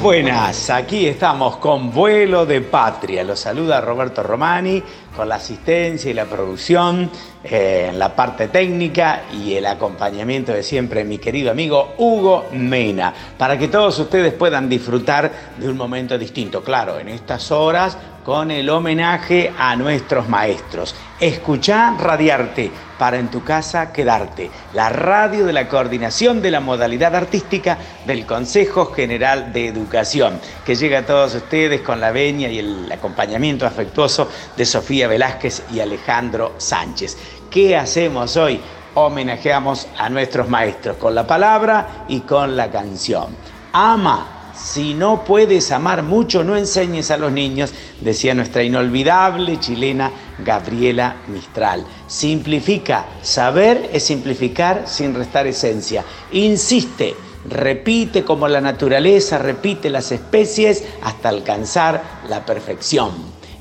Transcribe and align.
Buenas. 0.00 0.70
Aquí 0.70 1.06
estamos 1.06 1.58
con 1.58 1.92
Vuelo 1.92 2.46
de 2.46 2.60
Patria. 2.62 3.22
Los 3.22 3.40
saluda 3.40 3.80
Roberto 3.80 4.22
Romani 4.22 4.82
con 5.14 5.28
la 5.28 5.34
asistencia 5.34 6.10
y 6.10 6.14
la 6.14 6.24
producción 6.24 7.10
eh, 7.44 7.88
en 7.90 7.98
la 7.98 8.16
parte 8.16 8.48
técnica 8.48 9.24
y 9.32 9.54
el 9.54 9.66
acompañamiento 9.66 10.52
de 10.52 10.62
siempre 10.62 11.04
mi 11.04 11.18
querido 11.18 11.50
amigo 11.50 11.94
Hugo 11.98 12.46
Mena, 12.52 13.12
para 13.36 13.58
que 13.58 13.68
todos 13.68 13.98
ustedes 13.98 14.32
puedan 14.32 14.68
disfrutar 14.68 15.30
de 15.58 15.68
un 15.68 15.76
momento 15.76 16.16
distinto. 16.16 16.62
Claro, 16.64 16.98
en 16.98 17.08
estas 17.08 17.52
horas 17.52 17.96
con 18.24 18.50
el 18.50 18.70
homenaje 18.70 19.52
a 19.58 19.74
nuestros 19.76 20.28
maestros. 20.28 20.94
Escuchá 21.18 21.94
Radiarte 21.98 22.70
para 22.98 23.18
en 23.18 23.28
tu 23.28 23.42
casa 23.42 23.92
quedarte. 23.92 24.50
La 24.74 24.88
radio 24.88 25.44
de 25.44 25.52
la 25.52 25.68
coordinación 25.68 26.40
de 26.40 26.50
la 26.50 26.60
modalidad 26.60 27.16
artística 27.16 27.78
del 28.06 28.24
Consejo 28.26 28.92
General 28.92 29.52
de 29.52 29.66
Educación, 29.66 30.40
que 30.64 30.76
llega 30.76 31.00
a 31.00 31.06
todos 31.06 31.34
ustedes 31.34 31.80
con 31.80 32.00
la 32.00 32.12
veña 32.12 32.48
y 32.48 32.60
el 32.60 32.92
acompañamiento 32.92 33.66
afectuoso 33.66 34.28
de 34.56 34.64
Sofía 34.64 35.08
Velázquez 35.08 35.64
y 35.72 35.80
Alejandro 35.80 36.54
Sánchez. 36.58 37.16
¿Qué 37.50 37.76
hacemos 37.76 38.36
hoy? 38.36 38.60
Homenajeamos 38.94 39.88
a 39.98 40.08
nuestros 40.10 40.48
maestros 40.48 40.96
con 40.96 41.14
la 41.14 41.26
palabra 41.26 42.04
y 42.08 42.20
con 42.20 42.56
la 42.56 42.70
canción. 42.70 43.34
Ama 43.72 44.41
si 44.62 44.94
no 44.94 45.24
puedes 45.24 45.72
amar 45.72 46.02
mucho, 46.02 46.44
no 46.44 46.56
enseñes 46.56 47.10
a 47.10 47.16
los 47.16 47.32
niños, 47.32 47.72
decía 48.00 48.32
nuestra 48.32 48.62
inolvidable 48.62 49.58
chilena 49.58 50.10
Gabriela 50.38 51.16
Mistral. 51.26 51.84
Simplifica, 52.06 53.06
saber 53.22 53.90
es 53.92 54.04
simplificar 54.04 54.84
sin 54.86 55.14
restar 55.14 55.48
esencia. 55.48 56.04
Insiste, 56.32 57.16
repite 57.48 58.24
como 58.24 58.46
la 58.46 58.60
naturaleza, 58.60 59.38
repite 59.38 59.90
las 59.90 60.12
especies 60.12 60.84
hasta 61.02 61.28
alcanzar 61.28 62.20
la 62.28 62.46
perfección. 62.46 63.10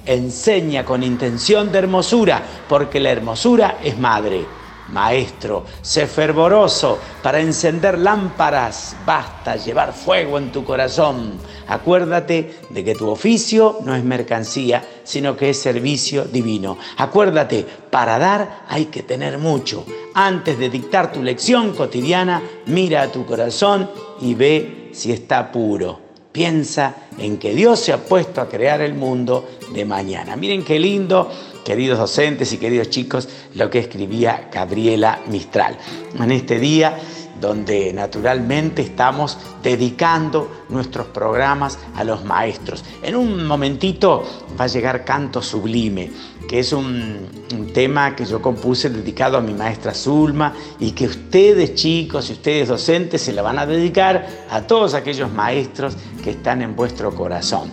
Enseña 0.06 0.86
con 0.86 1.02
intención 1.02 1.72
de 1.72 1.80
hermosura, 1.80 2.44
porque 2.70 3.00
la 3.00 3.10
hermosura 3.10 3.80
es 3.84 3.98
madre. 3.98 4.46
Maestro, 4.92 5.66
sé 5.82 6.06
fervoroso 6.06 7.00
para 7.24 7.40
encender 7.40 7.98
lámparas, 7.98 8.96
basta 9.06 9.56
llevar 9.56 9.94
fuego 9.94 10.38
en 10.38 10.52
tu 10.52 10.64
corazón. 10.64 11.40
Acuérdate 11.68 12.60
de 12.70 12.84
que 12.84 12.96
tu 12.96 13.10
oficio 13.10 13.80
no 13.86 13.96
es 13.96 14.04
mercancía, 14.04 14.84
sino 15.04 15.38
que 15.38 15.52
es 15.52 15.60
servicio 15.60 16.26
divino. 16.26 16.78
Acuérdate, 16.98 17.66
para 17.90 18.20
dar 18.20 18.66
hay 18.68 18.86
que 18.86 19.04
tener 19.04 19.38
mucho. 19.38 19.86
Antes 20.14 20.60
de 20.60 20.70
dictar 20.70 21.12
tu 21.12 21.24
lección 21.24 21.74
cotidiana, 21.74 22.42
mira 22.66 23.04
a 23.04 23.12
tu 23.12 23.26
corazón 23.26 23.90
y 24.20 24.36
ve 24.36 24.90
si 24.92 25.12
está 25.12 25.52
puro. 25.52 26.12
Piensa 26.32 26.96
en 27.18 27.38
que 27.38 27.54
Dios 27.54 27.80
se 27.80 27.92
ha 27.92 27.98
puesto 27.98 28.40
a 28.40 28.48
crear 28.48 28.82
el 28.82 28.94
mundo 28.94 29.50
de 29.74 29.84
mañana. 29.84 30.36
Miren 30.38 30.64
qué 30.64 30.80
lindo 30.80 31.30
queridos 31.64 32.00
docentes 32.00 32.54
y 32.54 32.58
queridos 32.58 32.90
chicos, 32.90 33.30
lo 33.56 33.70
que 33.70 33.80
escribía 33.80 34.50
Gabriela 34.52 35.20
Mistral. 35.28 35.78
En 36.20 36.32
este 36.32 36.60
día 36.60 36.98
donde 37.42 37.92
naturalmente 37.92 38.84
estamos 38.84 39.38
dedicando 39.64 40.66
nuestros 40.70 41.08
programas 41.08 41.80
a 41.96 42.04
los 42.04 42.24
maestros. 42.24 42.86
En 43.02 43.16
un 43.16 43.46
momentito 43.46 44.24
va 44.58 44.66
a 44.66 44.68
llegar 44.68 45.04
Canto 45.04 45.42
Sublime, 45.42 46.12
que 46.48 46.60
es 46.60 46.72
un, 46.72 47.42
tema 47.74 48.16
que 48.16 48.26
yo 48.26 48.42
compuse 48.42 48.90
dedicado 48.90 49.38
a 49.38 49.42
mi 49.42 49.54
maestra 49.54 49.94
Zulma 49.94 50.54
y 50.80 50.92
que 50.92 51.06
ustedes 51.06 51.74
chicos 51.76 52.30
y 52.30 52.34
ustedes 52.34 52.68
docentes 52.68 53.22
se 53.22 53.34
la 53.34 53.42
van 53.42 53.58
a 53.58 53.66
dedicar 53.66 54.28
a 54.50 54.62
todos 54.62 54.94
aquellos 54.94 55.32
maestros 55.32 55.96
que 56.24 56.32
están 56.32 56.62
en 56.62 56.76
vuestro 56.76 57.16
corazón. 57.16 57.72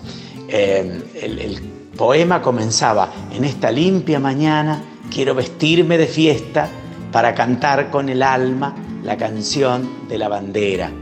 Eh, 0.48 1.77
poema 1.98 2.40
comenzaba, 2.40 3.12
en 3.32 3.44
esta 3.44 3.70
limpia 3.72 4.20
mañana 4.20 4.82
quiero 5.12 5.34
vestirme 5.34 5.98
de 5.98 6.06
fiesta 6.06 6.68
para 7.10 7.34
cantar 7.34 7.90
con 7.90 8.08
el 8.08 8.22
alma 8.22 8.74
la 9.02 9.16
canción 9.16 10.06
de 10.08 10.16
la 10.16 10.28
bandera 10.28 10.92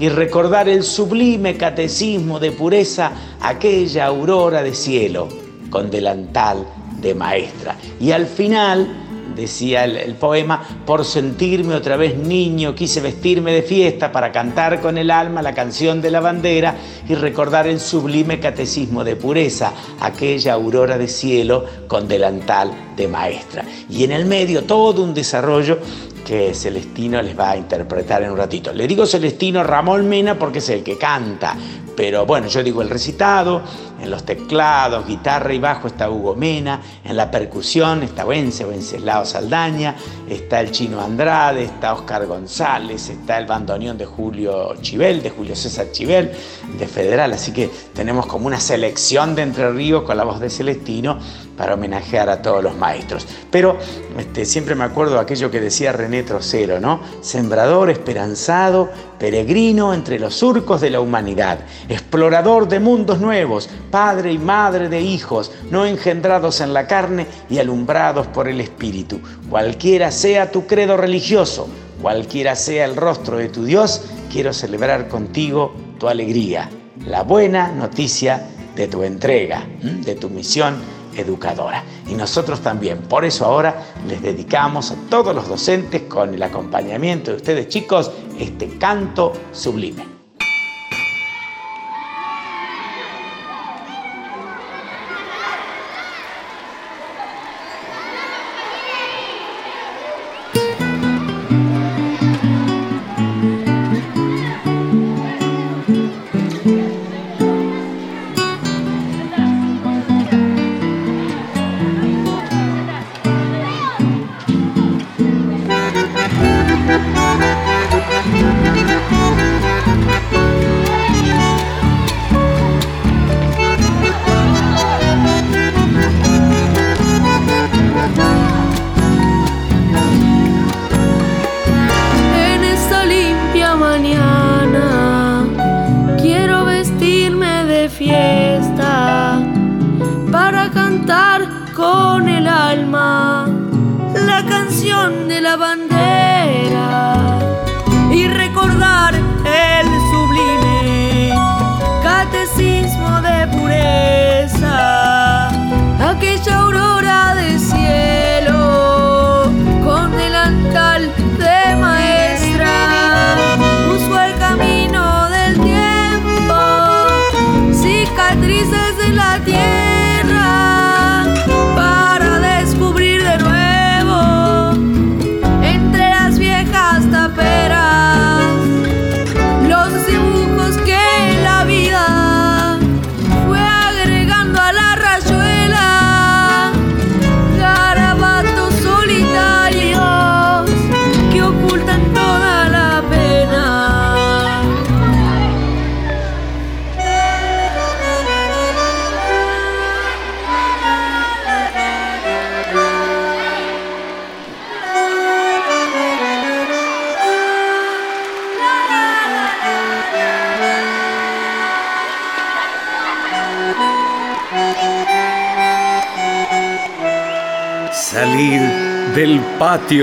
y 0.00 0.08
recordar 0.08 0.68
el 0.68 0.82
sublime 0.82 1.56
catecismo 1.56 2.40
de 2.40 2.52
pureza, 2.52 3.12
aquella 3.40 4.06
aurora 4.06 4.62
de 4.62 4.74
cielo 4.74 5.28
con 5.70 5.90
delantal 5.90 6.66
de 7.00 7.14
maestra. 7.14 7.76
Y 8.00 8.12
al 8.12 8.26
final 8.26 9.05
decía 9.36 9.84
el, 9.84 10.14
poema, 10.14 10.66
por 10.84 11.04
sentirme 11.04 11.74
otra 11.74 11.96
vez 11.96 12.16
niño, 12.16 12.74
quise 12.74 13.00
vestirme 13.00 13.52
de 13.52 13.62
fiesta 13.62 14.10
para 14.10 14.32
cantar 14.32 14.80
con 14.80 14.98
el 14.98 15.10
alma 15.10 15.42
la 15.42 15.54
canción 15.54 16.00
de 16.00 16.10
la 16.10 16.20
bandera 16.20 16.74
y 17.08 17.14
recordar 17.14 17.66
el 17.66 17.78
sublime 17.78 18.40
catecismo 18.40 19.04
de 19.04 19.14
pureza, 19.14 19.72
aquella 20.00 20.54
aurora 20.54 20.98
de 20.98 21.06
cielo 21.06 21.64
con 21.86 22.08
delantal 22.08 22.72
de 22.96 23.06
maestra. 23.06 23.64
Y 23.88 24.04
en 24.04 24.12
el 24.12 24.24
medio 24.24 24.64
todo 24.64 25.02
un 25.02 25.14
desarrollo 25.14 25.78
que 26.26 26.52
Celestino 26.54 27.22
les 27.22 27.38
va 27.38 27.52
a 27.52 27.56
interpretar 27.56 28.24
en 28.24 28.32
un 28.32 28.36
ratito. 28.36 28.72
Le 28.72 28.88
digo 28.88 29.06
Celestino 29.06 29.62
Ramón 29.62 30.08
Mena 30.08 30.36
porque 30.36 30.58
es 30.58 30.68
el 30.70 30.82
que 30.82 30.98
canta, 30.98 31.56
pero 31.96 32.26
bueno, 32.26 32.48
yo 32.48 32.64
digo 32.64 32.82
el 32.82 32.90
recitado, 32.90 33.62
en 34.02 34.10
los 34.10 34.24
teclados, 34.24 35.06
guitarra 35.06 35.54
y 35.54 35.60
bajo 35.60 35.86
está 35.86 36.10
Hugo 36.10 36.34
Mena, 36.34 36.82
en 37.04 37.16
la 37.16 37.30
percusión 37.30 38.02
está 38.02 38.24
Vence, 38.24 38.66
Wenceslao 38.66 39.24
Saldaña, 39.24 39.94
está 40.28 40.60
el 40.60 40.72
Chino 40.72 41.00
Andrade, 41.00 41.62
está 41.62 41.94
Oscar 41.94 42.26
González, 42.26 43.08
está 43.08 43.38
el 43.38 43.46
bandoneón 43.46 43.96
de 43.96 44.04
Julio 44.04 44.74
Chivel, 44.82 45.22
de 45.22 45.30
Julio 45.30 45.54
César 45.54 45.92
Chivel, 45.92 46.32
de 46.76 46.88
Federal, 46.88 47.32
así 47.34 47.52
que 47.52 47.70
tenemos 47.94 48.26
como 48.26 48.48
una 48.48 48.58
selección 48.58 49.36
de 49.36 49.42
Entre 49.42 49.70
Ríos 49.70 50.02
con 50.02 50.16
la 50.16 50.24
voz 50.24 50.40
de 50.40 50.50
Celestino 50.50 51.20
para 51.56 51.74
homenajear 51.74 52.28
a 52.28 52.42
todos 52.42 52.62
los 52.62 52.76
maestros. 52.76 53.26
Pero 53.50 53.78
este, 54.18 54.44
siempre 54.44 54.74
me 54.74 54.84
acuerdo 54.84 55.18
aquello 55.18 55.50
que 55.50 55.60
decía 55.60 55.92
René 55.92 56.22
Trocero, 56.22 56.80
¿no? 56.80 57.00
Sembrador 57.20 57.90
esperanzado, 57.90 58.90
peregrino 59.18 59.94
entre 59.94 60.18
los 60.18 60.34
surcos 60.34 60.80
de 60.80 60.90
la 60.90 61.00
humanidad, 61.00 61.58
explorador 61.88 62.68
de 62.68 62.80
mundos 62.80 63.20
nuevos, 63.20 63.68
padre 63.90 64.32
y 64.32 64.38
madre 64.38 64.88
de 64.88 65.00
hijos, 65.00 65.52
no 65.70 65.86
engendrados 65.86 66.60
en 66.60 66.74
la 66.74 66.86
carne 66.86 67.26
y 67.48 67.58
alumbrados 67.58 68.26
por 68.26 68.48
el 68.48 68.60
Espíritu. 68.60 69.20
Cualquiera 69.48 70.10
sea 70.10 70.50
tu 70.50 70.66
credo 70.66 70.96
religioso, 70.96 71.68
cualquiera 72.02 72.54
sea 72.54 72.84
el 72.84 72.96
rostro 72.96 73.38
de 73.38 73.48
tu 73.48 73.64
Dios, 73.64 74.02
quiero 74.30 74.52
celebrar 74.52 75.08
contigo 75.08 75.74
tu 75.98 76.08
alegría, 76.08 76.68
la 77.06 77.22
buena 77.22 77.72
noticia 77.72 78.48
de 78.74 78.88
tu 78.88 79.02
entrega, 79.02 79.66
de 79.80 80.14
tu 80.14 80.28
misión 80.28 80.76
educadora. 81.16 81.84
Y 82.06 82.14
nosotros 82.14 82.60
también. 82.60 82.98
Por 83.02 83.24
eso 83.24 83.44
ahora 83.44 83.82
les 84.06 84.22
dedicamos 84.22 84.90
a 84.90 84.96
todos 85.08 85.34
los 85.34 85.48
docentes 85.48 86.02
con 86.02 86.34
el 86.34 86.42
acompañamiento 86.42 87.30
de 87.30 87.36
ustedes 87.36 87.68
chicos 87.68 88.10
este 88.38 88.78
canto 88.78 89.32
sublime. 89.52 90.15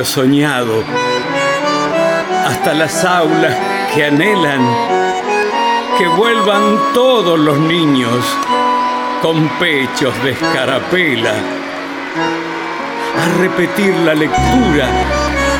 Soñado. 0.01 0.83
Hasta 2.47 2.73
las 2.73 3.05
aulas 3.05 3.55
que 3.93 4.05
anhelan 4.05 4.61
que 5.97 6.07
vuelvan 6.07 6.79
todos 6.93 7.39
los 7.39 7.59
niños 7.59 8.25
con 9.21 9.47
pechos 9.59 10.13
de 10.23 10.31
escarapela 10.31 11.33
a 13.21 13.37
repetir 13.37 13.95
la 13.97 14.15
lectura 14.15 14.87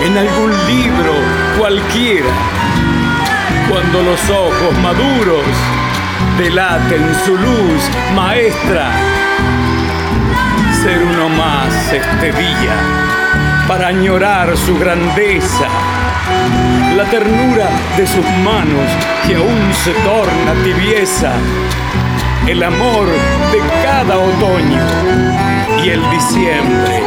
en 0.01 0.17
algún 0.17 0.51
libro 0.67 1.13
cualquiera 1.59 2.33
cuando 3.69 4.01
los 4.01 4.29
ojos 4.29 4.77
maduros 4.81 5.45
delaten 6.39 7.15
su 7.25 7.37
luz 7.37 7.81
maestra 8.15 8.91
ser 10.81 11.03
uno 11.03 11.29
más 11.29 11.93
este 11.93 12.31
día 12.33 13.12
para 13.67 13.87
añorar 13.87 14.57
su 14.57 14.77
grandeza, 14.77 15.67
la 16.95 17.05
ternura 17.05 17.69
de 17.97 18.05
sus 18.05 18.25
manos 18.43 18.89
que 19.27 19.35
aún 19.35 19.73
se 19.83 19.91
torna 20.03 20.53
tibieza, 20.63 21.31
el 22.47 22.61
amor 22.63 23.07
de 23.51 23.59
cada 23.83 24.17
otoño 24.17 24.85
y 25.83 25.89
el 25.89 26.01
diciembre 26.11 27.01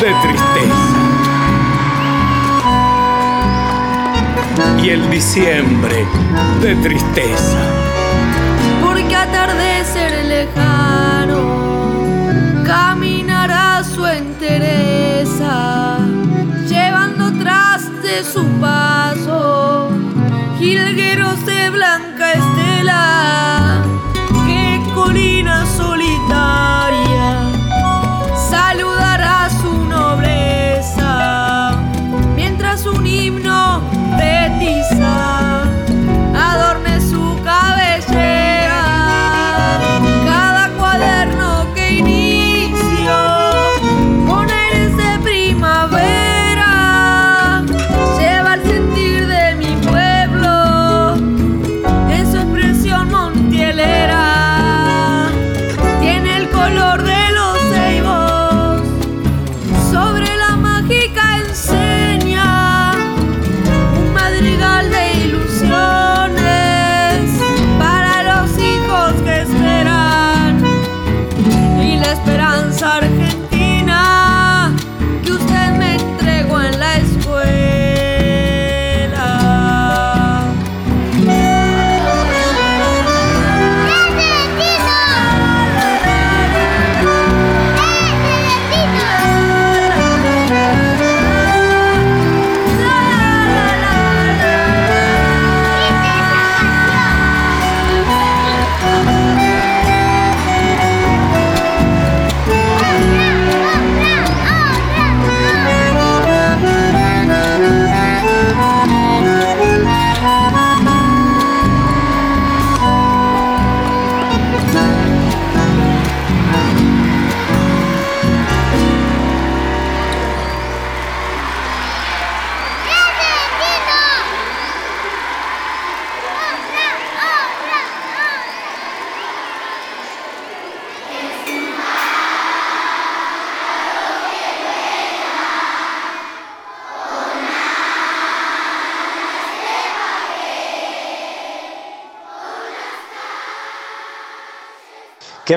de 0.00 0.14
tristeza. 0.22 0.88
Y 4.82 4.90
el 4.90 5.08
diciembre 5.10 6.06
de 6.60 6.74
tristeza. 6.76 7.58
Porque 8.82 9.14
atardecer 9.14 10.24
lejano 10.24 11.40
caminará 12.64 13.84
su 13.84 14.04
entereza 14.04 15.01
su 18.24 18.44
paso, 18.60 19.88
jilgueros 20.58 21.44
de 21.44 21.70
blanca 21.70 22.32
estela, 22.32 23.61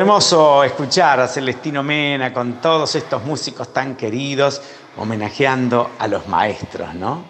hermoso 0.06 0.64
escuchar 0.64 1.20
a 1.20 1.28
Celestino 1.28 1.82
Mena 1.82 2.32
con 2.32 2.62
todos 2.62 2.94
estos 2.94 3.24
músicos 3.24 3.74
tan 3.74 3.96
queridos 3.96 4.62
homenajeando 4.98 5.94
a 5.98 6.08
los 6.08 6.28
maestros, 6.28 6.94
¿no? 6.94 7.24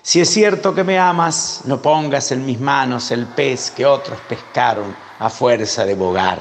Si 0.00 0.20
es 0.20 0.30
cierto 0.30 0.72
que 0.72 0.84
me 0.84 0.96
amas, 0.96 1.62
no 1.64 1.82
pongas 1.82 2.30
en 2.30 2.46
mis 2.46 2.60
manos 2.60 3.10
el 3.10 3.26
pez 3.26 3.72
que 3.72 3.84
otros 3.84 4.20
pescaron 4.28 4.94
a 5.18 5.28
fuerza 5.28 5.84
de 5.84 5.96
bogar. 5.96 6.38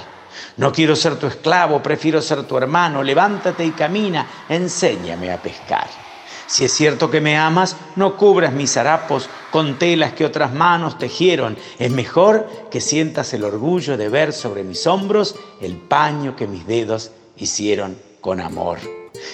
No 0.58 0.72
quiero 0.72 0.96
ser 0.96 1.15
tu 1.15 1.25
esclavo, 1.25 1.81
prefiero 1.81 2.22
ser 2.22 2.43
tu 2.43 2.55
hermano. 2.55 3.01
Levántate 3.01 3.65
y 3.65 3.72
camina, 3.72 4.27
enséñame 4.48 5.31
a 5.31 5.41
pescar. 5.41 5.88
Si 6.50 6.65
es 6.65 6.74
cierto 6.74 7.12
que 7.12 7.22
me 7.22 7.38
amas, 7.38 7.75
no 7.96 8.18
cubras 8.18 8.53
mis 8.53 8.75
harapos 8.75 9.29
con 9.51 9.77
telas 9.77 10.13
que 10.13 10.25
otras 10.25 10.51
manos 10.51 10.98
tejieron. 10.98 11.56
Es 11.77 11.91
mejor 11.91 12.50
que 12.72 12.82
sientas 12.82 13.32
el 13.36 13.44
orgullo 13.44 13.98
de 13.98 14.10
ver 14.10 14.34
sobre 14.34 14.63
mis 14.63 14.88
hombros 14.88 15.36
el 15.62 15.77
paño 15.77 16.36
que 16.36 16.48
mis 16.48 16.65
dedos 16.65 17.12
hicieron 17.38 18.00
con 18.20 18.41
amor. 18.41 18.79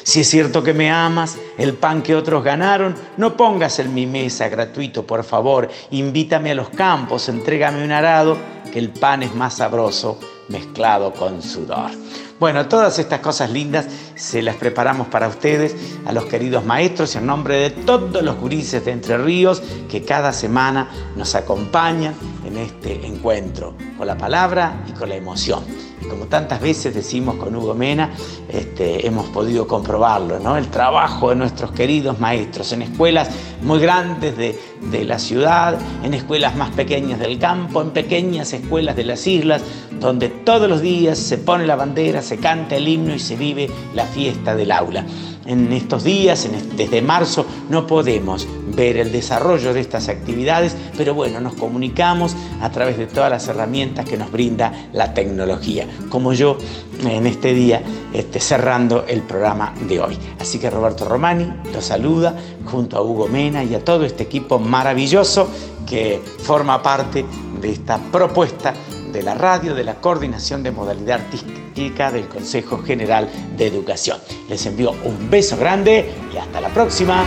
Si 0.03 0.19
es 0.19 0.29
cierto 0.29 0.61
que 0.61 0.73
me 0.73 0.91
amas, 0.91 1.37
el 1.57 1.75
pan 1.75 2.03
que 2.03 2.15
otros 2.15 2.43
ganaron, 2.43 2.95
no 3.15 3.37
pongas 3.37 3.79
en 3.79 3.93
mi 3.93 4.05
mesa 4.05 4.49
gratuito, 4.49 5.07
por 5.07 5.23
favor. 5.23 5.69
Invítame 5.91 6.51
a 6.51 6.55
los 6.55 6.69
campos, 6.69 7.29
entrégame 7.29 7.85
un 7.85 7.93
arado, 7.93 8.37
que 8.73 8.79
el 8.79 8.89
pan 8.89 9.23
es 9.23 9.33
más 9.33 9.55
sabroso 9.55 10.19
mezclado 10.49 11.13
con 11.13 11.41
sudor. 11.41 11.91
Bueno, 12.37 12.67
todas 12.67 12.99
estas 12.99 13.21
cosas 13.21 13.49
lindas 13.49 13.85
se 14.15 14.41
las 14.41 14.57
preparamos 14.57 15.07
para 15.07 15.29
ustedes, 15.29 15.73
a 16.05 16.11
los 16.11 16.25
queridos 16.25 16.65
maestros, 16.65 17.15
en 17.15 17.25
nombre 17.25 17.55
de 17.55 17.69
todos 17.69 18.21
los 18.21 18.35
gurises 18.35 18.83
de 18.83 18.91
Entre 18.91 19.17
Ríos 19.17 19.63
que 19.89 20.03
cada 20.03 20.33
semana 20.33 20.89
nos 21.15 21.33
acompañan 21.33 22.13
en 22.45 22.57
este 22.57 23.05
encuentro 23.05 23.75
con 23.97 24.07
la 24.07 24.17
palabra 24.17 24.83
y 24.85 24.91
con 24.91 25.07
la 25.07 25.15
emoción. 25.15 25.63
Como 26.09 26.25
tantas 26.25 26.61
veces 26.61 26.93
decimos 26.93 27.35
con 27.35 27.55
Hugo 27.55 27.73
Mena, 27.73 28.11
este, 28.47 29.07
hemos 29.07 29.27
podido 29.29 29.67
comprobarlo, 29.67 30.39
¿no? 30.39 30.55
El 30.57 30.67
trabajo 30.67 31.29
de 31.29 31.35
nuestros 31.35 31.71
queridos 31.71 32.19
maestros 32.19 32.71
en 32.73 32.83
escuelas 32.83 33.29
muy 33.61 33.79
grandes 33.79 34.37
de, 34.37 34.59
de 34.81 35.03
la 35.03 35.17
ciudad, 35.17 35.79
en 36.03 36.13
escuelas 36.13 36.55
más 36.55 36.69
pequeñas 36.71 37.19
del 37.19 37.39
campo, 37.39 37.81
en 37.81 37.91
pequeñas 37.91 38.53
escuelas 38.53 38.95
de 38.95 39.03
las 39.03 39.25
islas, 39.25 39.63
donde 39.99 40.29
todos 40.29 40.69
los 40.69 40.81
días 40.81 41.17
se 41.17 41.37
pone 41.37 41.65
la 41.65 41.75
bandera, 41.75 42.21
se 42.21 42.37
canta 42.37 42.75
el 42.75 42.87
himno 42.87 43.15
y 43.15 43.19
se 43.19 43.35
vive 43.35 43.69
la 43.93 44.05
fiesta 44.05 44.55
del 44.55 44.71
aula. 44.71 45.05
En 45.45 45.71
estos 45.73 46.03
días, 46.03 46.47
desde 46.75 47.03
marzo, 47.03 47.45
no 47.69 47.85
podemos 47.85 48.47
ver 48.75 48.97
el 48.97 49.11
desarrollo 49.11 49.75
de 49.75 49.79
estas 49.79 50.09
actividades, 50.09 50.75
pero 50.97 51.13
bueno, 51.13 51.39
nos 51.39 51.53
comunicamos 51.53 52.35
a 52.61 52.71
través 52.71 52.97
de 52.97 53.05
todas 53.05 53.29
las 53.29 53.47
herramientas 53.47 54.05
que 54.05 54.17
nos 54.17 54.31
brinda 54.31 54.89
la 54.91 55.13
tecnología, 55.13 55.87
como 56.09 56.33
yo 56.33 56.57
en 57.05 57.27
este 57.27 57.53
día 57.53 57.83
este, 58.11 58.39
cerrando 58.39 59.05
el 59.07 59.21
programa 59.21 59.73
de 59.87 59.99
hoy. 59.99 60.17
Así 60.39 60.57
que 60.57 60.71
Roberto 60.71 61.05
Romani 61.05 61.51
lo 61.71 61.81
saluda 61.81 62.35
junto 62.65 62.97
a 62.97 63.01
Hugo 63.03 63.27
Mena 63.27 63.63
y 63.63 63.75
a 63.75 63.83
todo 63.83 64.03
este 64.03 64.23
equipo 64.23 64.57
maravilloso 64.57 65.47
que 65.85 66.19
forma 66.39 66.81
parte 66.81 67.23
de 67.61 67.71
esta 67.71 67.99
propuesta 67.99 68.73
de 69.15 69.23
la 69.23 69.33
radio 69.33 69.73
de 69.73 69.85
la 69.85 69.95
Coordinación 69.95 70.61
de 70.61 70.71
Modalidad 70.71 71.21
Artística 71.21 72.11
del 72.11 72.27
Consejo 72.27 72.83
General 72.83 73.29
de 73.55 73.65
Educación. 73.65 74.19
Les 74.49 74.65
envío 74.65 74.91
un 74.91 75.29
beso 75.29 75.55
grande 75.55 76.13
y 76.33 76.37
hasta 76.37 76.59
la 76.59 76.67
próxima. 76.69 77.23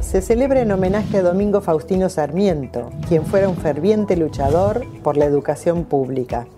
Se 0.00 0.20
celebra 0.20 0.62
en 0.62 0.72
homenaje 0.72 1.18
a 1.18 1.22
Domingo 1.22 1.60
Faustino 1.60 2.08
Sarmiento, 2.08 2.90
quien 3.08 3.24
fuera 3.24 3.48
un 3.48 3.56
ferviente 3.56 4.16
luchador 4.16 4.84
por 5.04 5.16
la 5.16 5.26
educación 5.26 5.84
pública. 5.84 6.48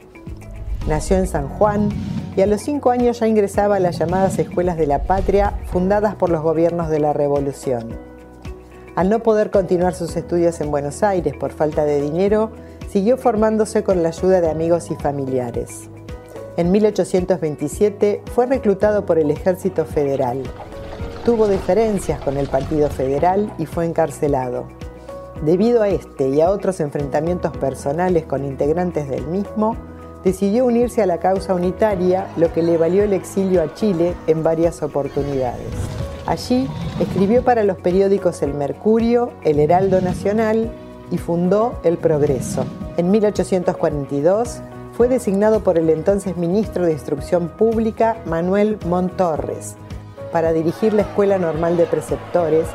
Nació 0.88 1.18
en 1.18 1.27
San 1.27 1.46
Juan 1.46 1.90
y 2.37 2.40
a 2.40 2.46
los 2.46 2.62
cinco 2.62 2.90
años 2.90 3.20
ya 3.20 3.29
ingresaba 3.29 3.77
a 3.77 3.81
las 3.81 3.98
llamadas 3.98 4.38
escuelas 4.38 4.79
de 4.79 4.87
la 4.87 5.03
patria 5.03 5.53
fundadas 5.66 6.14
por 6.14 6.31
los 6.31 6.40
gobiernos 6.40 6.88
de 6.88 7.01
la 7.01 7.12
Revolución. 7.12 7.98
Al 8.96 9.11
no 9.11 9.18
poder 9.18 9.51
continuar 9.51 9.92
sus 9.92 10.16
estudios 10.16 10.59
en 10.62 10.70
Buenos 10.70 11.03
Aires 11.03 11.35
por 11.38 11.53
falta 11.53 11.85
de 11.85 12.01
dinero, 12.01 12.51
siguió 12.88 13.18
formándose 13.18 13.85
con 13.85 14.03
la 14.03 14.09
ayuda 14.09 14.40
de 14.40 14.51
amigos 14.51 14.90
y 14.90 14.94
familiares. 14.94 15.90
En 16.57 16.72
1827 16.72 18.22
fue 18.35 18.46
reclutado 18.46 19.05
por 19.05 19.18
el 19.18 19.31
Ejército 19.31 19.85
Federal. 19.85 20.42
Tuvo 21.24 21.46
diferencias 21.46 22.20
con 22.20 22.37
el 22.37 22.48
Partido 22.48 22.90
Federal 22.90 23.54
y 23.56 23.66
fue 23.66 23.87
encarcelado. 23.87 24.64
Debido 25.44 25.80
a 25.82 25.88
este 25.88 26.28
y 26.28 26.40
a 26.40 26.50
otros 26.50 26.80
enfrentamientos 26.80 27.56
personales 27.56 28.24
con 28.24 28.44
integrantes 28.44 29.08
del 29.08 29.28
mismo, 29.28 29.76
decidió 30.24 30.64
unirse 30.64 31.00
a 31.00 31.06
la 31.06 31.18
causa 31.18 31.54
unitaria, 31.54 32.26
lo 32.37 32.52
que 32.52 32.64
le 32.64 32.76
valió 32.76 33.04
el 33.04 33.12
exilio 33.12 33.62
a 33.62 33.72
Chile 33.72 34.14
en 34.26 34.42
varias 34.42 34.82
oportunidades. 34.82 35.68
Allí 36.26 36.68
escribió 36.98 37.44
para 37.44 37.62
los 37.62 37.76
periódicos 37.76 38.42
El 38.42 38.54
Mercurio, 38.54 39.30
El 39.44 39.61
Heraldo 39.61 40.00
Nacional 40.00 40.72
y 41.12 41.18
fundó 41.18 41.78
El 41.85 41.98
Progreso. 41.98 42.64
En 42.96 43.12
1842 43.12 44.61
fue 44.96 45.06
designado 45.06 45.61
por 45.61 45.78
el 45.78 45.88
entonces 45.88 46.37
ministro 46.37 46.85
de 46.85 46.92
Instrucción 46.92 47.46
Pública 47.46 48.16
Manuel 48.26 48.78
Montorres 48.88 49.76
para 50.33 50.53
dirigir 50.53 50.95
la 50.95 51.03
Escuela 51.03 51.38
Normal 51.38 51.77
de 51.77 51.85
Preceptores, 51.85 52.66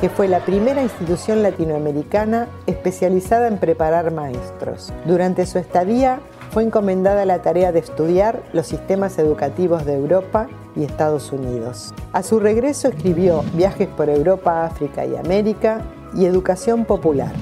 que 0.00 0.08
fue 0.08 0.26
la 0.26 0.40
primera 0.40 0.82
institución 0.82 1.42
latinoamericana 1.42 2.48
especializada 2.66 3.46
en 3.46 3.58
preparar 3.58 4.10
maestros. 4.10 4.92
Durante 5.04 5.46
su 5.46 5.58
estadía 5.58 6.20
fue 6.50 6.64
encomendada 6.64 7.24
la 7.24 7.40
tarea 7.40 7.70
de 7.70 7.78
estudiar 7.78 8.42
los 8.52 8.66
sistemas 8.66 9.18
educativos 9.18 9.84
de 9.84 9.94
Europa 9.94 10.48
y 10.74 10.84
Estados 10.84 11.30
Unidos. 11.32 11.94
A 12.12 12.22
su 12.22 12.40
regreso 12.40 12.88
escribió 12.88 13.44
Viajes 13.54 13.88
por 13.88 14.10
Europa, 14.10 14.64
África 14.64 15.06
y 15.06 15.14
América 15.16 15.82
y 16.14 16.26
Educación 16.26 16.84
Popular. 16.84 17.32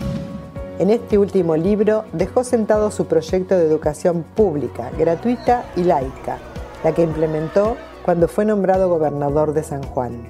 En 0.79 0.91
este 0.91 1.19
último 1.19 1.57
libro 1.57 2.05
dejó 2.13 2.45
sentado 2.45 2.91
su 2.91 3.07
proyecto 3.07 3.57
de 3.57 3.67
educación 3.67 4.25
pública, 4.35 4.91
gratuita 4.99 5.65
y 5.77 5.85
laica, 5.85 6.39
la 6.85 6.93
que 6.93 7.03
implementó 7.03 7.77
cuando 8.05 8.29
fue 8.29 8.45
nombrado 8.45 8.89
gobernador 8.89 9.53
de 9.53 9.63
San 9.63 9.83
Juan. 9.83 10.27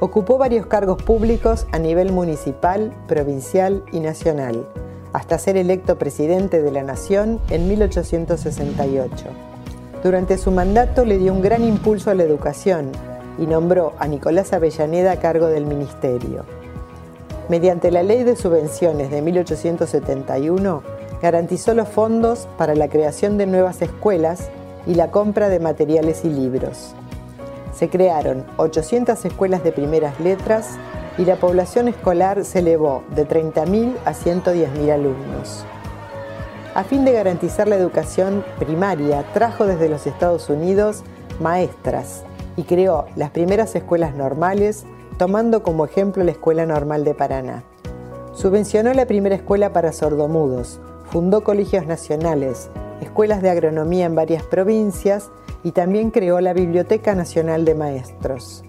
Ocupó 0.00 0.38
varios 0.38 0.66
cargos 0.66 1.02
públicos 1.02 1.66
a 1.72 1.78
nivel 1.78 2.12
municipal, 2.12 2.92
provincial 3.08 3.82
y 3.92 4.00
nacional, 4.00 4.68
hasta 5.12 5.38
ser 5.38 5.56
electo 5.56 5.98
presidente 5.98 6.62
de 6.62 6.70
la 6.70 6.82
Nación 6.82 7.40
en 7.50 7.68
1868. 7.68 9.24
Durante 10.02 10.38
su 10.38 10.52
mandato 10.52 11.04
le 11.04 11.18
dio 11.18 11.32
un 11.32 11.42
gran 11.42 11.64
impulso 11.64 12.10
a 12.10 12.14
la 12.14 12.22
educación 12.22 12.92
y 13.38 13.46
nombró 13.46 13.94
a 13.98 14.06
Nicolás 14.06 14.52
Avellaneda 14.52 15.12
a 15.12 15.20
cargo 15.20 15.46
del 15.46 15.66
ministerio. 15.66 16.44
Mediante 17.48 17.90
la 17.90 18.02
Ley 18.02 18.24
de 18.24 18.36
Subvenciones 18.36 19.10
de 19.10 19.22
1871, 19.22 20.82
garantizó 21.22 21.74
los 21.74 21.88
fondos 21.88 22.46
para 22.56 22.74
la 22.74 22.88
creación 22.88 23.38
de 23.38 23.46
nuevas 23.46 23.82
escuelas 23.82 24.50
y 24.86 24.94
la 24.94 25.10
compra 25.10 25.48
de 25.48 25.60
materiales 25.60 26.24
y 26.24 26.30
libros. 26.30 26.94
Se 27.74 27.88
crearon 27.88 28.44
800 28.56 29.24
escuelas 29.24 29.62
de 29.62 29.72
primeras 29.72 30.18
letras 30.20 30.76
y 31.16 31.24
la 31.24 31.36
población 31.36 31.88
escolar 31.88 32.44
se 32.44 32.60
elevó 32.60 33.02
de 33.14 33.26
30.000 33.26 33.96
a 34.04 34.12
110.000 34.12 34.92
alumnos. 34.92 35.64
A 36.74 36.84
fin 36.84 37.04
de 37.04 37.12
garantizar 37.12 37.66
la 37.66 37.76
educación 37.76 38.44
primaria, 38.58 39.24
trajo 39.34 39.66
desde 39.66 39.88
los 39.88 40.06
Estados 40.06 40.48
Unidos 40.48 41.02
maestras 41.40 42.22
y 42.56 42.62
creó 42.64 43.06
las 43.16 43.30
primeras 43.30 43.74
escuelas 43.74 44.14
normales, 44.14 44.84
tomando 45.16 45.62
como 45.62 45.84
ejemplo 45.84 46.22
la 46.22 46.30
Escuela 46.30 46.66
Normal 46.66 47.04
de 47.04 47.14
Paraná. 47.14 47.64
Subvencionó 48.32 48.92
la 48.94 49.06
primera 49.06 49.34
escuela 49.34 49.72
para 49.72 49.92
sordomudos, 49.92 50.80
fundó 51.10 51.42
colegios 51.42 51.86
nacionales, 51.86 52.70
escuelas 53.00 53.42
de 53.42 53.50
agronomía 53.50 54.06
en 54.06 54.14
varias 54.14 54.42
provincias 54.42 55.30
y 55.64 55.72
también 55.72 56.10
creó 56.10 56.40
la 56.40 56.52
Biblioteca 56.52 57.14
Nacional 57.14 57.64
de 57.64 57.74
Maestros. 57.74 58.64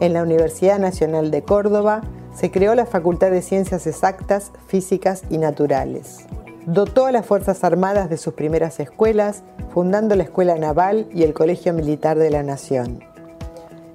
En 0.00 0.12
la 0.12 0.22
Universidad 0.22 0.78
Nacional 0.78 1.30
de 1.30 1.42
Córdoba 1.42 2.02
se 2.34 2.50
creó 2.50 2.74
la 2.74 2.86
Facultad 2.86 3.30
de 3.30 3.42
Ciencias 3.42 3.86
Exactas, 3.86 4.52
Físicas 4.66 5.22
y 5.30 5.38
Naturales. 5.38 6.26
Dotó 6.66 7.06
a 7.06 7.12
las 7.12 7.26
Fuerzas 7.26 7.64
Armadas 7.64 8.08
de 8.08 8.16
sus 8.16 8.34
primeras 8.34 8.80
escuelas, 8.80 9.42
fundando 9.72 10.14
la 10.16 10.22
Escuela 10.22 10.56
Naval 10.56 11.08
y 11.12 11.24
el 11.24 11.34
Colegio 11.34 11.72
Militar 11.72 12.18
de 12.18 12.30
la 12.30 12.42
Nación. 12.42 13.00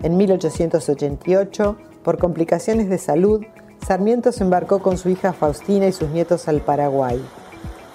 En 0.03 0.17
1888, 0.17 1.77
por 2.03 2.17
complicaciones 2.17 2.89
de 2.89 2.97
salud, 2.97 3.43
Sarmiento 3.85 4.31
se 4.31 4.43
embarcó 4.43 4.79
con 4.79 4.97
su 4.97 5.09
hija 5.09 5.33
Faustina 5.33 5.87
y 5.87 5.93
sus 5.93 6.09
nietos 6.09 6.47
al 6.47 6.61
Paraguay. 6.61 7.21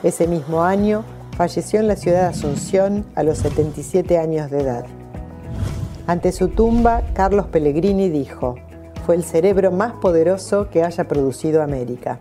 Ese 0.03 0.27
mismo 0.27 0.65
año, 0.65 1.05
falleció 1.37 1.81
en 1.81 1.89
la 1.89 1.97
ciudad 1.97 2.23
de 2.23 2.27
Asunción 2.27 3.07
a 3.15 3.23
los 3.23 3.39
77 3.39 4.19
años 4.19 4.51
de 4.51 4.61
edad. 4.61 4.85
Ante 6.07 6.33
su 6.33 6.49
tumba, 6.49 7.03
Carlos 7.15 7.47
Pellegrini 7.47 8.09
dijo, 8.09 8.57
fue 9.07 9.15
el 9.15 9.25
cerebro 9.25 9.71
más 9.71 9.93
poderoso 9.95 10.69
que 10.71 10.83
haya 10.83 11.05
producido 11.09 11.63
América. 11.63 12.19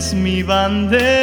Es 0.00 0.14
mi 0.14 0.42
bandera, 0.42 1.19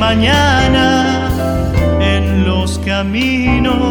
mañana 0.00 1.28
en 2.00 2.44
los 2.46 2.78
caminos 2.78 3.89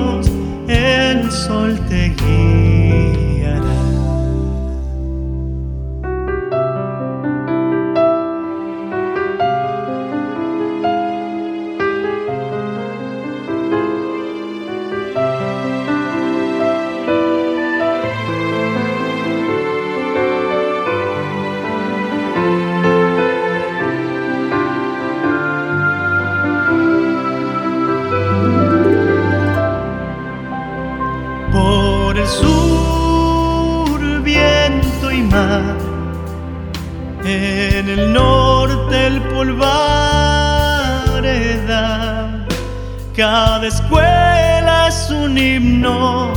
escuela 43.70 44.88
es 44.88 45.10
un 45.12 45.38
himno, 45.38 46.34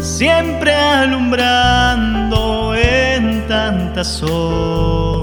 siempre 0.00 0.74
alumbrando 0.74 2.74
en 2.74 3.46
tanta 3.46 4.02
soledad. 4.02 5.22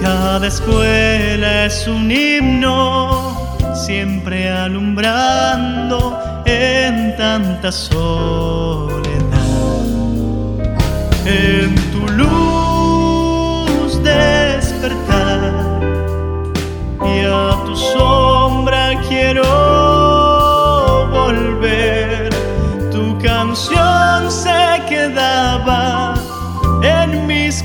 Cada 0.00 0.46
escuela 0.46 1.66
es 1.66 1.88
un 1.88 2.10
himno, 2.10 3.36
siempre 3.74 4.48
alumbrando 4.48 6.16
en 6.46 7.16
tanta 7.16 7.72
soledad. 7.72 9.04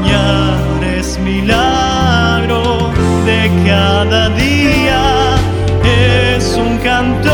Enseñar 0.00 0.82
es 0.82 1.18
milagro 1.18 2.90
de 3.26 3.50
cada 3.66 4.30
día, 4.30 5.36
es 5.84 6.56
un 6.56 6.78
canto 6.78 7.30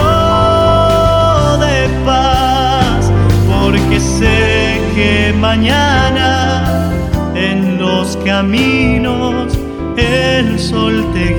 de 1.59 1.89
paz, 2.05 3.13
porque 3.49 4.01
sé 4.01 4.81
que 4.97 5.33
mañana 5.39 6.91
en 7.37 7.79
los 7.79 8.17
caminos 8.25 9.57
el 9.97 10.59
sol 10.59 11.07
te 11.15 11.37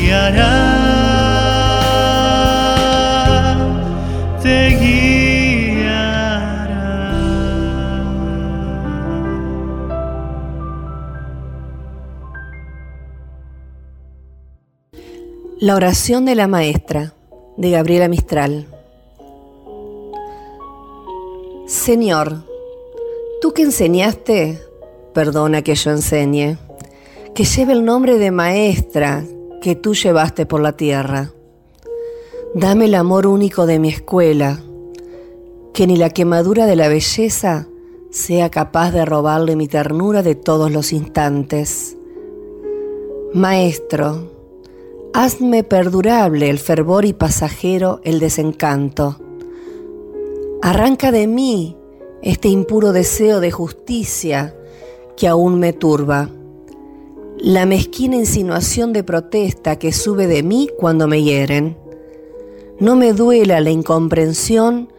guiará, 0.00 0.73
La 15.64 15.76
oración 15.76 16.26
de 16.26 16.34
la 16.34 16.46
maestra 16.46 17.14
de 17.56 17.70
Gabriela 17.70 18.06
Mistral. 18.06 18.66
Señor, 21.66 22.42
tú 23.40 23.54
que 23.54 23.62
enseñaste, 23.62 24.60
perdona 25.14 25.62
que 25.62 25.74
yo 25.74 25.90
enseñe, 25.90 26.58
que 27.34 27.44
lleve 27.44 27.72
el 27.72 27.82
nombre 27.82 28.18
de 28.18 28.30
maestra 28.30 29.24
que 29.62 29.74
tú 29.74 29.94
llevaste 29.94 30.44
por 30.44 30.60
la 30.60 30.72
tierra. 30.72 31.32
Dame 32.54 32.84
el 32.84 32.94
amor 32.94 33.26
único 33.26 33.64
de 33.64 33.78
mi 33.78 33.88
escuela, 33.88 34.60
que 35.72 35.86
ni 35.86 35.96
la 35.96 36.10
quemadura 36.10 36.66
de 36.66 36.76
la 36.76 36.88
belleza 36.88 37.68
sea 38.10 38.50
capaz 38.50 38.90
de 38.90 39.06
robarle 39.06 39.56
mi 39.56 39.66
ternura 39.66 40.22
de 40.22 40.34
todos 40.34 40.70
los 40.70 40.92
instantes. 40.92 41.96
Maestro, 43.32 44.33
hazme 45.14 45.62
perdurable 45.62 46.50
el 46.50 46.58
fervor 46.58 47.04
y 47.04 47.12
pasajero 47.12 48.00
el 48.02 48.18
desencanto. 48.18 49.16
Arranca 50.60 51.12
de 51.12 51.28
mí 51.28 51.76
este 52.20 52.48
impuro 52.48 52.92
deseo 52.92 53.38
de 53.38 53.52
justicia 53.52 54.56
que 55.16 55.28
aún 55.28 55.60
me 55.60 55.72
turba. 55.72 56.30
La 57.38 57.64
mezquina 57.64 58.16
insinuación 58.16 58.92
de 58.92 59.04
protesta 59.04 59.78
que 59.78 59.92
sube 59.92 60.26
de 60.26 60.42
mí 60.42 60.68
cuando 60.78 61.06
me 61.06 61.22
hieren. 61.22 61.78
No 62.80 62.96
me 62.96 63.12
duela 63.12 63.60
la 63.60 63.70
incomprensión 63.70 64.92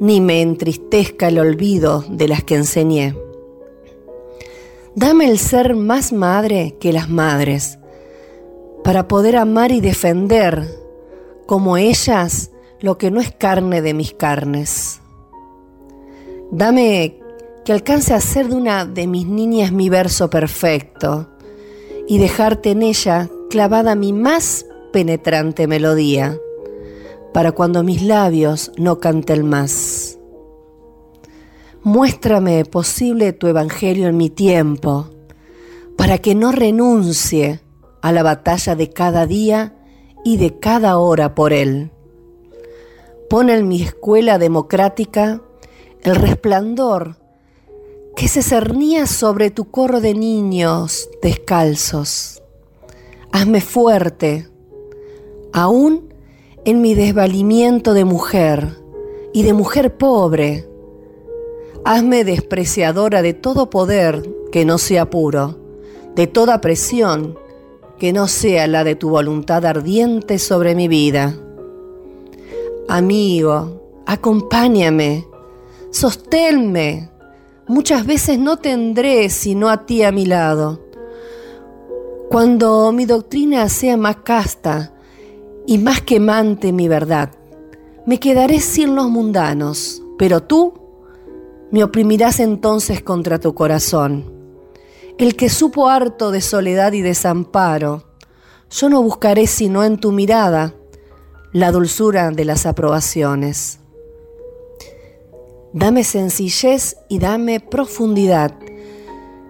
ni 0.00 0.20
me 0.20 0.42
entristezca 0.42 1.28
el 1.28 1.38
olvido 1.38 2.04
de 2.10 2.28
las 2.28 2.44
que 2.44 2.56
enseñé. 2.56 3.16
Dame 4.94 5.30
el 5.30 5.38
ser 5.38 5.76
más 5.76 6.12
madre 6.12 6.76
que 6.78 6.92
las 6.92 7.08
madres, 7.08 7.79
para 8.84 9.08
poder 9.08 9.36
amar 9.36 9.72
y 9.72 9.80
defender 9.80 10.66
como 11.46 11.76
ellas 11.76 12.50
lo 12.80 12.98
que 12.98 13.10
no 13.10 13.20
es 13.20 13.32
carne 13.32 13.82
de 13.82 13.94
mis 13.94 14.14
carnes. 14.14 15.00
Dame 16.50 17.20
que 17.64 17.72
alcance 17.72 18.14
a 18.14 18.20
ser 18.20 18.48
de 18.48 18.54
una 18.54 18.86
de 18.86 19.06
mis 19.06 19.26
niñas 19.26 19.72
mi 19.72 19.88
verso 19.88 20.30
perfecto 20.30 21.28
y 22.08 22.18
dejarte 22.18 22.70
en 22.70 22.82
ella 22.82 23.28
clavada 23.50 23.94
mi 23.94 24.12
más 24.12 24.66
penetrante 24.92 25.66
melodía, 25.66 26.38
para 27.32 27.52
cuando 27.52 27.84
mis 27.84 28.02
labios 28.02 28.72
no 28.76 28.98
canten 28.98 29.48
más. 29.48 30.18
Muéstrame 31.82 32.64
posible 32.64 33.32
tu 33.32 33.46
evangelio 33.46 34.08
en 34.08 34.16
mi 34.16 34.30
tiempo, 34.30 35.08
para 35.96 36.18
que 36.18 36.34
no 36.34 36.50
renuncie 36.52 37.60
a 38.02 38.12
la 38.12 38.22
batalla 38.22 38.74
de 38.74 38.90
cada 38.90 39.26
día 39.26 39.74
y 40.24 40.36
de 40.36 40.58
cada 40.58 40.98
hora 40.98 41.34
por 41.34 41.52
él. 41.52 41.90
Pon 43.28 43.50
en 43.50 43.68
mi 43.68 43.82
escuela 43.82 44.38
democrática 44.38 45.40
el 46.02 46.16
resplandor 46.16 47.16
que 48.16 48.28
se 48.28 48.42
cernía 48.42 49.06
sobre 49.06 49.50
tu 49.50 49.70
corro 49.70 50.00
de 50.00 50.14
niños 50.14 51.08
descalzos. 51.22 52.42
Hazme 53.32 53.60
fuerte, 53.60 54.48
aún 55.52 56.12
en 56.64 56.80
mi 56.80 56.94
desvalimiento 56.94 57.94
de 57.94 58.04
mujer 58.04 58.76
y 59.32 59.44
de 59.44 59.52
mujer 59.52 59.96
pobre. 59.96 60.68
Hazme 61.84 62.24
despreciadora 62.24 63.22
de 63.22 63.32
todo 63.32 63.70
poder 63.70 64.28
que 64.52 64.64
no 64.64 64.78
sea 64.78 65.08
puro, 65.08 65.58
de 66.14 66.26
toda 66.26 66.60
presión 66.60 67.38
que 68.00 68.14
no 68.14 68.28
sea 68.28 68.66
la 68.66 68.82
de 68.82 68.96
tu 68.96 69.10
voluntad 69.10 69.66
ardiente 69.66 70.38
sobre 70.38 70.74
mi 70.74 70.88
vida. 70.88 71.36
Amigo, 72.88 74.02
acompáñame, 74.06 75.26
sosténme. 75.90 77.10
Muchas 77.68 78.06
veces 78.06 78.38
no 78.38 78.56
tendré 78.56 79.28
sino 79.28 79.68
a 79.68 79.84
ti 79.84 80.02
a 80.02 80.12
mi 80.12 80.24
lado. 80.24 80.80
Cuando 82.30 82.90
mi 82.90 83.04
doctrina 83.04 83.68
sea 83.68 83.98
más 83.98 84.16
casta 84.24 84.94
y 85.66 85.76
más 85.76 86.00
quemante 86.00 86.72
mi 86.72 86.88
verdad, 86.88 87.32
me 88.06 88.18
quedaré 88.18 88.60
sin 88.60 88.94
los 88.94 89.10
mundanos, 89.10 90.02
pero 90.16 90.42
tú 90.42 90.72
me 91.70 91.84
oprimirás 91.84 92.40
entonces 92.40 93.02
contra 93.02 93.38
tu 93.38 93.54
corazón 93.54 94.39
el 95.20 95.36
que 95.36 95.50
supo 95.50 95.90
harto 95.90 96.30
de 96.30 96.40
soledad 96.40 96.94
y 96.94 97.02
desamparo, 97.02 98.04
yo 98.70 98.88
no 98.88 99.02
buscaré 99.02 99.46
sino 99.46 99.84
en 99.84 99.98
tu 99.98 100.12
mirada 100.12 100.74
la 101.52 101.72
dulzura 101.72 102.30
de 102.30 102.46
las 102.46 102.64
aprobaciones. 102.64 103.80
Dame 105.74 106.04
sencillez 106.04 106.96
y 107.10 107.18
dame 107.18 107.60
profundidad. 107.60 108.54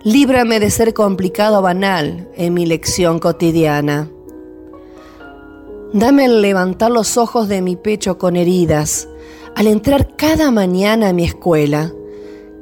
Líbrame 0.03 0.59
de 0.59 0.71
ser 0.71 0.93
complicado 0.93 1.61
o 1.61 1.63
banal 1.63 2.29
en 2.35 2.53
mi 2.53 2.67
lección 2.67 3.21
cotidiana. 3.21 4.11
Dame 5.93 6.25
el 6.25 6.43
levantar 6.43 6.91
los 6.91 7.17
ojos 7.17 7.47
de 7.47 7.63
mi 7.63 7.77
pecho 7.77 8.19
con 8.19 8.35
heridas 8.35 9.09
al 9.55 9.69
entrar 9.69 10.17
cada 10.17 10.51
mañana 10.51 11.11
a 11.11 11.13
mi 11.13 11.23
escuela 11.23 11.93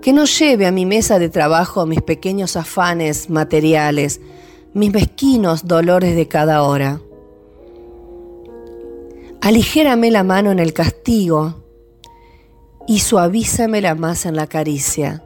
que 0.00 0.12
no 0.12 0.24
lleve 0.24 0.66
a 0.66 0.72
mi 0.72 0.86
mesa 0.86 1.18
de 1.18 1.28
trabajo 1.28 1.86
mis 1.86 2.02
pequeños 2.02 2.56
afanes 2.56 3.30
materiales, 3.30 4.20
mis 4.74 4.92
mezquinos 4.92 5.66
dolores 5.66 6.14
de 6.14 6.28
cada 6.28 6.62
hora. 6.62 7.00
Aligérame 9.40 10.10
la 10.10 10.24
mano 10.24 10.50
en 10.50 10.58
el 10.58 10.72
castigo 10.72 11.62
y 12.86 13.00
suavízame 13.00 13.94
más 13.94 14.26
en 14.26 14.36
la 14.36 14.46
caricia. 14.46 15.22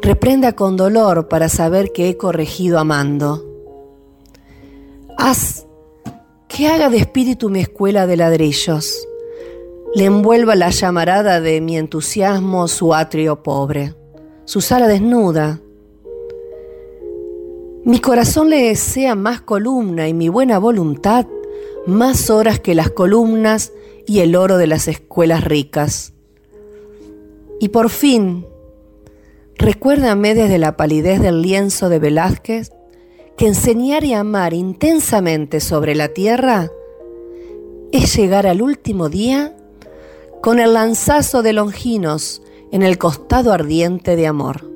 Reprenda 0.00 0.52
con 0.52 0.76
dolor 0.76 1.28
para 1.28 1.48
saber 1.48 1.92
que 1.92 2.08
he 2.08 2.16
corregido 2.16 2.78
amando. 2.78 3.44
Haz 5.16 5.66
que 6.48 6.66
haga 6.66 6.90
de 6.90 6.98
espíritu 6.98 7.48
mi 7.48 7.60
escuela 7.60 8.06
de 8.06 8.16
ladrillos 8.16 9.06
le 9.94 10.04
envuelva 10.06 10.54
la 10.54 10.70
llamarada 10.70 11.40
de 11.40 11.60
mi 11.60 11.76
entusiasmo 11.76 12.66
su 12.66 12.94
atrio 12.94 13.42
pobre, 13.42 13.94
su 14.46 14.60
sala 14.62 14.88
desnuda. 14.88 15.60
Mi 17.84 17.98
corazón 17.98 18.48
le 18.48 18.74
sea 18.76 19.14
más 19.14 19.42
columna 19.42 20.08
y 20.08 20.14
mi 20.14 20.28
buena 20.28 20.58
voluntad 20.58 21.26
más 21.86 22.30
horas 22.30 22.60
que 22.60 22.74
las 22.74 22.90
columnas 22.90 23.72
y 24.06 24.20
el 24.20 24.36
oro 24.36 24.56
de 24.56 24.66
las 24.66 24.88
escuelas 24.88 25.44
ricas. 25.44 26.14
Y 27.60 27.68
por 27.68 27.90
fin, 27.90 28.46
recuérdame 29.56 30.34
desde 30.34 30.58
la 30.58 30.76
palidez 30.76 31.20
del 31.20 31.42
lienzo 31.42 31.88
de 31.88 31.98
Velázquez 31.98 32.72
que 33.36 33.46
enseñar 33.46 34.04
y 34.04 34.14
amar 34.14 34.54
intensamente 34.54 35.60
sobre 35.60 35.94
la 35.94 36.08
tierra 36.08 36.70
es 37.92 38.16
llegar 38.16 38.46
al 38.46 38.62
último 38.62 39.08
día 39.08 39.56
con 40.42 40.58
el 40.58 40.74
lanzazo 40.74 41.42
de 41.42 41.52
Longinos 41.52 42.42
en 42.72 42.82
el 42.82 42.98
costado 42.98 43.52
ardiente 43.52 44.16
de 44.16 44.26
amor. 44.26 44.71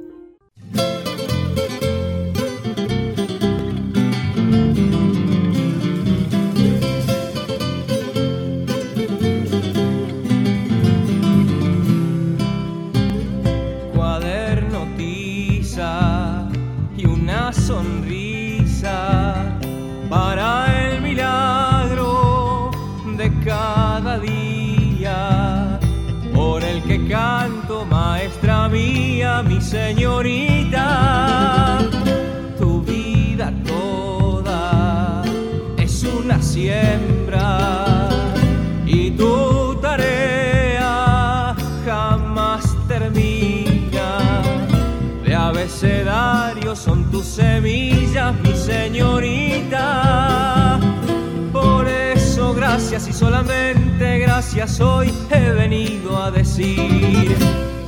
Y 52.97 53.13
solamente 53.13 54.21
gracias 54.21 54.81
hoy 54.81 55.13
he 55.31 55.51
venido 55.51 56.17
a 56.17 56.31
decir 56.31 57.37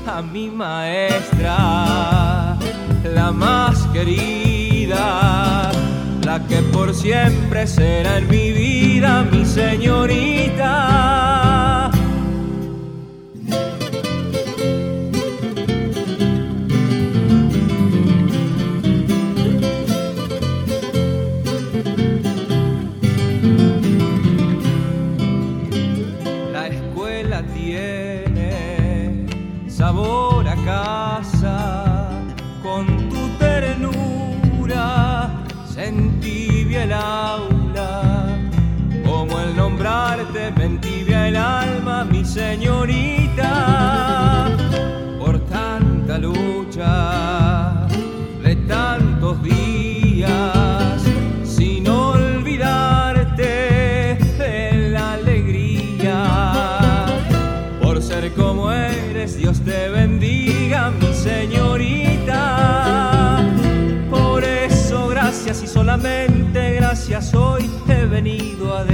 a 0.07 0.21
mi 0.21 0.51
maestra, 0.51 2.59
la 3.15 3.33
más 3.33 3.87
querida, 3.95 5.73
la 6.27 6.47
que 6.47 6.59
por 6.59 6.93
siempre 6.93 7.67
será 7.67 8.19
en 8.19 8.29
mi 8.29 8.53
vida, 8.53 9.25
mi 9.33 9.47
señorita. 9.47 10.69
Señorita, 42.39 43.53
por 45.19 45.41
tanta 45.47 46.19
lucha 46.19 47.87
de 48.45 48.55
tantos 48.75 49.43
días, 49.43 51.03
sin 51.43 51.89
olvidarte 51.89 53.51
de 54.39 54.91
la 54.93 55.15
alegría, 55.15 56.17
por 57.83 58.01
ser 58.01 58.33
como 58.35 58.71
eres, 58.71 59.37
Dios 59.37 59.61
te 59.63 59.89
bendiga, 59.89 60.93
mi 61.01 61.13
señorita, 61.13 62.41
por 64.11 64.45
eso 64.45 65.09
gracias 65.09 65.61
y 65.65 65.67
solamente 65.67 66.75
gracias 66.75 67.35
hoy 67.35 67.69
he 67.89 68.05
venido 68.07 68.77
a 68.77 68.85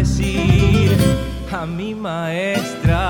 mi 1.66 1.94
maestra, 1.94 3.00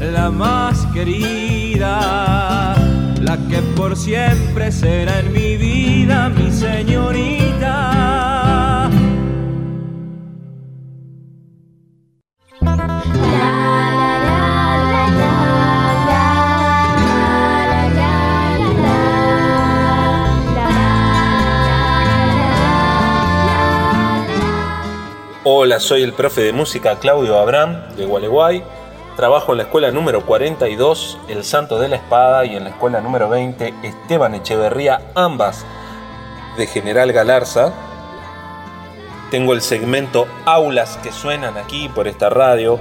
la 0.00 0.30
más 0.30 0.86
querida, 0.94 2.74
la 3.20 3.36
que 3.48 3.60
por 3.76 3.96
siempre 3.96 4.72
será 4.72 5.20
en 5.20 5.32
mi 5.32 5.56
vida 5.56 6.30
mi 6.30 6.50
señorita. 6.50 8.51
Hola, 25.54 25.80
soy 25.80 26.00
el 26.02 26.14
profe 26.14 26.40
de 26.40 26.54
música 26.54 26.98
Claudio 26.98 27.38
Abraham 27.38 27.94
de 27.94 28.06
Gualeguay. 28.06 28.64
Trabajo 29.16 29.52
en 29.52 29.58
la 29.58 29.64
escuela 29.64 29.90
número 29.90 30.24
42, 30.24 31.18
El 31.28 31.44
Santo 31.44 31.78
de 31.78 31.88
la 31.88 31.96
Espada, 31.96 32.46
y 32.46 32.56
en 32.56 32.64
la 32.64 32.70
escuela 32.70 33.02
número 33.02 33.28
20, 33.28 33.74
Esteban 33.82 34.34
Echeverría, 34.34 35.10
ambas 35.14 35.66
de 36.56 36.66
General 36.66 37.12
Galarza. 37.12 37.70
Tengo 39.30 39.52
el 39.52 39.60
segmento 39.60 40.26
Aulas 40.46 40.98
que 41.02 41.12
suenan 41.12 41.58
aquí 41.58 41.90
por 41.90 42.08
esta 42.08 42.30
radio. 42.30 42.80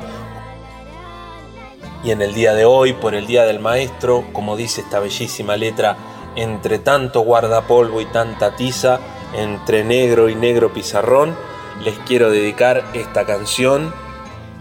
Y 2.05 2.11
en 2.11 2.21
el 2.21 2.33
día 2.33 2.53
de 2.53 2.63
hoy, 2.63 2.93
por 2.93 3.15
el 3.15 3.27
Día 3.27 3.43
del 3.43 3.59
Maestro, 3.59 4.23
como 4.31 4.55
dice 4.55 4.79
esta 4.79 5.01
bellísima 5.01 5.57
letra, 5.57 5.97
entre 6.37 6.79
tanto 6.79 7.19
guardapolvo 7.19 7.99
y 7.99 8.05
tanta 8.05 8.55
tiza, 8.55 9.01
entre 9.35 9.83
negro 9.83 10.29
y 10.29 10.35
negro 10.35 10.71
pizarrón, 10.71 11.50
les 11.83 11.97
quiero 11.99 12.29
dedicar 12.29 12.83
esta 12.93 13.25
canción, 13.25 13.93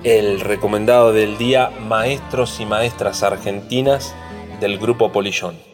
el 0.04 0.40
recomendado 0.40 1.12
del 1.12 1.37
día 1.37 1.70
Maestros 1.87 2.61
y 2.61 2.66
Maestras 2.66 3.22
Argentinas 3.22 4.14
del 4.61 4.78
grupo 4.78 5.12
Polillón. 5.12 5.69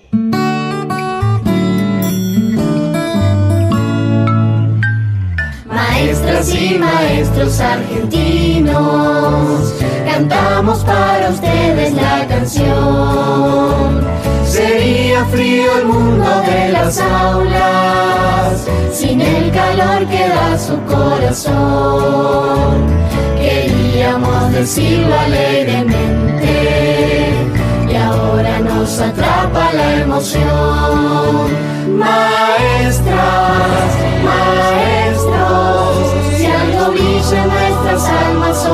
Maestras 6.47 6.79
maestros 6.79 7.59
argentinos, 7.61 9.75
cantamos 10.05 10.85
para 10.85 11.31
ustedes 11.31 11.95
la 11.95 12.25
canción. 12.29 14.07
Sería 14.45 15.25
frío 15.25 15.79
el 15.79 15.87
mundo 15.87 16.43
de 16.43 16.69
las 16.71 17.01
aulas, 17.01 18.69
sin 18.93 19.21
el 19.21 19.51
calor 19.51 20.07
que 20.07 20.29
da 20.29 20.57
su 20.57 20.81
corazón. 20.83 22.95
Queríamos 23.37 24.53
decirlo 24.53 25.19
alegremente, 25.19 27.35
y 27.91 27.97
ahora 27.97 28.61
nos 28.61 29.01
atrapa 29.01 29.73
la 29.73 29.97
emoción. 29.97 30.47
Maestras, 31.99 32.86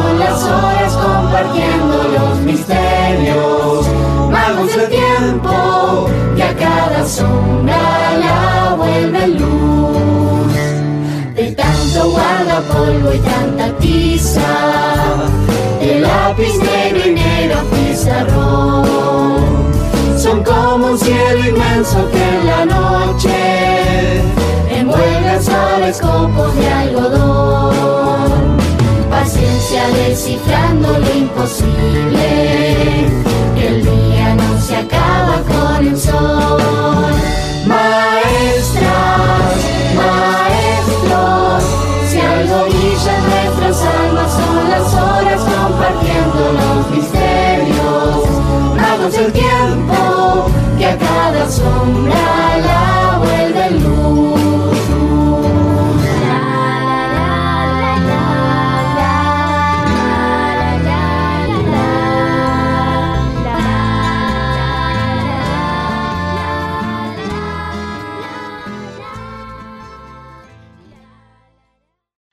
son 0.02 0.18
las 0.18 0.42
horas 0.42 0.92
compartiendo 0.94 2.02
los 2.16 2.38
misterios. 2.40 3.86
Magos 4.30 4.74
del 4.76 4.88
tiempo, 4.88 6.08
que 6.36 6.42
a 6.42 6.54
cada 6.56 7.06
sombra 7.06 7.76
la 8.18 8.74
vuelve 8.76 9.26
luz. 9.28 10.52
De 11.34 11.52
tanto 11.52 12.10
guardapolvo 12.10 13.12
y 13.14 13.18
tanta 13.18 13.76
tiza, 13.78 14.40
de 15.80 16.00
lápiz 16.00 16.58
negro 16.58 17.00
y 17.06 17.14
negro 17.14 17.60
pizarrón. 17.70 18.92
Son 20.18 20.42
como 20.44 20.86
un 20.92 20.98
cielo 20.98 21.48
inmenso 21.48 22.10
que 22.10 22.22
en 22.22 22.46
la 22.46 22.64
noche 22.64 24.22
envuelve 24.70 25.30
a 25.30 25.42
suaves 25.42 26.00
copos 26.00 26.54
de 26.56 26.68
algodón. 26.68 28.11
Paciencia 29.22 29.88
descifrando 29.90 30.98
lo 30.98 31.14
imposible, 31.14 33.06
que 33.54 33.68
el 33.68 33.82
día 33.84 34.34
no 34.34 34.60
se 34.60 34.74
acaba 34.74 35.40
con 35.46 35.86
el 35.86 35.96
sol. 35.96 36.60
Maestras, 37.64 38.82
maestros, 39.94 41.62
si 42.10 42.18
algo 42.18 42.64
brilla 42.64 43.18
nuestras 43.30 43.82
almas 43.94 44.32
son 44.32 44.70
las 44.70 44.92
horas 44.92 45.40
compartiendo 45.40 46.52
los 46.58 46.90
misterios. 46.90 48.26
Magos 48.74 49.12
del 49.12 49.32
tiempo, 49.32 50.50
que 50.78 50.86
a 50.86 50.98
cada 50.98 51.48
sombra 51.48 52.56
la 52.58 52.91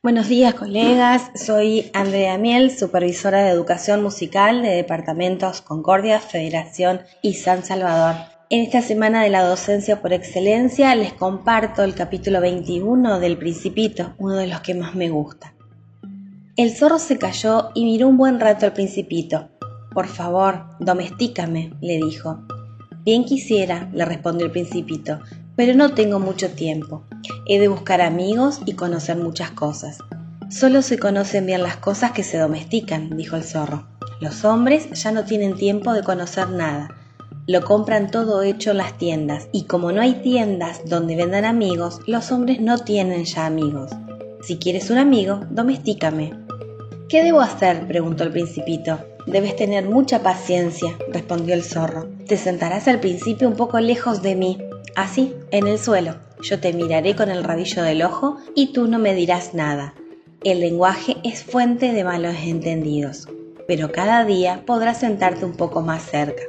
Buenos 0.09 0.27
días 0.27 0.55
colegas, 0.55 1.29
soy 1.35 1.91
Andrea 1.93 2.39
Miel, 2.39 2.75
supervisora 2.75 3.43
de 3.43 3.51
educación 3.51 4.01
musical 4.01 4.63
de 4.63 4.69
departamentos 4.69 5.61
Concordia, 5.61 6.19
Federación 6.19 7.01
y 7.21 7.35
San 7.35 7.63
Salvador. 7.63 8.15
En 8.49 8.61
esta 8.61 8.81
semana 8.81 9.21
de 9.21 9.29
la 9.29 9.43
docencia 9.43 10.01
por 10.01 10.11
excelencia 10.11 10.95
les 10.95 11.13
comparto 11.13 11.83
el 11.83 11.93
capítulo 11.93 12.41
21 12.41 13.19
del 13.19 13.37
Principito, 13.37 14.15
uno 14.17 14.33
de 14.33 14.47
los 14.47 14.61
que 14.61 14.73
más 14.73 14.95
me 14.95 15.11
gusta. 15.11 15.53
El 16.55 16.75
zorro 16.75 16.97
se 16.97 17.19
cayó 17.19 17.69
y 17.75 17.85
miró 17.85 18.07
un 18.07 18.17
buen 18.17 18.39
rato 18.39 18.65
al 18.65 18.73
Principito. 18.73 19.49
Por 19.93 20.07
favor, 20.07 20.69
domestícame, 20.79 21.73
le 21.81 21.97
dijo. 21.97 22.47
Bien 23.05 23.25
quisiera, 23.25 23.87
le 23.93 24.05
respondió 24.05 24.47
el 24.47 24.51
Principito, 24.51 25.19
pero 25.59 25.75
no 25.75 25.93
tengo 25.93 26.19
mucho 26.19 26.51
tiempo. 26.51 27.03
He 27.45 27.59
de 27.59 27.67
buscar 27.67 27.99
amigos 27.99 28.61
y 28.65 28.75
conocer 28.75 29.17
muchas 29.17 29.51
cosas. 29.51 29.97
Solo 30.49 30.81
se 30.81 30.97
conocen 30.97 31.47
bien 31.47 31.63
las 31.63 31.75
cosas 31.75 32.13
que 32.13 32.23
se 32.23 32.37
domestican, 32.37 33.17
dijo 33.17 33.35
el 33.35 33.43
zorro. 33.43 33.85
Los 34.21 34.45
hombres 34.45 34.89
ya 34.91 35.11
no 35.11 35.25
tienen 35.25 35.55
tiempo 35.55 35.91
de 35.91 36.01
conocer 36.01 36.49
nada. 36.49 36.95
Lo 37.45 37.65
compran 37.65 38.09
todo 38.09 38.41
hecho 38.41 38.71
en 38.71 38.77
las 38.77 38.97
tiendas, 38.97 39.49
y 39.51 39.65
como 39.65 39.91
no 39.91 39.99
hay 40.01 40.13
tiendas 40.21 40.79
donde 40.85 41.17
vendan 41.17 41.43
amigos, 41.43 41.99
los 42.07 42.31
hombres 42.31 42.61
no 42.61 42.77
tienen 42.77 43.25
ya 43.25 43.45
amigos. 43.45 43.91
Si 44.41 44.59
quieres 44.59 44.89
un 44.89 44.97
amigo, 44.97 45.41
domestícame. 45.49 46.39
¿Qué 47.09 47.21
debo 47.21 47.41
hacer? 47.41 47.85
preguntó 47.85 48.23
el 48.23 48.31
principito. 48.31 48.97
Debes 49.25 49.57
tener 49.57 49.89
mucha 49.89 50.23
paciencia, 50.23 50.95
respondió 51.11 51.53
el 51.53 51.63
zorro. 51.63 52.07
Te 52.27 52.37
sentarás 52.37 52.87
al 52.87 53.01
principio 53.01 53.49
un 53.49 53.55
poco 53.55 53.81
lejos 53.81 54.21
de 54.21 54.35
mí, 54.35 54.57
así, 54.95 55.35
en 55.51 55.67
el 55.67 55.79
suelo. 55.79 56.15
Yo 56.41 56.59
te 56.59 56.73
miraré 56.73 57.15
con 57.15 57.29
el 57.29 57.43
rabillo 57.43 57.83
del 57.83 58.01
ojo 58.01 58.37
y 58.55 58.73
tú 58.73 58.87
no 58.87 58.99
me 58.99 59.13
dirás 59.13 59.53
nada. 59.53 59.93
El 60.43 60.61
lenguaje 60.61 61.17
es 61.23 61.43
fuente 61.43 61.91
de 61.91 62.03
malos 62.05 62.35
entendidos, 62.43 63.27
pero 63.67 63.91
cada 63.91 64.23
día 64.23 64.63
podrás 64.65 64.99
sentarte 64.99 65.43
un 65.43 65.53
poco 65.53 65.81
más 65.81 66.03
cerca. 66.03 66.43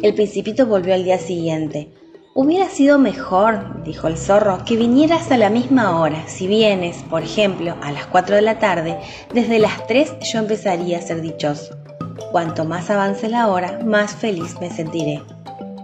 El 0.00 0.14
principito 0.14 0.66
volvió 0.66 0.94
al 0.94 1.04
día 1.04 1.18
siguiente. 1.18 1.90
Hubiera 2.34 2.68
sido 2.68 3.00
mejor, 3.00 3.82
dijo 3.82 4.06
el 4.06 4.16
zorro, 4.16 4.64
que 4.64 4.76
vinieras 4.76 5.32
a 5.32 5.36
la 5.38 5.50
misma 5.50 6.00
hora. 6.00 6.22
Si 6.28 6.46
vienes, 6.46 7.02
por 7.10 7.24
ejemplo, 7.24 7.74
a 7.82 7.90
las 7.90 8.06
4 8.06 8.36
de 8.36 8.42
la 8.42 8.60
tarde, 8.60 8.96
desde 9.34 9.58
las 9.58 9.86
3 9.88 10.20
yo 10.20 10.38
empezaría 10.38 10.98
a 10.98 11.02
ser 11.02 11.20
dichoso. 11.20 11.76
Cuanto 12.30 12.64
más 12.64 12.90
avance 12.90 13.28
la 13.28 13.48
hora, 13.48 13.80
más 13.84 14.14
feliz 14.14 14.54
me 14.60 14.70
sentiré. 14.70 15.20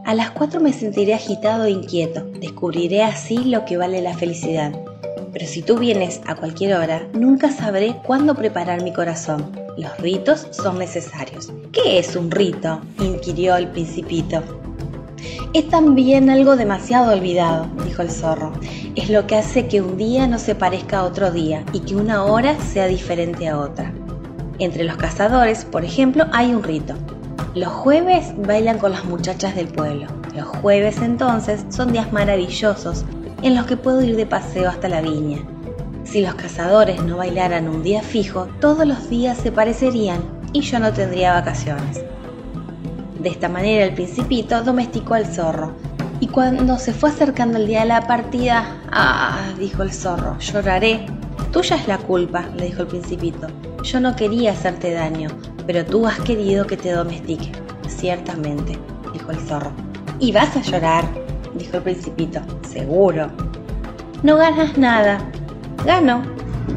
A 0.05 0.12
las 0.12 0.32
4 0.32 0.61
me 0.61 0.74
sentiré 0.74 1.14
agitado 1.14 1.64
e 1.64 1.70
inquieto. 1.70 2.26
Descubriré 2.38 3.02
así 3.02 3.38
lo 3.44 3.64
que 3.64 3.78
vale 3.78 4.02
la 4.02 4.12
felicidad. 4.12 4.70
Pero 5.32 5.46
si 5.46 5.62
tú 5.62 5.78
vienes 5.78 6.20
a 6.26 6.34
cualquier 6.34 6.74
hora, 6.74 7.09
nunca 7.14 7.50
sabré 7.50 7.96
cuándo 8.05 8.34
preparar 8.34 8.82
mi 8.82 8.92
corazón. 8.92 9.50
Los 9.78 9.96
ritos 9.96 10.46
son 10.50 10.78
necesarios. 10.78 11.50
¿Qué 11.72 11.98
es 11.98 12.16
un 12.16 12.30
rito? 12.30 12.82
inquirió 13.00 13.57
el 13.57 13.68
principito. 13.68 14.42
Es 15.55 15.70
también 15.70 16.28
algo 16.28 16.55
demasiado 16.55 17.14
olvidado, 17.14 17.66
dijo 17.86 18.02
el 18.02 18.11
zorro. 18.11 18.52
Es 18.96 19.09
lo 19.09 19.26
que 19.26 19.36
hace 19.36 19.68
que 19.68 19.80
un 19.80 19.96
día 19.96 20.26
no 20.26 20.38
se 20.38 20.55
parezca 20.55 20.98
a 20.98 21.05
otro 21.05 21.30
día 21.30 21.64
y 21.72 21.80
que 21.80 21.96
una 21.96 22.24
hora 22.24 22.61
sea 22.61 22.88
diferente 22.88 23.48
a 23.48 23.59
otra. 23.59 23.90
Entre 24.59 24.84
los 24.84 24.98
cazadores, 24.98 25.64
por 25.64 25.82
ejemplo, 25.82 26.26
hay 26.32 26.52
un 26.52 26.62
rito. 26.62 26.94
Los 27.55 27.72
jueves 27.72 28.34
bailan 28.36 28.78
con 28.80 28.90
las 28.90 29.05
muchachas 29.05 29.55
del 29.55 29.68
pueblo. 29.68 30.09
Los 30.34 30.48
jueves 30.48 31.00
entonces 31.00 31.64
son 31.68 31.92
días 31.92 32.12
maravillosos 32.12 33.05
en 33.42 33.55
los 33.55 33.66
que 33.66 33.76
puedo 33.76 34.02
ir 34.02 34.16
de 34.16 34.26
paseo 34.26 34.68
hasta 34.68 34.88
la 34.88 35.00
viña. 35.00 35.38
Si 36.02 36.20
los 36.20 36.34
cazadores 36.34 37.05
no 37.05 37.18
bailaran 37.18 37.68
un 37.68 37.84
día 37.84 38.02
fijo, 38.02 38.48
todos 38.61 38.84
los 38.84 39.09
días 39.09 39.38
se 39.38 39.52
parecerían 39.52 40.18
y 40.52 40.62
yo 40.62 40.80
no 40.80 40.92
tendría 40.92 41.34
vacaciones. 41.34 42.02
De 43.20 43.28
esta 43.28 43.48
manera 43.48 43.84
el 43.84 43.94
principito 43.94 44.64
domesticó 44.64 45.14
al 45.14 45.26
zorro. 45.26 45.74
Y 46.18 46.26
cuando 46.26 46.76
se 46.76 46.92
fue 46.92 47.11
acercando 47.11 47.59
el 47.59 47.68
día 47.68 47.82
de 47.82 47.86
la 47.86 48.00
partida, 48.09 48.80
ah, 48.90 49.38
dijo 49.61 49.84
el 49.84 49.92
zorro, 49.92 50.36
lloraré. 50.40 51.07
Tuya 51.52 51.76
es 51.76 51.86
la 51.86 51.98
culpa, 51.98 52.46
le 52.57 52.66
dijo 52.66 52.82
el 52.82 52.88
principito. 52.88 53.46
Yo 53.84 54.00
no 54.00 54.16
quería 54.16 54.50
hacerte 54.52 54.92
daño, 54.92 55.28
pero 55.66 55.84
tú 55.84 56.06
has 56.06 56.20
querido 56.20 56.66
que 56.66 56.76
te 56.76 56.92
domestique. 56.92 57.52
Ciertamente, 57.88 58.78
dijo 59.12 59.30
el 59.30 59.38
zorro. 59.38 59.72
Y 60.18 60.32
vas 60.32 60.56
a 60.56 60.62
llorar, 60.62 61.04
dijo 61.54 61.76
el 61.78 61.82
principito. 61.82 62.40
Seguro. 62.68 63.28
No 64.22 64.36
ganas 64.36 64.76
nada. 64.78 65.18
Gano, 65.84 66.22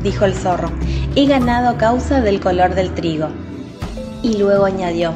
dijo 0.03 0.25
el 0.25 0.33
zorro. 0.33 0.71
He 1.15 1.25
ganado 1.25 1.69
a 1.69 1.77
causa 1.77 2.21
del 2.21 2.39
color 2.39 2.75
del 2.75 2.93
trigo. 2.93 3.27
Y 4.23 4.37
luego 4.37 4.65
añadió, 4.65 5.13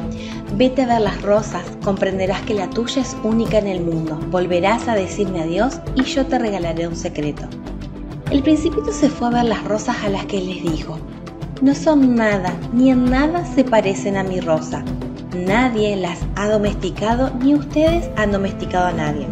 vete 0.56 0.82
a 0.82 0.86
ver 0.86 1.00
las 1.00 1.20
rosas, 1.22 1.64
comprenderás 1.84 2.40
que 2.42 2.54
la 2.54 2.70
tuya 2.70 3.02
es 3.02 3.16
única 3.22 3.58
en 3.58 3.66
el 3.66 3.80
mundo. 3.80 4.18
Volverás 4.30 4.88
a 4.88 4.94
decirme 4.94 5.42
adiós 5.42 5.80
y 5.94 6.04
yo 6.04 6.26
te 6.26 6.38
regalaré 6.38 6.86
un 6.88 6.96
secreto. 6.96 7.42
El 8.30 8.42
principito 8.42 8.92
se 8.92 9.10
fue 9.10 9.28
a 9.28 9.30
ver 9.30 9.44
las 9.44 9.64
rosas 9.64 9.96
a 10.04 10.08
las 10.08 10.24
que 10.26 10.40
les 10.40 10.62
dijo, 10.62 10.98
no 11.62 11.76
son 11.76 12.16
nada, 12.16 12.52
ni 12.72 12.90
en 12.90 13.08
nada 13.08 13.46
se 13.46 13.62
parecen 13.62 14.16
a 14.16 14.24
mi 14.24 14.40
rosa. 14.40 14.82
Nadie 15.46 15.96
las 15.96 16.18
ha 16.34 16.48
domesticado, 16.48 17.30
ni 17.40 17.54
ustedes 17.54 18.10
han 18.16 18.32
domesticado 18.32 18.88
a 18.88 18.92
nadie. 18.92 19.28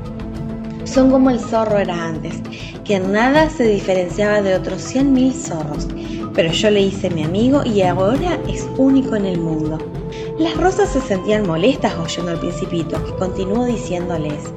Son 0.85 1.11
como 1.11 1.31
el 1.31 1.41
zorro 1.41 1.79
era 1.79 2.07
antes, 2.07 2.41
que 2.85 2.95
en 2.95 3.13
nada 3.13 3.51
se 3.51 3.65
diferenciaba 3.65 4.43
de 4.43 4.55
otros 4.55 4.81
cien 4.81 5.13
mil 5.13 5.35
zorros, 5.35 5.89
pero 6.33 6.53
yo 6.53 6.71
le 6.71 6.83
hice 6.83 7.11
mi 7.11 7.25
amigo 7.25 7.65
y 7.65 7.83
ahora 7.83 8.39
es 8.49 8.65
único 8.79 9.17
en 9.17 9.27
el 9.27 9.41
mundo. 9.41 9.79
Las 10.39 10.57
rosas 10.57 10.89
se 10.91 11.01
sentían 11.01 11.49
molestas 11.49 11.95
oyendo 11.97 12.31
al 12.31 12.39
principito, 12.39 13.05
que 13.05 13.15
continuó 13.17 13.67
diciéndoles, 13.67 14.55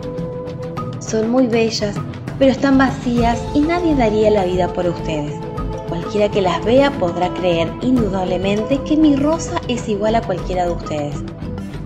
son 0.99 1.31
muy 1.31 1.47
bellas, 1.47 1.95
pero 2.37 2.51
están 2.51 2.77
vacías 2.77 3.41
y 3.55 3.61
nadie 3.61 3.95
daría 3.95 4.29
la 4.29 4.45
vida 4.45 4.71
por 4.71 4.85
ustedes. 4.85 5.42
Cualquiera 5.89 6.29
que 6.29 6.41
las 6.41 6.63
vea 6.63 6.91
podrá 6.91 7.33
creer 7.33 7.71
indudablemente 7.81 8.79
que 8.83 8.97
mi 8.97 9.15
rosa 9.15 9.61
es 9.67 9.87
igual 9.87 10.15
a 10.15 10.21
cualquiera 10.21 10.65
de 10.65 10.71
ustedes. 10.71 11.15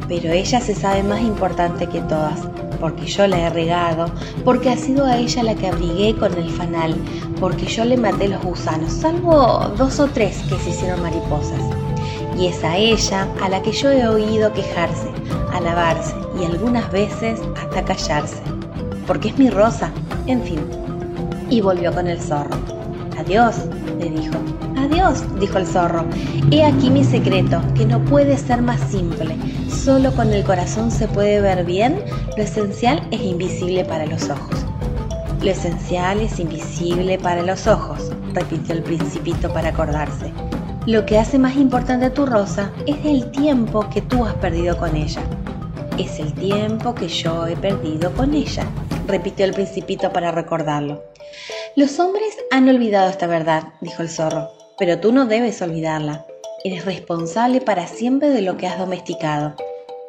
Pero 0.07 0.31
ella 0.31 0.61
se 0.61 0.75
sabe 0.75 1.03
más 1.03 1.21
importante 1.21 1.87
que 1.87 2.01
todas, 2.01 2.39
porque 2.79 3.05
yo 3.05 3.27
la 3.27 3.39
he 3.39 3.49
regado, 3.49 4.05
porque 4.45 4.69
ha 4.69 4.77
sido 4.77 5.05
a 5.05 5.17
ella 5.17 5.43
la 5.43 5.55
que 5.55 5.67
abrigué 5.67 6.15
con 6.15 6.33
el 6.33 6.49
fanal, 6.49 6.95
porque 7.39 7.65
yo 7.65 7.83
le 7.83 7.97
maté 7.97 8.27
los 8.27 8.41
gusanos, 8.43 8.91
salvo 8.91 9.71
dos 9.77 9.99
o 9.99 10.07
tres 10.07 10.37
que 10.49 10.57
se 10.59 10.69
hicieron 10.69 11.01
mariposas. 11.01 11.61
Y 12.37 12.47
es 12.47 12.63
a 12.63 12.77
ella 12.77 13.27
a 13.41 13.49
la 13.49 13.61
que 13.61 13.71
yo 13.71 13.91
he 13.91 14.07
oído 14.07 14.53
quejarse, 14.53 15.09
alabarse 15.51 16.15
y 16.39 16.45
algunas 16.45 16.89
veces 16.91 17.39
hasta 17.57 17.83
callarse, 17.83 18.41
porque 19.05 19.29
es 19.29 19.37
mi 19.37 19.49
rosa, 19.49 19.91
en 20.27 20.41
fin. 20.43 20.59
Y 21.49 21.61
volvió 21.61 21.93
con 21.93 22.07
el 22.07 22.21
zorro. 22.21 22.55
Adiós, 23.17 23.55
le 23.99 24.09
dijo. 24.09 24.35
Adiós, 24.77 25.23
dijo 25.39 25.57
el 25.57 25.67
zorro. 25.67 26.05
He 26.51 26.63
aquí 26.63 26.89
mi 26.89 27.03
secreto, 27.03 27.61
que 27.75 27.85
no 27.85 27.99
puede 28.05 28.37
ser 28.37 28.61
más 28.61 28.79
simple. 28.89 29.35
Solo 29.69 30.11
con 30.13 30.31
el 30.33 30.43
corazón 30.43 30.91
se 30.91 31.07
puede 31.07 31.41
ver 31.41 31.65
bien, 31.65 32.03
lo 32.35 32.43
esencial 32.43 33.05
es 33.11 33.21
invisible 33.21 33.85
para 33.85 34.05
los 34.05 34.29
ojos. 34.29 34.65
Lo 35.41 35.51
esencial 35.51 36.19
es 36.19 36.39
invisible 36.39 37.17
para 37.19 37.43
los 37.43 37.67
ojos, 37.67 38.11
repitió 38.33 38.73
el 38.75 38.83
principito 38.83 39.51
para 39.53 39.69
acordarse. 39.69 40.31
Lo 40.87 41.05
que 41.05 41.19
hace 41.19 41.37
más 41.37 41.55
importante 41.57 42.09
tu 42.09 42.25
rosa 42.25 42.71
es 42.85 42.97
el 43.05 43.29
tiempo 43.31 43.87
que 43.89 44.01
tú 44.01 44.25
has 44.25 44.33
perdido 44.35 44.77
con 44.77 44.95
ella. 44.95 45.21
Es 45.97 46.19
el 46.19 46.33
tiempo 46.33 46.95
que 46.95 47.07
yo 47.07 47.45
he 47.45 47.55
perdido 47.55 48.11
con 48.13 48.33
ella, 48.33 48.65
repitió 49.07 49.45
el 49.45 49.53
principito 49.53 50.11
para 50.11 50.31
recordarlo. 50.31 51.03
Los 51.77 51.99
hombres 51.99 52.35
han 52.49 52.67
olvidado 52.67 53.07
esta 53.07 53.27
verdad, 53.27 53.65
dijo 53.81 54.01
el 54.01 54.09
zorro, 54.09 54.49
pero 54.79 54.99
tú 54.99 55.11
no 55.11 55.27
debes 55.27 55.61
olvidarla. 55.61 56.25
Eres 56.63 56.85
responsable 56.85 57.61
para 57.61 57.85
siempre 57.85 58.29
de 58.31 58.41
lo 58.41 58.57
que 58.57 58.65
has 58.65 58.79
domesticado. 58.79 59.53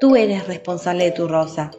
Tú 0.01 0.16
eres 0.16 0.47
responsable 0.47 1.05
de 1.05 1.11
tu 1.11 1.29
rosa. 1.29 1.71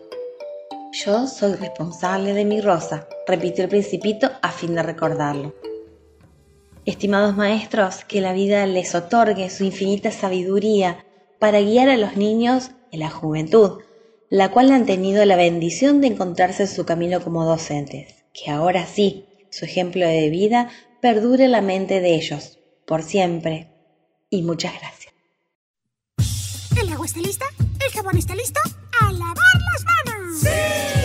Yo 0.91 1.25
soy 1.25 1.55
responsable 1.55 2.33
de 2.33 2.45
mi 2.45 2.61
rosa, 2.61 3.07
repitió 3.25 3.63
el 3.63 3.71
principito 3.71 4.29
a 4.43 4.51
fin 4.51 4.75
de 4.75 4.83
recordarlo. 4.83 5.55
Estimados 6.85 7.35
maestros, 7.35 8.05
que 8.05 8.21
la 8.21 8.33
vida 8.33 8.67
les 8.67 8.93
otorgue 8.93 9.49
su 9.49 9.63
infinita 9.63 10.11
sabiduría 10.11 11.03
para 11.39 11.61
guiar 11.61 11.89
a 11.89 11.97
los 11.97 12.15
niños 12.15 12.69
en 12.91 12.99
la 12.99 13.09
juventud, 13.09 13.79
la 14.29 14.51
cual 14.51 14.71
han 14.71 14.85
tenido 14.85 15.25
la 15.25 15.35
bendición 15.35 15.99
de 15.99 16.09
encontrarse 16.09 16.61
en 16.61 16.69
su 16.69 16.85
camino 16.85 17.21
como 17.21 17.43
docentes, 17.43 18.23
que 18.33 18.51
ahora 18.51 18.85
sí 18.85 19.25
su 19.49 19.65
ejemplo 19.65 20.07
de 20.07 20.29
vida 20.29 20.69
perdure 21.01 21.45
en 21.45 21.51
la 21.51 21.61
mente 21.61 22.01
de 22.01 22.15
ellos, 22.15 22.59
por 22.85 23.03
siempre. 23.03 23.71
Y 24.29 24.43
muchas 24.43 24.73
gracias. 24.79 25.13
¿El 26.81 26.91
agua 26.91 27.05
está 27.05 27.19
lista? 27.19 27.45
¿El 27.85 27.91
jabón 27.91 28.17
está 28.17 28.35
listo? 28.35 28.59
¡A 29.01 29.11
lavar 29.11 29.35
las 29.73 29.85
manos! 29.85 30.39
¡Sí! 30.41 30.98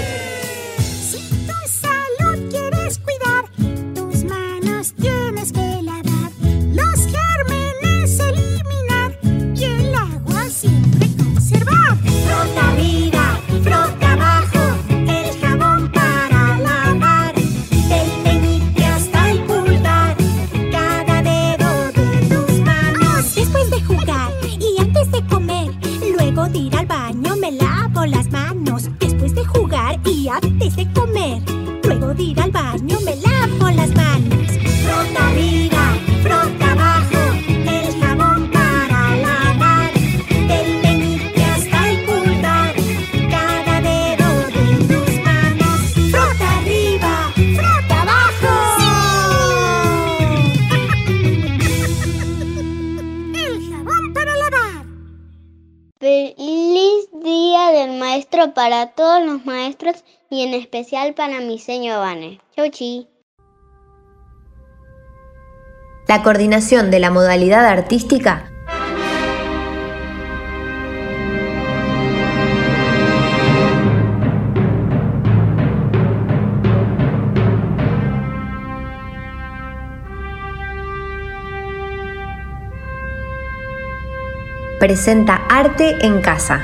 Baño 26.95 27.34
me 27.36 27.51
lavo 27.51 28.07
las 28.07 28.30
manos. 28.30 28.88
Después 29.01 29.34
de 29.34 29.45
jugar 29.45 29.99
y 30.05 30.28
antes 30.28 30.76
de 30.76 30.86
comer, 30.92 31.42
luego 31.82 32.14
de 32.14 32.22
ir 32.22 32.40
al 32.40 32.53
baño 32.53 32.99
me 33.05 33.16
lavo 33.16 33.70
las 33.70 33.90
manos. 33.97 34.49
Frota 34.84 35.74
para 58.53 58.88
todos 58.88 59.24
los 59.24 59.47
maestros 59.47 60.05
y 60.28 60.42
en 60.42 60.53
especial 60.53 61.14
para 61.14 61.40
mi 61.40 61.59
señor 61.59 62.01
Vane. 62.01 62.40
Chau 62.55 62.68
chi. 62.70 63.09
La 66.07 66.22
coordinación 66.22 66.90
de 66.90 67.01
la 67.01 67.11
modalidad 67.11 67.64
artística 67.64 68.51
presenta 84.84 85.36
Arte 85.49 86.05
en 86.05 86.20
Casa. 86.20 86.61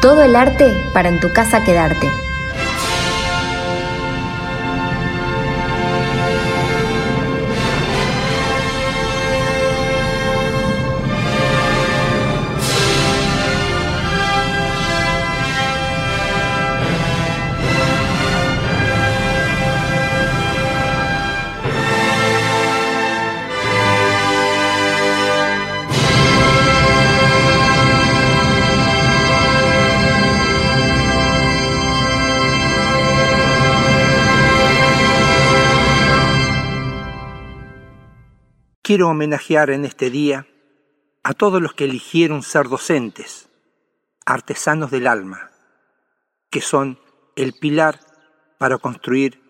Todo 0.00 0.22
el 0.22 0.36
arte 0.36 0.72
para 0.92 1.08
en 1.08 1.18
tu 1.18 1.32
casa 1.32 1.64
quedarte. 1.64 2.06
Quiero 38.98 39.10
homenajear 39.10 39.70
en 39.70 39.84
este 39.84 40.10
día 40.10 40.48
a 41.22 41.32
todos 41.32 41.62
los 41.62 41.72
que 41.72 41.84
eligieron 41.84 42.42
ser 42.42 42.68
docentes, 42.68 43.48
artesanos 44.26 44.90
del 44.90 45.06
alma, 45.06 45.52
que 46.50 46.60
son 46.60 46.98
el 47.36 47.52
pilar 47.52 48.00
para 48.58 48.78
construir 48.78 49.40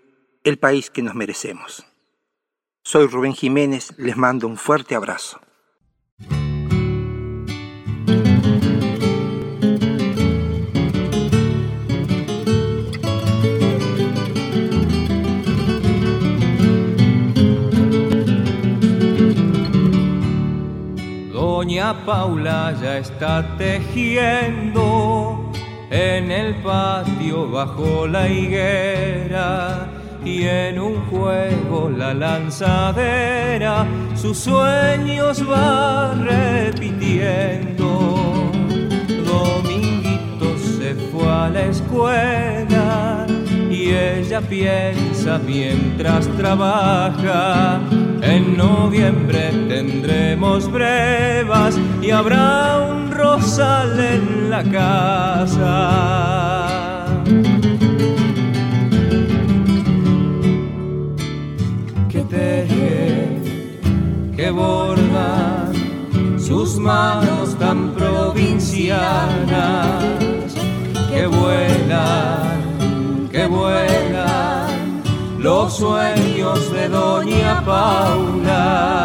el 0.44 0.58
país 0.58 0.90
que 0.90 1.00
nos 1.00 1.14
merecemos. 1.14 1.86
Soy 2.82 3.06
Rubén 3.06 3.32
Jiménez, 3.32 3.94
les 3.96 4.18
mando 4.18 4.46
un 4.46 4.58
fuerte 4.58 4.94
abrazo. 4.94 5.40
Paula 21.94 22.74
ya 22.82 22.98
está 22.98 23.56
tejiendo 23.56 25.50
en 25.90 26.30
el 26.30 26.54
patio 26.56 27.50
bajo 27.50 28.06
la 28.06 28.28
higuera 28.28 29.88
y 30.24 30.44
en 30.44 30.78
un 30.78 31.06
juego 31.06 31.88
la 31.88 32.12
lanzadera 32.12 33.86
sus 34.14 34.38
sueños 34.38 35.42
va 35.48 36.14
repitiendo. 36.14 37.88
Dominguito 39.24 40.58
se 40.58 40.94
fue 41.10 41.26
a 41.26 41.48
la 41.48 41.62
escuela 41.62 43.26
y 43.70 43.90
ella 43.90 44.40
piensa 44.40 45.38
mientras 45.38 46.28
trabaja. 46.36 47.80
En 48.30 48.58
noviembre 48.58 49.50
tendremos 49.68 50.70
brevas 50.70 51.78
y 52.02 52.10
habrá 52.10 52.90
un 52.90 53.10
rosal 53.10 53.98
en 53.98 54.50
la 54.50 54.62
casa. 54.64 57.06
Que 62.10 62.20
teje, 62.20 63.40
que 64.36 64.50
borda 64.50 65.72
sus 66.36 66.76
manos 66.76 67.58
tan 67.58 67.94
provincianas, 67.94 70.04
que 71.10 71.26
vuelan, 71.26 73.28
que 73.32 73.46
vuelan 73.46 74.47
los 75.38 75.76
sueños 75.76 76.72
de 76.72 76.88
Doña 76.88 77.62
Paula. 77.64 79.04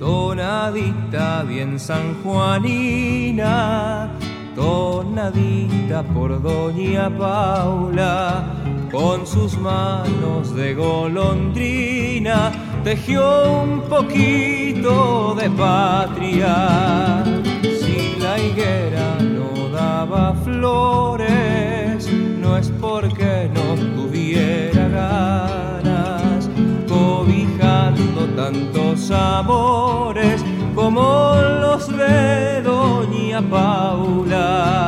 Tonadita 0.00 1.44
bien 1.44 1.78
sanjuanina, 1.78 3.50
tonadita 4.56 6.02
por 6.02 6.42
Doña 6.42 7.08
Paula 7.16 8.51
con 8.92 9.26
sus 9.26 9.58
manos 9.58 10.54
de 10.54 10.74
golondrina 10.74 12.52
tejió 12.84 13.62
un 13.62 13.80
poquito 13.88 15.34
de 15.34 15.48
patria. 15.50 17.24
Si 17.62 18.16
la 18.20 18.38
higuera 18.38 19.16
no 19.18 19.70
daba 19.70 20.34
flores, 20.44 22.12
no 22.12 22.58
es 22.58 22.70
porque 22.80 23.50
no 23.54 23.74
tuviera 23.96 24.88
ganas, 24.88 26.50
cobijando 26.86 28.26
tantos 28.36 29.10
amores 29.10 30.44
como 30.74 31.34
los 31.62 31.88
de 31.96 32.60
Doña 32.62 33.40
Paula. 33.40 34.82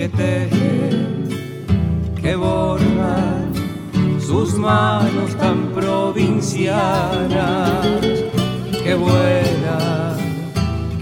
Que 0.00 0.08
teje, 0.08 0.90
que 2.22 2.34
borra 2.34 3.18
sus 4.18 4.54
manos 4.54 5.36
tan 5.36 5.66
provincianas, 5.74 7.86
que 8.82 8.94
vuela, 8.94 10.16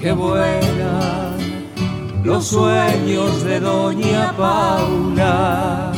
que 0.01 0.11
vuela 0.11 1.31
los 2.25 2.47
sueños 2.47 3.45
de 3.45 3.61
Doña 3.61 4.35
Paula, 4.37 5.93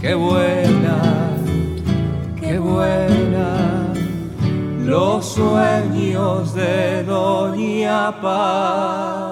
que 0.00 0.14
vuela, 0.14 1.36
que 2.40 2.58
vuela 2.58 3.92
los 4.82 5.26
sueños 5.26 6.54
de 6.54 7.04
Doña 7.04 8.18
Paula. 8.22 9.23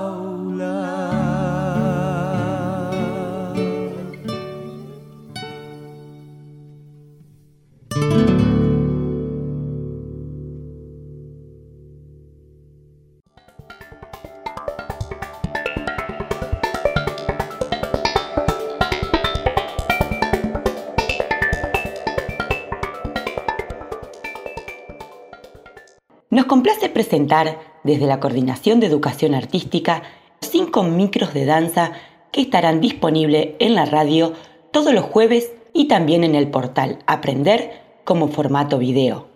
Complace 26.53 26.91
presentar 26.91 27.61
desde 27.83 28.05
la 28.05 28.21
Coordinación 28.21 28.79
de 28.79 28.87
Educación 28.87 29.35
Artística 29.35 30.03
cinco 30.43 30.83
micros 30.83 31.33
de 31.33 31.47
danza 31.47 31.93
que 32.31 32.43
estarán 32.43 32.83
disponibles 32.83 33.55
en 33.59 33.75
la 33.75 33.87
radio 33.87 34.35
todos 34.71 34.93
los 34.93 35.07
jueves 35.07 35.51
y 35.73 35.89
también 35.89 36.25
en 36.25 36.35
el 36.35 36.51
portal 36.51 36.99
Aprender 37.07 37.81
como 38.05 38.29
formato 38.29 38.77
video, 38.77 39.29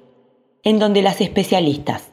en 0.63 0.79
donde 0.79 1.01
las 1.01 1.23
especialistas 1.23 2.11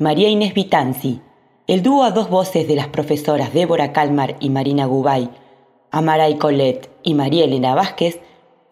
María 0.00 0.28
Inés 0.28 0.54
Vitanzi, 0.54 1.20
el 1.68 1.84
dúo 1.84 2.02
a 2.02 2.10
dos 2.10 2.28
voces 2.28 2.66
de 2.66 2.74
las 2.74 2.88
profesoras 2.88 3.54
Débora 3.54 3.92
Calmar 3.92 4.38
y 4.40 4.50
Marina 4.50 4.86
Gubay, 4.86 5.30
Amaray 5.92 6.36
Colette 6.36 6.90
y 7.04 7.14
María 7.14 7.44
Elena 7.44 7.76
Vázquez, 7.76 8.18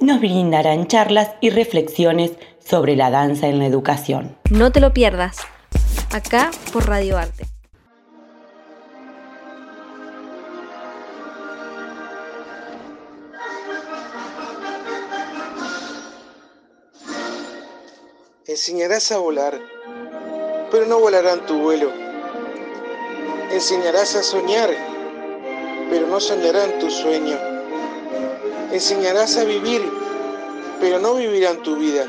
nos 0.00 0.18
brindarán 0.18 0.88
charlas 0.88 1.30
y 1.40 1.50
reflexiones 1.50 2.32
sobre 2.58 2.96
la 2.96 3.10
danza 3.10 3.46
en 3.46 3.60
la 3.60 3.66
educación. 3.66 4.36
No 4.50 4.72
te 4.72 4.80
lo 4.80 4.92
pierdas, 4.92 5.46
acá 6.12 6.50
por 6.72 6.86
Radio 6.86 7.16
Arte. 7.16 7.46
Enseñarás 18.46 19.12
a 19.12 19.18
volar, 19.18 19.58
pero 20.70 20.84
no 20.86 20.98
volarán 20.98 21.46
tu 21.46 21.60
vuelo. 21.60 21.92
Enseñarás 23.52 24.16
a 24.16 24.22
soñar, 24.22 24.70
pero 25.88 26.08
no 26.08 26.18
soñarán 26.18 26.78
tu 26.80 26.90
sueño. 26.90 27.38
Enseñarás 28.72 29.36
a 29.36 29.44
vivir, 29.44 29.82
pero 30.80 30.98
no 30.98 31.14
vivirán 31.14 31.62
tu 31.62 31.76
vida. 31.76 32.06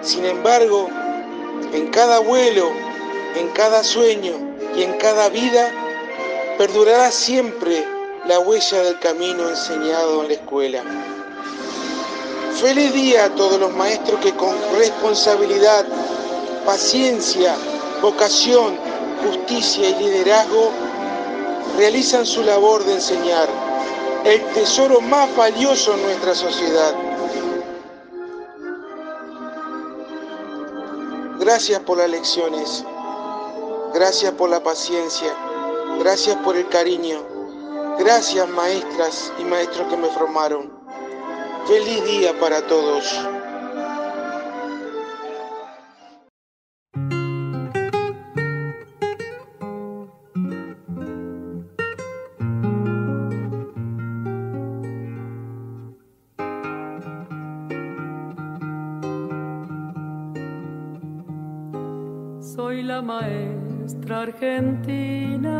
Sin 0.00 0.24
embargo, 0.24 0.88
en 1.72 1.88
cada 1.88 2.18
vuelo, 2.20 2.72
en 3.36 3.48
cada 3.50 3.82
sueño 3.82 4.32
y 4.76 4.82
en 4.82 4.96
cada 4.98 5.28
vida, 5.28 5.70
perdurará 6.58 7.10
siempre 7.10 7.84
la 8.26 8.38
huella 8.38 8.82
del 8.82 8.98
camino 9.00 9.48
enseñado 9.48 10.22
en 10.22 10.28
la 10.28 10.34
escuela. 10.34 10.82
Feliz 12.60 12.92
día 12.92 13.24
a 13.24 13.30
todos 13.30 13.58
los 13.58 13.72
maestros 13.74 14.20
que 14.20 14.32
con 14.34 14.54
responsabilidad, 14.76 15.84
paciencia, 16.64 17.56
vocación, 18.00 18.76
justicia 19.24 19.88
y 19.88 19.94
liderazgo 19.94 20.70
realizan 21.76 22.26
su 22.26 22.42
labor 22.42 22.84
de 22.84 22.94
enseñar, 22.94 23.48
el 24.24 24.40
tesoro 24.52 25.00
más 25.00 25.34
valioso 25.34 25.94
en 25.94 26.02
nuestra 26.02 26.34
sociedad. 26.34 26.94
Gracias 31.40 31.80
por 31.80 31.98
las 31.98 32.08
lecciones, 32.08 32.84
gracias 33.94 34.32
por 34.32 34.50
la 34.50 34.62
paciencia, 34.62 35.34
gracias 35.98 36.36
por 36.38 36.56
el 36.56 36.68
cariño, 36.68 37.22
gracias 37.98 38.48
maestras 38.48 39.32
y 39.38 39.44
maestros 39.44 39.88
que 39.88 39.96
me 39.96 40.08
formaron. 40.08 40.72
Feliz 41.66 42.04
día 42.04 42.38
para 42.40 42.66
todos. 42.66 43.04
Argentina, 64.22 65.58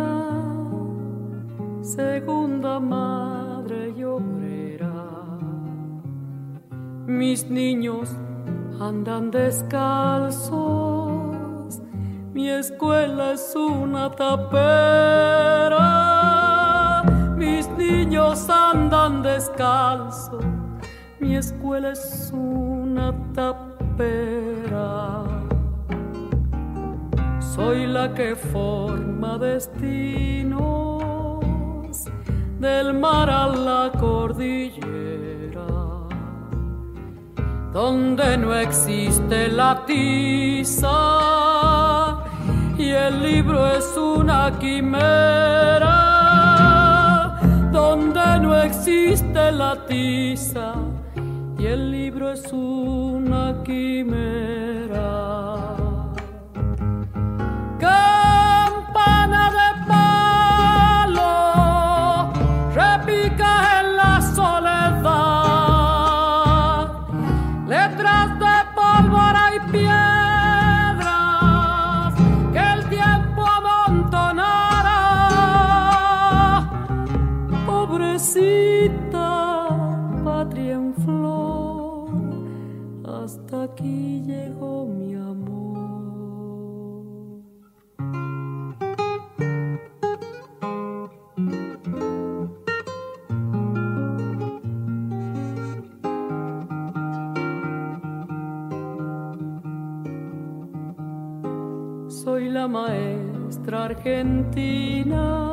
segunda 1.83 2.79
madre 2.79 3.93
y 3.97 4.05
obrera. 4.05 4.93
Mis 7.07 7.51
niños 7.51 8.09
andan 8.81 9.33
descalzos, 9.33 10.53
mi 12.33 12.49
escuela 12.51 13.33
es 13.33 13.53
una 13.57 14.11
tapera. 14.13 15.81
Mis 17.37 17.69
niños 17.71 18.49
andan 18.49 19.23
descalzos, 19.23 20.45
mi 21.19 21.37
escuela 21.37 21.91
es 21.91 22.31
una 22.33 23.13
tapera. 23.35 24.62
Soy 27.55 27.87
la 27.87 28.15
que 28.15 28.35
forma 28.35 29.37
destinos 29.37 30.57
del 32.59 32.95
mar 32.95 33.29
a 33.29 33.47
la 33.49 33.93
cordillera, 34.01 35.67
donde 37.71 38.39
no 38.39 38.55
existe 38.55 39.49
la 39.49 39.85
tiza 39.85 40.89
y 42.79 42.89
el 42.89 43.23
libro 43.23 43.71
es 43.71 43.99
una 43.99 44.59
quimera, 44.59 45.91
donde 47.71 48.41
no 48.41 48.57
existe 48.57 49.53
la 49.53 49.77
tiza 49.85 50.73
y 51.59 51.67
el 51.67 51.91
libro 51.91 52.33
es 52.33 52.51
una 52.51 53.63
quimera. 53.63 55.52
Maestra 102.69 103.85
argentina, 103.85 105.53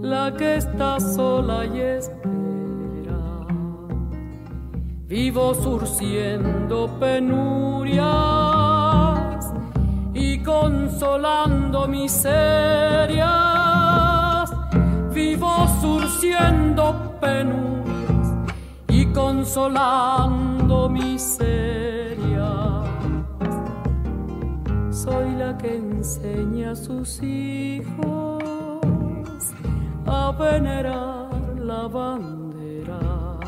la 0.00 0.34
que 0.36 0.56
está 0.56 1.00
sola 1.00 1.64
y 1.66 1.80
espera. 1.80 3.46
Vivo 5.06 5.54
surciendo 5.54 6.88
penurias 7.00 8.04
y 10.14 10.42
consolando 10.42 11.88
miserias. 11.88 13.30
Vivo 15.12 15.66
surciendo 15.80 17.16
penurias 17.20 18.34
y 18.88 19.06
consolando 19.06 20.88
miserias. 20.88 21.99
Soy 25.04 25.30
la 25.36 25.56
que 25.56 25.76
enseña 25.76 26.72
a 26.72 26.76
sus 26.76 27.22
hijos 27.22 28.42
a 30.04 30.30
venerar 30.38 31.30
la 31.58 31.88
bandera 31.88 33.38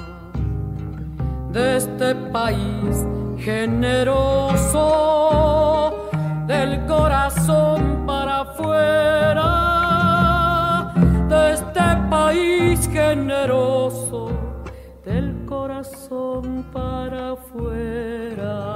de 1.50 1.76
este 1.76 2.14
país 2.32 3.06
generoso, 3.36 4.88
del 6.46 6.86
corazón 6.86 8.06
para 8.06 8.40
afuera, 8.40 9.44
de 11.28 11.52
este 11.52 11.96
país 12.08 12.88
generoso, 12.90 14.30
del 15.04 15.44
corazón 15.44 16.64
para 16.72 17.32
afuera. 17.32 18.71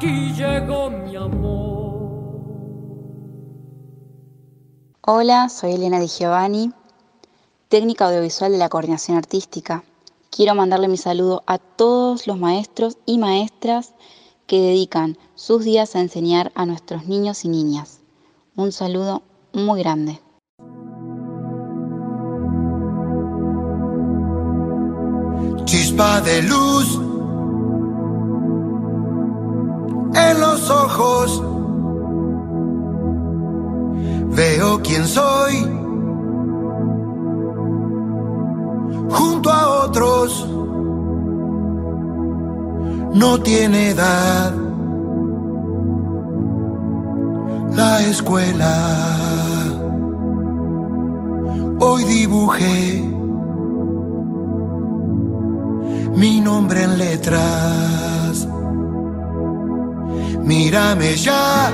Aquí 0.00 0.32
llegó 0.32 0.90
mi 0.90 1.14
amor. 1.14 2.00
Hola, 5.02 5.50
soy 5.50 5.74
Elena 5.74 6.00
Di 6.00 6.06
Giovanni, 6.06 6.72
técnica 7.68 8.06
audiovisual 8.06 8.50
de 8.50 8.56
la 8.56 8.70
coordinación 8.70 9.18
artística. 9.18 9.84
Quiero 10.30 10.54
mandarle 10.54 10.88
mi 10.88 10.96
saludo 10.96 11.42
a 11.46 11.58
todos 11.58 12.26
los 12.26 12.38
maestros 12.38 12.96
y 13.04 13.18
maestras 13.18 13.92
que 14.46 14.62
dedican 14.62 15.18
sus 15.34 15.64
días 15.64 15.94
a 15.94 16.00
enseñar 16.00 16.50
a 16.54 16.64
nuestros 16.64 17.04
niños 17.06 17.44
y 17.44 17.48
niñas. 17.48 18.00
Un 18.56 18.72
saludo 18.72 19.22
muy 19.52 19.80
grande. 19.80 20.20
chispa 25.66 26.20
de 26.22 26.42
luz 26.42 27.09
en 30.14 30.40
los 30.40 30.70
ojos. 30.70 31.42
Veo 34.36 34.80
quién 34.82 35.06
soy 35.06 35.80
junto 39.10 39.50
a 39.50 39.84
otros. 39.86 40.48
No 43.14 43.40
tiene 43.40 43.90
edad 43.90 44.54
la 47.74 48.00
escuela. 48.02 48.74
Hoy 51.80 52.04
dibujé 52.04 53.02
mi 56.14 56.40
nombre 56.40 56.84
en 56.84 56.98
letras. 56.98 58.46
Mírame 60.38 61.16
ya, 61.16 61.70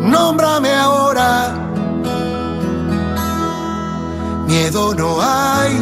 nómbrame 0.00 0.74
ahora. 0.74 1.54
Miedo 4.46 4.94
no 4.94 5.20
hay, 5.20 5.72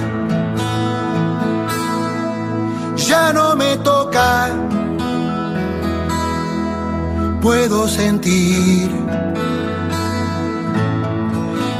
ya 2.96 3.32
no 3.32 3.56
me 3.56 3.76
toca. 3.78 4.48
Puedo 7.40 7.86
sentir 7.86 8.90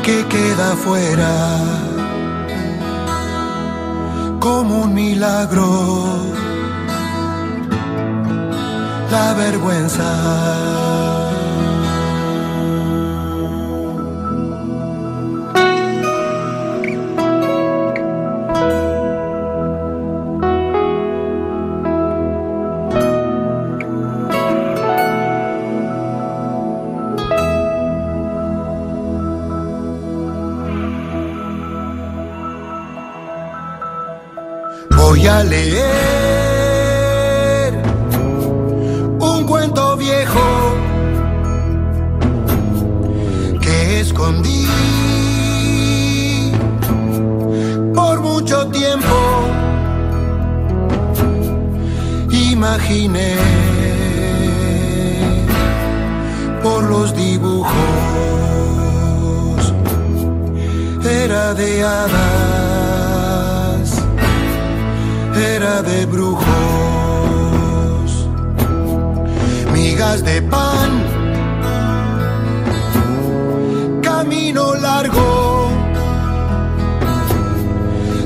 que 0.04 0.24
queda 0.26 0.76
fuera 0.76 1.58
como 4.38 4.82
un 4.82 4.94
milagro 4.94 6.45
la 9.10 9.34
vergüenza. 9.34 10.04
Voy 34.90 35.26
a 35.26 35.42
leer 35.44 36.15
Imaginé 52.56 53.36
por 56.62 56.82
los 56.84 57.14
dibujos 57.14 57.74
era 61.04 61.52
de 61.52 61.84
hadas, 61.84 62.28
era 65.36 65.82
de 65.82 66.06
brujos, 66.06 66.46
migas 69.74 70.24
de 70.24 70.40
pan, 70.40 70.90
camino 74.02 74.76
largo, 74.76 75.68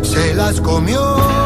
se 0.05 0.35
las 0.35 0.61
comió. 0.61 1.40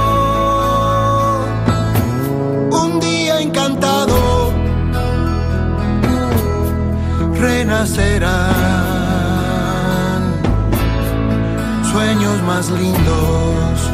Renacerán 7.85 8.33
sueños 11.93 12.43
más 12.47 12.71
lindos 12.71 13.91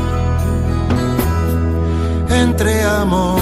entre 2.31 2.85
amor, 2.85 3.41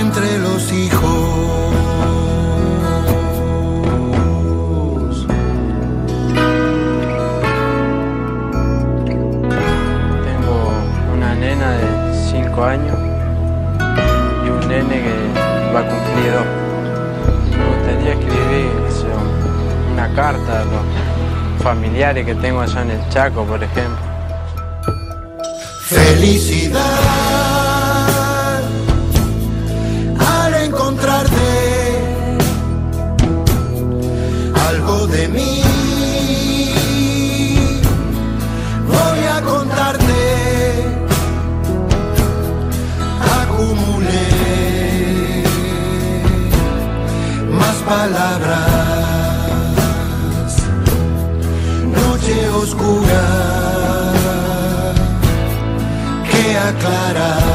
entre 0.00 0.38
los 0.40 0.72
hijos. 0.72 1.06
Tengo 10.24 10.72
una 11.14 11.34
nena 11.36 11.70
de 11.70 11.86
5 12.32 12.64
años 12.64 12.98
y 14.44 14.48
un 14.50 14.68
nene 14.68 15.02
que 15.04 15.72
va 15.72 15.80
a 15.80 15.88
cumplir 15.88 16.55
una 19.96 20.14
carta 20.14 20.60
a 20.60 20.64
los 20.64 20.82
familiares 21.62 22.26
que 22.26 22.34
tengo 22.34 22.60
allá 22.60 22.82
en 22.82 22.90
el 22.90 23.08
Chaco, 23.08 23.44
por 23.44 23.64
ejemplo. 23.64 23.96
Felicidad 25.86 26.82
al 30.18 30.54
encontrarte 30.66 31.48
algo 34.68 35.06
de 35.06 35.28
mí. 35.28 35.62
Voy 38.86 39.20
a 39.34 39.40
contarte, 39.40 40.84
acumulé 43.40 44.28
más 47.50 47.76
palabras. 47.76 48.75
Oscura 52.66 53.22
que 56.28 56.56
aclara. 56.56 57.45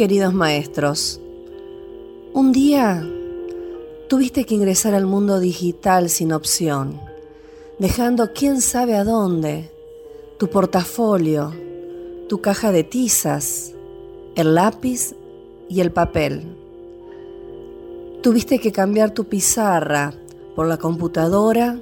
Queridos 0.00 0.32
maestros, 0.32 1.20
un 2.32 2.52
día 2.52 3.06
tuviste 4.08 4.46
que 4.46 4.54
ingresar 4.54 4.94
al 4.94 5.04
mundo 5.04 5.40
digital 5.40 6.08
sin 6.08 6.32
opción, 6.32 6.98
dejando 7.78 8.32
quién 8.32 8.62
sabe 8.62 8.96
a 8.96 9.04
dónde, 9.04 9.70
tu 10.38 10.48
portafolio, 10.48 11.52
tu 12.30 12.40
caja 12.40 12.72
de 12.72 12.82
tizas, 12.82 13.74
el 14.36 14.54
lápiz 14.54 15.14
y 15.68 15.80
el 15.80 15.92
papel. 15.92 16.44
Tuviste 18.22 18.58
que 18.58 18.72
cambiar 18.72 19.10
tu 19.10 19.26
pizarra 19.26 20.14
por 20.56 20.66
la 20.66 20.78
computadora 20.78 21.78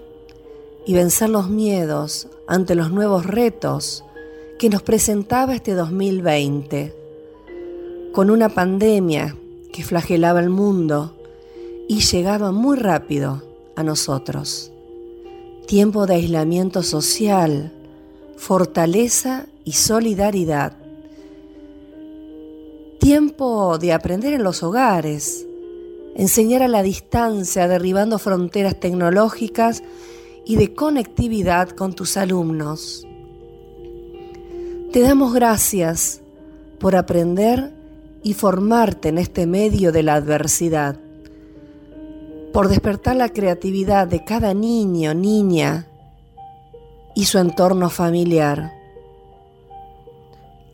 y 0.85 0.93
vencer 0.93 1.29
los 1.29 1.49
miedos 1.51 2.27
ante 2.49 2.75
los 2.75 2.91
nuevos 2.91 3.27
retos 3.27 4.03
que 4.59 4.71
nos 4.71 4.83
presentaba 4.83 5.55
este 5.55 5.75
2020 5.75 6.98
con 8.19 8.31
una 8.31 8.49
pandemia 8.49 9.37
que 9.73 9.85
flagelaba 9.85 10.41
el 10.41 10.51
mundo 10.51 11.15
y 11.87 12.01
llegaba 12.01 12.51
muy 12.51 12.77
rápido 12.77 13.45
a 13.77 13.85
nosotros. 13.85 14.73
Tiempo 15.69 16.05
de 16.05 16.15
aislamiento 16.15 16.83
social, 16.83 17.73
fortaleza 18.37 19.47
y 19.65 19.75
solidaridad. 19.75 20.73
Tiempo 22.99 23.79
de 23.79 23.93
aprender 23.93 24.35
en 24.35 24.43
los 24.43 24.65
hogares, 24.65 25.47
enseñar 26.17 26.65
a 26.65 26.69
la 26.69 26.83
distancia 26.83 27.69
derribando 27.69 28.19
fronteras 28.19 28.81
tecnológicas 28.81 29.85
y 30.45 30.57
de 30.57 30.75
conectividad 30.75 31.69
con 31.69 31.93
tus 31.93 32.17
alumnos. 32.17 33.07
Te 34.91 35.03
damos 35.03 35.35
gracias 35.35 36.21
por 36.81 36.97
aprender 36.97 37.78
y 38.23 38.35
formarte 38.35 39.09
en 39.09 39.19
este 39.19 39.47
medio 39.47 39.93
de 39.93 40.03
la 40.03 40.15
adversidad, 40.15 40.99
por 42.53 42.69
despertar 42.69 43.17
la 43.17 43.29
creatividad 43.29 44.07
de 44.07 44.25
cada 44.25 44.55
niño, 44.55 45.15
niña 45.15 45.87
y 47.15 47.25
su 47.25 47.39
entorno 47.39 47.91
familiar. 47.91 48.73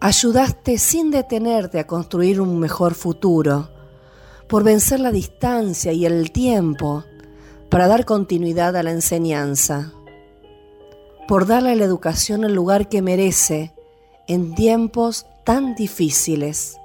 Ayudaste 0.01 0.79
sin 0.79 1.11
detenerte 1.11 1.79
a 1.79 1.87
construir 1.87 2.41
un 2.41 2.59
mejor 2.59 2.95
futuro, 2.95 3.71
por 4.49 4.63
vencer 4.63 5.01
la 5.01 5.11
distancia 5.11 5.93
y 5.93 6.05
el 6.05 6.31
tiempo 6.31 7.05
para 7.71 7.89
dar 7.89 8.05
continuidad 8.05 8.77
a 8.77 8.83
la 8.83 8.91
enseñanza, 8.91 9.93
por 11.27 11.47
darle 11.47 11.73
a 11.73 11.75
la 11.75 11.85
educación 11.85 12.45
el 12.45 12.55
lugar 12.55 12.89
que 12.89 13.03
merece 13.03 13.73
en 14.29 14.55
tiempos 14.55 15.27
tan 15.45 15.75
difíciles. 15.75 16.77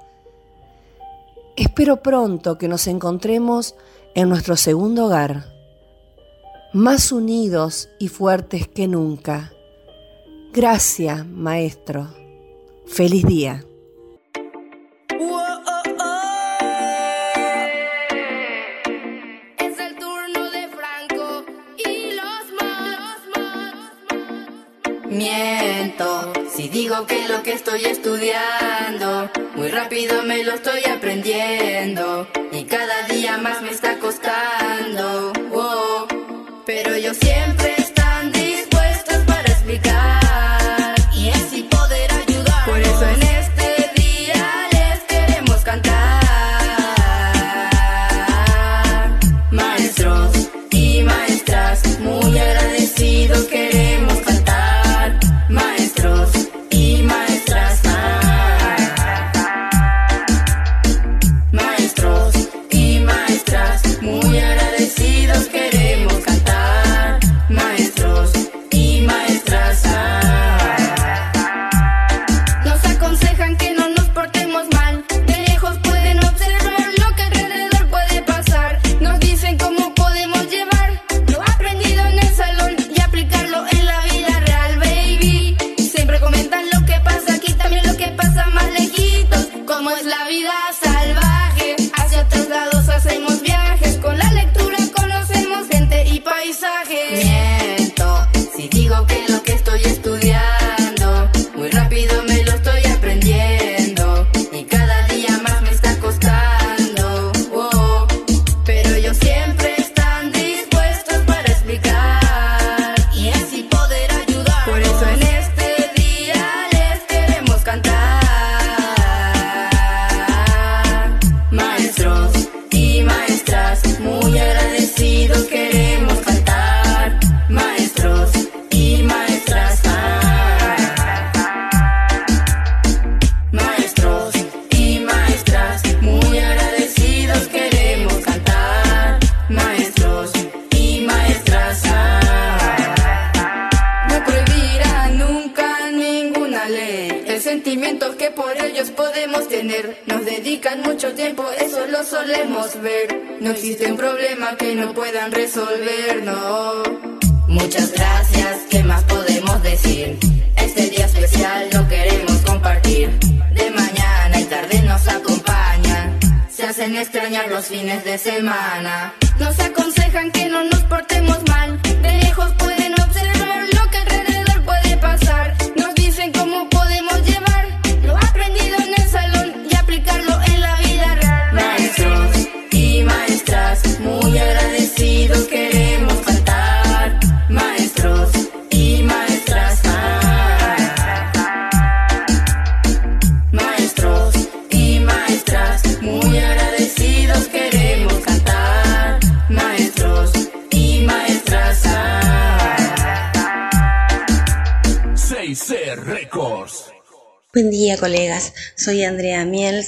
Espero 1.59 1.97
pronto 1.97 2.57
que 2.57 2.69
nos 2.69 2.87
encontremos 2.87 3.75
en 4.15 4.29
nuestro 4.29 4.55
segundo 4.55 5.07
hogar, 5.07 5.43
más 6.71 7.11
unidos 7.11 7.89
y 7.99 8.07
fuertes 8.07 8.65
que 8.69 8.87
nunca. 8.87 9.51
Gracias, 10.53 11.27
Maestro. 11.27 12.07
Feliz 12.87 13.25
día. 13.25 13.65
Es 25.09 25.68
si 26.59 26.67
digo 26.67 27.07
que 27.07 27.25
lo 27.29 27.41
que 27.41 27.53
estoy 27.53 27.85
estudiando 27.85 29.31
muy 29.55 29.69
rápido 29.69 30.23
me 30.23 30.43
lo 30.43 30.55
estoy 30.55 30.83
aprendiendo 30.83 32.27
y 32.51 32.65
cada 32.65 33.03
día 33.03 33.37
más 33.37 33.61
me 33.61 33.71
está 33.71 33.97
costando. 33.97 35.31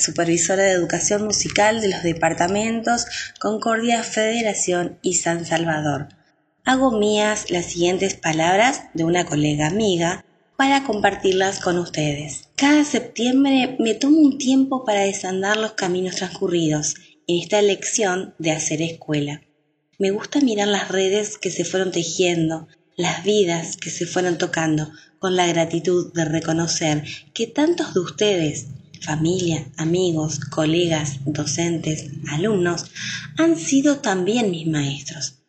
Supervisora 0.02 0.64
de 0.64 0.72
educación 0.72 1.24
musical 1.24 1.82
de 1.82 1.90
los 1.90 2.04
departamentos 2.04 3.06
Concordia, 3.40 4.04
Federación 4.04 4.98
y 5.02 5.16
San 5.16 5.46
Salvador. 5.46 6.10
Hago 6.66 6.92
mías 6.92 7.50
las 7.50 7.68
siguientes 7.68 8.16
palabras 8.16 8.84
de 8.94 9.04
una 9.04 9.26
colega 9.26 9.68
amiga 9.68 10.26
para 10.58 10.84
compartirlas 10.84 11.60
con 11.60 11.80
ustedes. 11.80 12.50
Cada 12.56 12.84
septiembre 12.84 13.76
me 13.80 13.96
tomo 13.96 14.20
un 14.20 14.38
tiempo 14.38 14.86
para 14.86 15.02
desandar 15.02 15.58
los 15.58 15.72
caminos 15.72 16.18
transcurridos 16.18 16.96
en 17.28 17.42
esta 17.42 17.60
elección 17.60 18.36
de 18.38 18.52
hacer 18.52 18.82
escuela. 18.82 19.42
Me 19.98 20.12
gusta 20.12 20.40
mirar 20.40 20.68
las 20.68 20.90
redes 20.90 21.38
que 21.38 21.50
se 21.50 21.66
fueron 21.66 21.92
tejiendo, 21.92 22.68
las 22.96 23.24
vidas 23.24 23.78
que 23.78 23.90
se 23.90 24.06
fueron 24.06 24.38
tocando, 24.38 24.92
con 25.18 25.36
la 25.36 25.48
gratitud 25.48 26.12
de 26.14 26.26
reconocer 26.26 27.04
que 27.34 27.48
tantos 27.48 27.94
de 27.94 28.00
ustedes, 28.00 28.68
familia, 29.02 29.68
amigos, 29.78 30.40
colegas, 30.40 31.20
docentes, 31.26 32.12
alumnos, 32.30 32.86
han 33.38 33.58
sido 33.58 33.98
también 33.98 34.52
mis 34.52 34.68
maestros. 34.68 35.40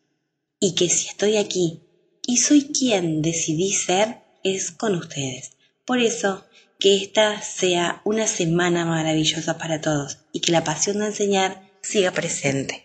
Y 0.59 0.75
que 0.75 0.89
si 0.89 1.07
estoy 1.07 1.37
aquí 1.37 1.81
y 2.25 2.37
soy 2.37 2.71
quien 2.73 3.21
decidí 3.21 3.73
ser, 3.73 4.19
es 4.43 4.71
con 4.71 4.95
ustedes. 4.95 5.51
Por 5.85 5.99
eso, 5.99 6.45
que 6.79 6.97
esta 6.97 7.41
sea 7.41 8.01
una 8.03 8.27
semana 8.27 8.85
maravillosa 8.85 9.57
para 9.57 9.81
todos 9.81 10.19
y 10.31 10.39
que 10.39 10.51
la 10.51 10.63
pasión 10.63 10.99
de 10.99 11.07
enseñar 11.07 11.69
siga 11.81 12.11
presente. 12.11 12.83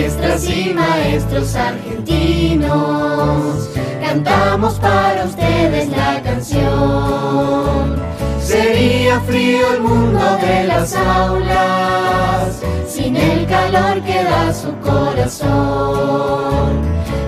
Maestras 0.00 0.48
y 0.48 0.72
maestros 0.72 1.54
argentinos, 1.54 3.68
cantamos 4.00 4.78
para 4.78 5.26
ustedes 5.26 5.90
la 5.90 6.22
canción. 6.22 8.00
Sería 8.40 9.20
frío 9.20 9.74
el 9.74 9.82
mundo 9.82 10.38
de 10.40 10.64
las 10.64 10.96
aulas, 10.96 12.62
sin 12.88 13.14
el 13.14 13.46
calor 13.46 14.00
que 14.00 14.24
da 14.24 14.54
su 14.54 14.74
corazón. 14.78 16.80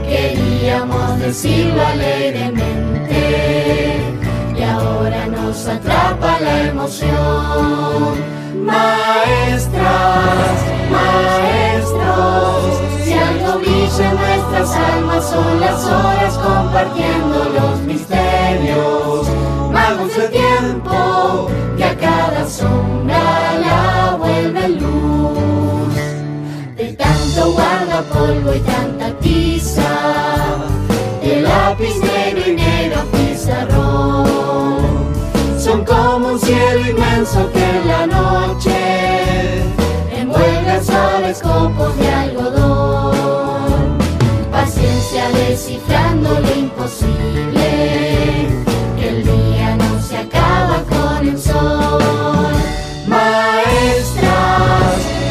Queríamos 0.08 1.20
decirlo 1.20 1.86
alegremente, 1.86 4.00
y 4.58 4.62
ahora 4.62 5.26
nos 5.26 5.66
atrapa 5.66 6.40
la 6.40 6.68
emoción. 6.68 8.14
Maestras, 8.64 10.72
maestros, 10.92 12.80
si 13.04 13.12
algo 13.12 13.58
brilla 13.58 14.10
en 14.10 14.16
nuestras 14.16 14.76
almas 14.76 15.24
son 15.30 15.60
las 15.60 15.84
horas 15.84 16.38
compartiendo 16.38 17.36
los 17.58 17.80
misterios. 17.80 19.26
Magos 19.72 20.16
del 20.16 20.30
tiempo, 20.30 21.48
que 21.76 21.84
a 21.84 21.96
cada 21.96 22.46
sombra 22.48 23.18
la 23.66 24.16
vuelve 24.18 24.68
luz. 24.68 25.94
De 26.76 26.92
tanto 26.92 27.52
guardapolvo 27.52 28.54
y 28.54 28.60
tanta 28.60 29.18
tiza, 29.18 29.90
de 31.22 31.40
lápiz 31.40 31.96
negro 32.00 32.42
y 32.50 32.54
negro 32.54 33.00
pizarrón, 33.12 34.76
son 35.58 35.84
como 35.84 36.28
un 36.32 36.38
cielo 36.40 36.86
inmenso 36.86 37.50
que 37.52 37.64
en 37.64 37.88
la 37.88 38.06
noche 38.06 38.81
las 40.80 41.42
copos 41.42 41.96
de 41.98 42.08
algodón. 42.08 43.98
Paciencia 44.50 45.28
descifrando 45.30 46.40
lo 46.40 46.54
imposible, 46.54 48.48
que 48.96 49.08
el 49.08 49.22
día 49.22 49.76
no 49.76 50.00
se 50.00 50.16
acaba 50.16 50.82
con 50.88 51.28
el 51.28 51.38
sol. 51.38 52.52
Maestras, 53.06 54.22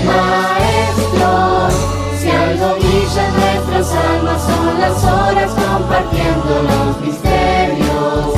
maestros, 0.06 1.74
si 2.20 2.30
algo 2.30 2.76
brilla 2.76 3.28
en 3.28 3.34
nuestras 3.40 3.96
almas 3.96 4.42
son 4.44 4.80
las 4.80 5.04
horas 5.04 5.52
compartiendo 5.54 6.64
los 6.70 7.02
misterios. 7.02 8.36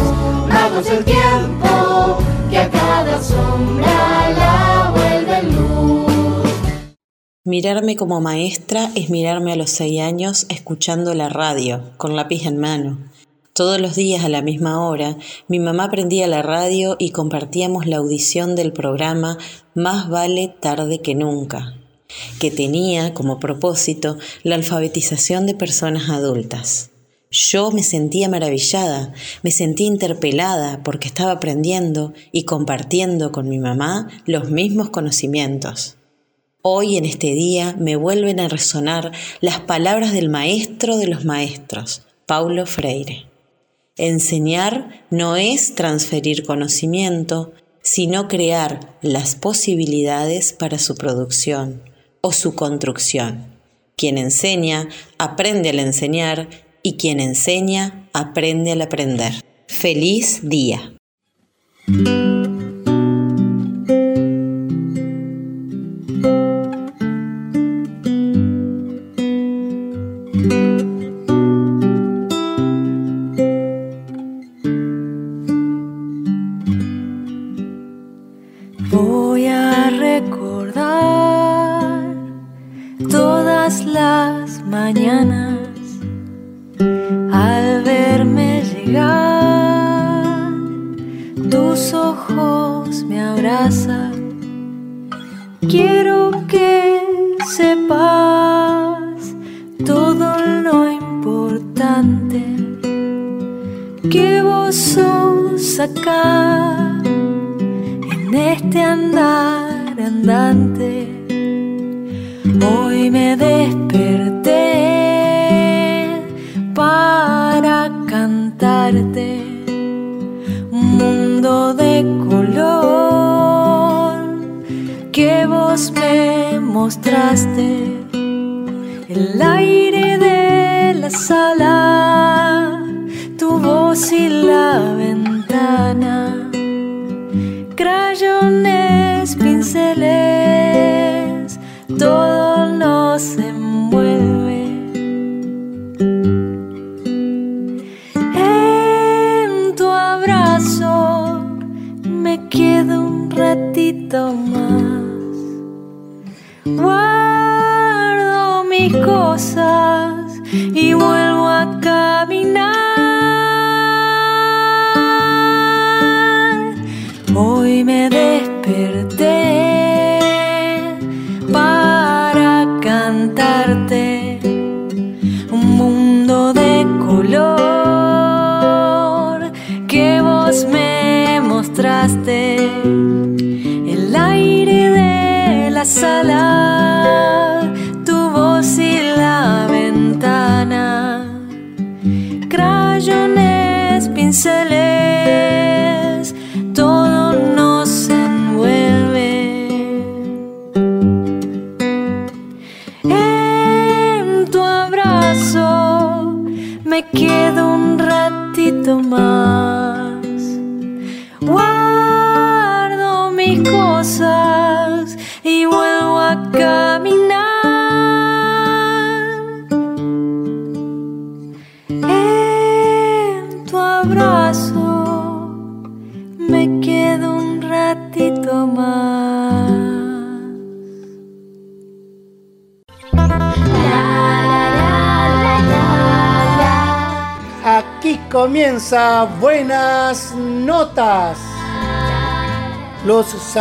Magos 0.47 0.85
del 0.85 1.03
tiempo, 1.03 2.17
que 2.49 2.59
a 2.59 2.69
cada 2.69 3.21
sombra 3.21 4.22
Mirarme 7.45 7.97
como 7.97 8.21
maestra 8.21 8.89
es 8.95 9.09
mirarme 9.09 9.51
a 9.51 9.57
los 9.57 9.69
seis 9.69 9.99
años 9.99 10.45
escuchando 10.47 11.13
la 11.13 11.27
radio, 11.27 11.91
con 11.97 12.15
lápiz 12.15 12.45
en 12.45 12.57
mano. 12.57 13.11
Todos 13.51 13.81
los 13.81 13.97
días 13.97 14.23
a 14.23 14.29
la 14.29 14.41
misma 14.41 14.87
hora, 14.87 15.17
mi 15.49 15.59
mamá 15.59 15.91
prendía 15.91 16.25
la 16.27 16.41
radio 16.41 16.95
y 16.99 17.09
compartíamos 17.09 17.85
la 17.85 17.97
audición 17.97 18.55
del 18.55 18.71
programa 18.71 19.37
Más 19.75 20.07
vale 20.07 20.55
tarde 20.57 21.01
que 21.01 21.15
nunca, 21.15 21.75
que 22.39 22.49
tenía 22.49 23.13
como 23.13 23.41
propósito 23.41 24.17
la 24.43 24.55
alfabetización 24.55 25.45
de 25.45 25.53
personas 25.53 26.09
adultas. 26.09 26.91
Yo 27.29 27.71
me 27.71 27.83
sentía 27.83 28.29
maravillada, 28.29 29.11
me 29.41 29.51
sentía 29.51 29.87
interpelada 29.87 30.81
porque 30.81 31.09
estaba 31.09 31.33
aprendiendo 31.33 32.13
y 32.31 32.45
compartiendo 32.45 33.33
con 33.33 33.49
mi 33.49 33.59
mamá 33.59 34.07
los 34.25 34.49
mismos 34.49 34.91
conocimientos. 34.91 35.97
Hoy 36.65 36.95
en 36.95 37.03
este 37.03 37.33
día 37.33 37.75
me 37.77 37.97
vuelven 37.97 38.39
a 38.39 38.47
resonar 38.47 39.11
las 39.41 39.59
palabras 39.59 40.13
del 40.13 40.29
maestro 40.29 40.95
de 40.95 41.07
los 41.07 41.25
maestros, 41.25 42.03
Paulo 42.25 42.65
Freire. 42.65 43.25
Enseñar 43.97 45.03
no 45.09 45.35
es 45.35 45.75
transferir 45.75 46.45
conocimiento, 46.45 47.51
sino 47.81 48.29
crear 48.29 48.95
las 49.01 49.35
posibilidades 49.35 50.53
para 50.53 50.79
su 50.79 50.95
producción 50.95 51.83
o 52.21 52.31
su 52.31 52.55
construcción. 52.55 53.57
Quien 53.97 54.17
enseña, 54.17 54.87
aprende 55.17 55.71
al 55.71 55.79
enseñar 55.79 56.47
y 56.81 56.93
quien 56.93 57.19
enseña, 57.19 58.07
aprende 58.13 58.71
al 58.71 58.83
aprender. 58.83 59.33
Feliz 59.67 60.39
día. 60.43 60.93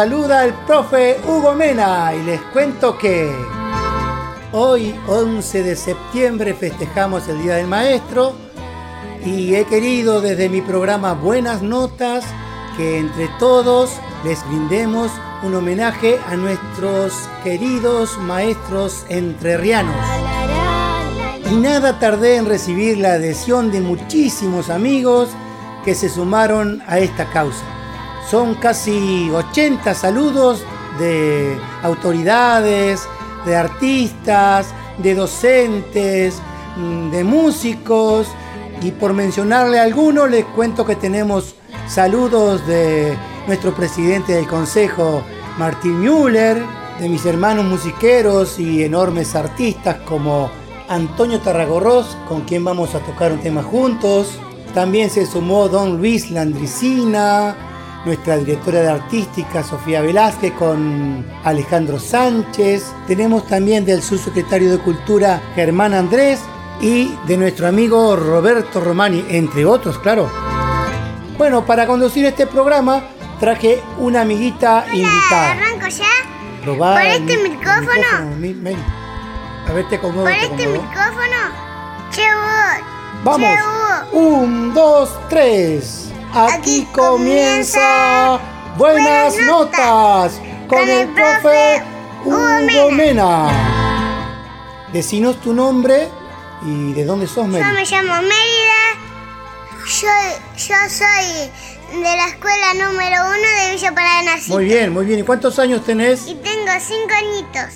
Saluda 0.02 0.44
el 0.44 0.52
profe 0.66 1.20
Hugo 1.28 1.54
Mena 1.54 2.12
y 2.12 2.24
les 2.24 2.40
cuento 2.52 2.98
que 2.98 3.32
hoy 4.50 4.92
11 5.06 5.62
de 5.62 5.76
septiembre 5.76 6.54
festejamos 6.54 7.28
el 7.28 7.40
Día 7.40 7.54
del 7.54 7.68
Maestro 7.68 8.34
y 9.24 9.54
he 9.54 9.64
querido 9.64 10.20
desde 10.20 10.48
mi 10.48 10.60
programa 10.60 11.12
Buenas 11.12 11.62
Notas 11.62 12.24
que 12.76 12.98
entre 12.98 13.28
todos 13.38 13.92
les 14.24 14.44
brindemos 14.48 15.12
un 15.44 15.54
homenaje 15.54 16.18
a 16.26 16.34
nuestros 16.34 17.12
queridos 17.44 18.18
maestros 18.18 19.06
entrerrianos. 19.08 20.04
Y 21.48 21.54
nada 21.54 22.00
tardé 22.00 22.38
en 22.38 22.46
recibir 22.46 22.98
la 22.98 23.12
adhesión 23.12 23.70
de 23.70 23.80
muchísimos 23.80 24.68
amigos 24.68 25.28
que 25.84 25.94
se 25.94 26.08
sumaron 26.08 26.82
a 26.88 26.98
esta 26.98 27.30
causa. 27.30 27.81
Son 28.32 28.54
casi 28.54 29.30
80 29.30 29.92
saludos 29.92 30.64
de 30.98 31.54
autoridades, 31.82 33.06
de 33.44 33.54
artistas, 33.54 34.68
de 34.96 35.14
docentes, 35.14 36.40
mm, 36.78 37.10
de 37.10 37.24
músicos. 37.24 38.26
Y 38.80 38.92
por 38.92 39.12
mencionarle 39.12 39.78
algunos, 39.78 40.30
les 40.30 40.46
cuento 40.46 40.86
que 40.86 40.96
tenemos 40.96 41.56
saludos 41.86 42.66
de 42.66 43.18
nuestro 43.46 43.74
presidente 43.74 44.32
del 44.32 44.46
consejo, 44.46 45.22
Martín 45.58 46.00
Müller, 46.00 46.64
de 47.00 47.10
mis 47.10 47.26
hermanos 47.26 47.66
musiqueros 47.66 48.58
y 48.58 48.82
enormes 48.82 49.34
artistas 49.34 49.96
como 50.06 50.50
Antonio 50.88 51.38
Tarragorros, 51.40 52.16
con 52.26 52.40
quien 52.46 52.64
vamos 52.64 52.94
a 52.94 53.00
tocar 53.00 53.30
un 53.30 53.40
tema 53.40 53.62
juntos. 53.62 54.38
También 54.72 55.10
se 55.10 55.26
sumó 55.26 55.68
Don 55.68 55.98
Luis 55.98 56.30
Landricina, 56.30 57.68
nuestra 58.04 58.36
directora 58.36 58.80
de 58.80 58.88
artística 58.90 59.62
Sofía 59.62 60.00
Velázquez 60.00 60.52
con 60.54 61.24
Alejandro 61.44 61.98
Sánchez. 61.98 62.92
Tenemos 63.06 63.46
también 63.46 63.84
del 63.84 64.02
subsecretario 64.02 64.70
de 64.72 64.78
Cultura 64.78 65.40
Germán 65.54 65.94
Andrés 65.94 66.40
y 66.80 67.14
de 67.26 67.36
nuestro 67.36 67.68
amigo 67.68 68.16
Roberto 68.16 68.80
Romani, 68.80 69.24
entre 69.28 69.64
otros, 69.64 69.98
claro. 69.98 70.28
Bueno, 71.38 71.64
para 71.64 71.86
conducir 71.86 72.24
este 72.26 72.46
programa 72.46 73.02
traje 73.40 73.80
una 73.98 74.22
amiguita 74.22 74.84
invitada. 74.92 75.52
¿Arranco 75.52 75.88
ya? 75.88 76.06
Probá 76.62 76.94
¿Por 76.94 77.02
el 77.02 77.12
este 77.22 77.36
mi- 77.42 77.48
micrófono? 77.50 77.86
micrófono, 77.86 78.36
mi-. 78.36 78.76
A 79.68 79.72
ver, 79.72 79.88
te 79.88 79.96
acomodo, 79.96 80.24
¿Por 80.24 80.32
te 80.32 80.44
este 80.44 80.66
micrófono? 80.66 81.62
Che. 82.10 82.22
Vamos. 83.24 83.48
Che. 83.48 84.16
Un, 84.16 84.74
dos, 84.74 85.10
tres. 85.28 86.11
Aquí, 86.34 86.86
comienza 86.92 88.40
Buenas 88.76 89.34
Notas 89.46 90.40
con 90.68 90.88
el 90.88 91.08
profe 91.08 91.82
Hugo 92.24 92.90
Mena. 92.90 93.48
Decinos 94.92 95.40
tu 95.40 95.52
nombre 95.52 96.08
y 96.64 96.92
de 96.94 97.04
dónde 97.04 97.26
sos, 97.26 97.46
Meli. 97.46 97.64
Yo 97.64 97.72
me 97.74 97.84
llamo 97.84 98.22
Mérida. 98.22 98.82
Yo, 100.00 100.08
yo 100.56 100.74
soy 100.88 101.50
de 102.02 102.16
la 102.16 102.26
escuela 102.28 102.74
número 102.74 103.16
uno 103.26 103.64
de 103.64 103.70
Villa 103.72 103.92
Paranacito. 103.94 104.54
Muy 104.54 104.64
bien, 104.66 104.92
muy 104.92 105.04
bien. 105.04 105.20
¿Y 105.20 105.22
cuántos 105.24 105.58
años 105.58 105.84
tenés? 105.84 106.26
Y 106.26 106.34
tengo 106.36 106.70
cinco 106.80 107.14
añitos. 107.14 107.74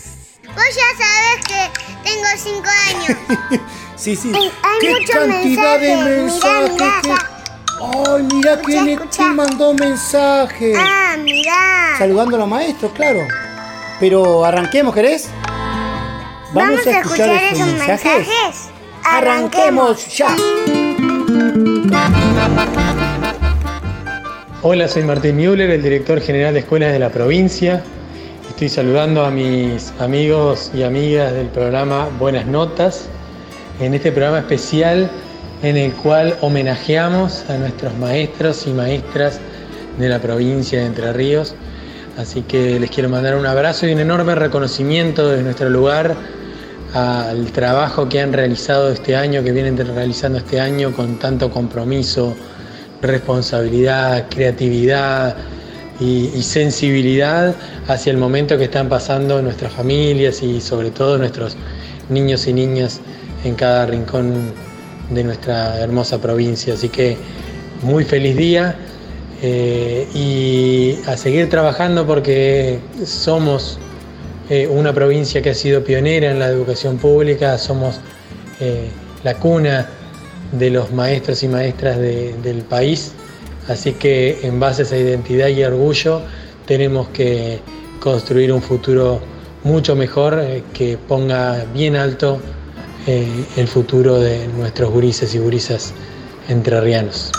Vos 0.55 0.65
ya 0.75 1.05
sabés 1.05 1.47
que 1.47 1.71
tengo 2.09 2.27
cinco 2.37 2.69
años. 2.89 3.61
Sí, 3.97 4.15
sí. 4.15 4.31
Hay- 4.35 4.53
¿Qué 4.79 5.07
cantidad 5.11 5.81
de 5.81 5.97
mensajes, 5.97 6.71
mensajes? 6.71 6.73
mirá, 6.75 7.01
mirá. 7.03 7.36
¿Qué- 7.79 7.85
Ay, 8.09 8.23
mira 8.33 8.59
quién, 8.65 8.99
quién 9.15 9.37
mandó 9.37 9.75
mensaje. 9.75 10.73
ah, 10.79 11.17
mirá. 11.23 11.95
Saludando 11.99 12.37
a 12.37 12.39
los 12.41 12.49
maestros, 12.49 12.93
claro. 12.93 13.21
Pero 14.01 14.45
arranquemos, 14.45 14.95
¿querés? 14.95 15.29
Vamos, 16.53 16.87
a 16.87 16.91
escuchar, 17.01 17.31
esos 17.53 17.67
mensajes. 17.67 18.29
Arranquemos 19.05 20.17
ya. 20.17 20.35
Hola, 24.63 24.89
soy 24.89 25.05
Martín 25.05 25.37
Müller, 25.37 25.71
el 25.71 25.83
director 25.83 26.21
general 26.21 26.55
de 26.55 26.61
escuelas 26.61 26.93
de 26.93 26.99
la 26.99 27.11
provincia. 27.11 27.83
Estoy 28.49 28.69
saludando 28.69 29.25
a 29.25 29.31
mis 29.31 29.93
amigos 30.01 30.71
y 30.75 30.83
amigas 30.83 31.33
del 31.33 31.49
programa 31.49 32.09
Buenas 32.19 32.47
Notas, 32.47 33.07
en 33.81 33.95
este 33.95 34.11
programa 34.13 34.39
especial 34.39 35.11
en 35.67 35.77
el 35.77 35.93
cual 35.95 36.37
homenajeamos 36.43 37.45
a 37.49 37.57
nuestros 37.57 37.93
maestros 37.99 38.69
y 38.69 38.71
maestras 38.71 39.41
de 39.99 40.09
la 40.09 40.21
provincia 40.21 40.79
de 40.79 40.87
Entre 40.87 41.13
Ríos. 41.13 41.57
Así 42.17 42.43
que 42.43 42.79
les 42.79 42.89
quiero 42.89 43.09
mandar 43.09 43.35
un 43.35 43.47
abrazo 43.47 43.89
y 43.89 43.93
un 43.93 43.99
enorme 43.99 44.37
reconocimiento 44.37 45.29
desde 45.29 45.43
nuestro 45.43 45.69
lugar 45.69 46.15
al 46.95 47.51
trabajo 47.51 48.09
que 48.09 48.21
han 48.21 48.33
realizado 48.33 48.93
este 48.93 49.17
año, 49.17 49.43
que 49.43 49.51
vienen 49.51 49.77
realizando 49.77 50.39
este 50.39 50.61
año 50.61 50.93
con 50.93 51.19
tanto 51.19 51.51
compromiso, 51.51 52.37
responsabilidad, 53.03 54.27
creatividad 54.31 55.35
y, 55.99 56.31
y 56.33 56.43
sensibilidad 56.45 57.57
hacia 57.89 58.13
el 58.13 58.19
momento 58.19 58.57
que 58.57 58.65
están 58.65 58.89
pasando 58.89 59.43
nuestras 59.43 59.73
familias 59.73 60.45
y 60.45 60.61
sobre 60.61 60.93
todo 60.93 61.19
nuestros 61.19 61.57
niños 62.09 62.47
y 62.47 62.53
niñas 62.53 63.01
en 63.43 63.57
cada 63.57 63.85
rincón 63.87 64.66
de 65.11 65.25
nuestra 65.25 65.79
hermosa 65.81 66.21
provincia. 66.21 66.75
Así 66.75 66.89
que 66.89 67.17
muy 67.83 68.05
feliz 68.05 68.37
día 68.37 68.77
eh, 69.43 70.07
y 70.15 70.99
a 71.09 71.17
seguir 71.17 71.49
trabajando 71.51 72.07
porque 72.07 72.79
somos 73.05 73.79
eh, 74.49 74.67
una 74.67 74.93
provincia 74.93 75.43
que 75.43 75.51
ha 75.51 75.55
sido 75.55 75.83
pionera 75.85 76.31
en 76.31 76.39
la 76.39 76.49
educación 76.49 76.97
pública, 76.99 77.59
somos 77.59 78.01
eh, 78.61 78.89
la 79.25 79.35
cuna 79.35 79.89
de 80.53 80.71
los 80.71 80.93
maestros 80.93 81.43
y 81.43 81.49
maestras 81.49 81.99
de- 81.99 82.35
del 82.43 82.59
país, 82.63 83.13
así 83.69 83.93
que 83.93 84.39
en 84.43 84.61
base 84.61 84.83
a 84.83 84.85
esa 84.85 84.97
identidad 84.97 85.49
y 85.49 85.65
orgullo 85.65 86.23
tenemos 86.67 87.09
que 87.09 87.59
construir 88.01 88.53
un 88.53 88.63
futuro 88.63 89.21
mucho 89.65 89.97
mejor 89.97 90.41
que 90.73 90.97
ponga 90.97 91.65
bien 91.75 91.97
alto 91.97 92.41
el 93.07 93.69
futuro 93.69 94.19
de 94.19 94.49
nuestros 94.49 94.91
gurises 94.91 95.35
y 95.35 95.39
gurisas 95.39 95.95
entrerrianos. 96.49 97.33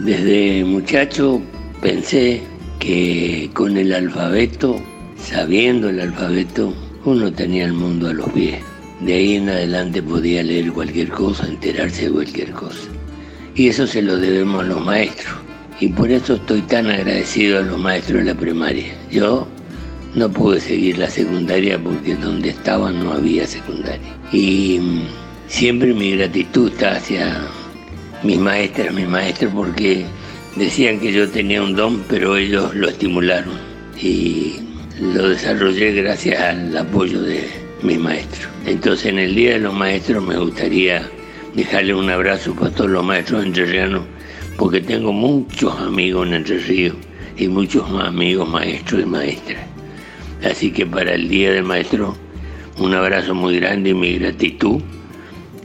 Desde 0.00 0.64
muchacho 0.64 1.40
pensé 1.80 2.42
que 2.78 3.50
con 3.54 3.76
el 3.76 3.92
alfabeto, 3.92 4.80
sabiendo 5.18 5.88
el 5.88 6.00
alfabeto, 6.00 6.72
uno 7.04 7.32
tenía 7.32 7.64
el 7.64 7.72
mundo 7.72 8.08
a 8.08 8.12
los 8.12 8.28
pies. 8.30 8.62
De 9.00 9.14
ahí 9.14 9.36
en 9.36 9.48
adelante 9.48 10.02
podía 10.02 10.42
leer 10.42 10.72
cualquier 10.72 11.08
cosa, 11.08 11.46
enterarse 11.46 12.04
de 12.06 12.12
cualquier 12.12 12.50
cosa. 12.50 12.88
Y 13.54 13.68
eso 13.68 13.86
se 13.86 14.02
lo 14.02 14.16
debemos 14.16 14.62
a 14.62 14.66
los 14.66 14.84
maestros. 14.84 15.34
Y 15.80 15.88
por 15.88 16.10
eso 16.10 16.34
estoy 16.34 16.60
tan 16.62 16.88
agradecido 16.88 17.58
a 17.58 17.62
los 17.62 17.78
maestros 17.78 18.24
de 18.24 18.32
la 18.32 18.38
primaria. 18.38 18.92
Yo 19.10 19.46
no 20.14 20.30
pude 20.30 20.60
seguir 20.60 20.98
la 20.98 21.10
secundaria 21.10 21.78
porque 21.78 22.16
donde 22.16 22.50
estaba 22.50 22.90
no 22.90 23.12
había 23.12 23.46
secundaria. 23.46 24.16
Y 24.32 24.78
mm, 24.80 25.02
siempre 25.48 25.92
mi 25.92 26.16
gratitud 26.16 26.72
está 26.72 26.96
hacia 26.96 27.40
mis 28.22 28.38
maestras, 28.38 28.92
mis 28.92 29.08
maestros, 29.08 29.52
porque 29.54 30.04
decían 30.56 30.98
que 31.00 31.12
yo 31.12 31.28
tenía 31.28 31.62
un 31.62 31.74
don, 31.74 32.02
pero 32.08 32.36
ellos 32.36 32.74
lo 32.74 32.88
estimularon. 32.88 33.54
Y 34.00 34.56
lo 35.00 35.28
desarrollé 35.28 35.92
gracias 35.92 36.40
al 36.40 36.76
apoyo 36.76 37.22
de 37.22 37.44
mis 37.82 37.98
maestros. 37.98 38.48
Entonces 38.66 39.06
en 39.06 39.18
el 39.18 39.34
Día 39.34 39.52
de 39.52 39.60
los 39.60 39.74
Maestros 39.74 40.24
me 40.24 40.36
gustaría 40.36 41.08
dejarle 41.54 41.94
un 41.94 42.10
abrazo 42.10 42.54
para 42.54 42.70
todos 42.70 42.90
los 42.90 43.04
maestros 43.04 43.44
entrerrianos, 43.44 44.02
porque 44.56 44.80
tengo 44.80 45.12
muchos 45.12 45.78
amigos 45.80 46.26
en 46.26 46.34
Entre 46.34 46.58
Ríos 46.58 46.96
y 47.36 47.48
muchos 47.48 47.84
amigos 48.00 48.48
maestros 48.48 49.02
y 49.02 49.06
maestras. 49.06 49.77
Así 50.44 50.70
que 50.70 50.86
para 50.86 51.14
el 51.14 51.28
Día 51.28 51.52
del 51.52 51.64
Maestro, 51.64 52.16
un 52.78 52.94
abrazo 52.94 53.34
muy 53.34 53.58
grande 53.58 53.90
y 53.90 53.94
mi 53.94 54.18
gratitud 54.18 54.80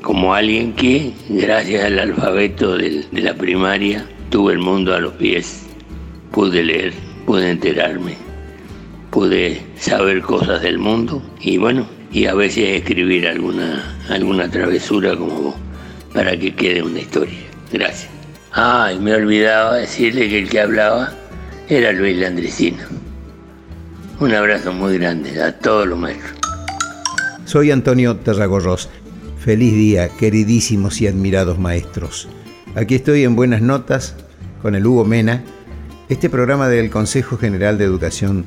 como 0.04 0.34
alguien 0.34 0.74
que, 0.74 1.14
gracias 1.30 1.86
al 1.86 1.98
alfabeto 1.98 2.78
de 2.78 3.06
la 3.14 3.34
primaria, 3.36 4.06
tuve 4.30 4.54
el 4.54 4.60
mundo 4.60 4.94
a 4.94 5.00
los 5.00 5.14
pies. 5.14 5.66
Pude 6.32 6.62
leer, 6.62 6.94
pude 7.26 7.50
enterarme, 7.50 8.16
pude 9.12 9.62
saber 9.78 10.22
cosas 10.22 10.62
del 10.62 10.78
mundo 10.78 11.24
y 11.40 11.58
bueno, 11.58 11.88
y 12.12 12.26
a 12.26 12.34
veces 12.34 12.82
escribir 12.82 13.28
alguna, 13.28 13.96
alguna 14.10 14.52
travesura 14.52 15.16
como 15.16 15.42
vos, 15.42 15.56
para 16.14 16.38
que 16.38 16.54
quede 16.54 16.84
una 16.84 17.00
historia. 17.00 17.40
Gracias. 17.72 18.10
Ah, 18.52 18.92
y 18.94 19.00
me 19.00 19.14
olvidaba 19.14 19.78
decirle 19.78 20.28
que 20.28 20.40
el 20.40 20.50
que 20.50 20.60
hablaba 20.60 21.14
era 21.70 21.92
Luis 21.94 22.18
Landricino. 22.18 23.03
Un 24.20 24.34
abrazo 24.34 24.72
muy 24.72 24.98
grande 24.98 25.42
a 25.42 25.58
todos 25.58 25.88
los 25.88 25.98
maestros. 25.98 26.38
Soy 27.46 27.72
Antonio 27.72 28.16
Terragorros. 28.18 28.90
Feliz 29.40 29.74
día, 29.74 30.08
queridísimos 30.08 31.02
y 31.02 31.08
admirados 31.08 31.60
maestros. 31.60 32.30
Aquí 32.76 32.96
estoy 32.96 33.24
en 33.24 33.36
Buenas 33.36 33.62
Notas 33.62 34.16
con 34.62 34.76
el 34.76 34.86
Hugo 34.86 35.04
Mena, 35.04 35.44
este 36.10 36.30
programa 36.30 36.70
del 36.70 36.90
Consejo 36.90 37.38
General 37.38 37.78
de 37.78 37.86
Educación 37.86 38.46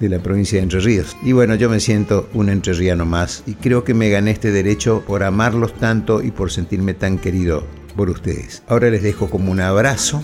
de 0.00 0.08
la 0.08 0.20
provincia 0.20 0.58
de 0.58 0.62
Entre 0.62 0.80
Ríos. 0.80 1.16
Y 1.22 1.32
bueno, 1.32 1.56
yo 1.56 1.68
me 1.68 1.80
siento 1.80 2.28
un 2.32 2.48
entrerriano 2.48 3.04
más 3.04 3.42
y 3.46 3.54
creo 3.54 3.84
que 3.84 3.94
me 3.94 4.08
gané 4.10 4.30
este 4.30 4.52
derecho 4.52 5.02
por 5.06 5.24
amarlos 5.24 5.74
tanto 5.74 6.22
y 6.22 6.30
por 6.30 6.50
sentirme 6.52 6.94
tan 6.94 7.18
querido 7.18 7.66
por 7.96 8.08
ustedes. 8.08 8.62
Ahora 8.68 8.88
les 8.88 9.02
dejo 9.02 9.28
como 9.28 9.50
un 9.50 9.60
abrazo, 9.60 10.22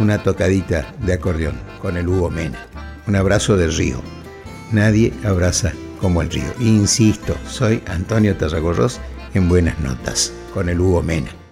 una 0.00 0.22
tocadita 0.22 0.94
de 1.04 1.12
acordeón 1.12 1.56
con 1.82 1.96
el 1.96 2.08
Hugo 2.08 2.30
Mena. 2.30 2.66
Un 3.06 3.16
abrazo 3.16 3.56
del 3.56 3.74
río. 3.74 4.02
Nadie 4.72 5.12
abraza 5.24 5.72
como 6.00 6.22
el 6.22 6.30
río. 6.30 6.52
Insisto, 6.60 7.36
soy 7.48 7.82
Antonio 7.86 8.36
Tarragorros 8.36 9.00
en 9.34 9.48
Buenas 9.48 9.78
Notas 9.80 10.32
con 10.52 10.68
el 10.68 10.80
Hugo 10.80 11.02
Mena. 11.02 11.45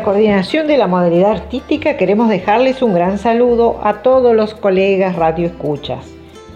La 0.00 0.04
coordinación 0.04 0.66
de 0.66 0.78
la 0.78 0.86
modalidad 0.86 1.32
artística 1.32 1.98
queremos 1.98 2.30
dejarles 2.30 2.80
un 2.80 2.94
gran 2.94 3.18
saludo 3.18 3.80
a 3.84 4.00
todos 4.00 4.34
los 4.34 4.54
colegas 4.54 5.14
radioescuchas 5.14 6.06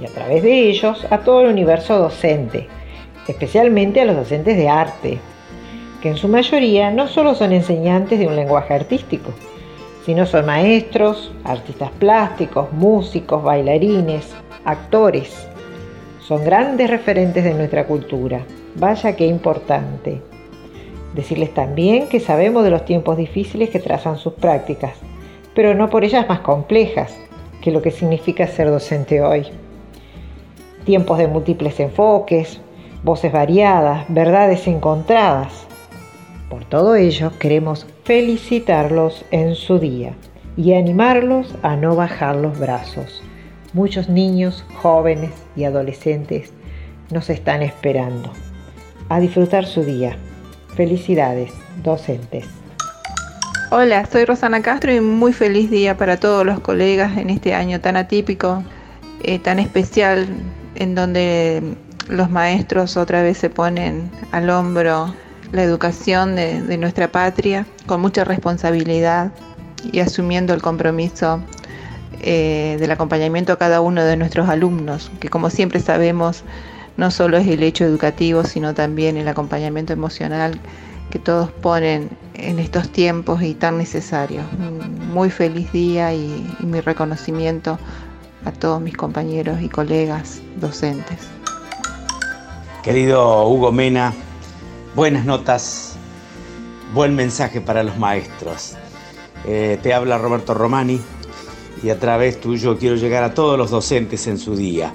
y 0.01 0.07
a 0.07 0.09
través 0.09 0.43
de 0.43 0.71
ellos 0.71 1.07
a 1.11 1.19
todo 1.19 1.43
el 1.43 1.49
universo 1.49 1.99
docente, 1.99 2.69
especialmente 3.29 4.01
a 4.01 4.07
los 4.07 4.17
docentes 4.17 4.57
de 4.57 4.71
arte, 4.71 5.19
que 6.01 6.09
en 6.09 6.17
su 6.17 6.27
mayoría 6.27 6.91
no 6.91 7.07
solo 7.07 7.35
son 7.35 7.53
enseñantes 7.53 8.19
de 8.19 8.29
un 8.29 8.35
lenguaje 8.35 8.73
artístico, 8.73 9.33
sino 10.07 10.25
son 10.25 10.47
maestros, 10.47 11.31
artistas 11.45 11.91
plásticos, 11.99 12.73
músicos, 12.73 13.43
bailarines, 13.43 14.35
actores. 14.65 15.47
Son 16.27 16.43
grandes 16.43 16.89
referentes 16.89 17.45
de 17.45 17.53
nuestra 17.53 17.87
cultura. 17.87 18.41
Vaya 18.77 19.15
qué 19.15 19.27
importante. 19.27 20.23
Decirles 21.15 21.55
también 21.55 22.09
que 22.09 22.19
sabemos 22.19 22.65
de 22.65 22.71
los 22.71 22.85
tiempos 22.85 23.17
difíciles 23.17 23.71
que 23.71 23.79
trazan 23.79 24.19
sus 24.19 24.33
prácticas, 24.35 24.95
pero 25.55 25.75
no 25.75 25.89
por 25.89 26.05
ellas 26.05 26.29
más 26.29 26.41
complejas 26.41 27.17
que 27.63 27.71
lo 27.71 27.81
que 27.83 27.93
significa 27.93 28.47
ser 28.49 28.69
docente 28.69 29.23
hoy. 29.23 29.47
Tiempos 30.85 31.19
de 31.19 31.29
múltiples 31.29 31.79
enfoques, 31.79 32.61
voces 33.05 33.33
variadas, 33.33 34.05
verdades 34.09 34.67
encontradas. 34.67 35.67
Por 36.51 36.65
todo 36.65 36.97
ello 36.97 37.31
queremos 37.39 37.87
felicitarlos 38.03 39.25
en 39.31 39.55
su 39.55 39.79
día 39.79 40.15
y 40.57 40.75
animarlos 40.75 41.55
a 41.63 41.77
no 41.77 41.95
bajar 41.95 42.37
los 42.37 42.59
brazos. 42.59 43.23
Muchos 43.73 44.09
niños, 44.09 44.65
jóvenes 44.83 45.31
y 45.57 45.65
adolescentes 45.65 46.53
nos 47.11 47.31
están 47.31 47.63
esperando. 47.63 48.31
A 49.09 49.21
disfrutar 49.21 49.67
su 49.67 49.85
día. 49.85 50.17
Felicidades, 50.77 51.53
docentes. 51.85 52.47
Hola, 53.71 54.07
soy 54.07 54.25
Rosana 54.25 54.61
Castro 54.61 54.93
y 54.93 55.01
muy 55.01 55.33
feliz 55.33 55.71
día 55.71 55.97
para 55.97 56.17
todos 56.17 56.45
los 56.45 56.59
colegas 56.59 57.17
en 57.17 57.31
este 57.31 57.55
año 57.55 57.81
tan 57.81 57.97
atípico, 57.97 58.65
eh, 59.23 59.39
tan 59.39 59.61
especial, 59.61 60.27
en 60.75 60.97
donde 60.97 61.77
los 62.09 62.29
maestros 62.29 62.97
otra 62.97 63.23
vez 63.23 63.39
se 63.39 63.51
ponen 63.51 64.11
al 64.33 64.51
hombro 64.51 65.15
la 65.53 65.63
educación 65.63 66.35
de, 66.35 66.77
nuestra 66.77 67.07
patria 67.07 67.67
con 67.87 68.01
mucha 68.01 68.25
responsabilidad 68.25 69.31
y 69.93 70.01
asumiendo 70.01 70.55
el 70.55 70.63
compromiso 70.63 71.41
eh, 72.21 72.77
del 72.81 72.91
acompañamiento 72.91 73.53
a 73.53 73.59
cada 73.59 73.81
uno 73.81 74.03
de 74.03 74.17
nuestros 74.17 74.49
alumnos, 74.49 75.13
que 75.21 75.29
como 75.29 75.51
siempre 75.51 75.79
sabemos 75.79 76.43
no 76.97 77.11
solo 77.11 77.37
es 77.37 77.47
el 77.47 77.63
hecho 77.63 77.85
educativo, 77.85 78.45
sino 78.45 78.75
también 78.75 79.17
el 79.17 79.29
acompañamiento 79.29 79.93
emocional 79.93 80.61
que 81.11 81.19
todos 81.19 81.51
ponen 81.51 82.11
en 82.35 82.59
estos 82.59 82.91
tiempos 82.91 83.43
y 83.43 83.55
tan 83.55 83.79
necesarios. 83.79 84.45
Muy 85.13 85.31
feliz 85.31 85.71
día 85.73 86.13
y, 86.13 86.57
y 86.61 86.67
mi 86.67 86.81
reconocimiento 86.81 87.79
a 88.45 88.53
todos 88.53 88.81
mis 88.81 88.97
compañeros 88.97 89.61
y 89.61 89.69
colegas 89.69 90.41
docentes. 90.57 91.19
Querido 92.83 93.49
Hugo 93.49 93.73
Mena, 93.73 94.13
buenas 94.95 95.25
notas, 95.25 95.97
buen 96.93 97.15
mensaje 97.15 97.61
para 97.61 97.83
los 97.83 97.97
maestros. 97.97 98.77
Eh, 99.47 99.79
te 99.83 99.95
habla 99.95 100.19
Roberto 100.19 100.55
Romani 100.55 101.01
y 101.83 101.91
a 101.91 101.99
través 101.99 102.41
tuyo 102.41 102.79
quiero 102.79 102.97
llegar 102.97 103.25
a 103.25 103.35
todos 103.35 103.59
los 103.59 103.71
docentes 103.71 104.27
en 104.27 104.39
su 104.39 104.55
día. 104.57 104.93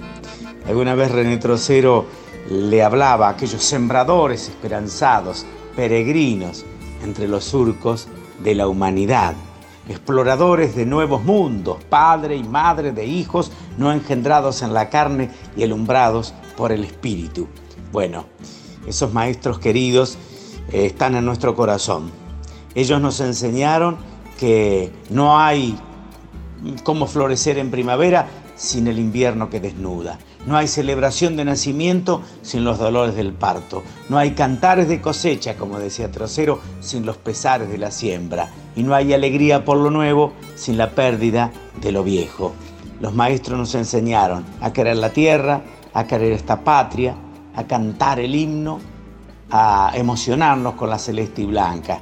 Alguna 0.70 0.94
vez 0.94 1.12
René 1.12 1.38
Trocero 1.38 2.06
le 2.48 2.84
hablaba 2.84 3.28
a 3.28 3.32
aquellos 3.32 3.64
sembradores 3.64 4.50
esperanzados, 4.50 5.44
peregrinos 5.76 6.64
entre 7.04 7.28
los 7.28 7.44
surcos 7.44 8.08
de 8.44 8.54
la 8.54 8.68
humanidad, 8.68 9.34
exploradores 9.88 10.76
de 10.76 10.86
nuevos 10.86 11.24
mundos, 11.24 11.84
padre 11.86 12.36
y 12.36 12.44
madre 12.44 12.92
de 12.92 13.04
hijos 13.08 13.52
no 13.80 13.92
engendrados 13.92 14.62
en 14.62 14.76
la 14.76 14.92
carne 14.92 15.32
y 15.58 15.64
alumbrados 15.64 16.36
por 16.56 16.72
el 16.72 16.84
espíritu. 16.84 17.48
Bueno, 17.92 18.26
esos 18.86 19.12
maestros 19.12 19.58
queridos 19.58 20.20
eh, 20.72 20.86
están 20.86 21.16
en 21.16 21.26
nuestro 21.26 21.56
corazón. 21.56 22.12
Ellos 22.76 23.02
nos 23.02 23.20
enseñaron 23.22 23.98
que 24.38 24.92
no 25.10 25.40
hay 25.40 25.76
cómo 26.84 27.08
florecer 27.08 27.58
en 27.58 27.72
primavera 27.72 28.28
sin 28.56 28.88
el 28.88 29.00
invierno 29.00 29.50
que 29.50 29.60
desnuda. 29.60 30.20
No 30.46 30.56
hay 30.56 30.68
celebración 30.68 31.36
de 31.36 31.46
nacimiento 31.46 32.22
sin 32.42 32.64
los 32.64 32.80
dolores 32.80 33.16
del 33.16 33.34
parto. 33.34 33.84
No 34.08 34.18
hay 34.18 34.32
cantares 34.32 34.88
de 34.88 35.02
cosecha, 35.02 35.56
como 35.56 35.80
decía 35.80 36.12
Trocero, 36.12 36.60
sin 36.80 37.06
los 37.06 37.18
pesares 37.18 37.70
de 37.70 37.78
la 37.78 37.92
siembra. 37.92 38.50
Y 38.76 38.84
no 38.84 38.96
hay 38.96 39.14
alegría 39.14 39.66
por 39.66 39.78
lo 39.78 39.92
nuevo 39.92 40.34
sin 40.56 40.78
la 40.78 40.92
pérdida 40.92 41.52
de 41.82 41.92
lo 41.92 42.04
viejo. 42.04 42.54
Los 43.02 43.14
maestros 43.14 43.60
nos 43.60 43.76
enseñaron 43.76 44.46
a 44.62 44.72
querer 44.72 44.98
la 44.98 45.10
tierra, 45.10 45.62
a 45.94 46.06
querer 46.06 46.32
esta 46.32 46.64
patria, 46.64 47.16
a 47.56 47.66
cantar 47.66 48.20
el 48.20 48.36
himno, 48.36 48.80
a 49.52 49.92
emocionarnos 49.96 50.76
con 50.76 50.90
la 50.90 51.00
celeste 51.00 51.42
y 51.42 51.46
blanca. 51.46 52.02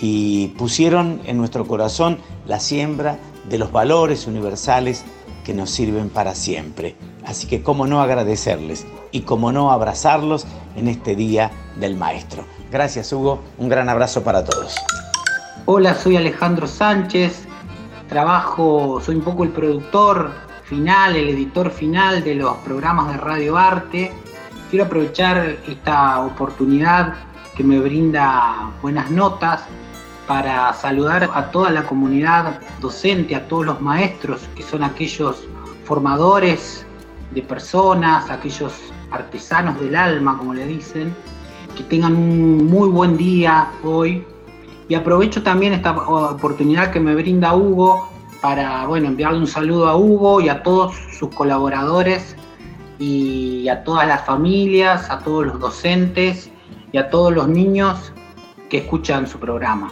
Y 0.00 0.48
pusieron 0.58 1.20
en 1.24 1.36
nuestro 1.36 1.66
corazón 1.66 2.18
la 2.46 2.60
siembra 2.60 3.18
de 3.48 3.58
los 3.58 3.72
valores 3.72 4.26
universales 4.26 5.04
que 5.44 5.54
nos 5.54 5.70
sirven 5.70 6.08
para 6.08 6.34
siempre. 6.34 6.96
Así 7.24 7.46
que 7.46 7.62
cómo 7.62 7.86
no 7.86 8.00
agradecerles 8.00 8.86
y 9.12 9.20
cómo 9.20 9.52
no 9.52 9.70
abrazarlos 9.70 10.46
en 10.74 10.88
este 10.88 11.14
Día 11.14 11.52
del 11.78 11.96
Maestro. 11.96 12.44
Gracias 12.72 13.12
Hugo, 13.12 13.40
un 13.58 13.68
gran 13.68 13.88
abrazo 13.88 14.24
para 14.24 14.44
todos. 14.44 14.74
Hola, 15.66 15.94
soy 15.94 16.16
Alejandro 16.16 16.66
Sánchez, 16.66 17.44
trabajo, 18.08 19.00
soy 19.04 19.14
un 19.16 19.22
poco 19.22 19.44
el 19.44 19.50
productor 19.50 20.32
final, 20.64 21.14
el 21.14 21.28
editor 21.28 21.70
final 21.70 22.24
de 22.24 22.34
los 22.34 22.56
programas 22.58 23.12
de 23.12 23.18
Radio 23.18 23.56
Arte. 23.56 24.12
Quiero 24.70 24.86
aprovechar 24.86 25.56
esta 25.68 26.20
oportunidad 26.24 27.14
que 27.56 27.62
me 27.62 27.78
brinda 27.78 28.72
buenas 28.82 29.10
notas 29.10 29.62
para 30.26 30.72
saludar 30.72 31.30
a 31.34 31.50
toda 31.50 31.70
la 31.70 31.84
comunidad 31.84 32.60
docente, 32.80 33.34
a 33.34 33.46
todos 33.46 33.66
los 33.66 33.80
maestros 33.80 34.42
que 34.54 34.62
son 34.62 34.82
aquellos 34.82 35.44
formadores 35.84 36.86
de 37.32 37.42
personas, 37.42 38.30
aquellos 38.30 38.72
artesanos 39.10 39.78
del 39.80 39.94
alma, 39.96 40.38
como 40.38 40.54
le 40.54 40.66
dicen, 40.66 41.14
que 41.76 41.82
tengan 41.84 42.14
un 42.14 42.66
muy 42.66 42.88
buen 42.88 43.16
día 43.16 43.68
hoy. 43.82 44.24
Y 44.88 44.94
aprovecho 44.94 45.42
también 45.42 45.72
esta 45.72 45.92
oportunidad 45.92 46.90
que 46.90 47.00
me 47.00 47.14
brinda 47.14 47.54
Hugo 47.54 48.08
para 48.40 48.86
bueno, 48.86 49.08
enviarle 49.08 49.38
un 49.38 49.46
saludo 49.46 49.88
a 49.88 49.96
Hugo 49.96 50.40
y 50.40 50.48
a 50.48 50.62
todos 50.62 50.94
sus 51.18 51.30
colaboradores 51.30 52.36
y 52.98 53.68
a 53.68 53.82
todas 53.84 54.06
las 54.06 54.24
familias, 54.24 55.10
a 55.10 55.18
todos 55.20 55.46
los 55.46 55.58
docentes 55.58 56.50
y 56.92 56.98
a 56.98 57.08
todos 57.10 57.32
los 57.32 57.48
niños 57.48 58.12
que 58.68 58.78
escuchan 58.78 59.26
su 59.26 59.38
programa. 59.38 59.90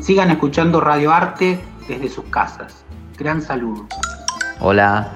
Sigan 0.00 0.30
escuchando 0.30 0.80
Radio 0.80 1.12
Arte 1.12 1.60
desde 1.88 2.08
sus 2.08 2.24
casas. 2.26 2.84
Gran 3.18 3.42
saludo. 3.42 3.86
Hola, 4.60 5.08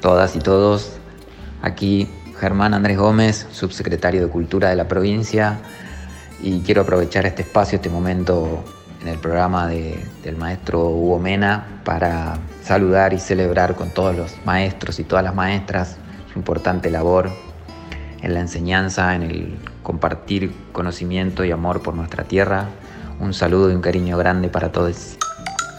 todas 0.00 0.36
y 0.36 0.38
todos. 0.38 0.92
Aquí 1.62 2.08
Germán 2.38 2.74
Andrés 2.74 2.96
Gómez, 2.98 3.46
subsecretario 3.50 4.22
de 4.22 4.28
Cultura 4.28 4.70
de 4.70 4.76
la 4.76 4.86
provincia, 4.88 5.58
y 6.40 6.60
quiero 6.60 6.82
aprovechar 6.82 7.26
este 7.26 7.42
espacio, 7.42 7.76
este 7.76 7.88
momento 7.90 8.64
en 9.02 9.08
el 9.08 9.18
programa 9.18 9.66
de- 9.66 10.04
del 10.22 10.36
maestro 10.36 10.88
Hugo 10.88 11.18
Mena 11.18 11.80
para 11.84 12.38
saludar 12.62 13.12
y 13.12 13.18
celebrar 13.18 13.74
con 13.74 13.90
todos 13.90 14.16
los 14.16 14.34
maestros 14.44 14.98
y 15.00 15.04
todas 15.04 15.24
las 15.24 15.34
maestras 15.34 15.96
su 16.32 16.38
importante 16.38 16.90
labor 16.90 17.30
en 18.22 18.34
la 18.34 18.40
enseñanza, 18.40 19.14
en 19.14 19.22
el 19.22 19.58
compartir 19.82 20.52
conocimiento 20.72 21.44
y 21.44 21.50
amor 21.50 21.82
por 21.82 21.94
nuestra 21.94 22.24
tierra. 22.24 22.66
Un 23.20 23.34
saludo 23.34 23.70
y 23.70 23.74
un 23.74 23.80
cariño 23.80 24.16
grande 24.16 24.48
para 24.48 24.70
todos. 24.70 25.16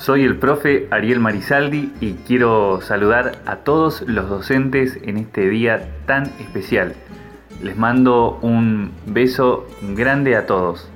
Soy 0.02 0.24
el 0.24 0.38
profe 0.38 0.88
Ariel 0.92 1.20
Marizaldi 1.20 1.94
y 2.02 2.14
quiero 2.26 2.82
saludar 2.82 3.42
a 3.46 3.58
todos 3.58 4.02
los 4.02 4.30
docentes 4.30 4.98
en 5.04 5.18
este 5.18 5.50
día 5.50 5.90
tan 6.06 6.24
especial. 6.40 6.96
Les 7.62 7.78
mando 7.78 8.40
un 8.42 8.92
beso 9.06 9.66
grande 9.96 10.36
a 10.36 10.46
todos. 10.46 10.90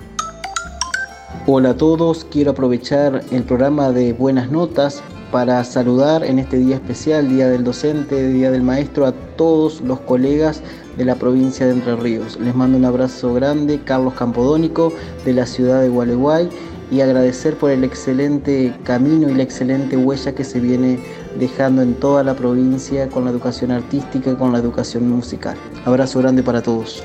Hola 1.45 1.71
a 1.71 1.77
todos, 1.77 2.25
quiero 2.25 2.51
aprovechar 2.51 3.21
el 3.31 3.43
programa 3.43 3.91
de 3.91 4.13
Buenas 4.13 4.51
Notas 4.51 5.03
para 5.31 5.63
saludar 5.63 6.23
en 6.23 6.39
este 6.39 6.57
día 6.57 6.75
especial, 6.75 7.27
Día 7.27 7.49
del 7.49 7.63
Docente, 7.63 8.29
Día 8.29 8.51
del 8.51 8.61
Maestro, 8.61 9.05
a 9.05 9.13
todos 9.35 9.81
los 9.81 9.99
colegas 10.01 10.61
de 10.97 11.05
la 11.05 11.15
provincia 11.15 11.65
de 11.65 11.73
Entre 11.73 11.95
Ríos. 11.95 12.39
Les 12.39 12.55
mando 12.55 12.77
un 12.77 12.85
abrazo 12.85 13.33
grande, 13.33 13.81
Carlos 13.83 14.13
Campodónico, 14.13 14.93
de 15.25 15.33
la 15.33 15.45
ciudad 15.45 15.81
de 15.81 15.89
Gualeguay, 15.89 16.49
y 16.91 17.01
agradecer 17.01 17.55
por 17.55 17.71
el 17.71 17.83
excelente 17.83 18.75
camino 18.83 19.29
y 19.29 19.33
la 19.33 19.43
excelente 19.43 19.97
huella 19.97 20.35
que 20.35 20.43
se 20.43 20.59
viene 20.59 20.99
dejando 21.39 21.81
en 21.81 21.95
toda 21.95 22.23
la 22.23 22.35
provincia 22.35 23.09
con 23.09 23.25
la 23.25 23.31
educación 23.31 23.71
artística 23.71 24.31
y 24.31 24.35
con 24.35 24.51
la 24.51 24.59
educación 24.59 25.09
musical. 25.09 25.57
Abrazo 25.85 26.19
grande 26.19 26.43
para 26.43 26.61
todos. 26.61 27.03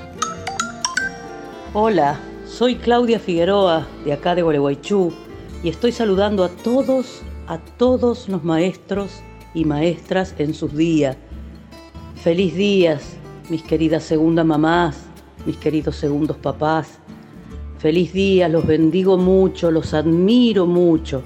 Hola, 1.72 2.18
Soy 2.44 2.76
Claudia 2.76 3.18
Figueroa, 3.18 3.86
de 4.04 4.12
acá 4.12 4.34
de 4.34 4.42
Gualeguaychú, 4.42 5.12
y 5.62 5.68
estoy 5.68 5.92
saludando 5.92 6.44
a 6.44 6.48
todos, 6.48 7.22
a 7.46 7.58
todos 7.58 8.28
los 8.28 8.42
maestros 8.42 9.10
y 9.54 9.64
maestras 9.64 10.34
en 10.38 10.54
sus 10.54 10.74
días. 10.74 11.16
Feliz 12.16 12.54
días, 12.54 13.16
mis 13.50 13.62
queridas 13.62 14.04
segundas 14.04 14.44
mamás, 14.44 15.06
mis 15.46 15.56
queridos 15.56 15.96
segundos 15.96 16.36
papás. 16.36 16.98
Feliz 17.78 18.12
día, 18.12 18.48
los 18.48 18.66
bendigo 18.66 19.16
mucho, 19.16 19.70
los 19.70 19.94
admiro 19.94 20.66
mucho. 20.66 21.22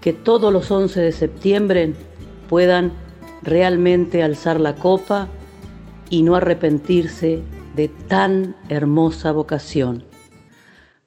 Que 0.00 0.12
todos 0.12 0.52
los 0.52 0.70
11 0.70 1.00
de 1.00 1.12
septiembre 1.12 1.94
puedan 2.48 2.92
realmente 3.42 4.22
alzar 4.22 4.58
la 4.60 4.74
copa 4.74 5.28
y 6.08 6.22
no 6.22 6.34
arrepentirse 6.34 7.42
de 7.76 7.88
tan 7.88 8.56
hermosa 8.68 9.32
vocación. 9.32 10.04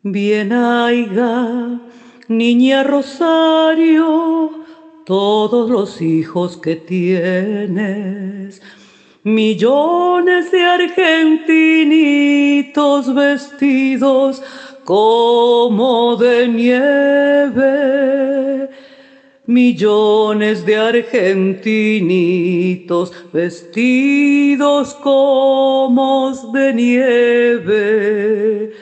Bien 0.03 0.53
haiga, 0.53 1.81
niña 2.27 2.83
Rosario, 2.83 4.51
todos 5.05 5.69
los 5.69 6.01
hijos 6.01 6.57
que 6.57 6.75
tienes 6.75 8.61
millones 9.23 10.51
de 10.51 10.61
argentinitos 10.61 13.13
vestidos 13.13 14.41
como 14.83 16.17
de 16.17 16.49
nieve, 16.49 17.61
millones 19.45 20.65
de 20.65 20.75
argentinitos 20.75 23.13
vestidos 23.31 24.93
como 24.95 26.33
de 26.51 26.73
nieve. 26.73 28.73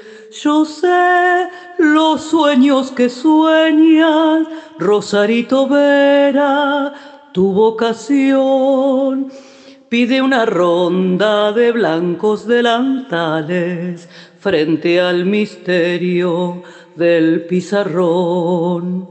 Yo 0.41 0.65
sé 0.65 1.49
los 1.77 2.23
sueños 2.23 2.89
que 2.89 3.09
sueñas, 3.09 4.47
Rosarito 4.80 5.68
Vera, 5.68 6.95
tu 7.31 7.53
vocación 7.53 9.30
pide 9.91 10.22
una 10.22 10.45
ronda 10.45 11.51
de 11.51 11.73
blancos 11.73 12.47
delantales 12.47 14.07
frente 14.39 15.01
al 15.01 15.26
misterio 15.26 16.63
del 16.95 17.41
pizarrón. 17.41 19.09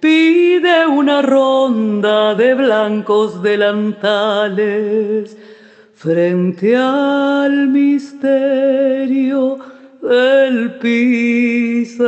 Pide 0.00 0.84
una 0.84 1.22
ronda 1.22 2.34
de 2.34 2.54
blancos 2.54 3.40
delantales 3.40 5.38
frente 5.94 6.76
al 6.76 7.68
misterio 7.68 9.60
del 10.06 10.78
pizarrón. 10.78 12.06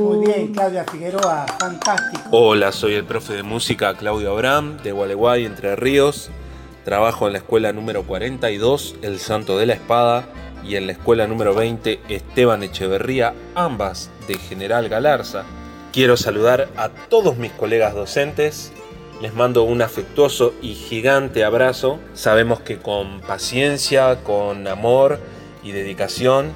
Muy 0.00 0.26
bien, 0.26 0.54
Claudia 0.54 0.84
Figueroa, 0.84 1.46
fantástico. 1.58 2.22
Hola, 2.30 2.72
soy 2.72 2.94
el 2.94 3.04
profe 3.04 3.34
de 3.34 3.42
música 3.42 3.92
Claudio 3.94 4.32
Abraham 4.32 4.78
de 4.82 4.92
Gualeguay, 4.92 5.44
Entre 5.44 5.76
Ríos. 5.76 6.30
Trabajo 6.84 7.26
en 7.26 7.34
la 7.34 7.38
escuela 7.40 7.74
número 7.74 8.04
42, 8.04 8.96
El 9.02 9.18
Santo 9.18 9.58
de 9.58 9.66
la 9.66 9.74
Espada, 9.74 10.24
y 10.64 10.76
en 10.76 10.86
la 10.86 10.92
escuela 10.92 11.26
número 11.26 11.54
20, 11.54 12.00
Esteban 12.08 12.62
Echeverría, 12.62 13.34
ambas 13.54 14.10
de 14.26 14.38
General 14.38 14.88
Galarza. 14.88 15.44
Quiero 15.92 16.16
saludar 16.16 16.68
a 16.76 16.88
todos 16.88 17.36
mis 17.36 17.52
colegas 17.52 17.94
docentes. 17.94 18.72
Les 19.20 19.34
mando 19.34 19.64
un 19.64 19.82
afectuoso 19.82 20.54
y 20.62 20.74
gigante 20.74 21.44
abrazo. 21.44 21.98
Sabemos 22.14 22.60
que 22.60 22.78
con 22.78 23.20
paciencia, 23.20 24.22
con 24.22 24.66
amor 24.66 25.18
y 25.62 25.72
dedicación 25.72 26.52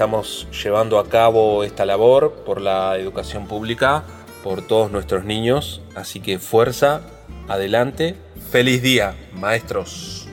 estamos 0.00 0.48
llevando 0.64 0.98
a 0.98 1.10
cabo 1.10 1.62
esta 1.62 1.84
labor 1.84 2.32
por 2.46 2.62
la 2.62 2.96
educación 2.96 3.46
pública, 3.46 4.02
por 4.42 4.62
todos 4.62 4.90
nuestros 4.90 5.26
niños. 5.26 5.82
Así 5.94 6.20
que 6.20 6.38
fuerza, 6.38 7.02
adelante. 7.48 8.14
Feliz 8.50 8.80
día, 8.80 9.14
maestros. 9.38 10.26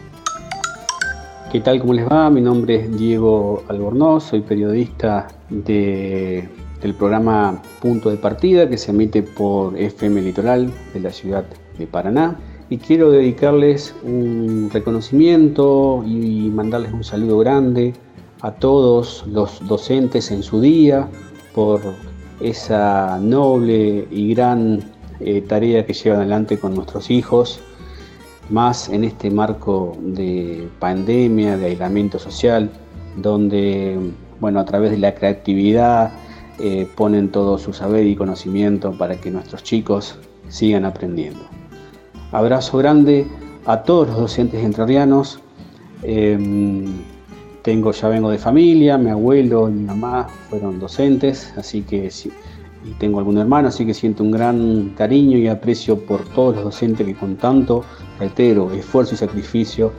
¿Qué 1.51 1.59
tal? 1.59 1.81
¿Cómo 1.81 1.91
les 1.91 2.07
va? 2.07 2.29
Mi 2.29 2.39
nombre 2.39 2.75
es 2.75 2.97
Diego 2.97 3.65
Albornoz, 3.67 4.29
soy 4.29 4.39
periodista 4.39 5.27
de, 5.49 6.47
del 6.81 6.93
programa 6.93 7.61
Punto 7.81 8.09
de 8.09 8.15
Partida 8.15 8.69
que 8.69 8.77
se 8.77 8.91
emite 8.91 9.21
por 9.21 9.77
FM 9.77 10.21
Litoral 10.21 10.71
de 10.93 10.99
la 11.01 11.11
ciudad 11.11 11.43
de 11.77 11.87
Paraná. 11.87 12.39
Y 12.69 12.77
quiero 12.77 13.11
dedicarles 13.11 13.93
un 14.01 14.69
reconocimiento 14.71 16.05
y 16.07 16.49
mandarles 16.53 16.93
un 16.93 17.03
saludo 17.03 17.39
grande 17.39 17.93
a 18.41 18.51
todos 18.51 19.25
los 19.27 19.65
docentes 19.67 20.31
en 20.31 20.43
su 20.43 20.61
día 20.61 21.07
por 21.53 21.81
esa 22.39 23.17
noble 23.19 24.07
y 24.11 24.33
gran 24.33 24.83
eh, 25.19 25.41
tarea 25.41 25.85
que 25.85 25.93
llevan 25.93 26.19
adelante 26.19 26.59
con 26.59 26.75
nuestros 26.75 27.09
hijos, 27.09 27.59
más 28.49 28.89
en 28.89 29.03
este 29.03 29.31
marco 29.31 29.97
de 29.99 30.69
pandemia, 30.79 31.57
de 31.57 31.65
aislamiento 31.65 32.19
social, 32.19 32.69
donde, 33.15 33.97
bueno, 34.39 34.59
a 34.59 34.65
través 34.65 34.91
de 34.91 34.97
la 34.99 35.15
creatividad 35.15 36.11
eh, 36.59 36.87
ponen 36.95 37.29
todo 37.29 37.57
su 37.57 37.73
saber 37.73 38.05
y 38.05 38.15
conocimiento 38.15 38.91
para 38.91 39.15
que 39.19 39.31
nuestros 39.31 39.63
chicos 39.63 40.15
sigan 40.47 40.85
aprendiendo. 40.85 41.41
Abrazo 42.31 42.77
grande 42.77 43.25
a 43.65 43.83
todos 43.83 44.07
los 44.07 44.17
docentes 44.17 44.63
entrerrianos. 44.63 45.39
Em, 46.03 46.85
tengo, 47.67 47.91
ya 47.91 48.07
vengo 48.07 48.31
de 48.31 48.37
familia, 48.37 48.97
mi 48.97 49.09
abuelo 49.09 49.67
y 49.67 49.73
mi 49.73 49.83
mamá 49.83 50.25
fueron 50.49 50.79
docentes, 50.79 51.51
así 51.57 51.81
que 51.81 52.09
y 52.85 52.91
tengo 52.97 53.19
algún 53.19 53.37
hermano, 53.39 53.67
así 53.67 53.85
que 53.85 53.93
siento 53.93 54.23
un 54.23 54.31
gran 54.31 54.93
cariño 54.97 55.37
y 55.37 55.49
aprecio 55.49 55.99
por 55.99 56.23
todos 56.29 56.55
los 56.55 56.63
docentes 56.63 57.05
que 57.05 57.13
con 57.13 57.35
tanto, 57.35 57.83
reitero, 58.19 58.71
esfuerzo 58.71 59.15
y 59.15 59.17
sacrificio 59.17 59.91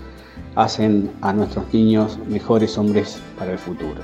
hacen 0.55 1.11
a 1.21 1.35
nuestros 1.35 1.71
niños 1.75 2.19
mejores 2.27 2.79
hombres 2.79 3.21
para 3.39 3.53
el 3.53 3.59
futuro. 3.59 4.01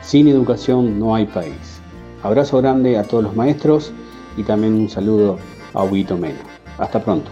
Sin 0.00 0.26
educación 0.26 0.98
no 0.98 1.14
hay 1.14 1.26
país. 1.26 1.82
Abrazo 2.22 2.56
grande 2.62 2.96
a 2.96 3.02
todos 3.02 3.24
los 3.24 3.36
maestros 3.36 3.92
y 4.38 4.44
también 4.44 4.72
un 4.72 4.88
saludo 4.88 5.36
a 5.74 5.84
Huguito 5.84 6.16
Mena. 6.16 6.40
Hasta 6.78 7.04
pronto. 7.04 7.30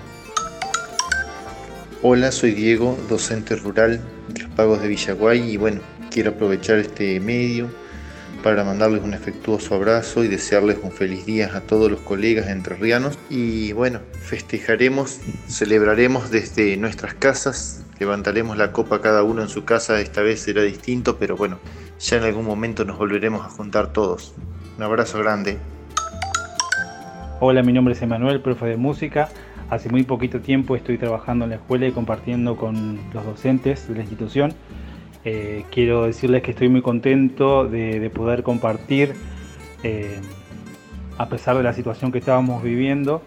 Hola, 2.02 2.30
soy 2.30 2.50
Diego, 2.50 2.94
docente 3.08 3.56
rural 3.56 4.02
pagos 4.56 4.82
de 4.82 4.88
Villaguay 4.88 5.52
y 5.52 5.56
bueno, 5.56 5.80
quiero 6.10 6.30
aprovechar 6.30 6.78
este 6.78 7.20
medio 7.20 7.68
para 8.42 8.64
mandarles 8.64 9.02
un 9.02 9.14
afectuoso 9.14 9.74
abrazo 9.74 10.24
y 10.24 10.28
desearles 10.28 10.78
un 10.82 10.90
feliz 10.90 11.24
día 11.24 11.56
a 11.56 11.60
todos 11.60 11.90
los 11.90 12.00
colegas 12.00 12.48
entrerrianos 12.48 13.18
y 13.30 13.72
bueno, 13.72 14.00
festejaremos, 14.20 15.20
celebraremos 15.46 16.30
desde 16.30 16.76
nuestras 16.76 17.14
casas, 17.14 17.84
levantaremos 18.00 18.56
la 18.56 18.72
copa 18.72 19.00
cada 19.00 19.22
uno 19.22 19.42
en 19.42 19.48
su 19.48 19.64
casa, 19.64 20.00
esta 20.00 20.22
vez 20.22 20.40
será 20.40 20.62
distinto, 20.62 21.18
pero 21.18 21.36
bueno, 21.36 21.58
ya 22.00 22.16
en 22.16 22.24
algún 22.24 22.44
momento 22.44 22.84
nos 22.84 22.98
volveremos 22.98 23.46
a 23.46 23.48
juntar 23.48 23.92
todos. 23.92 24.34
Un 24.76 24.82
abrazo 24.82 25.18
grande. 25.20 25.58
Hola, 27.40 27.62
mi 27.62 27.72
nombre 27.72 27.94
es 27.94 28.02
Emanuel, 28.02 28.40
profe 28.40 28.66
de 28.66 28.76
música. 28.76 29.28
Hace 29.72 29.88
muy 29.88 30.02
poquito 30.02 30.42
tiempo 30.42 30.76
estoy 30.76 30.98
trabajando 30.98 31.46
en 31.46 31.50
la 31.52 31.56
escuela 31.56 31.86
y 31.86 31.92
compartiendo 31.92 32.58
con 32.58 33.00
los 33.14 33.24
docentes 33.24 33.88
de 33.88 33.94
la 33.94 34.00
institución. 34.02 34.52
Eh, 35.24 35.64
quiero 35.70 36.04
decirles 36.04 36.42
que 36.42 36.50
estoy 36.50 36.68
muy 36.68 36.82
contento 36.82 37.64
de, 37.64 37.98
de 37.98 38.10
poder 38.10 38.42
compartir, 38.42 39.14
eh, 39.82 40.20
a 41.16 41.26
pesar 41.30 41.56
de 41.56 41.62
la 41.62 41.72
situación 41.72 42.12
que 42.12 42.18
estábamos 42.18 42.62
viviendo, 42.62 43.22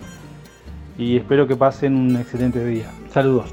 y 1.00 1.18
espero 1.18 1.48
que 1.48 1.56
pasen 1.56 1.96
un 1.96 2.16
excelente 2.16 2.64
día. 2.64 2.92
Saludos. 3.10 3.52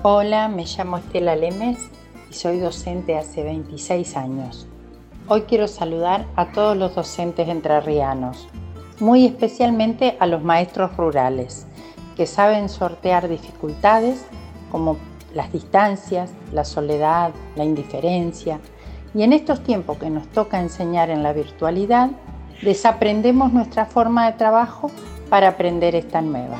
Hola, 0.00 0.48
me 0.48 0.64
llamo 0.64 0.96
Estela 0.96 1.36
Lemes 1.36 1.90
y 2.30 2.32
soy 2.32 2.58
docente 2.58 3.18
hace 3.18 3.42
26 3.42 4.16
años. 4.16 4.66
Hoy 5.26 5.42
quiero 5.42 5.68
saludar 5.68 6.24
a 6.36 6.52
todos 6.52 6.74
los 6.74 6.94
docentes 6.94 7.50
entrerrianos, 7.50 8.48
muy 9.00 9.26
especialmente 9.26 10.16
a 10.18 10.26
los 10.26 10.42
maestros 10.42 10.96
rurales, 10.96 11.66
que 12.16 12.26
saben 12.26 12.68
sortear 12.68 13.28
dificultades 13.28 14.24
como 14.72 14.96
las 15.34 15.52
distancias, 15.52 16.30
la 16.52 16.64
soledad, 16.64 17.30
la 17.54 17.64
indiferencia, 17.64 18.58
y 19.14 19.22
en 19.22 19.32
estos 19.32 19.62
tiempos 19.62 19.98
que 19.98 20.10
nos 20.10 20.26
toca 20.28 20.60
enseñar 20.60 21.10
en 21.10 21.22
la 21.22 21.32
virtualidad, 21.32 22.10
desaprendemos 22.62 23.52
nuestra 23.52 23.86
forma 23.86 24.26
de 24.26 24.36
trabajo 24.36 24.90
para 25.30 25.48
aprender 25.48 25.94
esta 25.94 26.20
nueva. 26.20 26.58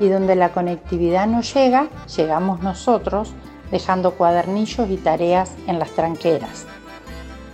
Y 0.00 0.08
donde 0.08 0.34
la 0.34 0.50
conectividad 0.50 1.26
no 1.26 1.42
llega, 1.42 1.88
llegamos 2.16 2.62
nosotros 2.62 3.32
dejando 3.70 4.12
cuadernillos 4.12 4.88
y 4.90 4.96
tareas 4.96 5.54
en 5.66 5.78
las 5.78 5.90
tranqueras. 5.90 6.66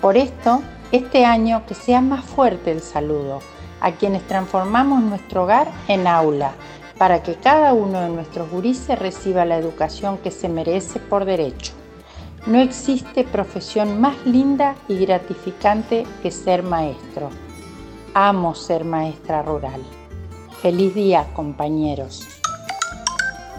Por 0.01 0.17
esto, 0.17 0.63
este 0.93 1.25
año 1.25 1.65
que 1.67 1.75
sea 1.75 2.01
más 2.01 2.25
fuerte 2.25 2.71
el 2.71 2.81
saludo 2.81 3.41
a 3.81 3.93
quienes 3.93 4.27
transformamos 4.27 5.03
nuestro 5.03 5.45
hogar 5.45 5.71
en 5.89 6.07
aula, 6.07 6.53
para 6.99 7.23
que 7.23 7.35
cada 7.35 7.73
uno 7.73 8.01
de 8.01 8.09
nuestros 8.09 8.51
gurises 8.51 8.99
reciba 8.99 9.45
la 9.45 9.57
educación 9.57 10.19
que 10.19 10.31
se 10.31 10.49
merece 10.49 10.99
por 10.99 11.25
derecho. 11.25 11.73
No 12.47 12.59
existe 12.61 13.25
profesión 13.25 14.01
más 14.01 14.17
linda 14.25 14.75
y 14.89 15.05
gratificante 15.05 16.07
que 16.23 16.31
ser 16.31 16.63
maestro. 16.63 17.31
Amo 18.15 18.55
ser 18.55 18.85
maestra 18.85 19.43
rural. 19.43 19.83
Feliz 20.63 20.95
día, 20.95 21.27
compañeros. 21.35 22.27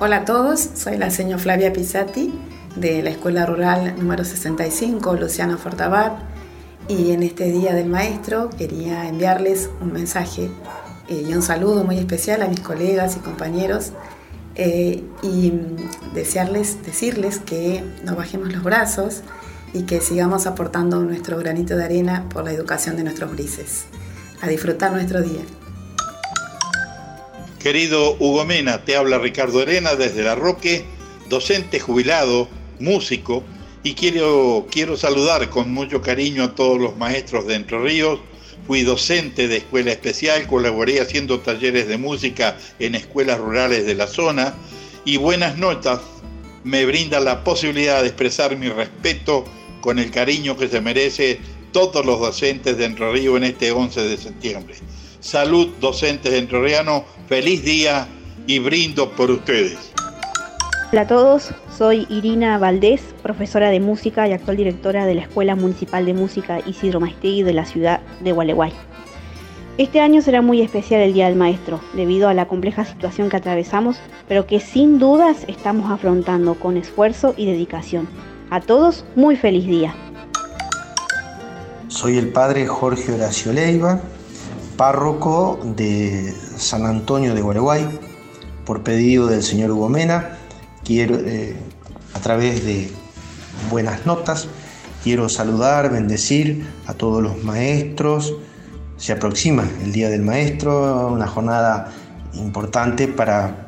Hola 0.02 0.18
a 0.18 0.26
todos, 0.26 0.60
soy 0.60 0.98
la 0.98 1.12
señora 1.12 1.42
Flavia 1.42 1.72
Pisati 1.72 2.34
de 2.76 3.04
la 3.04 3.10
Escuela 3.10 3.46
Rural 3.46 3.96
número 3.98 4.24
65, 4.24 5.14
Luciano 5.16 5.58
Fortabat, 5.58 6.14
y 6.90 7.12
en 7.12 7.22
este 7.22 7.52
Día 7.52 7.74
del 7.74 7.88
Maestro 7.88 8.50
quería 8.50 9.08
enviarles 9.08 9.70
un 9.80 9.94
mensaje 9.94 10.50
eh, 11.08 11.24
y 11.30 11.34
un 11.34 11.44
saludo 11.44 11.84
muy 11.84 12.00
especial 12.00 12.42
a 12.42 12.48
mis 12.48 12.62
colegas 12.62 13.16
y 13.16 13.20
compañeros 13.20 13.92
eh, 14.56 15.04
y 15.22 15.54
desearles, 16.16 16.84
decirles 16.84 17.38
que 17.38 17.84
no 18.04 18.16
bajemos 18.16 18.52
los 18.52 18.64
brazos 18.64 19.22
y 19.72 19.84
que 19.84 20.02
sigamos 20.02 20.48
aportando 20.48 21.00
nuestro 21.02 21.38
granito 21.38 21.78
de 21.78 21.86
arena 21.86 22.28
por 22.28 22.44
la 22.44 22.52
educación 22.52 22.98
de 22.98 23.04
nuestros 23.04 23.32
grises. 23.34 23.86
A 24.42 24.48
disfrutar 24.48 24.92
nuestro 24.92 25.22
día. 25.22 25.42
Querido 27.60 28.16
Hugo 28.20 28.46
Mena, 28.46 28.84
te 28.84 28.96
habla 28.96 29.20
Ricardo 29.20 29.62
Arena 29.62 29.94
desde 29.94 30.24
La 30.24 30.34
Roque, 30.34 30.86
docente 31.30 31.80
jubilado, 31.80 32.48
músico, 32.80 33.44
y 33.84 33.94
quiero, 33.94 34.68
quiero 34.70 34.98
saludar 34.98 35.50
con 35.50 35.74
mucho 35.74 36.02
cariño 36.02 36.44
a 36.44 36.56
todos 36.56 36.80
los 36.80 36.98
maestros 36.98 37.48
de 37.48 37.56
Entre 37.56 37.80
Ríos. 37.80 38.20
Fui 38.68 38.84
docente 38.84 39.48
de 39.48 39.58
escuela 39.58 39.92
especial, 39.92 40.46
colaboré 40.46 41.02
haciendo 41.02 41.40
talleres 41.40 41.88
de 41.88 41.98
música 41.98 42.58
en 42.78 42.96
escuelas 42.96 43.40
rurales 43.40 43.86
de 43.86 43.96
la 43.96 44.08
zona 44.08 44.54
y 45.06 45.18
buenas 45.18 45.58
notas 45.58 46.02
me 46.64 46.86
brinda 46.86 47.20
la 47.20 47.44
posibilidad 47.44 48.02
de 48.02 48.10
expresar 48.10 48.56
mi 48.58 48.70
respeto 48.70 49.46
con 49.82 49.98
el 49.98 50.12
cariño 50.12 50.58
que 50.58 50.68
se 50.68 50.82
merece 50.82 51.40
todos 51.72 52.06
los 52.06 52.20
docentes 52.20 52.78
de 52.78 52.86
Entre 52.86 53.12
Ríos 53.12 53.38
en 53.38 53.46
este 53.46 53.72
11 53.72 54.02
de 54.02 54.18
septiembre. 54.18 54.76
Salud, 55.20 55.70
docentes 55.80 56.32
de 56.32 56.40
Entrerriano, 56.40 57.06
feliz 57.28 57.64
día 57.64 58.08
y 58.46 58.60
brindo 58.60 59.12
por 59.12 59.32
ustedes. 59.32 59.78
Hola 60.92 61.02
a 61.02 61.08
todos, 61.08 61.54
soy 61.78 62.08
Irina 62.10 62.58
Valdés, 62.58 63.14
profesora 63.22 63.70
de 63.70 63.80
música 63.80 64.28
y 64.28 64.34
actual 64.34 64.58
directora 64.58 65.06
de 65.06 65.14
la 65.14 65.22
Escuela 65.22 65.56
Municipal 65.56 66.04
de 66.04 66.16
Música 66.16 66.62
Isidro 66.66 67.00
Maestegui 67.00 67.44
de 67.44 67.54
la 67.54 67.66
ciudad 67.66 68.00
de 68.22 68.32
Gualeguay. 68.32 68.74
Este 69.78 70.02
año 70.02 70.24
será 70.24 70.42
muy 70.42 70.62
especial 70.62 71.02
el 71.02 71.14
Día 71.14 71.28
del 71.28 71.38
Maestro, 71.38 71.80
debido 71.94 72.28
a 72.28 72.34
la 72.34 72.48
compleja 72.48 72.86
situación 72.86 73.30
que 73.30 73.38
atravesamos, 73.38 73.98
pero 74.28 74.48
que 74.48 74.60
sin 74.60 74.98
dudas 74.98 75.46
estamos 75.48 75.92
afrontando 75.92 76.56
con 76.56 76.76
esfuerzo 76.76 77.36
y 77.38 77.46
dedicación. 77.46 78.10
A 78.50 78.60
todos, 78.60 79.06
muy 79.16 79.36
feliz 79.36 79.68
día. 79.68 79.94
Soy 81.88 82.18
el 82.18 82.30
padre 82.30 82.66
Jorge 82.66 83.14
Horacio 83.14 83.54
Leiva, 83.54 84.02
párroco 84.76 85.60
de 85.64 86.34
San 86.58 86.88
Antonio 86.88 87.36
de 87.36 87.42
Gualeguay, 87.44 87.88
por 88.66 88.82
pedido 88.82 89.28
del 89.28 89.44
señor 89.44 89.70
Hugo 89.70 89.88
Mena 89.88 90.39
quiero, 90.90 91.20
eh, 91.20 91.56
a 92.16 92.20
través 92.20 92.66
de 92.66 92.90
buenas 93.70 94.08
notas, 94.08 94.48
quiero 95.04 95.30
saludar, 95.30 95.92
bendecir 95.92 96.66
a 96.88 96.96
todos 96.96 97.22
los 97.22 97.44
maestros. 97.44 98.34
Se 98.98 99.12
aproxima 99.12 99.70
el 99.84 99.92
Día 99.92 100.10
del 100.10 100.24
Maestro, 100.24 101.10
una 101.10 101.28
jornada 101.28 101.92
importante 102.34 103.08
para 103.08 103.68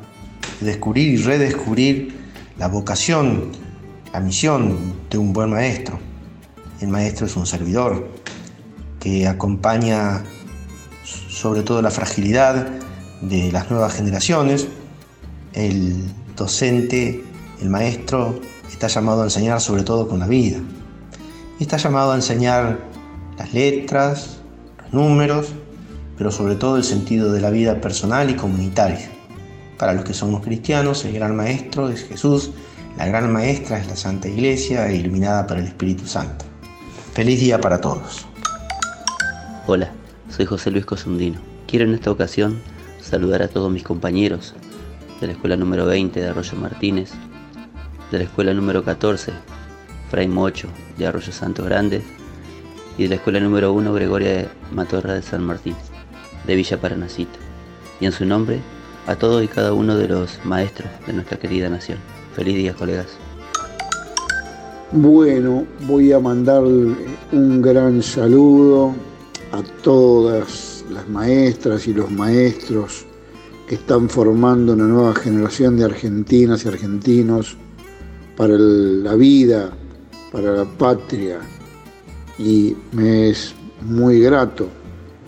descubrir 0.60 1.14
y 1.14 1.22
redescubrir 1.22 2.12
la 2.58 2.66
vocación, 2.66 3.52
la 4.12 4.18
misión 4.18 4.94
de 5.08 5.18
un 5.18 5.32
buen 5.32 5.50
maestro. 5.50 6.00
El 6.80 6.88
maestro 6.88 7.26
es 7.26 7.36
un 7.36 7.46
servidor 7.46 8.08
que 8.98 9.28
acompaña 9.28 10.24
sobre 11.04 11.62
todo 11.62 11.82
la 11.82 11.92
fragilidad 11.92 12.66
de 13.20 13.52
las 13.52 13.70
nuevas 13.70 13.94
generaciones. 13.94 14.66
El 15.52 16.10
docente, 16.42 17.22
el 17.60 17.70
maestro, 17.70 18.40
está 18.68 18.88
llamado 18.88 19.20
a 19.20 19.24
enseñar 19.24 19.60
sobre 19.60 19.84
todo 19.84 20.08
con 20.08 20.18
la 20.18 20.26
vida. 20.26 20.58
Está 21.60 21.76
llamado 21.76 22.10
a 22.10 22.16
enseñar 22.16 22.80
las 23.38 23.54
letras, 23.54 24.38
los 24.82 24.92
números, 24.92 25.52
pero 26.18 26.32
sobre 26.32 26.56
todo 26.56 26.76
el 26.76 26.82
sentido 26.82 27.32
de 27.32 27.40
la 27.40 27.50
vida 27.50 27.80
personal 27.80 28.28
y 28.28 28.34
comunitaria. 28.34 29.08
Para 29.78 29.92
los 29.92 30.04
que 30.04 30.14
somos 30.14 30.42
cristianos, 30.42 31.04
el 31.04 31.12
gran 31.14 31.36
maestro 31.36 31.88
es 31.88 32.02
Jesús, 32.02 32.50
la 32.98 33.06
gran 33.06 33.32
maestra 33.32 33.78
es 33.78 33.86
la 33.86 33.94
Santa 33.94 34.26
Iglesia, 34.28 34.90
iluminada 34.92 35.46
por 35.46 35.58
el 35.58 35.66
Espíritu 35.66 36.06
Santo. 36.08 36.44
Feliz 37.14 37.38
día 37.38 37.60
para 37.60 37.80
todos. 37.80 38.26
Hola, 39.68 39.92
soy 40.28 40.46
José 40.46 40.72
Luis 40.72 40.86
Cosundino. 40.86 41.38
Quiero 41.68 41.84
en 41.84 41.94
esta 41.94 42.10
ocasión 42.10 42.60
saludar 43.00 43.42
a 43.42 43.48
todos 43.48 43.70
mis 43.70 43.84
compañeros 43.84 44.56
de 45.22 45.28
la 45.28 45.34
escuela 45.34 45.56
número 45.56 45.86
20 45.86 46.20
de 46.20 46.28
Arroyo 46.28 46.58
Martínez, 46.58 47.12
de 48.10 48.18
la 48.18 48.24
escuela 48.24 48.52
número 48.52 48.82
14, 48.82 49.32
Fray 50.10 50.26
Mocho 50.26 50.66
de 50.98 51.06
Arroyo 51.06 51.30
Santo 51.30 51.62
Grande, 51.62 52.02
y 52.98 53.04
de 53.04 53.08
la 53.10 53.14
escuela 53.14 53.38
número 53.38 53.72
1 53.72 53.92
Gregoria 53.94 54.30
de 54.30 54.48
Matorra 54.72 55.14
de 55.14 55.22
San 55.22 55.44
Martín, 55.44 55.76
de 56.44 56.56
Villa 56.56 56.80
Paranacito. 56.80 57.38
Y 58.00 58.06
en 58.06 58.12
su 58.12 58.26
nombre, 58.26 58.58
a 59.06 59.14
todos 59.14 59.44
y 59.44 59.46
cada 59.46 59.72
uno 59.72 59.96
de 59.96 60.08
los 60.08 60.44
maestros 60.44 60.90
de 61.06 61.12
nuestra 61.12 61.38
querida 61.38 61.68
nación. 61.68 61.98
Feliz 62.34 62.56
día, 62.56 62.74
colegas. 62.74 63.06
Bueno, 64.90 65.64
voy 65.86 66.10
a 66.10 66.18
mandar 66.18 66.64
un 66.64 67.62
gran 67.62 68.02
saludo 68.02 68.92
a 69.52 69.62
todas 69.84 70.84
las 70.90 71.08
maestras 71.08 71.86
y 71.86 71.94
los 71.94 72.10
maestros 72.10 73.06
están 73.74 74.10
formando 74.10 74.74
una 74.74 74.86
nueva 74.86 75.14
generación 75.14 75.78
de 75.78 75.84
argentinas 75.84 76.64
y 76.64 76.68
argentinos 76.68 77.56
para 78.36 78.54
la 78.58 79.14
vida, 79.14 79.72
para 80.30 80.52
la 80.52 80.64
patria. 80.64 81.38
Y 82.38 82.76
me 82.92 83.30
es 83.30 83.54
muy 83.80 84.20
grato 84.20 84.68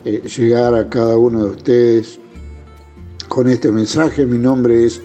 eh, 0.04 0.22
llegar 0.36 0.74
a 0.74 0.90
cada 0.90 1.16
uno 1.16 1.44
de 1.44 1.50
ustedes 1.52 2.20
con 3.28 3.48
este 3.48 3.72
mensaje. 3.72 4.26
Mi 4.26 4.36
nombre 4.36 4.84
es 4.84 5.00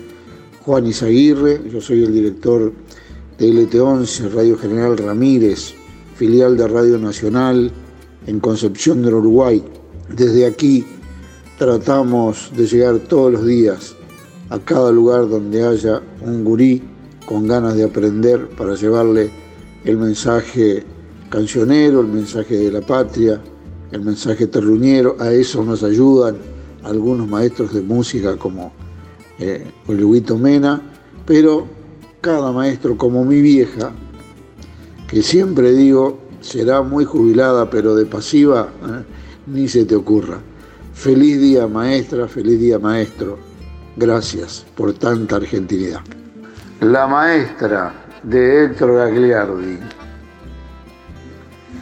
Juan 0.65 0.85
Izaguirre, 0.87 1.61
yo 1.71 1.79
soy 1.79 2.03
el 2.03 2.13
director 2.13 2.73
de 3.37 3.53
LT11, 3.53 4.33
Radio 4.33 4.57
General 4.57 4.97
Ramírez, 4.97 5.73
filial 6.15 6.57
de 6.57 6.67
Radio 6.67 6.97
Nacional 6.97 7.71
en 8.27 8.39
Concepción 8.41 9.01
del 9.01 9.13
Uruguay. 9.13 9.63
Desde 10.09 10.45
aquí 10.45 10.85
tratamos 11.59 12.51
de 12.55 12.65
llegar 12.65 12.99
todos 12.99 13.33
los 13.33 13.45
días 13.45 13.93
a 14.49 14.59
cada 14.59 14.93
lugar 14.93 15.27
donde 15.27 15.61
haya 15.61 16.01
un 16.21 16.45
gurí 16.45 16.81
con 17.25 17.47
ganas 17.47 17.75
de 17.75 17.83
aprender 17.83 18.47
para 18.57 18.75
llevarle 18.75 19.29
el 19.83 19.97
mensaje 19.97 20.85
cancionero, 21.29 21.99
el 21.99 22.07
mensaje 22.07 22.55
de 22.55 22.71
la 22.71 22.79
patria, 22.79 23.41
el 23.91 24.01
mensaje 24.01 24.47
terruñero. 24.47 25.17
A 25.19 25.33
eso 25.33 25.61
nos 25.61 25.83
ayudan 25.83 26.37
algunos 26.83 27.27
maestros 27.27 27.73
de 27.73 27.81
música 27.81 28.37
como 28.37 28.71
eh, 29.37 29.69
Mena, 30.39 30.81
pero 31.25 31.67
cada 32.21 32.53
maestro 32.53 32.97
como 32.97 33.25
mi 33.25 33.41
vieja, 33.41 33.91
que 35.09 35.21
siempre 35.21 35.73
digo 35.73 36.19
será 36.39 36.81
muy 36.81 37.03
jubilada, 37.03 37.69
pero 37.69 37.95
de 37.95 38.05
pasiva, 38.05 38.69
¿eh? 38.81 39.03
ni 39.45 39.67
se 39.67 39.83
te 39.83 39.97
ocurra. 39.97 40.39
Feliz 40.99 41.39
día 41.39 41.65
maestra, 41.65 42.27
feliz 42.27 42.59
día 42.59 42.77
maestro. 42.77 43.39
Gracias 43.95 44.65
por 44.75 44.91
tanta 44.91 45.37
argentinidad. 45.37 46.01
La 46.81 47.07
maestra 47.07 47.93
de 48.21 48.65
Héctor 48.65 48.95
Gagliardi. 48.95 49.79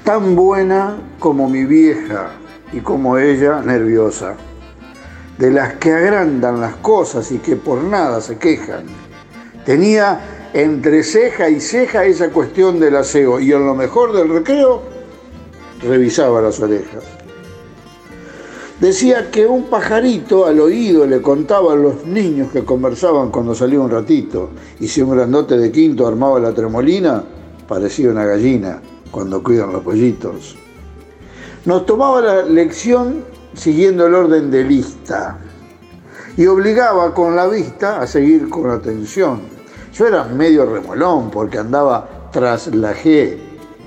Tan 0.04 0.36
buena 0.36 0.98
como 1.18 1.50
mi 1.50 1.66
vieja 1.66 2.30
y 2.72 2.80
como 2.82 3.18
ella 3.18 3.60
nerviosa. 3.64 4.36
De 5.40 5.50
las 5.50 5.74
que 5.78 5.94
agrandan 5.94 6.62
las 6.62 6.76
cosas 6.76 7.32
y 7.32 7.40
que 7.40 7.56
por 7.56 7.84
nada 7.84 8.22
se 8.22 8.38
quejan. 8.38 8.84
Tenía 9.66 10.52
entre 10.54 11.02
ceja 11.02 11.50
y 11.50 11.60
ceja 11.60 12.06
esa 12.06 12.30
cuestión 12.30 12.80
del 12.80 12.96
aseo 12.96 13.40
y 13.40 13.52
en 13.52 13.66
lo 13.66 13.74
mejor 13.74 14.14
del 14.14 14.30
recreo 14.30 14.84
revisaba 15.82 16.40
las 16.40 16.60
orejas. 16.60 17.17
Decía 18.80 19.32
que 19.32 19.48
un 19.48 19.64
pajarito 19.64 20.46
al 20.46 20.60
oído 20.60 21.06
le 21.08 21.22
contaba 21.22 21.74
a 21.74 21.76
los 21.76 22.06
niños 22.06 22.52
que 22.52 22.64
conversaban 22.64 23.32
cuando 23.32 23.56
salía 23.56 23.80
un 23.80 23.90
ratito 23.90 24.52
y 24.80 24.88
si 24.88 25.02
un 25.02 25.12
grandote 25.12 25.58
de 25.58 25.72
quinto 25.72 26.06
armaba 26.06 26.40
la 26.40 26.54
tremolina, 26.54 27.24
parecía 27.68 28.12
una 28.12 28.26
gallina 28.26 28.82
cuando 29.10 29.42
cuidan 29.42 29.74
los 29.74 29.82
pollitos. 29.82 30.56
Nos 31.66 31.86
tomaba 31.86 32.22
la 32.22 32.44
lección 32.44 33.24
siguiendo 33.54 34.06
el 34.06 34.14
orden 34.14 34.52
de 34.52 34.64
lista 34.64 35.40
y 36.38 36.46
obligaba 36.46 37.14
con 37.16 37.36
la 37.36 37.48
vista 37.48 38.00
a 38.00 38.06
seguir 38.06 38.48
con 38.48 38.70
atención 38.70 39.58
yo 39.98 40.06
era 40.06 40.26
medio 40.26 40.64
remolón 40.64 41.32
porque 41.32 41.58
andaba 41.58 42.30
traslajé 42.32 43.40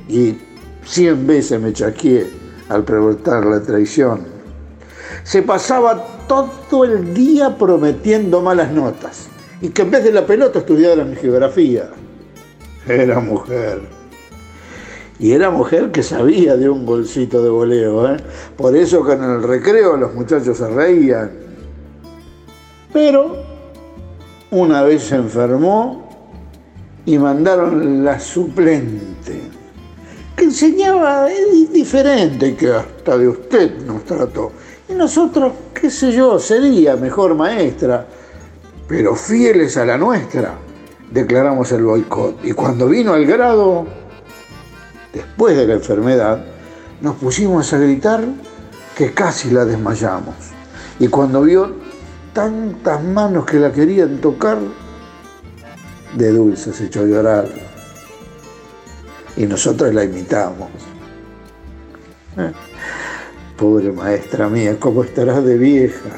y 0.09 0.37
cien 0.85 1.25
veces 1.25 1.61
me 1.61 1.73
chaqué 1.73 2.29
al 2.69 2.83
preguntar 2.83 3.47
la 3.47 3.63
traición. 3.63 4.27
Se 5.23 5.43
pasaba 5.43 6.05
todo 6.29 6.85
el 6.85 7.15
día 7.15 7.57
prometiendo 7.57 8.41
malas 8.41 8.71
notas 8.73 9.29
y 9.61 9.69
que 9.69 9.83
en 9.83 9.91
vez 9.91 10.05
de 10.05 10.13
la 10.13 10.27
pelota 10.27 10.61
estudiara 10.61 11.05
mi 11.05 11.17
geografía. 11.17 11.91
Era 12.87 13.21
mujer. 13.21 13.81
Y 15.19 15.33
era 15.33 15.51
mujer 15.51 15.91
que 15.93 16.03
sabía 16.03 16.57
de 16.57 16.69
un 16.71 16.87
golcito 16.87 17.43
de 17.43 17.51
voleo. 17.51 18.15
¿eh? 18.15 18.17
Por 18.57 18.75
eso 18.75 19.05
que 19.05 19.13
en 19.13 19.23
el 19.23 19.43
recreo 19.43 19.97
los 19.97 20.15
muchachos 20.15 20.57
se 20.57 20.69
reían. 20.69 21.31
Pero 22.93 23.37
una 24.51 24.83
vez 24.83 25.05
se 25.05 25.17
enfermó 25.17 26.09
y 27.05 27.19
mandaron 27.19 28.05
la 28.05 28.19
suplente, 28.19 29.41
que 30.37 30.45
enseñaba 30.45 31.29
diferente 31.73 32.55
que 32.57 32.73
hasta 32.73 33.17
de 33.17 33.29
usted 33.29 33.79
nos 33.87 34.05
trató. 34.05 34.53
Y 34.91 34.95
nosotros, 34.95 35.53
qué 35.73 35.89
sé 35.89 36.13
yo, 36.13 36.39
sería 36.39 36.97
mejor 36.97 37.35
maestra, 37.35 38.07
pero 38.89 39.15
fieles 39.15 39.77
a 39.77 39.85
la 39.85 39.97
nuestra, 39.97 40.55
declaramos 41.11 41.71
el 41.73 41.85
boicot. 41.85 42.45
Y 42.45 42.53
cuando 42.53 42.89
vino 42.89 43.13
al 43.13 43.25
grado, 43.25 43.87
después 45.13 45.57
de 45.57 45.67
la 45.67 45.75
enfermedad, 45.75 46.45
nos 47.01 47.17
pusimos 47.17 47.73
a 47.73 47.79
gritar 47.79 48.25
que 48.97 49.13
casi 49.13 49.51
la 49.51 49.65
desmayamos. 49.65 50.35
Y 50.99 51.07
cuando 51.07 51.43
vio 51.43 51.73
tantas 52.33 53.03
manos 53.03 53.47
que 53.47 53.59
la 53.59 53.73
querían 53.73 54.19
tocar, 54.19 54.59
de 56.17 56.33
dulce 56.33 56.73
se 56.73 56.87
echó 56.87 57.03
a 57.03 57.05
llorar. 57.05 57.49
Y 59.37 59.47
nosotros 59.47 59.95
la 59.95 60.03
imitamos. 60.03 60.69
Eh, 62.37 62.53
pobre 63.61 63.93
maestra 63.93 64.49
mía, 64.49 64.77
¿cómo 64.81 65.05
estarás 65.05 65.45
de 65.45 65.59
vieja? 65.59 66.09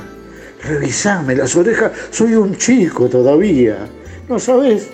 Revisame 0.63 1.35
las 1.35 1.57
orejas, 1.57 1.91
soy 2.13 2.37
un 2.37 2.55
chico 2.55 3.09
todavía. 3.09 3.79
¿No 4.29 4.39
sabes 4.39 4.89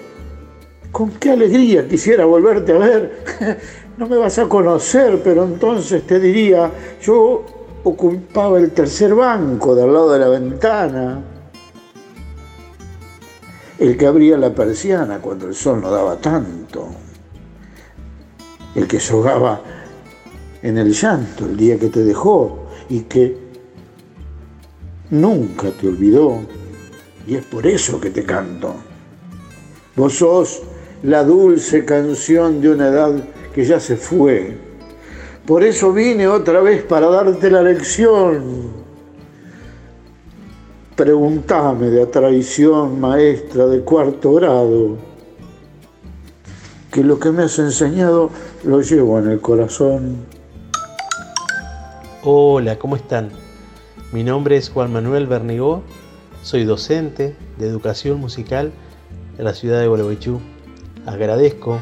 con 0.90 1.10
qué 1.10 1.32
alegría 1.32 1.86
quisiera 1.86 2.24
volverte 2.24 2.72
a 2.72 2.78
ver? 2.78 3.24
No 3.98 4.06
me 4.06 4.16
vas 4.16 4.38
a 4.38 4.48
conocer, 4.48 5.20
pero 5.24 5.42
entonces 5.42 6.06
te 6.06 6.20
diría, 6.20 6.70
yo 7.02 7.44
ocupaba 7.82 8.60
el 8.60 8.70
tercer 8.70 9.12
banco 9.12 9.74
del 9.74 9.92
lado 9.92 10.12
de 10.12 10.18
la 10.20 10.28
ventana, 10.28 11.20
el 13.76 13.96
que 13.96 14.06
abría 14.06 14.38
la 14.38 14.54
persiana 14.54 15.18
cuando 15.18 15.48
el 15.48 15.54
sol 15.56 15.80
no 15.80 15.90
daba 15.90 16.14
tanto, 16.14 16.90
el 18.76 18.86
que 18.86 19.00
sogaba 19.00 19.60
en 20.62 20.78
el 20.78 20.92
llanto 20.92 21.46
el 21.46 21.56
día 21.56 21.78
que 21.78 21.88
te 21.88 22.04
dejó 22.04 22.66
y 22.88 23.00
que 23.02 23.36
nunca 25.10 25.70
te 25.70 25.88
olvidó, 25.88 26.40
y 27.26 27.36
es 27.36 27.44
por 27.44 27.66
eso 27.66 28.00
que 28.00 28.10
te 28.10 28.24
canto. 28.24 28.74
Vos 29.96 30.14
sos 30.14 30.62
la 31.02 31.24
dulce 31.24 31.84
canción 31.84 32.60
de 32.60 32.70
una 32.70 32.88
edad 32.88 33.12
que 33.54 33.64
ya 33.64 33.80
se 33.80 33.96
fue 33.96 34.68
por 35.48 35.64
eso 35.64 35.94
vine 35.94 36.28
otra 36.28 36.60
vez 36.60 36.82
para 36.82 37.08
darte 37.08 37.50
la 37.50 37.62
lección. 37.62 38.68
Preguntame 40.94 41.88
de 41.88 42.04
traición, 42.04 43.00
maestra 43.00 43.66
de 43.66 43.80
cuarto 43.80 44.34
grado, 44.34 44.98
que 46.92 47.02
lo 47.02 47.18
que 47.18 47.30
me 47.32 47.44
has 47.44 47.58
enseñado 47.58 48.28
lo 48.62 48.82
llevo 48.82 49.18
en 49.20 49.28
el 49.30 49.40
corazón. 49.40 50.16
Hola, 52.30 52.78
¿cómo 52.78 52.94
están? 52.94 53.30
Mi 54.12 54.22
nombre 54.22 54.58
es 54.58 54.68
Juan 54.68 54.92
Manuel 54.92 55.26
Bernigó, 55.26 55.82
soy 56.42 56.64
docente 56.64 57.34
de 57.56 57.66
educación 57.66 58.20
musical 58.20 58.70
en 59.38 59.44
la 59.46 59.54
ciudad 59.54 59.80
de 59.80 59.88
Gualeguaychú. 59.88 60.38
Agradezco 61.06 61.80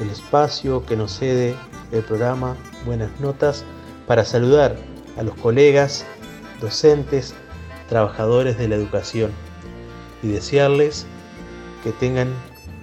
el 0.00 0.08
espacio 0.08 0.86
que 0.86 0.96
nos 0.96 1.18
cede 1.18 1.54
el 1.92 2.02
programa 2.02 2.56
buenas 2.86 3.20
notas 3.20 3.66
para 4.06 4.24
saludar 4.24 4.78
a 5.18 5.22
los 5.22 5.34
colegas, 5.34 6.06
docentes, 6.62 7.34
trabajadores 7.90 8.56
de 8.56 8.68
la 8.68 8.76
educación 8.76 9.30
y 10.22 10.28
desearles 10.28 11.04
que 11.84 11.92
tengan 11.92 12.28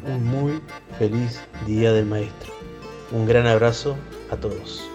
un 0.06 0.24
muy 0.24 0.62
feliz 1.00 1.42
Día 1.66 1.92
del 1.92 2.06
Maestro. 2.06 2.54
Un 3.12 3.26
gran 3.26 3.48
abrazo 3.48 3.96
a 4.30 4.36
todos. 4.36 4.93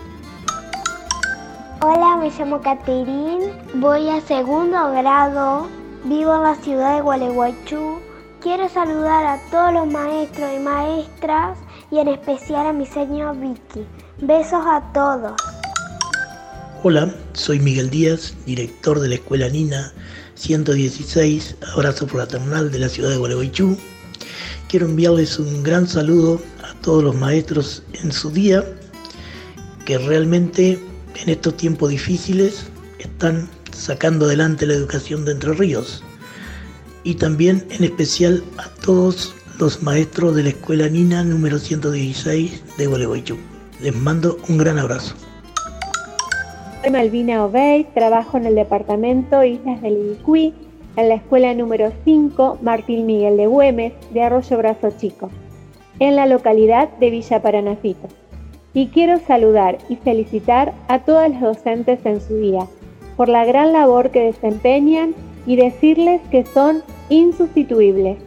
Hola, 1.81 2.17
me 2.17 2.29
llamo 2.37 2.61
Caterín, 2.61 3.53
voy 3.75 4.09
a 4.09 4.21
segundo 4.21 4.91
grado, 4.91 5.69
vivo 6.03 6.35
en 6.35 6.43
la 6.43 6.57
ciudad 6.57 6.97
de 6.97 7.03
Gualeguaychú. 7.03 8.01
Quiero 8.41 8.69
saludar 8.69 9.25
a 9.25 9.41
todos 9.53 9.73
los 9.73 9.87
maestros 9.87 10.51
y 10.57 10.59
maestras 10.59 11.57
y 11.93 11.99
en 11.99 12.09
especial 12.09 12.67
a 12.67 12.73
mi 12.73 12.85
señor 12.85 13.39
Vicky. 13.39 13.87
Besos 14.21 14.65
a 14.67 14.91
todos. 14.93 15.35
Hola, 16.83 17.15
soy 17.35 17.61
Miguel 17.61 17.91
Díaz, 17.91 18.35
director 18.45 18.99
de 18.99 19.11
la 19.11 19.15
Escuela 19.15 19.49
Nina 19.49 19.93
116, 20.35 21.59
abrazo 21.77 22.09
fraternal 22.09 22.73
de 22.73 22.81
la 22.81 22.89
ciudad 22.89 23.11
de 23.11 23.19
Gualeguaychú. 23.19 23.79
Quiero 24.69 24.87
enviarles 24.87 25.39
un 25.39 25.63
gran 25.63 25.87
saludo 25.87 26.43
a 26.65 26.75
todos 26.81 27.05
los 27.05 27.15
maestros 27.15 27.85
en 28.03 28.11
su 28.11 28.33
día, 28.33 28.65
que 29.85 29.97
realmente 29.97 30.88
en 31.23 31.29
estos 31.29 31.57
tiempos 31.57 31.91
difíciles 31.91 32.71
están 32.99 33.49
sacando 33.73 34.27
adelante 34.27 34.67
la 34.67 34.75
educación 34.75 35.25
de 35.25 35.33
Entre 35.33 35.53
Ríos. 35.53 36.03
Y 37.05 37.15
también 37.15 37.65
en 37.71 37.85
especial 37.85 38.43
a 38.59 38.69
todos 38.85 39.35
los 39.59 39.83
maestros 39.83 40.35
de 40.37 40.45
la 40.45 40.49
Escuela 40.51 40.89
Nina 40.89 41.25
número 41.25 41.59
116 41.59 42.77
de 42.77 42.87
Gualeguaychú. 42.87 43.37
Les 43.81 43.95
mando 43.95 44.39
un 44.49 44.59
gran 44.59 44.79
abrazo. 44.79 45.15
Soy 46.83 46.91
Malvina 46.91 47.45
Obey, 47.45 47.85
trabajo 47.95 48.37
en 48.37 48.47
el 48.47 48.55
departamento 48.55 49.43
Islas 49.43 49.83
del 49.83 49.95
Ibicuí, 49.95 50.55
en 50.97 51.09
la 51.09 51.17
escuela 51.17 51.55
número 51.55 51.93
5 52.05 52.59
Martín 52.63 53.07
Miguel 53.07 53.37
de 53.37 53.47
Güemes, 53.47 53.93
de 54.13 54.23
Arroyo 54.23 54.59
Brazo 54.59 54.93
Chico, 54.99 55.31
en 55.99 56.17
la 56.17 56.27
localidad 56.27 56.89
de 56.99 57.11
Villa 57.11 57.43
Paranafito. 57.43 58.09
Y 58.75 58.89
quiero 58.89 59.19
saludar 59.21 59.79
y 59.89 59.97
felicitar 59.97 60.75
a 60.89 61.01
todos 61.01 61.29
los 61.31 61.41
docentes 61.41 62.05
en 62.05 62.21
su 62.21 62.37
día 62.37 62.67
por 63.17 63.29
la 63.29 63.45
gran 63.45 63.73
labor 63.73 64.11
que 64.11 64.25
desempeñan 64.25 65.15
y 65.47 65.57
decirles 65.57 66.21
que 66.31 66.45
son 66.45 66.83
insustituibles. 67.09 68.19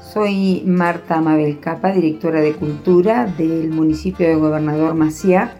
Soy 0.00 0.62
Marta 0.64 1.20
Mabel 1.20 1.58
Capa, 1.58 1.92
directora 1.92 2.40
de 2.40 2.54
Cultura 2.54 3.26
del 3.26 3.70
municipio 3.70 4.26
de 4.26 4.36
Gobernador 4.36 4.94
Maciá. 4.94 5.52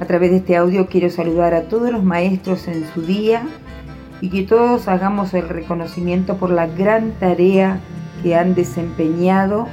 A 0.00 0.06
través 0.06 0.30
de 0.30 0.38
este 0.38 0.56
audio 0.56 0.86
quiero 0.86 1.10
saludar 1.10 1.54
a 1.54 1.68
todos 1.68 1.92
los 1.92 2.02
maestros 2.02 2.66
en 2.66 2.84
su 2.92 3.02
día 3.02 3.42
y 4.22 4.30
que 4.30 4.42
todos 4.42 4.88
hagamos 4.88 5.34
el 5.34 5.48
reconocimiento 5.48 6.38
por 6.38 6.50
la 6.50 6.66
gran 6.66 7.12
tarea 7.12 7.80
que 8.22 8.34
han 8.34 8.54
desempeñado, 8.54 9.68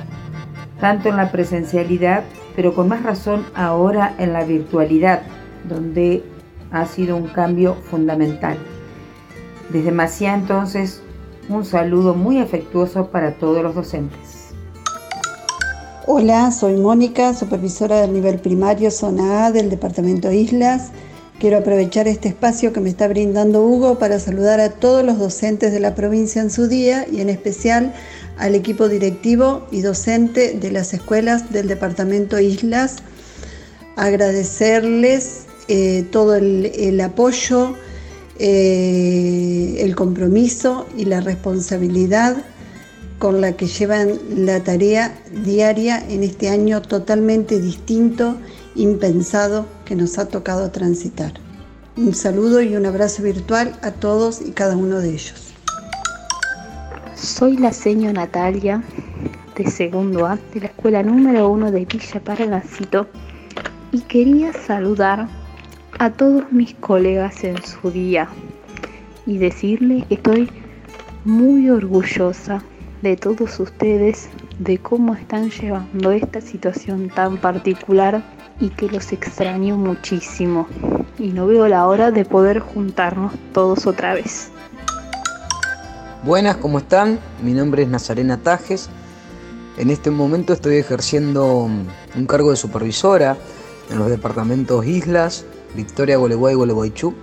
tanto 0.79 1.09
en 1.09 1.17
la 1.17 1.31
presencialidad, 1.31 2.23
pero 2.57 2.73
con 2.73 2.87
más 2.87 3.03
razón 3.03 3.45
ahora 3.53 4.15
en 4.17 4.33
la 4.33 4.43
virtualidad, 4.43 5.21
donde 5.69 6.23
ha 6.71 6.87
sido 6.87 7.15
un 7.15 7.27
cambio 7.27 7.75
fundamental. 7.75 8.57
Desde 9.69 9.91
Maciá 9.91 10.33
entonces 10.33 11.03
un 11.49 11.63
saludo 11.65 12.15
muy 12.15 12.39
afectuoso 12.39 13.11
para 13.11 13.35
todos 13.35 13.61
los 13.61 13.75
docentes. 13.75 14.55
Hola, 16.07 16.51
soy 16.51 16.77
Mónica, 16.77 17.35
supervisora 17.35 18.01
del 18.01 18.13
nivel 18.13 18.39
primario 18.39 18.89
Zona 18.89 19.45
A 19.45 19.51
del 19.51 19.69
Departamento 19.69 20.31
Islas. 20.31 20.89
Quiero 21.39 21.59
aprovechar 21.59 22.07
este 22.07 22.29
espacio 22.29 22.73
que 22.73 22.79
me 22.79 22.89
está 22.89 23.07
brindando 23.07 23.61
Hugo 23.61 23.99
para 23.99 24.17
saludar 24.17 24.59
a 24.61 24.71
todos 24.71 25.05
los 25.05 25.19
docentes 25.19 25.71
de 25.71 25.79
la 25.79 25.93
provincia 25.93 26.41
en 26.41 26.49
su 26.49 26.67
día 26.67 27.05
y 27.07 27.21
en 27.21 27.29
especial 27.29 27.93
al 28.37 28.55
equipo 28.55 28.87
directivo 28.87 29.67
y 29.71 29.81
docente 29.81 30.53
de 30.53 30.71
las 30.71 30.93
escuelas 30.93 31.51
del 31.51 31.67
Departamento 31.67 32.39
Islas. 32.39 32.97
Agradecerles 33.95 35.45
eh, 35.67 36.05
todo 36.11 36.35
el 36.35 37.01
apoyo, 37.01 37.75
eh, 38.39 39.77
el 39.79 39.95
compromiso 39.95 40.85
y 40.95 41.05
la 41.05 41.21
responsabilidad 41.21 42.37
con 43.17 43.41
la 43.41 43.53
que 43.53 43.65
llevan 43.65 44.19
la 44.35 44.63
tarea 44.63 45.17
diaria 45.43 46.03
en 46.07 46.23
este 46.23 46.49
año 46.49 46.81
totalmente 46.83 47.59
distinto, 47.59 48.37
impensado 48.75 49.65
que 49.85 49.95
nos 49.95 50.19
ha 50.19 50.27
tocado 50.27 50.69
transitar. 50.69 51.33
Un 51.95 52.13
saludo 52.13 52.61
y 52.61 52.75
un 52.75 52.85
abrazo 52.85 53.23
virtual 53.23 53.75
a 53.81 53.91
todos 53.91 54.41
y 54.41 54.51
cada 54.51 54.77
uno 54.77 54.99
de 54.99 55.09
ellos. 55.09 55.46
Soy 57.17 57.57
la 57.57 57.73
seño 57.73 58.13
Natalia, 58.13 58.83
de 59.55 59.65
segundo 59.71 60.27
A 60.27 60.37
de 60.53 60.59
la 60.59 60.67
escuela 60.67 61.01
número 61.01 61.49
1 61.49 61.71
de 61.71 61.83
Villa 61.83 62.19
Paranacito 62.23 63.07
y 63.91 64.01
quería 64.01 64.53
saludar 64.53 65.27
a 65.97 66.11
todos 66.11 66.51
mis 66.51 66.75
colegas 66.75 67.43
en 67.43 67.57
su 67.63 67.89
día 67.89 68.29
y 69.25 69.39
decirles 69.39 70.05
que 70.05 70.13
estoy 70.13 70.51
muy 71.25 71.71
orgullosa 71.71 72.61
de 73.01 73.17
todos 73.17 73.59
ustedes, 73.59 74.29
de 74.59 74.77
cómo 74.77 75.15
están 75.15 75.49
llevando 75.49 76.11
esta 76.11 76.39
situación 76.39 77.09
tan 77.09 77.37
particular 77.37 78.23
y 78.59 78.69
que 78.69 78.89
los 78.89 79.11
extraño 79.11 79.75
muchísimo. 79.75 80.67
Y 81.17 81.29
no 81.29 81.47
veo 81.47 81.67
la 81.67 81.87
hora 81.87 82.11
de 82.11 82.25
poder 82.25 82.59
juntarnos 82.59 83.33
todos 83.53 83.87
otra 83.87 84.13
vez. 84.13 84.51
Buenas, 86.23 86.57
¿cómo 86.57 86.79
están? 86.79 87.19
Mi 87.43 87.53
nombre 87.53 87.83
es 87.83 87.89
Nazarena 87.89 88.37
Tajes. 88.41 88.89
En 89.77 89.91
este 89.91 90.09
momento 90.09 90.51
estoy 90.51 90.77
ejerciendo 90.77 91.55
un 91.55 92.25
cargo 92.27 92.49
de 92.49 92.57
supervisora 92.57 93.37
en 93.91 93.99
los 93.99 94.09
departamentos 94.09 94.85
Islas, 94.85 95.45
Victoria, 95.75 96.17
Gualeguay 96.17 96.53
y 96.53 96.57
Gualeguaychú, 96.57 97.13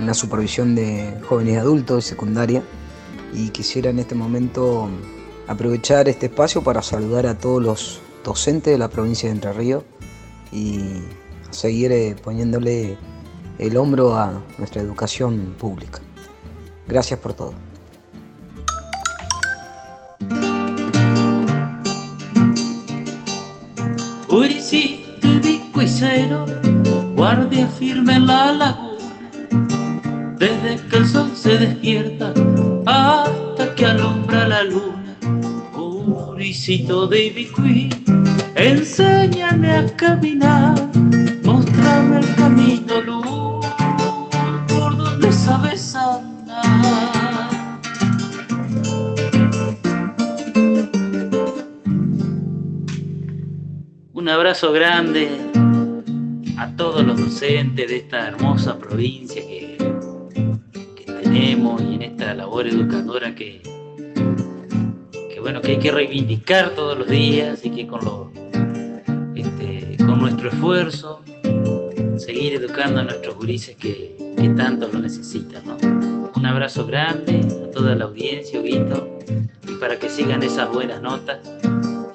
una 0.00 0.14
supervisión 0.14 0.74
de 0.74 1.16
jóvenes 1.28 1.54
y 1.54 1.56
adultos 1.58 2.04
y 2.04 2.08
secundaria. 2.08 2.62
Y 3.32 3.50
quisiera 3.50 3.90
en 3.90 4.00
este 4.00 4.16
momento 4.16 4.88
aprovechar 5.46 6.08
este 6.08 6.26
espacio 6.26 6.62
para 6.62 6.82
saludar 6.82 7.26
a 7.26 7.38
todos 7.38 7.62
los 7.62 8.00
docentes 8.24 8.72
de 8.72 8.78
la 8.78 8.88
provincia 8.88 9.28
de 9.28 9.36
Entre 9.36 9.52
Ríos 9.52 9.84
y 10.50 11.02
seguir 11.50 11.92
eh, 11.92 12.16
poniéndole 12.22 12.98
el 13.58 13.76
hombro 13.76 14.16
a 14.16 14.42
nuestra 14.58 14.82
educación 14.82 15.54
pública. 15.56 16.00
Gracias 16.88 17.20
por 17.20 17.32
todo. 17.32 17.71
Guardia 27.22 27.68
firme 27.78 28.14
en 28.14 28.26
la 28.26 28.52
laguna, 28.52 29.10
desde 30.38 30.88
que 30.88 30.96
el 30.96 31.06
sol 31.06 31.30
se 31.34 31.56
despierta 31.58 32.32
hasta 32.86 33.74
que 33.74 33.86
alumbra 33.86 34.48
la 34.48 34.62
luna. 34.64 35.16
Curicito 35.72 37.06
de 37.06 37.26
Ibicuí, 37.26 37.90
enséñame 38.56 39.70
a 39.70 39.86
caminar, 39.96 40.74
mostrame 41.44 42.18
el 42.18 42.34
camino, 42.34 43.00
luz, 43.02 43.66
por 44.68 44.96
donde 44.96 45.32
sabes 45.32 45.81
Un 54.22 54.28
abrazo 54.28 54.70
grande 54.70 55.28
a 56.56 56.76
todos 56.76 57.04
los 57.04 57.18
docentes 57.20 57.88
de 57.88 57.96
esta 57.96 58.28
hermosa 58.28 58.78
provincia 58.78 59.42
que, 59.42 59.76
tenemos 61.24 61.82
y 61.82 61.94
en 61.96 62.02
esta 62.02 62.32
labor 62.32 62.68
educadora 62.68 63.34
que, 63.34 63.60
que, 65.12 65.40
bueno 65.40 65.60
que 65.60 65.72
hay 65.72 65.78
que 65.80 65.90
reivindicar 65.90 66.70
todos 66.70 66.96
los 66.96 67.08
días 67.08 67.64
y 67.64 67.70
que 67.70 67.88
con, 67.88 68.32
este, 69.34 69.96
con 69.96 70.20
nuestro 70.20 70.50
esfuerzo 70.50 71.20
seguir 72.16 72.54
educando 72.54 73.00
a 73.00 73.02
nuestros 73.02 73.34
gurises 73.34 73.74
que, 73.74 74.16
que 74.36 74.48
tanto 74.50 74.86
lo 74.86 75.00
necesitan. 75.00 75.64
Un 76.36 76.46
abrazo 76.46 76.86
grande 76.86 77.40
a 77.66 77.72
toda 77.72 77.96
la 77.96 78.04
audiencia, 78.04 78.60
Huguito, 78.60 79.18
y 79.68 79.72
para 79.80 79.98
que 79.98 80.08
sigan 80.08 80.44
esas 80.44 80.70
buenas 80.70 81.02
notas 81.02 81.40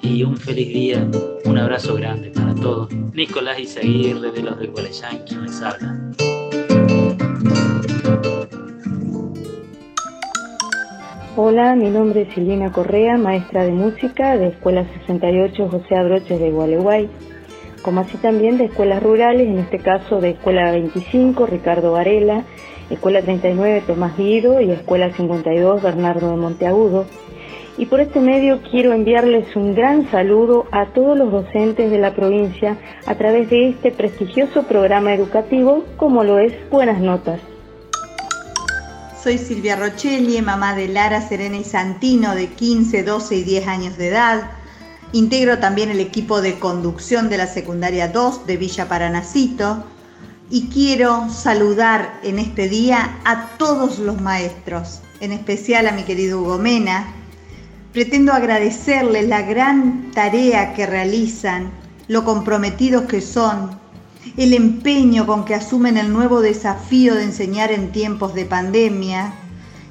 y 0.08 0.24
un 0.24 0.36
feliz 0.36 0.68
día, 0.68 1.06
un 1.44 1.58
abrazo 1.58 1.94
grande 1.94 2.30
para 2.30 2.54
todos. 2.54 2.90
Nicolás 3.12 3.58
Izaguirre 3.58 4.30
de 4.32 4.42
los 4.42 4.58
del 4.58 4.70
Gualeyán, 4.70 5.18
quien 5.26 5.42
les 5.42 5.60
habla. 5.60 5.96
Hola, 11.36 11.76
mi 11.76 11.90
nombre 11.90 12.22
es 12.22 12.34
Silvina 12.34 12.72
Correa, 12.72 13.18
maestra 13.18 13.64
de 13.64 13.72
música 13.72 14.36
de 14.38 14.48
Escuela 14.48 14.86
68 15.04 15.68
José 15.68 15.96
Abroches 15.96 16.40
de 16.40 16.50
Gualeguay, 16.50 17.08
como 17.82 18.00
así 18.00 18.16
también 18.16 18.56
de 18.56 18.64
escuelas 18.64 19.02
rurales, 19.02 19.46
en 19.46 19.58
este 19.58 19.78
caso 19.78 20.20
de 20.20 20.30
Escuela 20.30 20.72
25 20.72 21.46
Ricardo 21.46 21.92
Varela, 21.92 22.44
Escuela 22.90 23.20
39 23.20 23.84
Tomás 23.86 24.16
Guido 24.16 24.60
y 24.60 24.70
Escuela 24.70 25.12
52 25.12 25.82
Bernardo 25.82 26.30
de 26.30 26.36
Monteagudo 26.36 27.06
y 27.78 27.86
por 27.86 28.00
este 28.00 28.20
medio 28.20 28.60
quiero 28.70 28.92
enviarles 28.92 29.54
un 29.54 29.74
gran 29.74 30.10
saludo 30.10 30.66
a 30.72 30.86
todos 30.86 31.16
los 31.16 31.30
docentes 31.30 31.90
de 31.90 31.98
la 31.98 32.14
provincia 32.14 32.76
a 33.06 33.14
través 33.14 33.48
de 33.50 33.68
este 33.68 33.92
prestigioso 33.92 34.64
programa 34.64 35.14
educativo 35.14 35.84
como 35.96 36.24
lo 36.24 36.40
es 36.40 36.52
Buenas 36.70 37.00
Notas. 37.00 37.40
Soy 39.22 39.38
Silvia 39.38 39.76
Rochelli, 39.76 40.42
mamá 40.42 40.74
de 40.74 40.88
Lara, 40.88 41.20
Serena 41.20 41.56
y 41.56 41.64
Santino 41.64 42.34
de 42.34 42.48
15, 42.48 43.04
12 43.04 43.36
y 43.36 43.42
10 43.44 43.68
años 43.68 43.96
de 43.96 44.08
edad. 44.08 44.50
Integro 45.12 45.58
también 45.58 45.90
el 45.90 46.00
equipo 46.00 46.40
de 46.40 46.58
conducción 46.58 47.28
de 47.28 47.38
la 47.38 47.46
secundaria 47.46 48.08
2 48.08 48.46
de 48.46 48.56
Villa 48.56 48.88
Paranacito 48.88 49.84
y 50.50 50.68
quiero 50.68 51.28
saludar 51.30 52.18
en 52.24 52.38
este 52.38 52.68
día 52.68 53.18
a 53.24 53.50
todos 53.56 53.98
los 53.98 54.20
maestros, 54.20 55.00
en 55.20 55.32
especial 55.32 55.86
a 55.86 55.92
mi 55.92 56.02
querido 56.02 56.40
Hugo 56.40 56.58
Mena, 56.58 57.14
Pretendo 57.92 58.32
agradecerles 58.32 59.28
la 59.28 59.42
gran 59.42 60.10
tarea 60.12 60.74
que 60.74 60.84
realizan, 60.84 61.70
lo 62.06 62.22
comprometidos 62.22 63.04
que 63.04 63.22
son, 63.22 63.70
el 64.36 64.52
empeño 64.52 65.26
con 65.26 65.44
que 65.46 65.54
asumen 65.54 65.96
el 65.96 66.12
nuevo 66.12 66.42
desafío 66.42 67.14
de 67.14 67.24
enseñar 67.24 67.72
en 67.72 67.90
tiempos 67.90 68.34
de 68.34 68.44
pandemia 68.44 69.32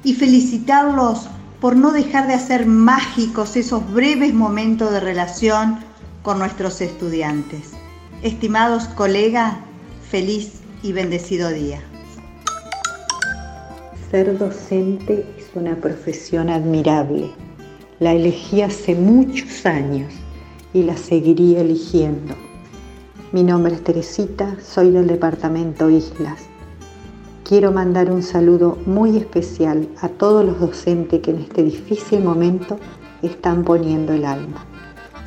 y 0.04 0.14
felicitarlos 0.14 1.28
por 1.60 1.74
no 1.74 1.90
dejar 1.90 2.28
de 2.28 2.34
hacer 2.34 2.66
mágicos 2.66 3.56
esos 3.56 3.90
breves 3.92 4.32
momentos 4.32 4.92
de 4.92 5.00
relación 5.00 5.80
con 6.22 6.38
nuestros 6.38 6.80
estudiantes. 6.80 7.72
Estimados 8.22 8.84
colegas, 8.84 9.56
feliz 10.08 10.60
y 10.84 10.92
bendecido 10.92 11.50
día. 11.50 11.80
Ser 14.12 14.38
docente 14.38 15.26
es 15.36 15.50
una 15.54 15.74
profesión 15.76 16.48
admirable 16.48 17.34
la 18.00 18.12
elegí 18.12 18.62
hace 18.62 18.94
muchos 18.94 19.66
años 19.66 20.12
y 20.72 20.84
la 20.84 20.96
seguiría 20.96 21.60
eligiendo. 21.60 22.34
Mi 23.32 23.42
nombre 23.42 23.74
es 23.74 23.82
Teresita, 23.82 24.56
soy 24.62 24.90
del 24.90 25.08
departamento 25.08 25.90
Islas. 25.90 26.46
Quiero 27.44 27.72
mandar 27.72 28.10
un 28.10 28.22
saludo 28.22 28.78
muy 28.86 29.16
especial 29.16 29.88
a 30.00 30.08
todos 30.08 30.44
los 30.44 30.60
docentes 30.60 31.20
que 31.20 31.30
en 31.30 31.38
este 31.38 31.62
difícil 31.64 32.22
momento 32.22 32.78
están 33.22 33.64
poniendo 33.64 34.12
el 34.12 34.24
alma. 34.24 34.64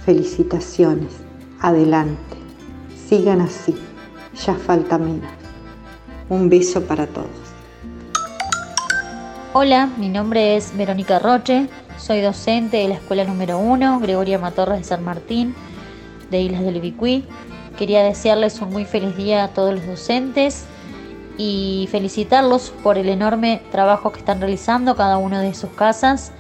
Felicitaciones, 0.06 1.12
adelante, 1.60 2.38
sigan 3.08 3.42
así, 3.42 3.76
ya 4.46 4.56
falta 4.56 4.98
menos. 4.98 5.30
Un 6.30 6.48
beso 6.48 6.82
para 6.82 7.06
todos. 7.08 7.28
Hola, 9.54 9.90
mi 9.98 10.08
nombre 10.08 10.56
es 10.56 10.76
Verónica 10.78 11.20
Roche, 11.20 11.68
soy 12.02 12.22
docente 12.22 12.78
de 12.78 12.88
la 12.88 12.96
escuela 12.96 13.24
número 13.24 13.60
1, 13.60 14.00
Gregoria 14.00 14.40
Matorras 14.40 14.80
de 14.80 14.84
San 14.84 15.04
Martín, 15.04 15.54
de 16.32 16.42
Islas 16.42 16.64
del 16.64 16.78
Ibicuí. 16.78 17.26
Quería 17.78 18.04
desearles 18.04 18.60
un 18.60 18.72
muy 18.72 18.86
feliz 18.86 19.16
día 19.16 19.44
a 19.44 19.48
todos 19.50 19.76
los 19.76 19.86
docentes 19.86 20.66
y 21.38 21.88
felicitarlos 21.92 22.74
por 22.84 22.98
el 22.98 23.08
enorme 23.08 23.62
trabajo 23.72 24.12
que 24.12 24.20
están 24.20 24.42
realizando 24.42 24.96
cada 24.96 25.18
uno 25.18 25.40
de 25.40 25.54
sus 25.54 25.70
casas, 25.72 26.32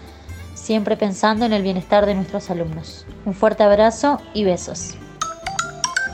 siempre 0.55 0.97
pensando 0.97 1.45
en 1.45 1.53
el 1.53 1.61
bienestar 1.61 2.07
de 2.07 2.15
nuestros 2.15 2.49
alumnos. 2.49 3.05
Un 3.25 3.35
fuerte 3.35 3.63
abrazo 3.63 4.19
y 4.33 4.43
besos. 4.43 4.95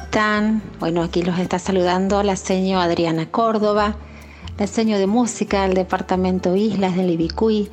Tan, 0.09 0.61
bueno, 0.79 1.03
aquí 1.03 1.21
los 1.21 1.39
está 1.39 1.57
saludando 1.57 2.21
la 2.21 2.35
señora 2.35 2.83
Adriana 2.83 3.27
Córdoba, 3.31 3.95
la 4.57 4.67
señora 4.67 4.99
de 4.99 5.07
música 5.07 5.63
del 5.63 5.73
departamento 5.73 6.55
Islas 6.55 6.95
del 6.97 7.11
Ibicuí 7.11 7.69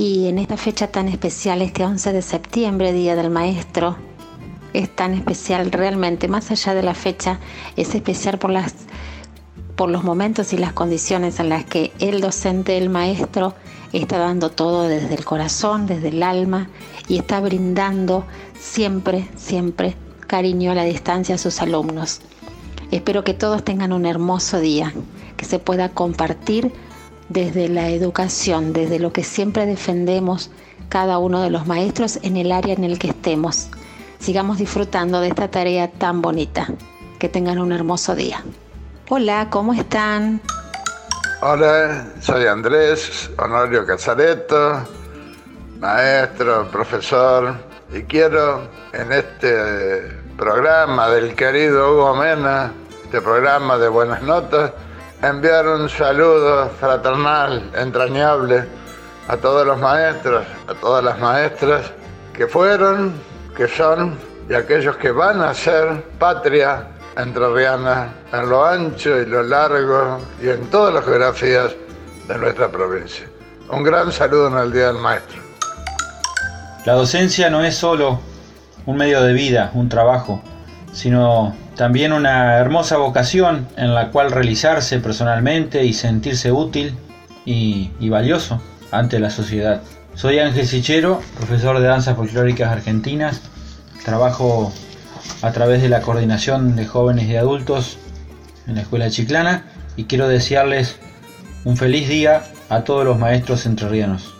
y 0.00 0.28
en 0.28 0.38
esta 0.38 0.56
fecha 0.56 0.86
tan 0.86 1.08
especial, 1.08 1.60
este 1.60 1.84
11 1.84 2.14
de 2.14 2.22
septiembre, 2.22 2.94
Día 2.94 3.16
del 3.16 3.28
Maestro, 3.28 3.98
es 4.72 4.88
tan 4.88 5.12
especial 5.12 5.70
realmente, 5.70 6.26
más 6.26 6.50
allá 6.50 6.72
de 6.72 6.82
la 6.82 6.94
fecha, 6.94 7.38
es 7.76 7.94
especial 7.94 8.38
por, 8.38 8.48
las, 8.48 8.72
por 9.76 9.90
los 9.90 10.02
momentos 10.02 10.54
y 10.54 10.56
las 10.56 10.72
condiciones 10.72 11.38
en 11.38 11.50
las 11.50 11.66
que 11.66 11.92
el 11.98 12.22
docente, 12.22 12.78
el 12.78 12.88
maestro, 12.88 13.52
está 13.92 14.16
dando 14.16 14.50
todo 14.50 14.88
desde 14.88 15.14
el 15.14 15.26
corazón, 15.26 15.86
desde 15.86 16.08
el 16.08 16.22
alma 16.22 16.70
y 17.06 17.18
está 17.18 17.38
brindando 17.40 18.24
siempre, 18.58 19.28
siempre 19.36 19.96
cariño 20.26 20.72
a 20.72 20.76
la 20.76 20.84
distancia 20.84 21.34
a 21.34 21.38
sus 21.38 21.60
alumnos. 21.60 22.22
Espero 22.90 23.22
que 23.22 23.34
todos 23.34 23.64
tengan 23.64 23.92
un 23.92 24.06
hermoso 24.06 24.60
día, 24.60 24.94
que 25.36 25.44
se 25.44 25.58
pueda 25.58 25.90
compartir 25.90 26.72
desde 27.30 27.68
la 27.68 27.88
educación, 27.88 28.72
desde 28.72 28.98
lo 28.98 29.12
que 29.12 29.22
siempre 29.22 29.64
defendemos 29.64 30.50
cada 30.88 31.18
uno 31.18 31.40
de 31.40 31.50
los 31.50 31.66
maestros 31.66 32.18
en 32.22 32.36
el 32.36 32.50
área 32.52 32.74
en 32.74 32.84
el 32.84 32.98
que 32.98 33.08
estemos. 33.08 33.68
Sigamos 34.18 34.58
disfrutando 34.58 35.20
de 35.20 35.28
esta 35.28 35.48
tarea 35.48 35.90
tan 35.90 36.20
bonita. 36.20 36.68
Que 37.18 37.28
tengan 37.28 37.58
un 37.58 37.70
hermoso 37.72 38.14
día. 38.14 38.42
Hola, 39.08 39.48
¿cómo 39.50 39.74
están? 39.74 40.40
Hola, 41.42 42.06
soy 42.20 42.46
Andrés 42.46 43.30
Honorio 43.38 43.86
Casareto, 43.86 44.88
maestro, 45.78 46.68
profesor, 46.70 47.54
y 47.92 48.02
quiero 48.02 48.68
en 48.92 49.12
este 49.12 50.18
programa 50.36 51.08
del 51.10 51.34
querido 51.34 51.92
Hugo 51.92 52.16
Mena, 52.16 52.72
este 53.04 53.20
programa 53.20 53.78
de 53.78 53.88
buenas 53.88 54.22
notas, 54.22 54.72
enviar 55.22 55.66
un 55.66 55.88
saludo 55.88 56.70
fraternal, 56.80 57.70
entrañable 57.74 58.64
a 59.28 59.36
todos 59.36 59.66
los 59.66 59.78
maestros, 59.78 60.46
a 60.66 60.74
todas 60.74 61.04
las 61.04 61.18
maestras 61.18 61.92
que 62.32 62.46
fueron, 62.46 63.12
que 63.56 63.68
son 63.68 64.18
y 64.48 64.54
aquellos 64.54 64.96
que 64.96 65.10
van 65.10 65.40
a 65.42 65.54
ser 65.54 66.02
patria 66.18 66.88
entrerriana 67.16 68.12
en 68.32 68.48
lo 68.48 68.64
ancho 68.64 69.20
y 69.20 69.26
lo 69.26 69.42
largo 69.42 70.18
y 70.42 70.48
en 70.48 70.66
todas 70.70 70.94
las 70.94 71.04
geografías 71.04 71.72
de 72.26 72.38
nuestra 72.38 72.68
provincia. 72.68 73.26
Un 73.70 73.82
gran 73.82 74.10
saludo 74.10 74.48
en 74.48 74.56
el 74.56 74.72
Día 74.72 74.86
del 74.88 74.98
Maestro. 74.98 75.40
La 76.86 76.94
docencia 76.94 77.50
no 77.50 77.62
es 77.62 77.76
solo 77.76 78.20
un 78.86 78.96
medio 78.96 79.22
de 79.22 79.34
vida, 79.34 79.70
un 79.74 79.88
trabajo, 79.88 80.42
sino 80.92 81.54
también 81.80 82.12
una 82.12 82.58
hermosa 82.58 82.98
vocación 82.98 83.66
en 83.78 83.94
la 83.94 84.10
cual 84.10 84.30
realizarse 84.30 84.98
personalmente 84.98 85.82
y 85.86 85.94
sentirse 85.94 86.52
útil 86.52 86.94
y, 87.46 87.88
valioso 88.10 88.60
ante 88.90 89.18
la 89.18 89.30
sociedad. 89.30 89.80
Soy 90.14 90.40
Ángel 90.40 90.66
Sichero, 90.66 91.22
profesor 91.38 91.80
de 91.80 91.86
danzas 91.86 92.16
folclóricas 92.16 92.70
argentinas. 92.70 93.40
Trabajo 94.04 94.74
a 95.40 95.52
través 95.52 95.80
de 95.80 95.88
la 95.88 96.02
coordinación 96.02 96.76
de 96.76 96.84
jóvenes 96.84 97.30
y 97.30 97.36
adultos 97.36 97.96
en 98.66 98.74
la 98.74 98.82
Escuela 98.82 99.08
Chiclana 99.08 99.64
y 99.96 100.04
quiero 100.04 100.28
desearles 100.28 100.98
un 101.64 101.78
feliz 101.78 102.10
día 102.10 102.42
a 102.68 102.82
todos 102.84 103.06
los 103.06 103.18
maestros 103.18 103.64
entrerrianos. 103.64 104.34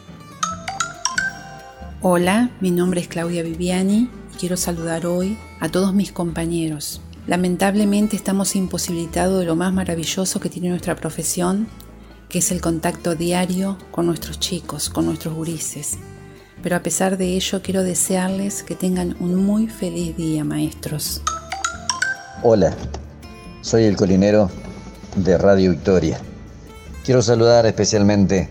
Hola, 2.03 2.51
mi 2.61 2.71
nombre 2.71 3.01
es 3.01 3.09
Claudia 3.09 3.43
Viviani 3.43 4.11
y 4.35 4.37
quiero 4.37 4.59
saludar 4.59 5.07
hoy 5.07 5.39
a 5.59 5.71
todos 5.71 5.95
mis 5.95 6.13
compañeros. 6.13 7.01
Lamentablemente 7.27 8.17
estamos 8.17 8.57
imposibilitados 8.57 9.41
de 9.41 9.47
lo 9.47 9.55
más 9.55 9.73
maravilloso 9.73 10.41
que 10.41 10.49
tiene 10.49 10.71
nuestra 10.71 10.97
profesión, 10.97 11.69
que 12.29 12.39
es 12.39 12.51
el 12.51 12.61
contacto 12.61 13.15
diario 13.15 13.77
con 13.91 14.07
nuestros 14.07 14.41
chicos, 14.41 14.89
con 14.89 15.05
nuestros 15.05 15.35
gurises. 15.35 15.99
Pero 16.63 16.77
a 16.77 16.83
pesar 16.83 17.19
de 17.19 17.37
ello 17.37 17.61
quiero 17.63 17.83
desearles 17.83 18.63
que 18.63 18.75
tengan 18.75 19.17
un 19.21 19.37
muy 19.37 19.69
feliz 19.69 20.17
día, 20.17 20.45
maestros. 20.45 21.23
Hola, 22.43 22.75
soy 23.61 23.85
el 23.85 23.97
colinero 23.97 24.51
de 25.17 25.37
Radio 25.37 25.73
Victoria. 25.73 26.19
Quiero 27.05 27.21
saludar 27.21 27.67
especialmente 27.67 28.49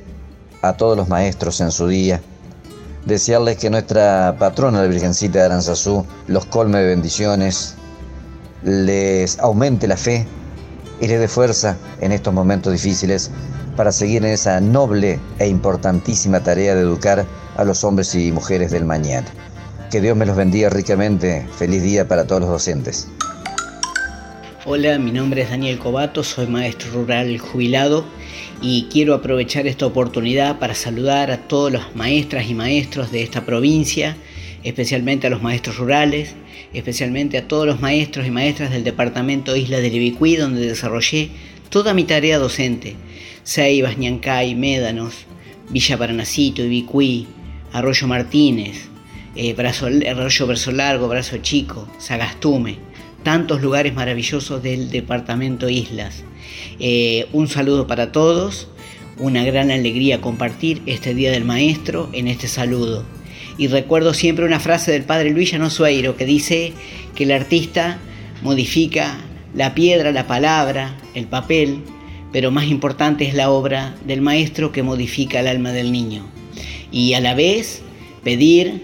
a 0.62 0.74
todos 0.74 0.96
los 0.96 1.08
maestros 1.08 1.60
en 1.62 1.72
su 1.72 1.88
día, 1.88 2.22
desearles 3.06 3.58
que 3.58 3.70
nuestra 3.70 4.36
patrona, 4.38 4.82
la 4.82 4.88
Virgencita 4.88 5.40
de 5.40 5.46
Aranzazú, 5.46 6.06
los 6.28 6.46
colme 6.46 6.80
de 6.80 6.88
bendiciones, 6.88 7.76
les 8.64 9.40
aumente 9.40 9.88
la 9.88 9.98
fe 9.98 10.26
y 11.02 11.08
les 11.08 11.20
dé 11.20 11.28
fuerza 11.28 11.78
en 12.02 12.12
estos 12.12 12.34
momentos 12.34 12.74
difíciles 12.74 13.32
para 13.76 13.92
seguir 13.92 14.26
en 14.26 14.32
esa 14.32 14.60
noble 14.60 15.20
e 15.40 15.48
importantísima 15.48 16.42
tarea 16.42 16.76
de 16.76 16.82
educar 16.82 17.26
a 17.56 17.64
los 17.64 17.84
hombres 17.84 18.14
y 18.16 18.32
mujeres 18.32 18.72
del 18.72 18.86
mañana. 18.86 19.28
Que 19.90 20.02
Dios 20.02 20.16
me 20.16 20.26
los 20.26 20.36
bendiga 20.36 20.70
ricamente. 20.70 21.48
Feliz 21.58 21.82
día 21.82 22.08
para 22.08 22.28
todos 22.28 22.42
los 22.42 22.50
docentes. 22.50 23.08
Hola, 24.66 25.00
mi 25.00 25.12
nombre 25.12 25.42
es 25.42 25.50
Daniel 25.50 25.80
Cobato, 25.80 26.24
soy 26.24 26.46
maestro 26.46 26.92
rural 26.92 27.40
jubilado 27.40 28.06
y 28.62 28.88
quiero 28.92 29.16
aprovechar 29.16 29.66
esta 29.66 29.86
oportunidad 29.86 30.60
para 30.60 30.76
saludar 30.76 31.32
a 31.32 31.38
todos 31.48 31.72
los 31.72 31.96
maestras 31.96 32.48
y 32.50 32.54
maestros 32.54 33.12
de 33.12 33.24
esta 33.24 33.46
provincia, 33.46 34.18
especialmente 34.64 35.28
a 35.28 35.30
los 35.30 35.42
maestros 35.42 35.78
rurales, 35.78 36.36
especialmente 36.74 37.38
a 37.38 37.48
todos 37.48 37.66
los 37.66 37.82
maestros 37.82 38.28
y 38.28 38.32
maestras 38.32 38.72
del 38.72 38.84
departamento 38.84 39.56
Isla 39.56 39.80
del 39.80 39.96
Ibicuí, 39.96 40.36
donde 40.36 40.68
desarrollé 40.68 41.30
toda 41.70 41.94
mi 41.94 42.04
tarea 42.04 42.38
docente. 42.38 42.96
Ceibas, 43.44 43.98
Ñancay, 43.98 44.56
Médanos, 44.56 45.26
Villa 45.70 45.98
Paranacito, 45.98 46.64
Ibicuí, 46.64 47.28
Arroyo 47.72 48.08
Martínez, 48.08 48.90
eh, 49.36 49.56
Arroyo 50.08 50.48
Brazo 50.48 50.72
Largo, 50.72 51.08
Brazo 51.08 51.38
Chico, 51.38 51.88
Sagastume, 51.98 52.78
tantos 53.24 53.62
lugares 53.62 53.94
maravillosos 53.94 54.62
del 54.62 54.90
departamento 54.90 55.70
Islas. 55.70 56.24
Eh, 56.80 57.28
un 57.34 57.48
saludo 57.48 57.88
para 57.88 58.12
todos, 58.12 58.68
una 59.18 59.44
gran 59.44 59.72
alegría 59.72 60.22
compartir 60.22 60.82
este 60.86 61.14
Día 61.14 61.32
del 61.32 61.46
Maestro 61.46 62.10
en 62.14 62.28
este 62.28 62.48
saludo. 62.48 63.04
Y 63.60 63.68
recuerdo 63.68 64.14
siempre 64.14 64.46
una 64.46 64.62
frase 64.62 64.94
del 64.94 65.04
padre 65.04 65.32
Luis 65.32 65.52
Llano 65.52 65.68
que 66.16 66.26
dice 66.26 66.72
que 67.14 67.26
el 67.26 67.32
artista 67.34 68.00
modifica 68.42 69.18
la 69.54 69.76
piedra, 69.76 70.14
la 70.14 70.28
palabra, 70.28 70.96
el 71.14 71.28
papel, 71.28 71.82
pero 72.32 72.52
más 72.52 72.68
importante 72.68 73.28
es 73.28 73.34
la 73.34 73.50
obra 73.50 73.98
del 74.06 74.22
maestro 74.22 74.72
que 74.72 74.82
modifica 74.82 75.42
el 75.42 75.48
alma 75.48 75.74
del 75.74 75.92
niño. 75.92 76.26
Y 76.90 77.16
a 77.16 77.20
la 77.20 77.36
vez 77.36 77.82
pedir 78.24 78.82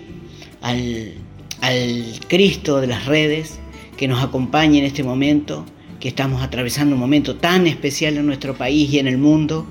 al, 0.61 1.13
al 1.61 2.03
Cristo 2.27 2.81
de 2.81 2.87
las 2.87 3.05
redes 3.05 3.59
que 3.95 4.09
nos 4.09 4.21
acompañe 4.21 4.79
en 4.79 4.85
este 4.85 5.03
momento, 5.03 5.65
que 6.01 6.09
estamos 6.09 6.43
atravesando 6.43 6.95
un 6.95 7.01
momento 7.01 7.37
tan 7.37 7.65
especial 7.65 8.17
en 8.17 8.25
nuestro 8.25 8.55
país 8.55 8.91
y 8.91 8.99
en 8.99 9.07
el 9.07 9.19
mundo, 9.19 9.65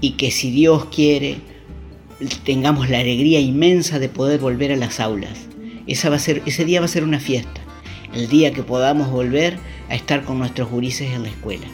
y 0.00 0.12
que 0.12 0.32
si 0.32 0.50
Dios 0.50 0.86
quiere, 0.86 1.36
tengamos 2.44 2.88
la 2.88 3.00
alegría 3.00 3.40
inmensa 3.40 3.98
de 3.98 4.08
poder 4.08 4.40
volver 4.40 4.72
a 4.72 4.76
las 4.76 5.00
aulas. 5.00 5.46
Esa 5.86 6.10
va 6.10 6.16
a 6.16 6.20
ser, 6.20 6.42
ese 6.46 6.64
día 6.64 6.80
va 6.80 6.86
a 6.86 6.88
ser 6.88 7.04
una 7.04 7.20
fiesta, 7.20 7.60
el 8.14 8.28
día 8.28 8.52
que 8.52 8.62
podamos 8.62 9.10
volver 9.10 9.58
a 9.88 9.94
estar 9.94 10.24
con 10.24 10.38
nuestros 10.38 10.70
gurises 10.70 11.12
en 11.12 11.24
la 11.24 11.28
escuela. 11.28 11.66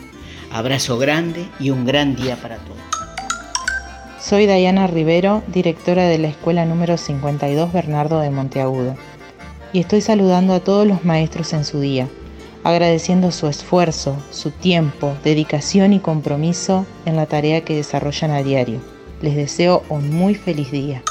Abrazo 0.50 0.98
grande 0.98 1.46
y 1.60 1.70
un 1.70 1.84
gran 1.84 2.16
día 2.16 2.36
para 2.36 2.56
todos. 2.56 2.78
Soy 4.20 4.46
Dayana 4.46 4.86
Rivero, 4.86 5.42
directora 5.46 6.04
de 6.08 6.18
la 6.18 6.28
escuela 6.28 6.64
número 6.64 6.96
52 6.96 7.72
Bernardo 7.72 8.20
de 8.20 8.30
Monteagudo, 8.30 8.96
y 9.72 9.80
estoy 9.80 10.00
saludando 10.00 10.54
a 10.54 10.60
todos 10.60 10.86
los 10.86 11.04
maestros 11.04 11.52
en 11.52 11.64
su 11.64 11.80
día, 11.80 12.08
agradeciendo 12.64 13.30
su 13.30 13.46
esfuerzo, 13.46 14.16
su 14.30 14.50
tiempo, 14.50 15.16
dedicación 15.24 15.92
y 15.92 16.00
compromiso 16.00 16.84
en 17.06 17.16
la 17.16 17.26
tarea 17.26 17.64
que 17.64 17.76
desarrollan 17.76 18.32
a 18.32 18.42
diario. 18.42 18.80
Les 19.20 19.36
deseo 19.36 19.82
un 19.90 20.08
muy 20.08 20.34
feliz 20.34 20.70
día. 20.70 21.02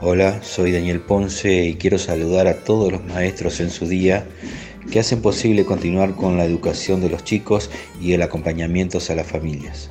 Hola, 0.00 0.40
soy 0.40 0.70
Daniel 0.70 1.00
Ponce 1.00 1.64
y 1.64 1.74
quiero 1.74 1.98
saludar 1.98 2.46
a 2.46 2.58
todos 2.62 2.92
los 2.92 3.04
maestros 3.04 3.58
en 3.58 3.70
su 3.70 3.88
día 3.88 4.24
que 4.92 5.00
hacen 5.00 5.20
posible 5.20 5.64
continuar 5.64 6.14
con 6.14 6.38
la 6.38 6.44
educación 6.44 7.00
de 7.00 7.10
los 7.10 7.24
chicos 7.24 7.70
y 8.00 8.12
el 8.12 8.22
acompañamiento 8.22 8.98
a 8.98 9.14
las 9.16 9.26
familias. 9.26 9.90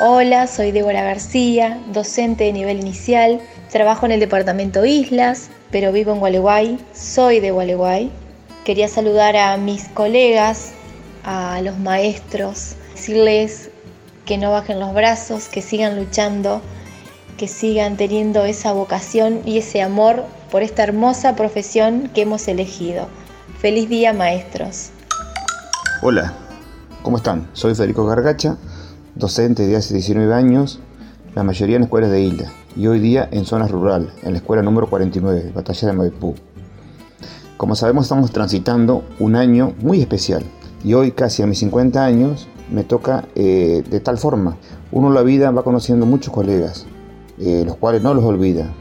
Hola, 0.00 0.46
soy 0.46 0.70
Débora 0.70 1.02
García, 1.02 1.82
docente 1.92 2.44
de 2.44 2.52
nivel 2.52 2.78
inicial, 2.78 3.40
trabajo 3.72 4.06
en 4.06 4.12
el 4.12 4.20
departamento 4.20 4.84
Islas, 4.84 5.50
pero 5.72 5.90
vivo 5.90 6.12
en 6.12 6.20
Gualeguay, 6.20 6.78
soy 6.94 7.40
de 7.40 7.50
Gualeguay. 7.50 8.12
Quería 8.64 8.86
saludar 8.86 9.36
a 9.36 9.56
mis 9.56 9.88
colegas, 9.88 10.70
a 11.24 11.60
los 11.62 11.76
maestros, 11.78 12.76
decirles 12.94 13.69
que 14.30 14.38
no 14.38 14.52
bajen 14.52 14.78
los 14.78 14.94
brazos, 14.94 15.48
que 15.48 15.60
sigan 15.60 15.96
luchando, 15.96 16.60
que 17.36 17.48
sigan 17.48 17.96
teniendo 17.96 18.44
esa 18.44 18.72
vocación 18.72 19.40
y 19.44 19.58
ese 19.58 19.82
amor 19.82 20.22
por 20.52 20.62
esta 20.62 20.84
hermosa 20.84 21.34
profesión 21.34 22.08
que 22.14 22.22
hemos 22.22 22.46
elegido. 22.46 23.08
Feliz 23.58 23.88
día 23.88 24.12
maestros. 24.12 24.90
Hola, 26.00 26.32
¿cómo 27.02 27.16
están? 27.16 27.48
Soy 27.54 27.74
Federico 27.74 28.06
Gargacha, 28.06 28.56
docente 29.16 29.66
de 29.66 29.74
hace 29.74 29.94
19 29.94 30.32
años, 30.32 30.78
la 31.34 31.42
mayoría 31.42 31.74
en 31.74 31.82
escuelas 31.82 32.12
de 32.12 32.20
isla 32.20 32.52
y 32.76 32.86
hoy 32.86 33.00
día 33.00 33.28
en 33.32 33.44
zonas 33.44 33.68
rurales, 33.72 34.12
en 34.22 34.30
la 34.30 34.38
escuela 34.38 34.62
número 34.62 34.88
49, 34.88 35.50
Batalla 35.52 35.88
de 35.88 35.92
Maipú. 35.92 36.36
Como 37.56 37.74
sabemos 37.74 38.04
estamos 38.04 38.30
transitando 38.30 39.02
un 39.18 39.34
año 39.34 39.74
muy 39.80 40.00
especial 40.00 40.44
y 40.84 40.94
hoy 40.94 41.10
casi 41.10 41.42
a 41.42 41.48
mis 41.48 41.58
50 41.58 42.04
años 42.04 42.46
me 42.70 42.84
toca 42.84 43.26
eh, 43.34 43.82
de 43.88 44.00
tal 44.00 44.18
forma. 44.18 44.56
Uno 44.92 45.08
en 45.08 45.14
la 45.14 45.22
vida 45.22 45.50
va 45.50 45.62
conociendo 45.62 46.06
muchos 46.06 46.32
colegas, 46.32 46.86
eh, 47.38 47.62
los 47.64 47.76
cuales 47.76 48.02
no 48.02 48.14
los 48.14 48.24
olvida, 48.24 48.72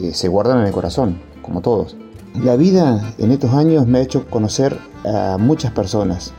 eh, 0.00 0.12
se 0.12 0.28
guardan 0.28 0.60
en 0.60 0.66
el 0.66 0.72
corazón, 0.72 1.20
como 1.42 1.60
todos. 1.60 1.96
La 2.42 2.56
vida 2.56 3.12
en 3.18 3.32
estos 3.32 3.52
años 3.54 3.86
me 3.86 3.98
ha 3.98 4.02
hecho 4.02 4.26
conocer 4.26 4.78
a 5.04 5.36
muchas 5.38 5.72
personas, 5.72 6.32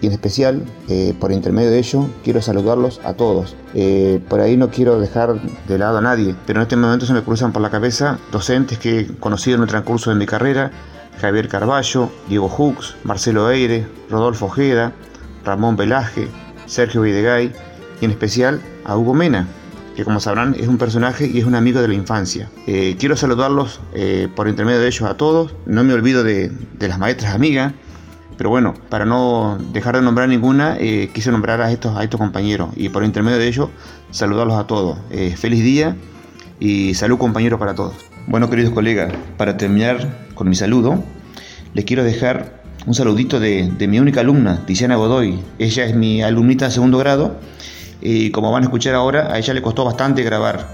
y 0.00 0.06
en 0.06 0.12
especial, 0.12 0.64
eh, 0.88 1.14
por 1.18 1.32
intermedio 1.32 1.70
de 1.70 1.78
ello, 1.78 2.06
quiero 2.22 2.42
saludarlos 2.42 3.00
a 3.04 3.14
todos. 3.14 3.56
Eh, 3.72 4.20
por 4.28 4.40
ahí 4.40 4.56
no 4.56 4.68
quiero 4.70 5.00
dejar 5.00 5.40
de 5.66 5.78
lado 5.78 5.98
a 5.98 6.00
nadie, 6.02 6.34
pero 6.46 6.58
en 6.58 6.64
este 6.64 6.76
momento 6.76 7.06
se 7.06 7.14
me 7.14 7.22
cruzan 7.22 7.52
por 7.52 7.62
la 7.62 7.70
cabeza 7.70 8.18
docentes 8.30 8.78
que 8.78 9.00
he 9.00 9.06
conocido 9.06 9.56
en 9.56 9.62
el 9.62 9.68
transcurso 9.68 10.10
de 10.10 10.16
mi 10.16 10.26
carrera, 10.26 10.72
Javier 11.20 11.48
Carballo, 11.48 12.10
Diego 12.28 12.54
Hux, 12.54 12.96
Marcelo 13.04 13.50
Eire, 13.50 13.86
Rodolfo 14.10 14.46
Ojeda, 14.46 14.92
Ramón 15.44 15.76
Velaje, 15.76 16.28
Sergio 16.66 17.02
Videgay 17.02 17.52
y 18.00 18.04
en 18.04 18.10
especial 18.10 18.60
a 18.84 18.96
Hugo 18.96 19.14
Mena, 19.14 19.46
que 19.96 20.04
como 20.04 20.20
sabrán 20.20 20.54
es 20.58 20.66
un 20.66 20.78
personaje 20.78 21.30
y 21.32 21.38
es 21.38 21.44
un 21.44 21.54
amigo 21.54 21.80
de 21.80 21.88
la 21.88 21.94
infancia. 21.94 22.50
Eh, 22.66 22.96
quiero 22.98 23.16
saludarlos 23.16 23.80
eh, 23.94 24.28
por 24.34 24.48
intermedio 24.48 24.80
de 24.80 24.86
ellos 24.86 25.08
a 25.08 25.16
todos, 25.16 25.54
no 25.66 25.84
me 25.84 25.92
olvido 25.92 26.24
de, 26.24 26.50
las 26.80 26.98
maestras 26.98 27.34
amigas, 27.34 27.72
pero 28.36 28.50
bueno, 28.50 28.74
para 28.88 29.04
no 29.04 29.58
dejar 29.72 29.96
de 29.96 30.02
nombrar 30.02 30.28
ninguna, 30.28 30.76
eh, 30.78 31.10
quise 31.14 31.30
nombrar 31.30 31.60
a 31.60 31.70
estos, 31.70 31.96
a 31.96 32.02
estos 32.02 32.18
compañeros 32.18 32.70
y 32.74 32.88
por 32.88 33.04
intermedio 33.04 33.38
de 33.38 33.46
ellos 33.46 33.68
saludarlos 34.10 34.58
a 34.58 34.66
todos. 34.66 34.98
feliz 35.36 35.62
día 35.62 35.96
y 36.58 36.94
salud 36.94 37.18
compañero 37.18 37.58
para 37.58 37.74
todos. 37.74 37.94
Bueno 38.26 38.50
queridos 38.50 38.72
colegas, 38.72 39.12
para 39.36 39.56
terminar 39.56 40.26
con 40.34 40.48
mi 40.48 40.56
saludo, 40.56 41.04
les 41.74 41.84
quiero 41.84 42.02
dejar 42.02 42.63
un 42.86 42.94
saludito 42.94 43.40
de, 43.40 43.70
de 43.70 43.88
mi 43.88 43.98
única 43.98 44.20
alumna, 44.20 44.64
Tiziana 44.66 44.96
Godoy. 44.96 45.42
Ella 45.58 45.84
es 45.84 45.94
mi 45.94 46.22
alumnita 46.22 46.66
de 46.66 46.70
segundo 46.70 46.98
grado 46.98 47.36
y 48.00 48.30
como 48.30 48.52
van 48.52 48.62
a 48.62 48.66
escuchar 48.66 48.94
ahora, 48.94 49.32
a 49.32 49.38
ella 49.38 49.54
le 49.54 49.62
costó 49.62 49.84
bastante 49.84 50.22
grabar. 50.22 50.68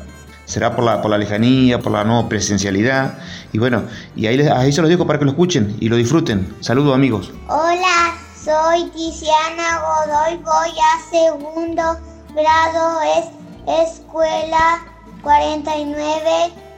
Será 0.45 0.75
por 0.75 0.85
la, 0.85 1.01
por 1.01 1.13
la 1.13 1.19
lejanía, 1.19 1.79
por 1.79 1.93
la 1.93 2.03
no 2.03 2.29
presencialidad. 2.29 3.19
Y 3.53 3.59
bueno, 3.59 3.85
y 4.17 4.27
ahí, 4.27 4.41
ahí 4.41 4.73
se 4.73 4.81
los 4.81 4.91
digo 4.91 5.07
para 5.07 5.19
que 5.21 5.25
lo 5.25 5.31
escuchen 5.31 5.77
y 5.79 5.89
lo 5.89 5.95
disfruten. 5.95 6.57
Saludos 6.61 6.93
amigos. 6.93 7.33
Hola, 7.47 8.17
soy 8.35 8.91
Tiziana 8.91 9.81
Godoy, 9.81 10.39
voy 10.39 10.71
a 10.71 11.11
segundo 11.11 11.99
grado, 12.35 13.01
es 13.17 13.91
escuela 13.93 14.85
49, 15.23 16.19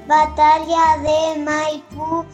batalla 0.06 0.98
de 1.02 1.42
Maipú. 1.42 2.26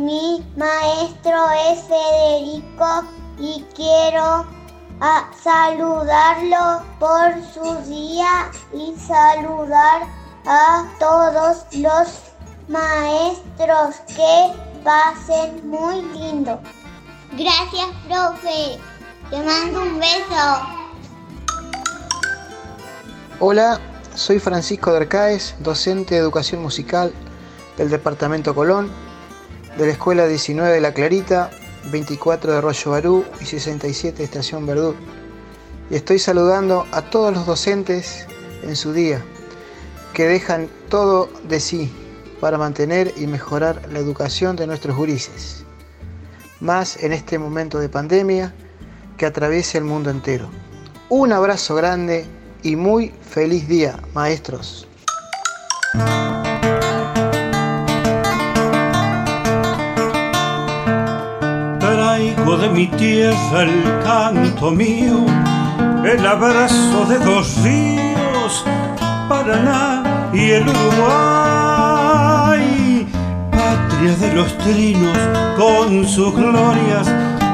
Mi 0.00 0.42
maestro 0.56 1.50
es 1.68 1.82
Federico 1.82 3.04
y 3.38 3.62
quiero 3.74 4.46
a 4.98 5.30
saludarlo 5.42 6.82
por 6.98 7.34
su 7.52 7.86
día 7.86 8.50
y 8.72 8.98
saludar 8.98 10.06
a 10.46 10.86
todos 10.98 11.66
los 11.72 12.08
maestros 12.68 13.96
que 14.06 14.52
pasen 14.82 15.68
muy 15.68 16.00
lindo. 16.18 16.58
Gracias, 17.32 17.88
profe. 18.08 18.78
Te 19.28 19.42
mando 19.42 19.82
un 19.82 20.00
beso. 20.00 20.62
Hola, 23.38 23.78
soy 24.14 24.38
Francisco 24.38 24.94
Dercaes, 24.94 25.54
docente 25.58 26.14
de 26.14 26.22
educación 26.22 26.62
musical 26.62 27.12
del 27.76 27.90
Departamento 27.90 28.54
Colón, 28.54 28.90
de 29.76 29.86
la 29.86 29.92
Escuela 29.92 30.26
19 30.26 30.72
de 30.72 30.80
La 30.80 30.92
Clarita, 30.92 31.50
24 31.90 32.52
de 32.52 32.58
Arroyo 32.58 32.90
Barú 32.90 33.24
y 33.40 33.44
67 33.44 34.18
de 34.18 34.24
Estación 34.24 34.66
Verdú. 34.66 34.94
Y 35.90 35.96
estoy 35.96 36.18
saludando 36.18 36.86
a 36.92 37.02
todos 37.02 37.32
los 37.34 37.46
docentes 37.46 38.26
en 38.62 38.76
su 38.76 38.92
día, 38.92 39.22
que 40.12 40.26
dejan 40.26 40.68
todo 40.88 41.28
de 41.48 41.60
sí 41.60 41.92
para 42.40 42.58
mantener 42.58 43.12
y 43.16 43.26
mejorar 43.26 43.82
la 43.92 43.98
educación 43.98 44.56
de 44.56 44.66
nuestros 44.66 44.96
gurises, 44.96 45.64
más 46.60 47.02
en 47.02 47.12
este 47.12 47.38
momento 47.38 47.78
de 47.78 47.88
pandemia 47.88 48.54
que 49.16 49.26
atraviesa 49.26 49.78
el 49.78 49.84
mundo 49.84 50.10
entero. 50.10 50.48
Un 51.08 51.32
abrazo 51.32 51.74
grande 51.74 52.24
y 52.62 52.76
muy 52.76 53.12
feliz 53.28 53.66
día, 53.68 53.98
maestros. 54.14 54.86
De 62.56 62.68
mi 62.68 62.86
tierra 62.88 63.62
el 63.62 64.02
canto 64.02 64.70
mío, 64.72 65.24
el 66.04 66.26
abrazo 66.26 67.06
de 67.08 67.18
dos 67.18 67.56
ríos, 67.62 68.64
Paraná 69.28 70.30
y 70.32 70.50
el 70.50 70.68
Uruguay, 70.68 71.96
patria 73.52 74.16
de 74.16 74.32
los 74.34 74.58
trinos 74.58 75.16
con 75.56 76.04
sus 76.06 76.34
glorias, 76.34 77.06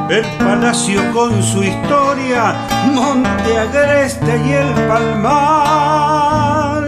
el 0.09 0.25
palacio 0.39 1.03
con 1.13 1.43
su 1.43 1.63
historia, 1.63 2.55
Monte 2.95 3.59
Agreste 3.59 4.41
y 4.47 4.53
el 4.53 4.73
Palmar. 4.89 6.85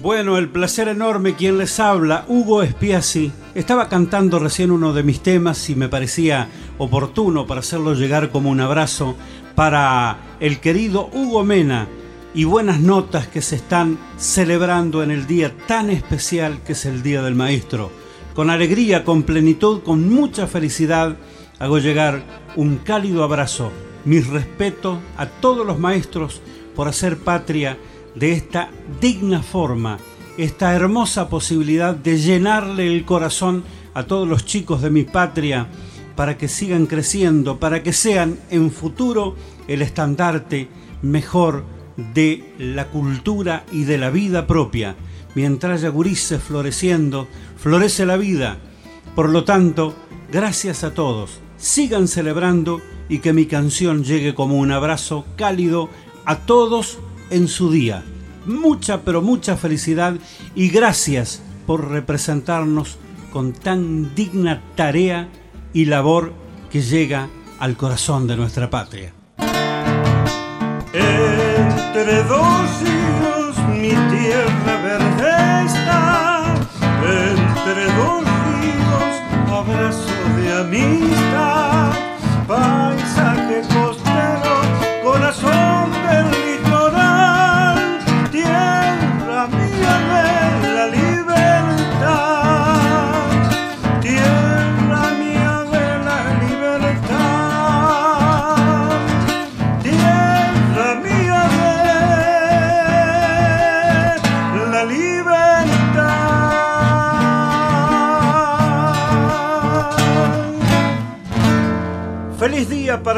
Bueno, 0.00 0.36
el 0.36 0.48
placer 0.50 0.88
enorme 0.88 1.34
quien 1.34 1.56
les 1.58 1.80
habla, 1.80 2.24
Hugo 2.28 2.62
Espiasi 2.62 3.32
estaba 3.58 3.88
cantando 3.88 4.38
recién 4.38 4.70
uno 4.70 4.92
de 4.92 5.02
mis 5.02 5.20
temas 5.20 5.68
y 5.68 5.74
me 5.74 5.88
parecía 5.88 6.48
oportuno 6.78 7.46
para 7.48 7.58
hacerlo 7.58 7.94
llegar 7.94 8.30
como 8.30 8.50
un 8.50 8.60
abrazo 8.60 9.16
para 9.56 10.36
el 10.38 10.60
querido 10.60 11.10
Hugo 11.12 11.44
Mena 11.44 11.88
y 12.34 12.44
buenas 12.44 12.78
notas 12.78 13.26
que 13.26 13.42
se 13.42 13.56
están 13.56 13.98
celebrando 14.16 15.02
en 15.02 15.10
el 15.10 15.26
día 15.26 15.52
tan 15.66 15.90
especial 15.90 16.62
que 16.62 16.74
es 16.74 16.86
el 16.86 17.02
Día 17.02 17.20
del 17.20 17.34
Maestro. 17.34 17.90
Con 18.32 18.48
alegría, 18.48 19.04
con 19.04 19.24
plenitud, 19.24 19.82
con 19.82 20.08
mucha 20.08 20.46
felicidad, 20.46 21.16
hago 21.58 21.78
llegar 21.78 22.22
un 22.54 22.76
cálido 22.76 23.24
abrazo, 23.24 23.72
mi 24.04 24.20
respeto 24.20 25.00
a 25.16 25.26
todos 25.26 25.66
los 25.66 25.80
maestros 25.80 26.40
por 26.76 26.86
hacer 26.86 27.18
patria 27.18 27.76
de 28.14 28.34
esta 28.34 28.70
digna 29.00 29.42
forma 29.42 29.98
esta 30.38 30.72
hermosa 30.72 31.28
posibilidad 31.28 31.96
de 31.96 32.16
llenarle 32.16 32.86
el 32.86 33.04
corazón 33.04 33.64
a 33.92 34.04
todos 34.04 34.28
los 34.28 34.46
chicos 34.46 34.80
de 34.80 34.88
mi 34.88 35.02
patria 35.02 35.66
para 36.14 36.38
que 36.38 36.46
sigan 36.46 36.86
creciendo, 36.86 37.58
para 37.58 37.82
que 37.82 37.92
sean 37.92 38.38
en 38.48 38.70
futuro 38.70 39.34
el 39.66 39.82
estandarte 39.82 40.68
mejor 41.02 41.64
de 42.14 42.54
la 42.56 42.86
cultura 42.86 43.64
y 43.72 43.82
de 43.82 43.98
la 43.98 44.10
vida 44.10 44.46
propia. 44.46 44.94
Mientras 45.34 45.80
haya 45.80 45.88
gurises 45.88 46.40
floreciendo, 46.40 47.26
florece 47.56 48.06
la 48.06 48.16
vida. 48.16 48.58
Por 49.16 49.30
lo 49.30 49.42
tanto, 49.42 49.94
gracias 50.30 50.84
a 50.84 50.94
todos. 50.94 51.40
Sigan 51.56 52.06
celebrando 52.06 52.80
y 53.08 53.18
que 53.18 53.32
mi 53.32 53.46
canción 53.46 54.04
llegue 54.04 54.36
como 54.36 54.58
un 54.58 54.70
abrazo 54.70 55.26
cálido 55.36 55.88
a 56.24 56.36
todos 56.36 57.00
en 57.30 57.48
su 57.48 57.72
día 57.72 58.04
mucha, 58.48 59.02
pero 59.02 59.22
mucha 59.22 59.56
felicidad 59.56 60.14
y 60.54 60.70
gracias 60.70 61.42
por 61.66 61.88
representarnos 61.90 62.98
con 63.32 63.52
tan 63.52 64.14
digna 64.14 64.62
tarea 64.74 65.28
y 65.72 65.84
labor 65.84 66.32
que 66.70 66.80
llega 66.80 67.28
al 67.58 67.76
corazón 67.76 68.26
de 68.26 68.36
nuestra 68.36 68.70
patria. 68.70 69.12
Entre 70.92 72.22
dos 72.24 72.70
hijos 72.82 73.58
mi 73.68 73.90
tierra 73.90 74.74
verde 74.82 75.66
está, 75.66 76.54
entre 77.02 77.84
dos 77.94 78.24
hijos 78.64 79.12
abrazo 79.52 80.18
de 80.36 80.52
amistad, 80.52 81.92
paisaje 82.46 83.47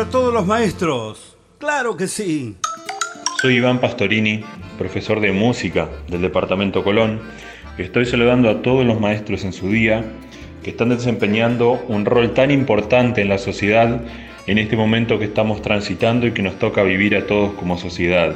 para 0.01 0.11
todos 0.11 0.33
los 0.33 0.47
maestros! 0.47 1.37
¡Claro 1.59 1.95
que 1.95 2.09
sí! 2.09 2.57
Soy 3.43 3.57
Iván 3.57 3.83
Pastorini, 3.83 4.43
profesor 4.79 5.21
de 5.21 5.31
música 5.31 5.91
del 6.09 6.23
Departamento 6.23 6.83
Colón. 6.83 7.21
Estoy 7.77 8.07
saludando 8.07 8.49
a 8.49 8.63
todos 8.63 8.87
los 8.87 8.99
maestros 8.99 9.45
en 9.45 9.53
su 9.53 9.69
día 9.69 10.03
que 10.63 10.71
están 10.71 10.89
desempeñando 10.89 11.73
un 11.87 12.07
rol 12.07 12.33
tan 12.33 12.51
importante 12.51 13.21
en 13.21 13.29
la 13.29 13.37
sociedad 13.37 14.01
en 14.47 14.57
este 14.57 14.75
momento 14.75 15.19
que 15.19 15.27
estamos 15.27 15.61
transitando 15.61 16.27
y 16.27 16.33
que 16.33 16.43
nos 16.43 16.59
toca 16.59 16.83
vivir 16.83 17.15
a 17.15 17.27
todos 17.27 17.53
como 17.53 17.77
sociedad. 17.77 18.35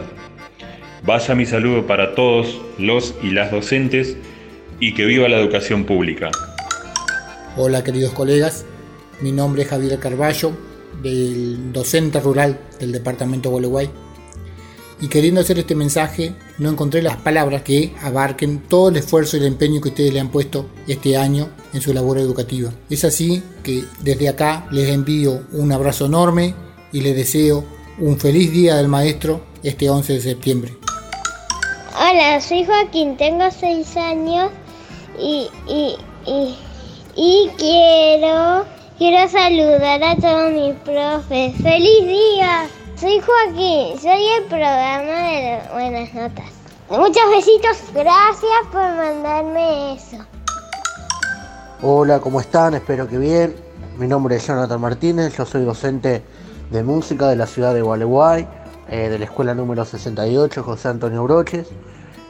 Vaya 1.02 1.34
mi 1.34 1.46
saludo 1.46 1.86
para 1.86 2.14
todos 2.14 2.60
los 2.76 3.14
y 3.22 3.30
las 3.30 3.50
docentes 3.50 4.18
y 4.80 4.92
que 4.92 5.06
viva 5.06 5.30
la 5.30 5.40
educación 5.40 5.84
pública. 5.84 6.30
Hola 7.56 7.82
queridos 7.82 8.12
colegas, 8.12 8.66
mi 9.22 9.32
nombre 9.32 9.62
es 9.62 9.68
Javier 9.68 9.98
Carballo, 9.98 10.52
del 11.04 11.72
docente 11.72 12.18
rural 12.18 12.58
del 12.80 12.90
departamento 12.90 13.48
de 13.48 13.52
Gualeguay. 13.52 13.90
Y 15.00 15.08
queriendo 15.08 15.40
hacer 15.40 15.58
este 15.58 15.74
mensaje, 15.74 16.34
no 16.58 16.70
encontré 16.70 17.02
las 17.02 17.16
palabras 17.16 17.62
que 17.62 17.92
abarquen 18.02 18.60
todo 18.68 18.88
el 18.88 18.96
esfuerzo 18.96 19.36
y 19.36 19.40
el 19.40 19.46
empeño 19.46 19.80
que 19.80 19.90
ustedes 19.90 20.12
le 20.12 20.20
han 20.20 20.30
puesto 20.30 20.66
este 20.88 21.16
año 21.16 21.50
en 21.72 21.80
su 21.80 21.92
labor 21.92 22.18
educativa. 22.18 22.72
Es 22.88 23.04
así 23.04 23.42
que 23.62 23.84
desde 24.00 24.28
acá 24.28 24.66
les 24.70 24.88
envío 24.88 25.42
un 25.52 25.72
abrazo 25.72 26.06
enorme 26.06 26.54
y 26.92 27.00
les 27.00 27.14
deseo 27.14 27.64
un 27.98 28.18
feliz 28.18 28.50
día 28.50 28.76
del 28.76 28.88
maestro 28.88 29.44
este 29.62 29.90
11 29.90 30.14
de 30.14 30.20
septiembre. 30.20 30.72
Hola, 31.96 32.40
soy 32.40 32.64
Joaquín, 32.64 33.16
tengo 33.16 33.44
6 33.50 33.96
años 33.96 34.50
y, 35.18 35.48
y, 35.68 35.96
y, 36.26 36.54
y 37.16 37.50
quiero, 37.56 38.64
quiero 38.98 39.28
saludar 39.28 40.02
a 40.04 40.16
todos 40.16 40.52
mis 40.52 40.74
profes. 40.84 41.54
¡Feliz 41.62 42.06
día! 42.06 42.66
Soy 42.96 43.20
Joaquín, 43.20 43.98
soy 44.00 44.24
el 44.38 44.44
programa 44.44 45.04
de 45.04 45.60
Buenas 45.72 46.14
Notas. 46.14 46.50
Muchos 46.88 47.22
besitos, 47.30 47.78
gracias 47.92 48.66
por 48.70 48.82
mandarme 48.82 49.94
eso. 49.94 50.18
Hola, 51.82 52.20
¿cómo 52.20 52.40
están? 52.40 52.74
Espero 52.74 53.08
que 53.08 53.18
bien. 53.18 53.56
Mi 53.98 54.06
nombre 54.06 54.36
es 54.36 54.46
Jonathan 54.46 54.80
Martínez, 54.80 55.36
yo 55.36 55.44
soy 55.44 55.64
docente 55.64 56.22
de 56.70 56.82
música 56.84 57.28
de 57.28 57.36
la 57.36 57.46
ciudad 57.46 57.74
de 57.74 57.82
Gualeguay, 57.82 58.46
eh, 58.88 59.08
de 59.08 59.18
la 59.18 59.24
escuela 59.24 59.54
número 59.54 59.84
68, 59.84 60.62
José 60.62 60.88
Antonio 60.88 61.24
Broches, 61.24 61.68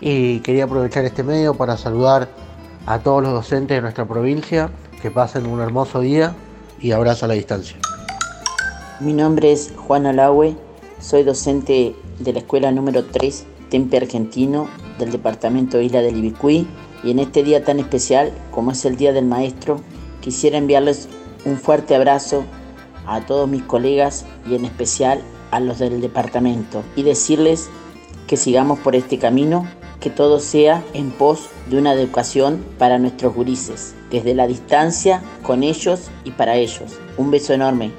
y 0.01 0.41
quería 0.41 0.65
aprovechar 0.65 1.05
este 1.05 1.23
medio 1.23 1.55
para 1.55 1.77
saludar 1.77 2.29
a 2.87 2.99
todos 3.01 3.23
los 3.23 3.33
docentes 3.33 3.77
de 3.77 3.83
nuestra 3.83 4.07
provincia, 4.07 4.71
que 5.03 5.11
pasen 5.11 5.47
un 5.47 5.61
hermoso 5.61 6.01
día 6.01 6.35
y 6.81 6.93
abrazo 6.93 7.25
a 7.25 7.29
la 7.29 7.35
distancia. 7.35 7.77
Mi 9.01 9.13
nombre 9.13 9.53
es 9.53 9.73
Juan 9.77 10.07
Alahue, 10.07 10.57
soy 11.01 11.23
docente 11.23 11.95
de 12.19 12.33
la 12.33 12.39
escuela 12.41 12.71
número 12.73 13.05
3, 13.05 13.45
Tempe 13.71 13.97
Argentino, 13.97 14.69
del 14.99 15.11
departamento 15.11 15.81
Isla 15.81 16.01
del 16.01 16.17
Ibicuí, 16.17 16.67
y 17.03 17.11
en 17.11 17.19
este 17.19 17.43
día 17.43 17.65
tan 17.65 17.81
especial 17.81 18.33
como 18.51 18.73
es 18.73 18.85
el 18.85 18.97
Día 18.97 19.13
del 19.13 19.27
Maestro, 19.27 19.81
quisiera 20.21 20.57
enviarles 20.57 21.09
un 21.45 21.59
fuerte 21.59 21.95
abrazo 21.95 22.45
a 23.07 23.21
todos 23.21 23.49
mis 23.49 23.63
colegas 23.63 24.25
y 24.49 24.55
en 24.55 24.65
especial 24.65 25.21
a 25.51 25.61
los 25.61 25.79
del 25.79 26.01
departamento 26.01 26.83
y 26.97 27.03
decirles 27.03 27.69
que 28.27 28.37
sigamos 28.37 28.79
por 28.79 28.97
este 28.97 29.19
camino, 29.19 29.67
que 30.01 30.11
todo 30.11 30.41
sea 30.41 30.85
en 30.93 31.11
pos 31.11 31.49
de 31.71 31.79
una 31.79 31.93
educación 31.93 32.65
para 32.79 32.99
nuestros 32.99 33.35
gurises, 33.35 33.95
desde 34.11 34.35
la 34.35 34.47
distancia, 34.47 35.23
con 35.43 35.63
ellos 35.63 36.11
y 36.25 36.31
para 36.31 36.57
ellos. 36.57 36.99
Un 37.17 37.31
beso 37.31 37.53
enorme 37.53 37.93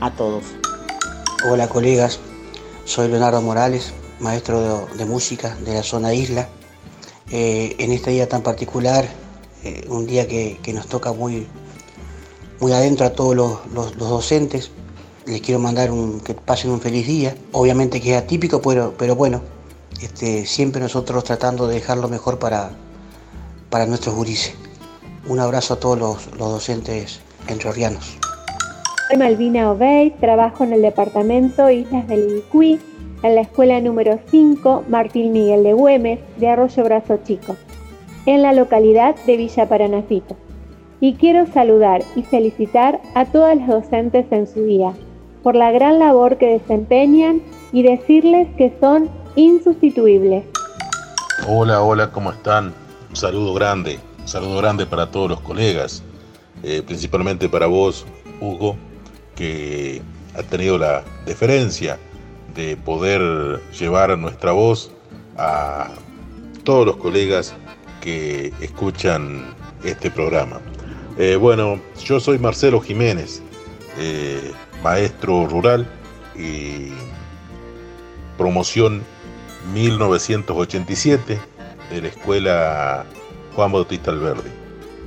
a 0.00 0.10
todos. 0.10 0.44
Hola 1.50 1.68
colegas, 1.68 2.20
soy 2.84 3.08
Leonardo 3.08 3.40
Morales, 3.42 3.92
maestro 4.20 4.86
de, 4.96 5.04
música 5.04 5.56
de 5.64 5.74
la 5.74 5.82
zona 5.82 6.14
isla. 6.14 6.48
Eh, 7.30 7.76
en 7.78 7.92
este 7.92 8.10
día 8.10 8.28
tan 8.28 8.42
particular, 8.42 9.06
eh, 9.64 9.84
un 9.88 10.06
día 10.06 10.26
que, 10.26 10.58
nos 10.72 10.86
toca 10.86 11.12
muy, 11.12 11.46
muy 12.60 12.72
adentro 12.72 13.06
a 13.06 13.10
todos 13.10 13.34
los, 13.34 13.98
docentes, 13.98 14.70
les 15.26 15.40
quiero 15.40 15.60
mandar 15.60 15.90
un, 15.90 16.20
que 16.20 16.34
pasen 16.34 16.70
un 16.70 16.80
feliz 16.80 17.06
día. 17.06 17.36
Obviamente 17.52 18.00
que 18.00 18.16
es 18.16 18.22
atípico, 18.22 18.60
pero, 18.60 18.94
pero 18.96 19.14
bueno, 19.14 19.42
este, 20.02 20.46
siempre 20.46 20.80
nosotros 20.80 21.24
tratando 21.24 21.66
de 21.66 21.74
dejar 21.74 21.98
lo 21.98 22.08
mejor 22.08 22.38
para, 22.38 22.70
para 23.70 23.86
nuestros 23.86 24.14
gurises. 24.14 24.54
Un 25.28 25.38
abrazo 25.38 25.74
a 25.74 25.80
todos 25.80 25.98
los, 25.98 26.38
docentes 26.38 27.20
entrerrianos. 27.48 28.18
Soy 29.08 29.18
Malvina 29.18 29.70
Obey, 29.70 30.10
trabajo 30.20 30.64
en 30.64 30.72
el 30.72 30.82
departamento 30.82 31.70
Islas 31.70 32.08
del 32.08 32.30
Ibicuí, 32.30 32.80
en 33.22 33.34
la 33.34 33.42
escuela 33.42 33.80
número 33.80 34.18
5 34.30 34.84
Martín 34.88 35.32
Miguel 35.32 35.62
de 35.62 35.72
Güemes 35.72 36.18
de 36.38 36.48
Arroyo 36.48 36.84
Brazo 36.84 37.18
Chico, 37.24 37.56
en 38.26 38.42
la 38.42 38.52
localidad 38.52 39.14
de 39.26 39.36
Villa 39.36 39.68
Paranacito. 39.68 40.36
Y 41.00 41.14
quiero 41.14 41.46
saludar 41.52 42.02
y 42.16 42.22
felicitar 42.22 43.00
a 43.14 43.26
todas 43.26 43.56
las 43.56 43.68
docentes 43.68 44.26
en 44.30 44.46
su 44.46 44.64
día 44.64 44.92
por 45.42 45.54
la 45.56 45.72
gran 45.72 45.98
labor 45.98 46.36
que 46.38 46.46
desempeñan 46.46 47.42
y 47.72 47.82
decirles 47.82 48.48
que 48.56 48.72
son 48.80 49.08
insustituibles. 49.36 50.44
Hola, 51.46 51.82
hola, 51.82 52.10
¿cómo 52.12 52.32
están? 52.32 52.74
Un 53.10 53.16
saludo 53.16 53.54
grande, 53.54 53.98
un 54.20 54.28
saludo 54.28 54.58
grande 54.58 54.86
para 54.86 55.10
todos 55.10 55.28
los 55.28 55.40
colegas, 55.40 56.02
eh, 56.62 56.82
principalmente 56.86 57.48
para 57.48 57.66
vos, 57.66 58.06
Hugo, 58.40 58.76
que 59.34 60.02
ha 60.36 60.42
tenido 60.42 60.78
la 60.78 61.02
deferencia 61.26 61.98
de 62.54 62.76
poder 62.76 63.60
llevar 63.78 64.16
nuestra 64.18 64.52
voz 64.52 64.90
a 65.36 65.90
todos 66.64 66.86
los 66.86 66.96
colegas 66.96 67.54
que 68.00 68.52
escuchan 68.60 69.54
este 69.84 70.10
programa. 70.10 70.60
Eh, 71.18 71.36
bueno, 71.36 71.80
yo 72.04 72.20
soy 72.20 72.38
Marcelo 72.38 72.80
Jiménez, 72.80 73.42
eh, 73.98 74.52
maestro 74.82 75.46
rural 75.46 75.86
y 76.36 76.88
promoción 78.38 79.02
1987 79.72 81.40
de 81.90 82.02
la 82.02 82.08
escuela 82.08 83.04
Juan 83.54 83.72
Bautista 83.72 84.10
Alberdi. 84.10 84.50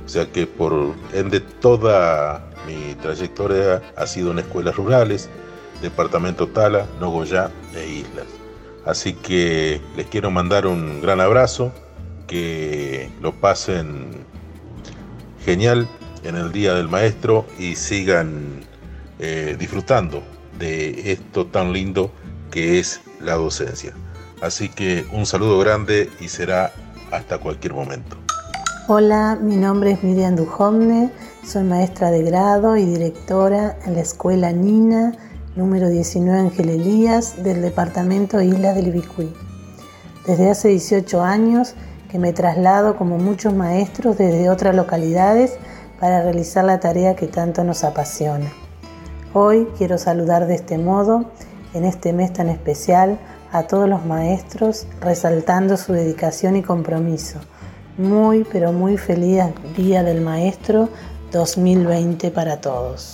O 0.04 0.08
sea 0.08 0.30
que 0.30 0.46
por 0.46 0.94
ende 1.12 1.40
toda 1.40 2.44
mi 2.66 2.94
trayectoria 2.94 3.82
ha 3.96 4.06
sido 4.06 4.30
en 4.30 4.38
escuelas 4.38 4.76
rurales, 4.76 5.28
departamento 5.82 6.46
Tala, 6.48 6.86
Nogoyá 7.00 7.50
e 7.74 7.86
Islas. 7.86 8.26
Así 8.84 9.14
que 9.14 9.80
les 9.96 10.06
quiero 10.06 10.30
mandar 10.30 10.66
un 10.66 11.00
gran 11.00 11.20
abrazo, 11.20 11.72
que 12.28 13.10
lo 13.20 13.32
pasen 13.32 14.24
genial 15.44 15.88
en 16.22 16.36
el 16.36 16.52
Día 16.52 16.74
del 16.74 16.88
Maestro 16.88 17.46
y 17.58 17.74
sigan 17.76 18.64
eh, 19.18 19.56
disfrutando 19.58 20.22
de 20.58 21.12
esto 21.12 21.46
tan 21.46 21.72
lindo 21.72 22.12
que 22.50 22.78
es 22.78 23.00
la 23.20 23.34
docencia. 23.34 23.94
Así 24.40 24.68
que 24.68 25.06
un 25.12 25.26
saludo 25.26 25.58
grande 25.58 26.10
y 26.20 26.28
será 26.28 26.72
hasta 27.10 27.38
cualquier 27.38 27.74
momento. 27.74 28.16
Hola, 28.88 29.38
mi 29.40 29.56
nombre 29.56 29.92
es 29.92 30.02
Miriam 30.02 30.36
Dujomne 30.36 31.10
soy 31.46 31.62
maestra 31.62 32.10
de 32.10 32.24
grado 32.24 32.76
y 32.76 32.84
directora 32.84 33.76
en 33.86 33.94
la 33.94 34.00
Escuela 34.00 34.50
Nina 34.50 35.12
número 35.54 35.88
19 35.88 36.40
Ángel 36.40 36.70
Elías 36.70 37.40
del 37.44 37.62
departamento 37.62 38.42
Isla 38.42 38.74
del 38.74 38.88
Ibicuí. 38.88 39.32
Desde 40.26 40.50
hace 40.50 40.70
18 40.70 41.22
años 41.22 41.74
que 42.10 42.18
me 42.18 42.32
traslado 42.32 42.96
como 42.96 43.16
muchos 43.18 43.54
maestros 43.54 44.18
desde 44.18 44.50
otras 44.50 44.74
localidades 44.74 45.56
para 46.00 46.20
realizar 46.20 46.64
la 46.64 46.80
tarea 46.80 47.14
que 47.14 47.28
tanto 47.28 47.62
nos 47.62 47.84
apasiona. 47.84 48.52
Hoy 49.32 49.68
quiero 49.78 49.98
saludar 49.98 50.48
de 50.48 50.56
este 50.56 50.78
modo, 50.78 51.30
en 51.74 51.84
este 51.84 52.12
mes 52.12 52.32
tan 52.32 52.48
especial, 52.48 53.20
a 53.56 53.66
todos 53.66 53.88
los 53.88 54.04
maestros, 54.04 54.86
resaltando 55.00 55.78
su 55.78 55.94
dedicación 55.94 56.56
y 56.56 56.62
compromiso. 56.62 57.38
Muy, 57.96 58.44
pero 58.52 58.70
muy 58.70 58.98
feliz 58.98 59.44
Día 59.74 60.02
del 60.02 60.20
Maestro 60.20 60.90
2020 61.32 62.30
para 62.32 62.60
todos. 62.60 63.12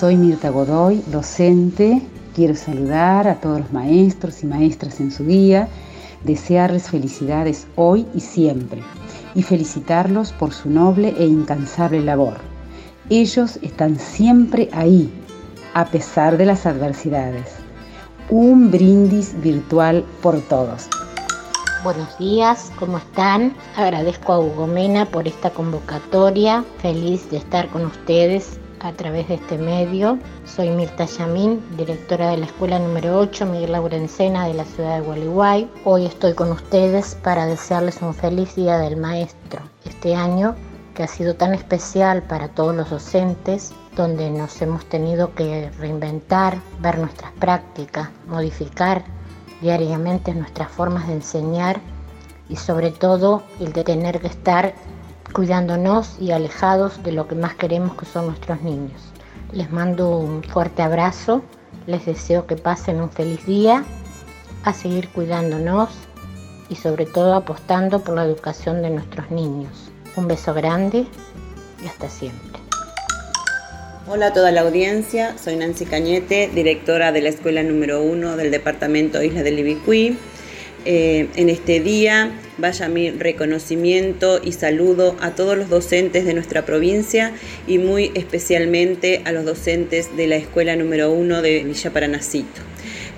Soy 0.00 0.16
Mirta 0.16 0.48
Godoy, 0.48 1.04
docente. 1.08 2.00
Quiero 2.34 2.54
saludar 2.54 3.28
a 3.28 3.40
todos 3.40 3.60
los 3.60 3.72
maestros 3.74 4.42
y 4.42 4.46
maestras 4.46 5.00
en 5.00 5.10
su 5.10 5.24
día, 5.24 5.68
desearles 6.24 6.88
felicidades 6.88 7.66
hoy 7.76 8.06
y 8.14 8.20
siempre 8.20 8.82
y 9.34 9.42
felicitarlos 9.42 10.32
por 10.32 10.54
su 10.54 10.70
noble 10.70 11.14
e 11.18 11.26
incansable 11.26 12.00
labor. 12.00 12.38
Ellos 13.10 13.58
están 13.60 13.98
siempre 13.98 14.70
ahí, 14.72 15.12
a 15.74 15.84
pesar 15.84 16.38
de 16.38 16.46
las 16.46 16.64
adversidades. 16.64 17.62
Un 18.34 18.70
brindis 18.70 19.38
virtual 19.42 20.06
por 20.22 20.40
todos. 20.48 20.88
Buenos 21.84 22.16
días, 22.16 22.72
¿cómo 22.78 22.96
están? 22.96 23.54
Agradezco 23.76 24.32
a 24.32 24.38
Hugo 24.38 24.66
Mena 24.66 25.04
por 25.04 25.28
esta 25.28 25.50
convocatoria. 25.50 26.64
Feliz 26.78 27.28
de 27.30 27.36
estar 27.36 27.68
con 27.68 27.84
ustedes 27.84 28.58
a 28.80 28.92
través 28.92 29.28
de 29.28 29.34
este 29.34 29.58
medio. 29.58 30.18
Soy 30.46 30.70
Mirta 30.70 31.04
Yamín, 31.04 31.62
directora 31.76 32.30
de 32.30 32.38
la 32.38 32.46
Escuela 32.46 32.78
número 32.78 33.18
8 33.18 33.44
Miguel 33.44 33.72
Laurencena 33.72 34.48
de 34.48 34.54
la 34.54 34.64
ciudad 34.64 35.00
de 35.00 35.04
Gualeguay. 35.04 35.70
Hoy 35.84 36.06
estoy 36.06 36.32
con 36.32 36.52
ustedes 36.52 37.14
para 37.16 37.44
desearles 37.44 38.00
un 38.00 38.14
feliz 38.14 38.54
Día 38.54 38.78
del 38.78 38.96
Maestro. 38.96 39.60
Este 39.84 40.14
año 40.14 40.56
que 40.94 41.02
ha 41.02 41.06
sido 41.06 41.34
tan 41.34 41.52
especial 41.52 42.22
para 42.22 42.48
todos 42.48 42.74
los 42.74 42.88
docentes, 42.88 43.74
donde 43.96 44.30
nos 44.30 44.60
hemos 44.62 44.84
tenido 44.86 45.34
que 45.34 45.70
reinventar, 45.78 46.58
ver 46.80 46.98
nuestras 46.98 47.32
prácticas, 47.32 48.08
modificar 48.26 49.04
diariamente 49.60 50.34
nuestras 50.34 50.70
formas 50.70 51.06
de 51.06 51.14
enseñar 51.14 51.80
y 52.48 52.56
sobre 52.56 52.90
todo 52.90 53.42
el 53.60 53.72
de 53.72 53.84
tener 53.84 54.20
que 54.20 54.26
estar 54.26 54.74
cuidándonos 55.32 56.18
y 56.20 56.32
alejados 56.32 57.02
de 57.02 57.12
lo 57.12 57.28
que 57.28 57.34
más 57.34 57.54
queremos 57.54 57.96
que 57.96 58.06
son 58.06 58.26
nuestros 58.26 58.60
niños. 58.62 59.00
Les 59.52 59.70
mando 59.70 60.16
un 60.16 60.42
fuerte 60.42 60.82
abrazo, 60.82 61.42
les 61.86 62.06
deseo 62.06 62.46
que 62.46 62.56
pasen 62.56 63.00
un 63.00 63.10
feliz 63.10 63.44
día, 63.46 63.84
a 64.64 64.72
seguir 64.72 65.08
cuidándonos 65.10 65.90
y 66.68 66.76
sobre 66.76 67.06
todo 67.06 67.34
apostando 67.34 68.00
por 68.00 68.14
la 68.14 68.24
educación 68.24 68.82
de 68.82 68.90
nuestros 68.90 69.30
niños. 69.30 69.90
Un 70.16 70.28
beso 70.28 70.54
grande 70.54 71.06
y 71.82 71.86
hasta 71.86 72.08
siempre. 72.08 72.61
Hola 74.08 74.26
a 74.26 74.32
toda 74.32 74.50
la 74.50 74.62
audiencia, 74.62 75.36
soy 75.38 75.54
Nancy 75.54 75.84
Cañete, 75.86 76.50
directora 76.52 77.12
de 77.12 77.20
la 77.20 77.28
escuela 77.28 77.62
número 77.62 78.02
1 78.02 78.36
del 78.36 78.50
departamento 78.50 79.22
Isla 79.22 79.44
del 79.44 79.60
Ibicuí. 79.60 80.16
Eh, 80.84 81.28
en 81.36 81.48
este 81.48 81.78
día 81.78 82.32
vaya 82.58 82.88
mi 82.88 83.12
reconocimiento 83.12 84.40
y 84.42 84.52
saludo 84.52 85.14
a 85.20 85.36
todos 85.36 85.56
los 85.56 85.68
docentes 85.68 86.24
de 86.24 86.34
nuestra 86.34 86.64
provincia 86.64 87.32
y 87.68 87.78
muy 87.78 88.10
especialmente 88.14 89.22
a 89.24 89.30
los 89.30 89.44
docentes 89.44 90.16
de 90.16 90.26
la 90.26 90.34
escuela 90.34 90.74
número 90.74 91.12
1 91.12 91.40
de 91.40 91.62
Villa 91.62 91.92
Paranacito. 91.92 92.60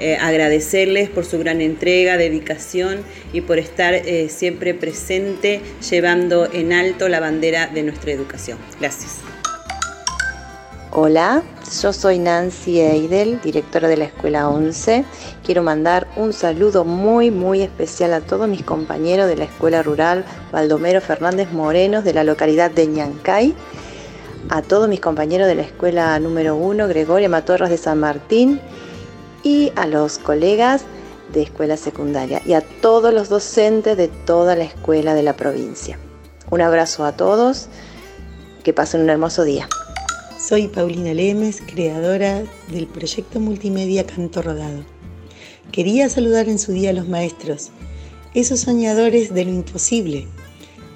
Eh, 0.00 0.18
agradecerles 0.20 1.08
por 1.08 1.24
su 1.24 1.38
gran 1.38 1.62
entrega, 1.62 2.18
dedicación 2.18 2.98
y 3.32 3.40
por 3.40 3.58
estar 3.58 3.94
eh, 3.94 4.28
siempre 4.28 4.74
presente 4.74 5.62
llevando 5.90 6.46
en 6.52 6.74
alto 6.74 7.08
la 7.08 7.20
bandera 7.20 7.68
de 7.68 7.84
nuestra 7.84 8.12
educación. 8.12 8.58
Gracias. 8.78 9.33
Hola, 10.96 11.42
yo 11.82 11.92
soy 11.92 12.20
Nancy 12.20 12.78
Eidel, 12.78 13.40
directora 13.42 13.88
de 13.88 13.96
la 13.96 14.04
Escuela 14.04 14.48
11. 14.48 15.04
Quiero 15.44 15.64
mandar 15.64 16.06
un 16.14 16.32
saludo 16.32 16.84
muy, 16.84 17.32
muy 17.32 17.62
especial 17.62 18.14
a 18.14 18.20
todos 18.20 18.46
mis 18.46 18.62
compañeros 18.62 19.26
de 19.26 19.34
la 19.34 19.42
Escuela 19.42 19.82
Rural 19.82 20.24
Baldomero 20.52 21.00
Fernández 21.00 21.50
Morenos 21.50 22.04
de 22.04 22.14
la 22.14 22.22
localidad 22.22 22.70
de 22.70 22.86
Ñancay, 22.86 23.56
a 24.50 24.62
todos 24.62 24.88
mis 24.88 25.00
compañeros 25.00 25.48
de 25.48 25.56
la 25.56 25.62
Escuela 25.62 26.16
número 26.20 26.54
1 26.54 26.86
Gregoria 26.86 27.28
Matorras 27.28 27.70
de 27.70 27.78
San 27.78 27.98
Martín 27.98 28.60
y 29.42 29.72
a 29.74 29.88
los 29.88 30.18
colegas 30.18 30.84
de 31.32 31.42
escuela 31.42 31.76
secundaria 31.76 32.40
y 32.46 32.52
a 32.52 32.60
todos 32.60 33.12
los 33.12 33.28
docentes 33.28 33.96
de 33.96 34.06
toda 34.06 34.54
la 34.54 34.62
escuela 34.62 35.14
de 35.14 35.24
la 35.24 35.34
provincia. 35.34 35.98
Un 36.52 36.60
abrazo 36.60 37.04
a 37.04 37.16
todos, 37.16 37.66
que 38.62 38.72
pasen 38.72 39.00
un 39.00 39.10
hermoso 39.10 39.42
día. 39.42 39.68
Soy 40.46 40.68
Paulina 40.68 41.14
Lemes, 41.14 41.62
creadora 41.62 42.44
del 42.70 42.86
proyecto 42.86 43.40
multimedia 43.40 44.04
Canto 44.04 44.42
Rodado. 44.42 44.84
Quería 45.72 46.10
saludar 46.10 46.50
en 46.50 46.58
su 46.58 46.72
día 46.72 46.90
a 46.90 46.92
los 46.92 47.08
maestros, 47.08 47.70
esos 48.34 48.60
soñadores 48.60 49.32
de 49.32 49.46
lo 49.46 49.52
imposible, 49.52 50.26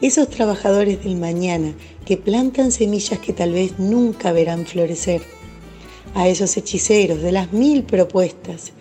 esos 0.03 0.29
trabajadores 0.29 1.03
del 1.03 1.17
mañana 1.17 1.73
que 2.05 2.19
plantan 2.19 2.71
semillas 2.73 3.21
que 3.21 3.33
tal 3.33 3.53
vez 3.53 3.79
nunca 3.79 4.33
verán 4.33 4.67
florecer, 4.67 5.23
a 6.15 6.29
esos 6.29 6.55
hechiceros 6.59 7.23
de 7.23 7.33
las 7.33 7.51
mil 7.51 7.85
propuestas, 7.85 8.73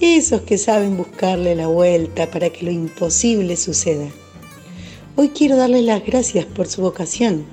esos 0.00 0.40
que 0.40 0.58
saben 0.58 0.96
buscarle 0.96 1.54
la 1.54 1.68
vuelta 1.68 2.32
para 2.32 2.50
que 2.50 2.64
lo 2.64 2.72
imposible 2.72 3.56
suceda. 3.56 4.08
Hoy 5.14 5.28
quiero 5.28 5.56
darles 5.56 5.84
las 5.84 6.04
gracias 6.04 6.46
por 6.46 6.66
su 6.66 6.82
vocación 6.82 7.46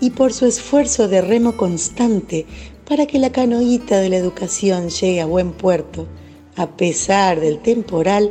y 0.00 0.10
por 0.10 0.32
su 0.32 0.46
esfuerzo 0.46 1.08
de 1.08 1.20
remo 1.20 1.56
constante 1.56 2.46
para 2.86 3.06
que 3.06 3.18
la 3.18 3.30
canoita 3.30 4.00
de 4.00 4.08
la 4.08 4.16
educación 4.16 4.88
llegue 4.88 5.20
a 5.20 5.26
buen 5.26 5.52
puerto, 5.52 6.08
a 6.56 6.76
pesar 6.76 7.38
del 7.38 7.60
temporal 7.60 8.30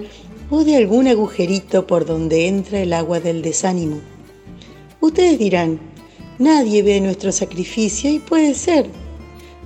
o 0.50 0.64
de 0.64 0.76
algún 0.76 1.08
agujerito 1.08 1.88
por 1.88 2.06
donde 2.06 2.48
entra 2.48 2.82
el 2.82 2.92
agua 2.94 3.20
del 3.20 3.42
desánimo. 3.42 4.00
Ustedes 5.00 5.40
dirán, 5.40 5.80
nadie 6.40 6.84
ve 6.84 7.00
nuestro 7.00 7.32
sacrificio 7.32 8.10
y 8.10 8.20
puede 8.20 8.56
ser, 8.56 8.88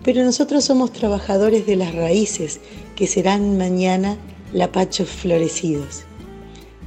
pero 0.04 0.24
nosotros 0.24 0.66
somos 0.66 0.92
trabajadores 0.92 1.66
de 1.66 1.78
las 1.78 1.96
raíces 1.96 2.60
que 2.96 3.08
serán 3.08 3.58
mañana 3.58 4.18
lapachos 4.52 5.10
florecidos. 5.10 6.04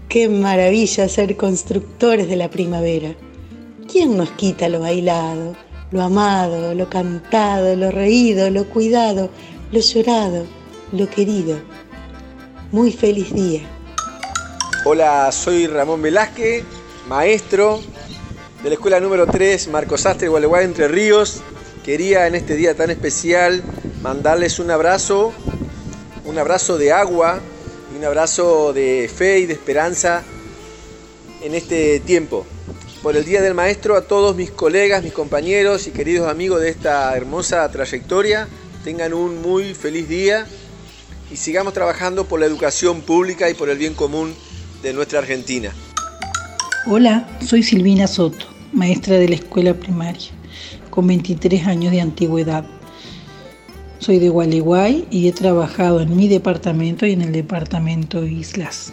Qué 0.08 0.28
maravilla 0.28 1.08
ser 1.08 1.36
constructores 1.36 2.28
de 2.28 2.36
la 2.36 2.50
primavera 2.50 3.16
¿Quién 3.96 4.18
nos 4.18 4.30
quita 4.32 4.68
lo 4.68 4.80
bailado, 4.80 5.56
lo 5.90 6.02
amado, 6.02 6.74
lo 6.74 6.90
cantado, 6.90 7.74
lo 7.76 7.90
reído, 7.90 8.50
lo 8.50 8.68
cuidado, 8.68 9.30
lo 9.72 9.80
llorado, 9.80 10.44
lo 10.92 11.08
querido? 11.08 11.58
Muy 12.72 12.92
feliz 12.92 13.32
día. 13.32 13.62
Hola, 14.84 15.32
soy 15.32 15.66
Ramón 15.66 16.02
Velázquez, 16.02 16.62
maestro 17.08 17.80
de 18.62 18.68
la 18.68 18.74
escuela 18.74 19.00
número 19.00 19.26
3, 19.26 19.68
Marcos 19.68 20.04
Astre, 20.04 20.28
Gualeguay, 20.28 20.66
Entre 20.66 20.88
Ríos. 20.88 21.40
Quería 21.82 22.26
en 22.26 22.34
este 22.34 22.54
día 22.54 22.76
tan 22.76 22.90
especial 22.90 23.62
mandarles 24.02 24.58
un 24.58 24.70
abrazo, 24.70 25.32
un 26.26 26.38
abrazo 26.38 26.76
de 26.76 26.92
agua 26.92 27.40
y 27.94 27.96
un 27.96 28.04
abrazo 28.04 28.74
de 28.74 29.10
fe 29.10 29.38
y 29.38 29.46
de 29.46 29.54
esperanza 29.54 30.22
en 31.42 31.54
este 31.54 31.98
tiempo 32.00 32.44
por 33.02 33.16
el 33.16 33.24
Día 33.24 33.42
del 33.42 33.54
Maestro 33.54 33.96
a 33.96 34.02
todos 34.02 34.36
mis 34.36 34.50
colegas, 34.50 35.02
mis 35.02 35.12
compañeros 35.12 35.86
y 35.86 35.90
queridos 35.90 36.28
amigos 36.28 36.60
de 36.60 36.70
esta 36.70 37.16
hermosa 37.16 37.70
trayectoria. 37.70 38.48
Tengan 38.84 39.14
un 39.14 39.42
muy 39.42 39.74
feliz 39.74 40.08
día 40.08 40.46
y 41.30 41.36
sigamos 41.36 41.72
trabajando 41.72 42.26
por 42.26 42.40
la 42.40 42.46
educación 42.46 43.02
pública 43.02 43.50
y 43.50 43.54
por 43.54 43.68
el 43.68 43.78
bien 43.78 43.94
común 43.94 44.34
de 44.82 44.92
nuestra 44.92 45.18
Argentina. 45.18 45.72
Hola, 46.86 47.28
soy 47.44 47.62
Silvina 47.62 48.06
Soto, 48.06 48.46
maestra 48.72 49.16
de 49.18 49.28
la 49.28 49.34
escuela 49.34 49.74
primaria, 49.74 50.30
con 50.90 51.06
23 51.06 51.66
años 51.66 51.92
de 51.92 52.00
antigüedad. 52.00 52.64
Soy 53.98 54.18
de 54.18 54.28
Gualeguay 54.28 55.06
y 55.10 55.28
he 55.28 55.32
trabajado 55.32 56.00
en 56.00 56.16
mi 56.16 56.28
departamento 56.28 57.06
y 57.06 57.12
en 57.12 57.22
el 57.22 57.32
departamento 57.32 58.24
Islas. 58.24 58.92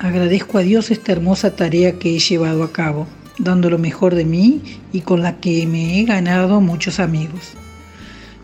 Agradezco 0.00 0.58
a 0.58 0.60
Dios 0.60 0.92
esta 0.92 1.10
hermosa 1.10 1.56
tarea 1.56 1.98
que 1.98 2.14
he 2.14 2.20
llevado 2.20 2.62
a 2.62 2.70
cabo, 2.70 3.08
dando 3.36 3.68
lo 3.68 3.78
mejor 3.78 4.14
de 4.14 4.24
mí 4.24 4.62
y 4.92 5.00
con 5.00 5.22
la 5.22 5.40
que 5.40 5.66
me 5.66 5.98
he 5.98 6.04
ganado 6.04 6.60
muchos 6.60 7.00
amigos. 7.00 7.54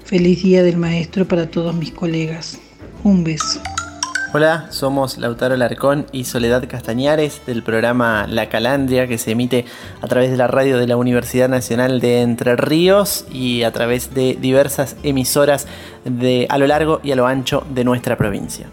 Feliz 0.05 0.43
Día 0.43 0.65
del 0.65 0.79
Maestro 0.79 1.29
para 1.29 1.49
todos 1.49 1.73
mis 1.77 1.93
colegas. 1.93 2.59
Un 3.05 3.23
beso. 3.23 3.61
Hola, 4.33 4.67
somos 4.71 5.17
Lautaro 5.17 5.57
Larcón 5.57 6.07
y 6.11 6.25
Soledad 6.25 6.69
Castañares 6.69 7.41
del 7.47 7.63
programa 7.63 8.27
La 8.29 8.49
Calandria 8.49 9.07
que 9.07 9.17
se 9.17 9.31
emite 9.31 9.65
a 10.03 10.09
través 10.09 10.33
de 10.33 10.37
la 10.37 10.49
radio 10.49 10.77
de 10.77 10.89
la 10.89 10.97
Universidad 10.97 11.49
Nacional 11.49 12.01
de 12.01 12.23
Entre 12.23 12.57
Ríos 12.57 13.27
y 13.33 13.63
a 13.63 13.71
través 13.71 14.13
de 14.13 14.37
diversas 14.41 14.97
emisoras 15.05 15.69
de, 16.05 16.49
a 16.51 16.59
lo 16.59 16.67
largo 16.67 17.01
y 17.05 17.13
a 17.13 17.17
lo 17.17 17.29
ancho 17.29 17.65
de 17.73 17.85
nuestra 17.85 18.17
provincia. 18.17 18.67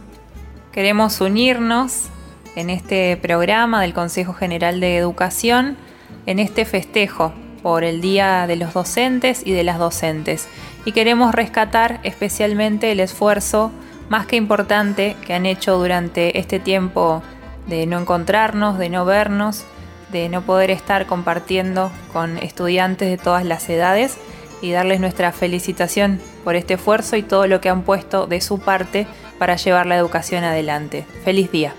Queremos 0.72 1.22
unirnos 1.22 2.10
en 2.56 2.69
este 2.69 3.18
programa 3.18 3.82
del 3.82 3.94
Consejo 3.94 4.34
General 4.34 4.80
de 4.80 4.98
Educación, 4.98 5.78
en 6.26 6.40
este 6.40 6.65
festejo 6.65 7.34
por 7.61 7.84
el 7.84 8.02
Día 8.02 8.48
de 8.48 8.56
los 8.56 8.73
Docentes 8.73 9.44
y 9.45 9.52
de 9.52 9.64
las 9.64 9.78
Docentes. 9.78 10.48
Y 10.86 10.91
queremos 10.91 11.34
rescatar 11.34 11.99
especialmente 12.03 12.91
el 12.91 12.99
esfuerzo 12.99 13.72
más 14.10 14.26
que 14.26 14.36
importante 14.36 15.15
que 15.26 15.34
han 15.34 15.45
hecho 15.45 15.78
durante 15.78 16.40
este 16.40 16.60
tiempo 16.60 17.23
de 17.68 17.86
no 17.86 17.99
encontrarnos, 17.99 18.78
de 18.78 18.90
no 18.90 19.06
vernos, 19.06 19.64
de 20.11 20.28
no 20.28 20.41
poder 20.41 20.72
estar 20.72 21.06
compartiendo 21.06 21.91
con 22.11 22.38
estudiantes 22.38 23.10
de 23.10 23.18
todas 23.18 23.45
las 23.45 23.69
edades 23.69 24.18
y 24.61 24.72
darles 24.72 24.99
nuestra 24.99 25.32
felicitación 25.32 26.19
por 26.44 26.56
este 26.56 26.73
esfuerzo 26.73 27.15
y 27.15 27.23
todo 27.23 27.48
lo 27.48 27.61
que 27.61 27.69
han 27.69 27.84
puesto 27.84 28.28
de 28.28 28.41
su 28.41 28.60
parte 28.60 29.07
para 29.40 29.56
llevar 29.56 29.86
la 29.86 29.95
educación 29.95 30.44
adelante. 30.44 31.06
Feliz 31.23 31.52
día. 31.52 31.73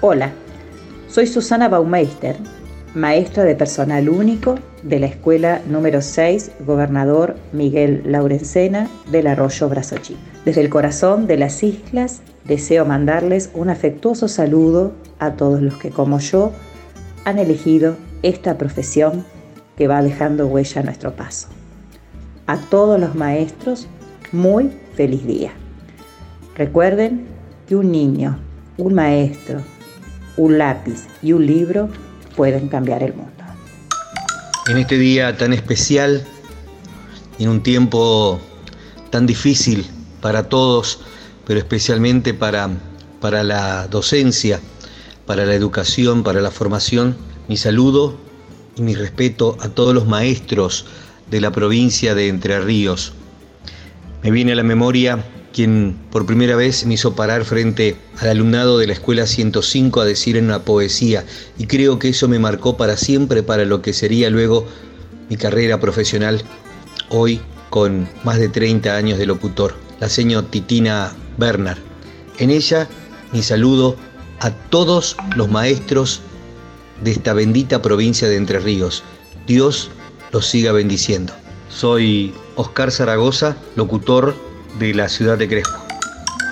Hola, 0.00 0.30
soy 1.08 1.26
Susana 1.26 1.68
Baumeister, 1.68 2.36
maestra 2.94 3.42
de 3.42 3.56
personal 3.56 4.08
único 4.08 4.54
de 4.84 5.00
la 5.00 5.06
escuela 5.06 5.60
número 5.66 6.02
6, 6.02 6.52
gobernador 6.64 7.34
Miguel 7.52 8.04
Laurencena 8.06 8.88
del 9.10 9.26
Arroyo 9.26 9.68
Brazochí. 9.68 10.16
Desde 10.44 10.60
el 10.60 10.70
corazón 10.70 11.26
de 11.26 11.36
las 11.36 11.64
islas 11.64 12.20
deseo 12.44 12.84
mandarles 12.84 13.50
un 13.54 13.70
afectuoso 13.70 14.28
saludo 14.28 14.92
a 15.18 15.32
todos 15.32 15.60
los 15.62 15.78
que 15.78 15.90
como 15.90 16.20
yo 16.20 16.52
han 17.24 17.40
elegido 17.40 17.96
esta 18.22 18.56
profesión 18.56 19.24
que 19.76 19.88
va 19.88 20.00
dejando 20.00 20.46
huella 20.46 20.80
a 20.80 20.84
nuestro 20.84 21.16
paso. 21.16 21.48
A 22.46 22.56
todos 22.56 23.00
los 23.00 23.16
maestros, 23.16 23.88
muy 24.30 24.70
feliz 24.94 25.26
día. 25.26 25.50
Recuerden 26.54 27.26
que 27.66 27.74
un 27.74 27.90
niño, 27.90 28.38
un 28.76 28.94
maestro, 28.94 29.60
un 30.38 30.56
lápiz 30.56 31.06
y 31.22 31.32
un 31.34 31.44
libro 31.44 31.90
pueden 32.34 32.68
cambiar 32.68 33.02
el 33.02 33.12
mundo. 33.12 33.32
En 34.68 34.78
este 34.78 34.96
día 34.96 35.36
tan 35.36 35.52
especial, 35.52 36.24
en 37.38 37.48
un 37.48 37.62
tiempo 37.62 38.40
tan 39.10 39.26
difícil 39.26 39.86
para 40.22 40.48
todos, 40.48 41.00
pero 41.46 41.58
especialmente 41.58 42.32
para, 42.32 42.70
para 43.20 43.42
la 43.42 43.88
docencia, 43.88 44.60
para 45.26 45.44
la 45.44 45.54
educación, 45.54 46.22
para 46.22 46.40
la 46.40 46.50
formación, 46.50 47.16
mi 47.48 47.56
saludo 47.56 48.16
y 48.76 48.82
mi 48.82 48.94
respeto 48.94 49.56
a 49.60 49.68
todos 49.68 49.94
los 49.94 50.06
maestros 50.06 50.86
de 51.30 51.40
la 51.40 51.50
provincia 51.50 52.14
de 52.14 52.28
Entre 52.28 52.60
Ríos. 52.60 53.12
Me 54.22 54.30
viene 54.30 54.52
a 54.52 54.56
la 54.56 54.62
memoria 54.62 55.24
quien 55.52 55.96
por 56.10 56.26
primera 56.26 56.56
vez 56.56 56.86
me 56.86 56.94
hizo 56.94 57.14
parar 57.14 57.44
frente 57.44 57.96
al 58.18 58.28
alumnado 58.28 58.78
de 58.78 58.86
la 58.86 58.92
Escuela 58.92 59.26
105 59.26 60.00
a 60.00 60.04
decir 60.04 60.36
en 60.36 60.46
una 60.46 60.62
poesía, 60.62 61.24
y 61.58 61.66
creo 61.66 61.98
que 61.98 62.10
eso 62.10 62.28
me 62.28 62.38
marcó 62.38 62.76
para 62.76 62.96
siempre 62.96 63.42
para 63.42 63.64
lo 63.64 63.82
que 63.82 63.92
sería 63.92 64.30
luego 64.30 64.66
mi 65.28 65.36
carrera 65.36 65.80
profesional, 65.80 66.42
hoy 67.10 67.40
con 67.70 68.08
más 68.24 68.38
de 68.38 68.48
30 68.48 68.96
años 68.96 69.18
de 69.18 69.26
locutor, 69.26 69.74
la 70.00 70.08
señora 70.08 70.46
Titina 70.48 71.12
Bernard. 71.36 71.78
En 72.38 72.50
ella, 72.50 72.88
mi 73.32 73.42
saludo 73.42 73.96
a 74.40 74.50
todos 74.50 75.16
los 75.36 75.50
maestros 75.50 76.20
de 77.02 77.10
esta 77.10 77.32
bendita 77.32 77.82
provincia 77.82 78.28
de 78.28 78.36
Entre 78.36 78.58
Ríos. 78.58 79.02
Dios 79.46 79.90
los 80.32 80.46
siga 80.46 80.72
bendiciendo. 80.72 81.32
Soy 81.68 82.32
Oscar 82.56 82.90
Zaragoza, 82.90 83.56
locutor 83.76 84.34
de 84.78 84.94
la 84.94 85.08
ciudad 85.08 85.36
de 85.36 85.48
Crespo. 85.48 85.78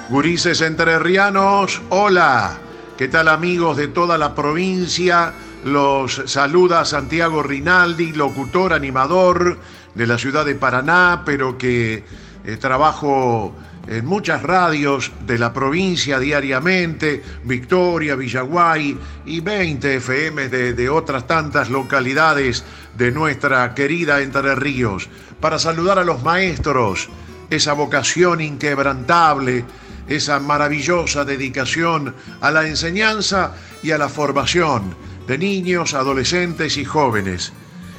Gurises 0.09 0.61
entrerrianos, 0.61 1.81
hola. 1.91 2.59
¿Qué 2.97 3.09
tal 3.09 3.29
amigos 3.29 3.77
de 3.77 3.89
toda 3.89 4.19
la 4.19 4.35
provincia? 4.35 5.33
Los 5.65 6.23
saluda 6.27 6.85
Santiago 6.85 7.43
Rinaldi, 7.43 8.13
locutor, 8.13 8.73
animador 8.73 9.59
de 9.95 10.07
la 10.07 10.19
ciudad 10.19 10.45
de 10.45 10.55
Paraná, 10.55 11.23
pero 11.27 11.59
que 11.59 12.05
eh, 12.45 12.57
trabajo 12.57 13.55
en 13.87 14.05
muchas 14.07 14.43
radios 14.43 15.13
de 15.27 15.39
la 15.39 15.53
provincia 15.53 16.19
diariamente, 16.19 17.23
Victoria, 17.45 18.17
Villaguay 18.17 18.97
y 19.27 19.41
20 19.41 19.97
FM 19.97 20.49
de, 20.49 20.73
de, 20.73 20.89
otras 20.89 21.27
tantas 21.27 21.71
localidades 21.71 22.65
de 22.97 23.13
nuestra 23.13 23.75
querida 23.75 24.21
Entre 24.23 24.55
Ríos, 24.55 25.09
para 25.41 25.59
saludar 25.59 25.99
a 25.99 26.05
los 26.05 26.23
maestros, 26.23 27.09
esa 27.51 27.73
vocación 27.73 28.41
inquebrantable, 28.41 29.65
esa 30.09 30.41
maravillosa 30.41 31.25
dedicación 31.25 32.15
a 32.41 32.51
la 32.51 32.67
enseñanza 32.67 33.55
y 33.83 33.91
a 33.91 33.99
la 33.99 34.09
formación 34.09 34.97
de 35.27 35.39
niños, 35.39 35.95
adolescentes 35.95 36.77
y 36.77 36.85
jóvenes. 36.85 37.53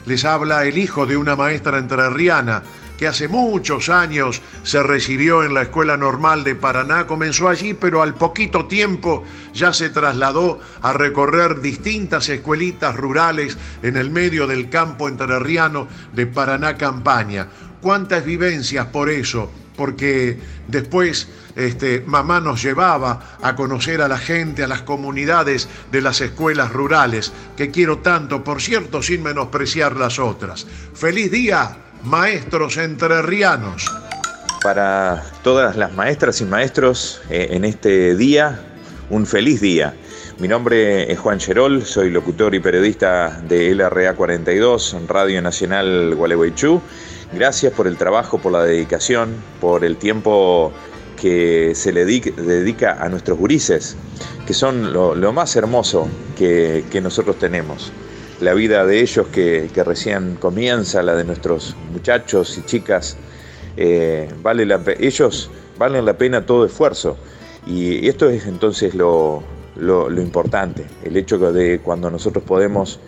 Les 0.06 0.24
habla 0.24 0.66
el 0.66 0.78
hijo 0.78 1.06
de 1.06 1.18
una 1.18 1.36
maestra 1.36 1.78
entrerriana 1.78 2.64
que 2.98 3.08
hace 3.08 3.28
muchos 3.28 3.90
años 3.90 4.42
se 4.64 4.82
recibió 4.82 5.44
en 5.44 5.54
la 5.54 5.64
Escuela 5.64 5.98
Normal 5.98 6.44
de 6.44 6.56
Paraná, 6.56 7.06
comenzó 7.06 7.48
allí, 7.48 7.74
pero 7.74 8.02
al 8.02 8.16
poquito 8.16 8.66
tiempo 8.66 9.24
ya 9.54 9.72
se 9.72 9.90
trasladó 9.90 10.60
a 10.82 10.94
recorrer 10.94 11.62
distintas 11.62 12.28
escuelitas 12.30 12.96
rurales 12.96 13.58
en 13.84 13.98
el 13.98 14.10
medio 14.10 14.48
del 14.48 14.70
campo 14.70 15.08
entrerriano 15.08 15.88
de 16.14 16.26
Paraná 16.26 16.76
Campaña. 16.76 17.48
¿Cuántas 17.88 18.26
vivencias 18.26 18.88
por 18.88 19.10
eso? 19.10 19.50
Porque 19.78 20.38
después 20.68 21.30
este, 21.56 22.04
mamá 22.06 22.42
nos 22.42 22.62
llevaba 22.62 23.38
a 23.42 23.56
conocer 23.56 24.02
a 24.02 24.10
la 24.10 24.18
gente, 24.18 24.62
a 24.62 24.68
las 24.68 24.82
comunidades 24.82 25.70
de 25.90 26.02
las 26.02 26.20
escuelas 26.20 26.74
rurales, 26.74 27.32
que 27.56 27.72
quiero 27.72 28.00
tanto, 28.00 28.44
por 28.44 28.62
cierto, 28.62 29.02
sin 29.02 29.24
menospreciar 29.24 29.96
las 29.96 30.20
otras. 30.20 30.68
¡Feliz 30.96 31.32
día! 31.32 31.78
maestros 32.04 32.76
entrerrianos. 32.76 33.90
Para 34.62 35.24
todas 35.42 35.78
las 35.78 35.94
maestras 35.94 36.42
y 36.42 36.44
maestros 36.44 37.22
eh, 37.30 37.48
en 37.52 37.64
este 37.64 38.18
día, 38.18 38.60
un 39.10 39.26
feliz 39.26 39.62
día. 39.62 39.96
Mi 40.40 40.50
nombre 40.50 41.10
es 41.10 41.18
Juan 41.20 41.40
Cherol, 41.40 41.86
soy 41.86 42.10
locutor 42.10 42.54
y 42.54 42.60
periodista 42.60 43.42
de 43.48 43.74
LRA 43.74 44.14
42, 44.14 44.98
Radio 45.08 45.42
Nacional 45.42 46.14
Gualeguaychú. 46.16 46.82
Gracias 47.34 47.74
por 47.74 47.88
el 47.88 47.98
trabajo, 47.98 48.38
por 48.38 48.52
la 48.52 48.64
dedicación, 48.64 49.36
por 49.60 49.84
el 49.84 49.98
tiempo 49.98 50.72
que 51.20 51.74
se 51.76 51.92
le 51.92 52.06
dedica 52.06 52.98
a 53.02 53.10
nuestros 53.10 53.38
gurises, 53.38 53.98
que 54.46 54.54
son 54.54 54.94
lo, 54.94 55.34
más 55.34 55.56
hermoso 55.56 56.08
que, 56.38 56.86
que 56.92 57.02
nosotros 57.02 57.38
tenemos 57.38 57.92
la 58.40 58.54
vida 58.54 58.86
de 58.86 59.02
ellos 59.02 59.28
que, 59.28 59.70
recién 59.86 60.36
comienza, 60.36 61.02
la 61.02 61.16
de 61.16 61.24
nuestros 61.24 61.76
muchachos 61.92 62.58
y 62.58 62.64
chicas, 62.64 63.18
eh, 63.78 64.30
vale 64.42 64.66
la, 64.66 64.82
ellos 65.00 65.50
valen 65.78 66.06
la 66.06 66.18
pena 66.18 66.46
todo 66.46 66.66
esfuerzo. 66.66 67.18
Y 67.66 68.08
esto 68.08 68.30
es 68.30 68.46
entonces 68.46 68.94
lo, 68.96 69.44
importante, 70.18 70.86
el 71.04 71.18
hecho 71.18 71.38
de 71.52 71.80
cuando 71.80 72.10
nosotros 72.10 72.44
podemos 72.44 73.00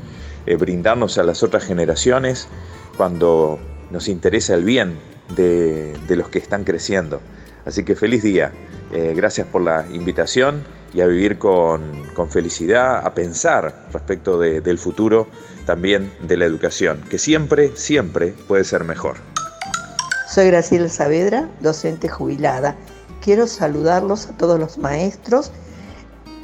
eh, 0.46 0.56
brindarnos 0.56 1.18
a 1.18 1.24
las 1.24 1.44
otras 1.44 1.64
generaciones, 1.64 2.48
cuando 2.98 3.60
nos 3.92 4.08
interesa 4.08 4.54
el 4.54 4.64
bien 4.64 4.98
de, 5.36 5.98
los 6.10 6.30
que 6.30 6.40
están 6.40 6.64
creciendo. 6.64 7.22
Así 7.66 7.84
que 7.84 7.96
feliz 7.96 8.24
día, 8.24 8.52
eh, 8.92 9.14
gracias 9.16 9.48
por 9.48 9.62
la 9.62 9.86
invitación 9.92 10.64
y 10.94 11.02
a 11.02 11.06
vivir 11.06 11.38
con, 11.38 11.82
felicidad, 12.30 13.06
a 13.06 13.14
pensar 13.14 13.88
respecto 13.94 14.40
del 14.40 14.78
futuro 14.78 15.28
también 15.66 16.12
de 16.22 16.36
la 16.36 16.46
educación, 16.46 17.02
que 17.10 17.18
siempre, 17.18 17.76
siempre 17.76 18.34
puede 18.48 18.64
ser 18.64 18.84
mejor. 18.84 19.18
Soy 20.28 20.48
Graciela 20.48 20.90
Saavedra, 20.90 21.50
docente 21.60 22.10
jubilada. 22.10 22.76
Quiero 23.22 23.48
saludarlos 23.48 24.28
a 24.28 24.38
todos 24.38 24.60
los 24.60 24.78
maestros 24.78 25.52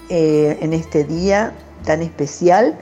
eh, 0.10 0.58
en 0.62 0.74
este 0.74 1.04
día 1.04 1.54
tan 1.86 2.02
especial, 2.02 2.78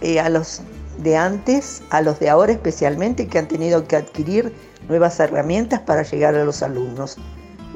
eh, 0.00 0.20
a 0.20 0.28
los 0.28 0.60
de 1.02 1.16
antes, 1.16 1.82
a 1.90 2.00
los 2.00 2.18
de 2.18 2.30
ahora 2.30 2.52
especialmente, 2.52 3.26
que 3.26 3.38
han 3.38 3.48
tenido 3.48 3.86
que 3.86 3.96
adquirir 3.96 4.54
nuevas 4.88 5.18
herramientas 5.20 5.80
para 5.80 6.02
llegar 6.02 6.34
a 6.34 6.44
los 6.44 6.62
alumnos. 6.62 7.16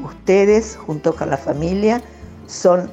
Ustedes, 0.02 0.76
junto 0.76 1.14
con 1.14 1.30
la 1.30 1.36
familia, 1.36 2.02
son 2.46 2.90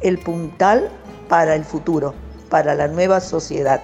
el 0.00 0.18
puntal 0.18 0.90
para 1.28 1.54
el 1.54 1.64
futuro, 1.64 2.14
para 2.48 2.74
la 2.74 2.88
nueva 2.88 3.20
sociedad. 3.20 3.80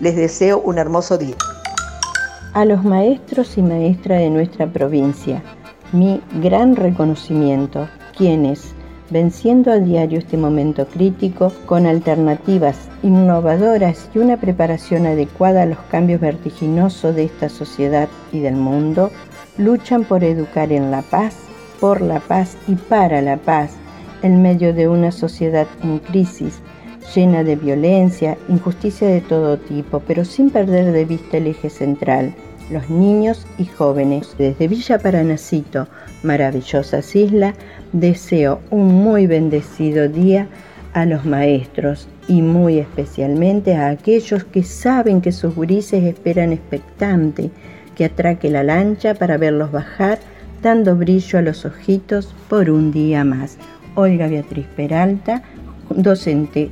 Les 0.00 0.16
deseo 0.16 0.60
un 0.60 0.78
hermoso 0.78 1.18
día. 1.18 1.36
A 2.54 2.64
los 2.64 2.82
maestros 2.82 3.56
y 3.58 3.62
maestras 3.62 4.20
de 4.20 4.30
nuestra 4.30 4.66
provincia, 4.66 5.42
mi 5.92 6.22
gran 6.40 6.74
reconocimiento, 6.74 7.88
quienes, 8.16 8.74
venciendo 9.10 9.72
a 9.72 9.78
diario 9.78 10.18
este 10.18 10.36
momento 10.36 10.86
crítico, 10.86 11.52
con 11.66 11.86
alternativas 11.86 12.88
innovadoras 13.02 14.08
y 14.14 14.18
una 14.18 14.36
preparación 14.36 15.06
adecuada 15.06 15.62
a 15.62 15.66
los 15.66 15.78
cambios 15.90 16.20
vertiginosos 16.20 17.14
de 17.14 17.24
esta 17.24 17.48
sociedad 17.48 18.08
y 18.32 18.40
del 18.40 18.54
mundo, 18.54 19.10
luchan 19.58 20.04
por 20.04 20.24
educar 20.24 20.72
en 20.72 20.90
la 20.90 21.02
paz, 21.02 21.36
por 21.80 22.00
la 22.00 22.20
paz 22.20 22.56
y 22.68 22.74
para 22.74 23.20
la 23.20 23.36
paz, 23.36 23.72
en 24.22 24.42
medio 24.42 24.72
de 24.74 24.88
una 24.88 25.12
sociedad 25.12 25.66
en 25.82 25.98
crisis, 25.98 26.60
llena 27.14 27.42
de 27.42 27.56
violencia, 27.56 28.36
injusticia 28.48 29.08
de 29.08 29.20
todo 29.20 29.58
tipo, 29.58 30.00
pero 30.00 30.24
sin 30.24 30.50
perder 30.50 30.92
de 30.92 31.04
vista 31.04 31.38
el 31.38 31.48
eje 31.48 31.70
central, 31.70 32.34
los 32.70 32.88
niños 32.88 33.46
y 33.58 33.64
jóvenes. 33.66 34.34
Desde 34.38 34.68
Villa 34.68 34.98
Paranacito, 34.98 35.88
maravillosas 36.22 37.16
islas, 37.16 37.54
deseo 37.92 38.60
un 38.70 38.86
muy 38.94 39.26
bendecido 39.26 40.08
día 40.08 40.48
a 40.92 41.06
los 41.06 41.24
maestros 41.24 42.08
y 42.28 42.42
muy 42.42 42.78
especialmente 42.78 43.74
a 43.74 43.88
aquellos 43.88 44.44
que 44.44 44.62
saben 44.62 45.20
que 45.20 45.32
sus 45.32 45.54
gurises 45.54 46.04
esperan 46.04 46.52
expectante 46.52 47.50
que 48.00 48.06
atraque 48.06 48.48
la 48.50 48.62
lancha 48.62 49.14
para 49.14 49.36
verlos 49.36 49.72
bajar, 49.72 50.18
dando 50.62 50.96
brillo 50.96 51.38
a 51.38 51.42
los 51.42 51.64
ojitos 51.66 52.34
por 52.48 52.70
un 52.70 52.92
día 52.92 53.24
más. 53.24 53.58
Olga 53.94 54.26
Beatriz 54.26 54.66
Peralta, 54.74 55.42
docente. 55.90 56.70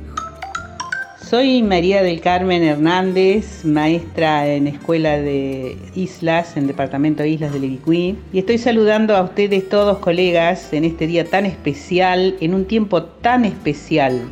Soy 1.29 1.61
María 1.61 2.01
del 2.01 2.21
Carmen 2.21 2.63
Hernández, 2.63 3.63
maestra 3.63 4.47
en 4.47 4.65
Escuela 4.65 5.19
de 5.19 5.77
Islas, 5.93 6.57
en 6.57 6.65
Departamento 6.65 7.21
de 7.21 7.29
Islas 7.29 7.53
de 7.53 7.59
Levicuí, 7.59 8.17
y 8.33 8.39
estoy 8.39 8.57
saludando 8.57 9.15
a 9.15 9.21
ustedes 9.21 9.69
todos 9.69 9.99
colegas 9.99 10.73
en 10.73 10.85
este 10.85 11.05
día 11.05 11.25
tan 11.25 11.45
especial, 11.45 12.35
en 12.41 12.55
un 12.55 12.65
tiempo 12.65 13.03
tan 13.03 13.45
especial, 13.45 14.23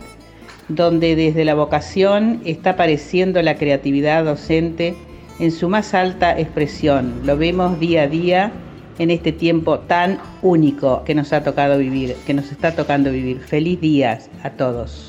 donde 0.70 1.16
desde 1.16 1.46
la 1.46 1.54
vocación 1.54 2.42
está 2.46 2.72
apareciendo 2.72 3.44
la 3.44 3.58
creatividad 3.58 4.26
docente 4.26 4.96
en 5.38 5.52
su 5.52 5.70
más 5.70 5.94
alta 5.94 6.40
expresión. 6.40 7.22
Lo 7.26 7.38
vemos 7.38 7.80
día 7.80 8.02
a 8.02 8.08
día 8.08 8.52
en 8.98 9.12
este 9.12 9.32
tiempo 9.32 9.78
tan 9.82 10.18
único 10.42 11.04
que 11.04 11.14
nos 11.14 11.32
ha 11.32 11.44
tocado 11.44 11.78
vivir, 11.78 12.16
que 12.26 12.34
nos 12.34 12.52
está 12.52 12.76
tocando 12.76 13.12
vivir. 13.12 13.38
Feliz 13.42 13.80
días 13.80 14.32
a 14.42 14.50
todos. 14.50 15.07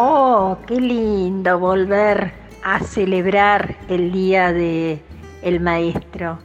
Oh, 0.00 0.56
qué 0.68 0.80
lindo 0.80 1.58
volver 1.58 2.32
a 2.62 2.78
celebrar 2.78 3.74
el 3.88 4.12
Día 4.12 4.52
de 4.52 5.02
el 5.42 5.58
Maestro. 5.58 6.38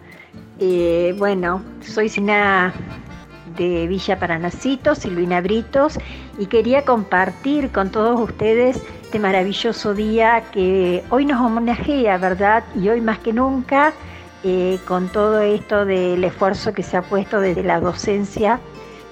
Eh, 0.57 1.13
bueno, 1.19 1.61
soy 1.81 2.09
Sina 2.09 2.73
de 3.55 3.85
Villa 3.85 4.17
Paranacito, 4.17 4.95
Silvina 4.95 5.39
Britos, 5.39 5.99
y 6.39 6.47
quería 6.47 6.83
compartir 6.83 7.69
con 7.69 7.91
todos 7.91 8.19
ustedes 8.19 8.83
este 9.03 9.19
maravilloso 9.19 9.93
día 9.93 10.45
que 10.51 11.03
hoy 11.11 11.27
nos 11.27 11.39
homenajea, 11.39 12.17
¿verdad? 12.17 12.63
Y 12.75 12.89
hoy 12.89 13.01
más 13.01 13.19
que 13.19 13.33
nunca, 13.33 13.93
eh, 14.43 14.79
con 14.87 15.09
todo 15.09 15.41
esto 15.41 15.85
del 15.85 16.23
esfuerzo 16.23 16.73
que 16.73 16.81
se 16.81 16.97
ha 16.97 17.03
puesto 17.03 17.39
desde 17.39 17.61
la 17.61 17.79
docencia 17.79 18.59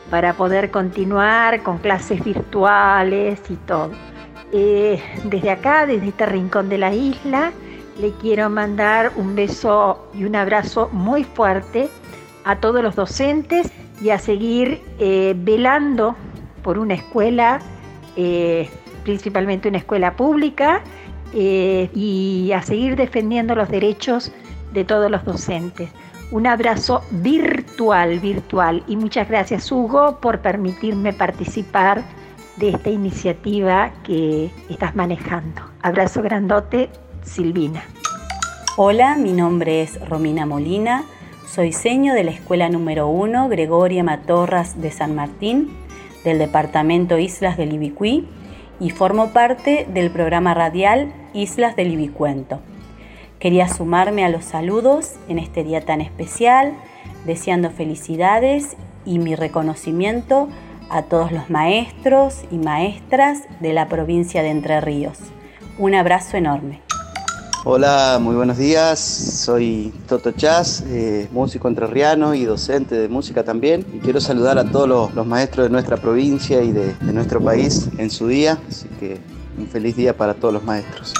para 0.09 0.33
poder 0.33 0.71
continuar 0.71 1.61
con 1.61 1.77
clases 1.77 2.23
virtuales 2.23 3.39
y 3.47 3.55
todo. 3.67 3.91
Eh, 4.53 5.01
desde 5.23 5.49
acá, 5.49 5.85
desde 5.85 6.09
este 6.09 6.25
rincón 6.25 6.67
de 6.67 6.77
la 6.77 6.93
isla, 6.93 7.53
le 7.99 8.11
quiero 8.13 8.49
mandar 8.49 9.13
un 9.15 9.35
beso 9.35 10.09
y 10.13 10.25
un 10.25 10.35
abrazo 10.35 10.89
muy 10.91 11.23
fuerte 11.23 11.89
a 12.43 12.57
todos 12.57 12.83
los 12.83 12.95
docentes 12.95 13.71
y 14.01 14.09
a 14.09 14.19
seguir 14.19 14.81
eh, 14.99 15.35
velando 15.37 16.15
por 16.63 16.79
una 16.79 16.95
escuela, 16.95 17.59
eh, 18.17 18.69
principalmente 19.03 19.69
una 19.69 19.77
escuela 19.77 20.15
pública, 20.15 20.81
y 21.33 22.51
a 22.53 22.61
seguir 22.61 22.97
defendiendo 22.97 23.55
los 23.55 23.69
derechos 23.69 24.33
de 24.73 24.83
todos 24.83 25.09
los 25.09 25.23
docentes. 25.23 25.89
Un 26.31 26.45
abrazo 26.45 27.03
virtual, 27.11 28.19
virtual. 28.19 28.83
Y 28.85 28.97
muchas 28.97 29.29
gracias 29.29 29.71
Hugo 29.71 30.19
por 30.19 30.39
permitirme 30.39 31.13
participar 31.13 32.03
de 32.57 32.69
esta 32.69 32.89
iniciativa 32.89 33.91
que 34.03 34.51
estás 34.69 34.95
manejando. 34.95 35.61
Abrazo 35.81 36.21
grandote, 36.21 36.89
Silvina. 37.23 37.83
Hola, 38.77 39.15
mi 39.15 39.33
nombre 39.33 39.81
es 39.81 39.99
Romina 40.07 40.45
Molina, 40.45 41.03
soy 41.47 41.73
seño 41.73 42.13
de 42.13 42.23
la 42.23 42.31
escuela 42.31 42.69
número 42.69 43.07
1 43.09 43.49
Gregoria 43.49 44.03
Matorras 44.03 44.81
de 44.81 44.89
San 44.89 45.15
Martín 45.15 45.69
del 46.23 46.37
departamento 46.39 47.17
Islas 47.17 47.57
del 47.57 47.73
Ibicuí 47.73 48.27
y 48.79 48.89
formo 48.91 49.31
parte 49.31 49.85
del 49.93 50.11
programa 50.11 50.53
radial 50.53 51.11
Islas 51.33 51.75
del 51.75 51.91
Ibicuento. 51.91 52.59
Quería 53.39 53.67
sumarme 53.67 54.23
a 54.23 54.29
los 54.29 54.45
saludos 54.45 55.15
en 55.27 55.39
este 55.39 55.63
día 55.63 55.81
tan 55.81 55.99
especial, 55.99 56.73
deseando 57.25 57.69
felicidades 57.69 58.77
y 59.05 59.19
mi 59.19 59.35
reconocimiento 59.35 60.47
a 60.91 61.03
todos 61.03 61.31
los 61.31 61.49
maestros 61.49 62.41
y 62.51 62.57
maestras 62.57 63.39
de 63.61 63.71
la 63.71 63.87
provincia 63.87 64.43
de 64.43 64.49
Entre 64.49 64.81
Ríos. 64.81 65.17
Un 65.77 65.95
abrazo 65.95 66.35
enorme. 66.35 66.81
Hola, 67.63 68.17
muy 68.19 68.35
buenos 68.35 68.57
días. 68.57 68.99
Soy 68.99 69.93
Toto 70.07 70.31
Chas, 70.31 70.83
eh, 70.87 71.29
músico 71.31 71.67
entrerriano 71.67 72.33
y 72.33 72.43
docente 72.43 72.95
de 72.95 73.07
música 73.07 73.43
también. 73.43 73.85
Y 73.93 73.99
quiero 73.99 74.19
saludar 74.19 74.57
a 74.57 74.65
todos 74.65 75.13
los, 75.15 75.25
maestros 75.25 75.67
de 75.67 75.69
nuestra 75.69 75.95
provincia 75.95 76.61
y 76.61 76.71
de, 76.71 76.93
de, 76.93 77.13
nuestro 77.13 77.39
país 77.39 77.87
en 77.97 78.09
su 78.09 78.27
día. 78.27 78.57
Así 78.67 78.89
que 78.99 79.19
un 79.57 79.67
feliz 79.67 79.95
día 79.95 80.17
para 80.17 80.33
todos 80.33 80.53
los 80.53 80.63
maestros. 80.63 81.13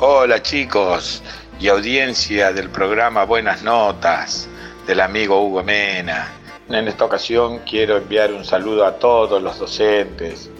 Hola 0.00 0.42
chicos 0.42 1.22
y 1.60 1.68
audiencia 1.68 2.52
del 2.52 2.70
programa 2.70 3.24
Buenas 3.24 3.62
Notas 3.62 4.48
del 4.86 5.00
amigo 5.00 5.44
Hugo 5.44 5.62
Mena. 5.62 6.43
En 6.68 6.88
esta 6.88 7.04
ocasión 7.04 7.58
quiero 7.68 7.98
enviar 7.98 8.32
un 8.32 8.42
saludo 8.42 8.86
a 8.86 8.98
todos 8.98 9.42
los 9.42 9.58
docentes 9.58 10.50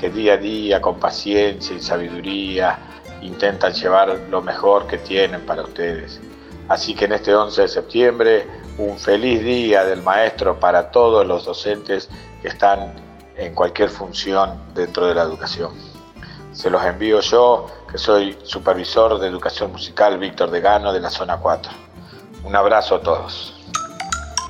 que 0.00 0.10
día 0.10 0.34
a 0.34 0.36
día 0.36 0.80
con 0.80 0.98
paciencia 0.98 1.76
y 1.76 1.80
sabiduría 1.80 2.76
intentan 3.22 3.72
llevar 3.72 4.18
lo 4.30 4.42
mejor 4.42 4.88
que 4.88 4.98
tienen 4.98 5.40
para 5.46 5.62
ustedes. 5.62 6.20
Así 6.68 6.94
que 6.94 7.04
en 7.04 7.12
este 7.12 7.32
11 7.32 7.62
de 7.62 7.68
septiembre, 7.68 8.46
un 8.78 8.98
feliz 8.98 9.44
día 9.44 9.84
del 9.84 10.02
maestro 10.02 10.58
para 10.58 10.90
todos 10.90 11.24
los 11.24 11.44
docentes 11.44 12.08
que 12.42 12.48
están 12.48 12.92
en 13.36 13.54
cualquier 13.54 13.90
función 13.90 14.58
dentro 14.74 15.06
de 15.06 15.14
la 15.14 15.22
educación. 15.22 15.72
Se 16.52 16.68
los 16.68 16.84
envío 16.84 17.20
yo, 17.20 17.66
que 17.90 17.98
soy 17.98 18.36
supervisor 18.42 19.20
de 19.20 19.28
educación 19.28 19.70
musical 19.70 20.18
Víctor 20.18 20.50
Degano 20.50 20.92
de 20.92 21.00
la 21.00 21.10
zona 21.10 21.36
4. 21.38 21.70
Un 22.44 22.56
abrazo 22.56 22.96
a 22.96 23.00
todos. 23.00 23.53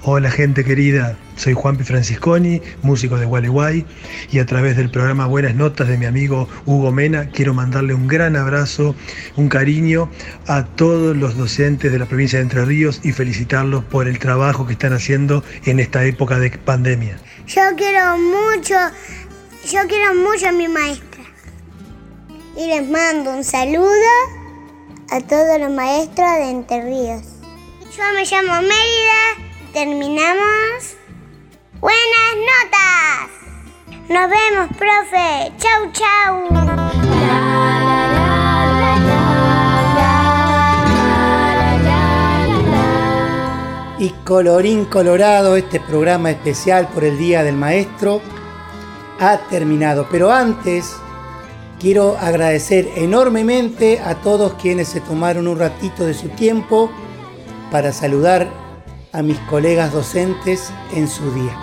Hola 0.06 0.30
gente 0.30 0.66
querida, 0.66 1.16
soy 1.34 1.54
Juanpi 1.54 1.82
Francisconi, 1.82 2.60
músico 2.82 3.16
de 3.16 3.24
Gualeguay, 3.24 3.86
y 4.30 4.38
a 4.38 4.44
través 4.44 4.76
del 4.76 4.90
programa 4.90 5.24
Buenas 5.24 5.54
Notas 5.54 5.88
de 5.88 5.96
mi 5.96 6.04
amigo 6.04 6.46
Hugo 6.66 6.92
Mena 6.92 7.30
quiero 7.30 7.54
mandarle 7.54 7.94
un 7.94 8.06
gran 8.06 8.36
abrazo, 8.36 8.94
un 9.36 9.48
cariño 9.48 10.10
a 10.46 10.66
todos 10.66 11.16
los 11.16 11.38
docentes 11.38 11.90
de 11.90 11.98
la 11.98 12.04
provincia 12.04 12.38
de 12.38 12.42
Entre 12.42 12.66
Ríos 12.66 13.00
y 13.02 13.12
felicitarlos 13.12 13.82
por 13.84 14.06
el 14.06 14.18
trabajo 14.18 14.66
que 14.66 14.74
están 14.74 14.92
haciendo 14.92 15.42
en 15.64 15.80
esta 15.80 16.04
época 16.04 16.38
de 16.38 16.50
pandemia. 16.50 17.18
Yo 17.46 17.62
quiero 17.74 18.18
mucho, 18.18 18.74
yo 19.72 19.80
quiero 19.88 20.14
mucho 20.16 20.48
a 20.48 20.52
mi 20.52 20.68
maestra. 20.68 21.22
Y 22.58 22.66
les 22.66 22.86
mando 22.86 23.30
un 23.30 23.42
saludo 23.42 23.88
a 25.10 25.18
todos 25.22 25.58
los 25.58 25.70
maestros 25.70 26.30
de 26.40 26.50
Entre 26.50 26.82
Ríos. 26.82 27.22
Yo 27.96 28.02
me 28.14 28.26
llamo 28.26 28.60
Mérida 28.60 29.53
terminamos. 29.74 30.96
Buenas 31.80 32.34
notas. 32.48 33.30
Nos 34.08 34.30
vemos, 34.30 34.68
profe. 34.78 35.52
Chau, 35.58 35.90
chau. 35.92 36.44
Y 43.98 44.10
colorín 44.24 44.84
colorado, 44.84 45.56
este 45.56 45.80
programa 45.80 46.30
especial 46.30 46.86
por 46.88 47.02
el 47.02 47.18
Día 47.18 47.42
del 47.42 47.56
Maestro 47.56 48.22
ha 49.18 49.38
terminado. 49.50 50.06
Pero 50.08 50.30
antes 50.30 50.94
quiero 51.80 52.16
agradecer 52.18 52.88
enormemente 52.94 53.98
a 53.98 54.14
todos 54.14 54.54
quienes 54.54 54.86
se 54.86 55.00
tomaron 55.00 55.48
un 55.48 55.58
ratito 55.58 56.04
de 56.04 56.14
su 56.14 56.28
tiempo 56.28 56.92
para 57.72 57.92
saludar 57.92 58.63
a 59.14 59.22
mis 59.22 59.38
colegas 59.48 59.92
docentes 59.92 60.70
en 60.92 61.08
su 61.08 61.32
día. 61.32 61.56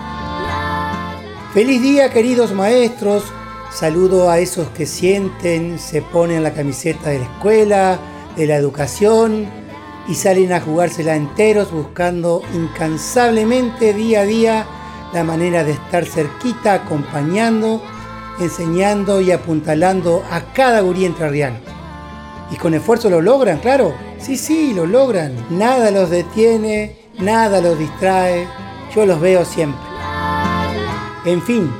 Feliz 1.52 1.82
día 1.82 2.10
queridos 2.10 2.52
maestros, 2.52 3.24
saludo 3.70 4.30
a 4.30 4.38
esos 4.38 4.68
que 4.70 4.86
sienten, 4.86 5.78
se 5.78 6.00
ponen 6.00 6.42
la 6.42 6.54
camiseta 6.54 7.10
de 7.10 7.18
la 7.18 7.26
escuela, 7.26 7.98
de 8.36 8.46
la 8.46 8.56
educación 8.56 9.46
y 10.08 10.14
salen 10.14 10.54
a 10.54 10.60
jugársela 10.60 11.14
enteros 11.14 11.70
buscando 11.70 12.42
incansablemente 12.54 13.92
día 13.92 14.22
a 14.22 14.24
día 14.24 14.66
la 15.12 15.22
manera 15.22 15.62
de 15.62 15.72
estar 15.72 16.06
cerquita, 16.06 16.72
acompañando, 16.72 17.82
enseñando 18.40 19.20
y 19.20 19.30
apuntalando 19.30 20.24
a 20.30 20.40
cada 20.54 20.80
gurí 20.80 21.04
entrerriano. 21.04 21.58
Y 22.50 22.56
con 22.56 22.72
esfuerzo 22.72 23.10
lo 23.10 23.20
logran, 23.20 23.58
claro. 23.58 23.94
Sí, 24.18 24.38
sí, 24.38 24.72
lo 24.72 24.86
logran. 24.86 25.34
Nada 25.50 25.90
los 25.90 26.08
detiene, 26.08 27.01
nada 27.18 27.60
los 27.60 27.78
distrae, 27.78 28.46
yo 28.94 29.06
los 29.06 29.20
veo 29.20 29.44
siempre. 29.44 29.80
En 31.24 31.40
fin, 31.42 31.72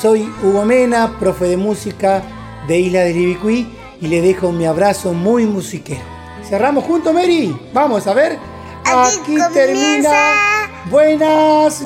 soy 0.00 0.30
Hugo 0.42 0.64
Mena, 0.64 1.16
profe 1.18 1.46
de 1.46 1.56
música 1.56 2.22
de 2.66 2.78
Isla 2.78 3.00
del 3.00 3.16
Ibicuí 3.16 3.74
y 4.00 4.08
le 4.08 4.20
dejo 4.20 4.52
mi 4.52 4.66
abrazo 4.66 5.12
muy 5.12 5.46
musiquero. 5.46 6.02
¿Cerramos 6.48 6.84
juntos, 6.84 7.14
Mary? 7.14 7.56
Vamos 7.72 8.06
a 8.06 8.12
ver. 8.14 8.38
Aquí, 8.84 9.36
termina. 9.52 10.10
Buenas. 10.90 11.82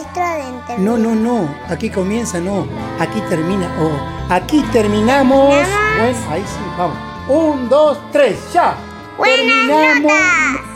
No, 0.78 0.98
no, 0.98 1.14
no. 1.14 1.48
Aquí 1.68 1.90
comienza, 1.90 2.40
no. 2.40 2.66
Aquí 2.98 3.20
termina. 3.28 3.70
Oh, 3.80 4.32
aquí 4.34 4.64
terminamos. 4.72 5.48
Bueno, 5.48 6.18
ahí 6.30 6.42
sí, 6.42 6.60
vamos. 6.76 6.96
Un, 7.28 7.68
dos, 7.68 7.98
tres, 8.10 8.36
ya. 8.52 8.76
terminamos. 9.16 9.76
Otra 9.76 10.00
vez. 10.00 10.67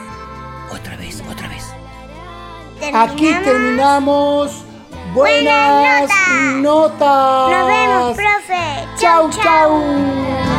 Aquí 2.92 3.32
terminamos. 3.44 4.64
Buenas, 5.14 6.08
Buenas 6.08 6.10
notas. 6.10 6.54
notas. 6.62 7.50
Nos 7.50 7.66
vemos, 7.68 8.16
profe. 8.16 8.88
Chau, 8.98 9.30
chau. 9.30 9.42
chau. 9.42 10.51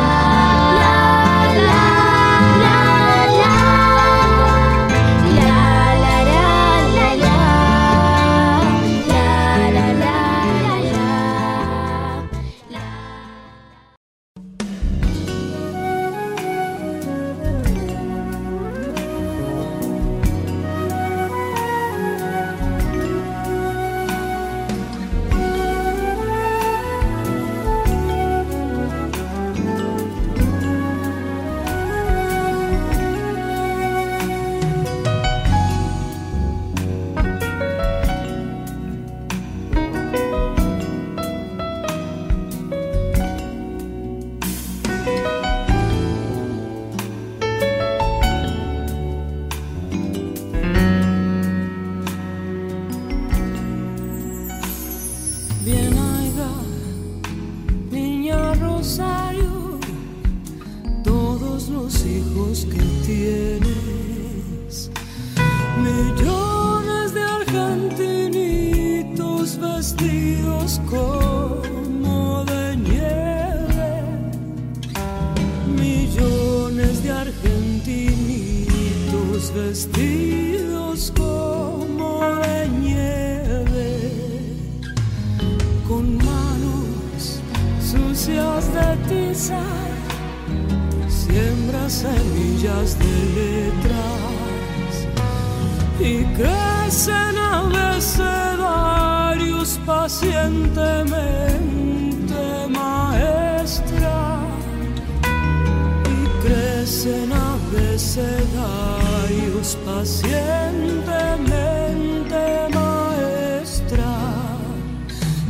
Pacientemente 109.76 112.68
maestra 112.74 114.12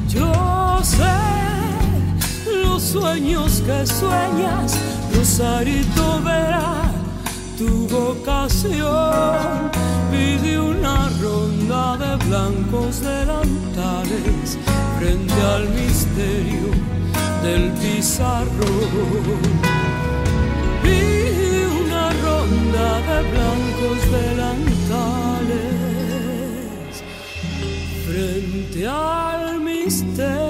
yo 0.08 0.80
sé 0.82 1.18
los 2.62 2.82
sueños 2.82 3.62
que 3.66 3.86
sueñas 3.86 4.78
Rosarito 5.14 6.20
verá 6.22 6.90
tu 7.56 7.88
vocación. 7.88 9.70
Pide 10.10 10.60
una 10.60 11.08
ronda 11.20 11.96
de 11.96 12.16
blancos 12.26 13.00
delantales 13.00 14.58
frente 14.98 15.34
al 15.54 15.68
misterio 15.70 16.68
del 17.42 17.70
pizarrón. 17.80 19.40
Pide 20.82 21.33
blancos 23.22 24.00
delantales 24.10 24.94
frente 28.06 28.86
al 28.86 29.60
misterio 29.60 30.43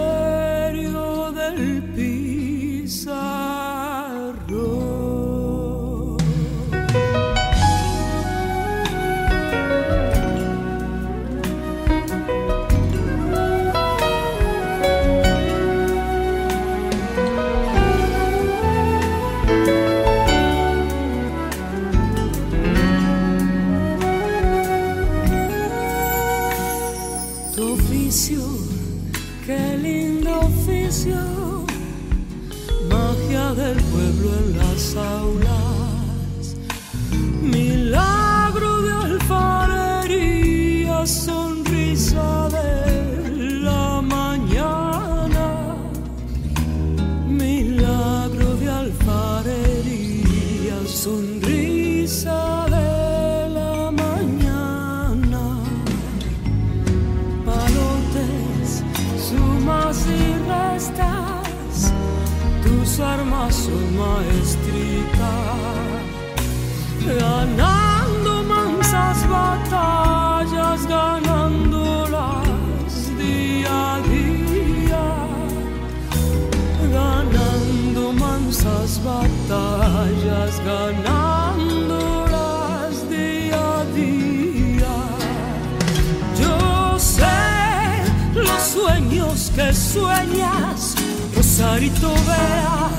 sueñas, 89.94 90.94
Rosarito 91.36 92.10
vea 92.26 92.90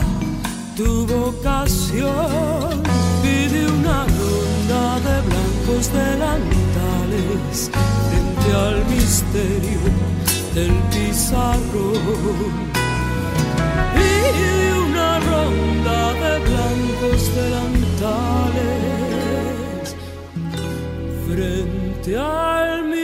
tu 0.78 1.06
vocación. 1.06 2.84
Pide 3.22 3.62
una 3.80 4.00
ronda 4.20 4.84
de 5.06 5.16
blancos 5.28 5.86
delantales 6.02 7.58
frente 8.08 8.48
al 8.66 8.78
misterio 8.96 9.82
del 10.56 10.74
pizarrón. 10.94 12.54
Pide 13.96 14.60
una 14.88 15.10
ronda 15.30 16.00
de 16.22 16.34
blancos 16.48 17.22
delantales 17.40 18.66
frente 21.28 22.12
al 22.18 22.84
misterio 22.84 22.95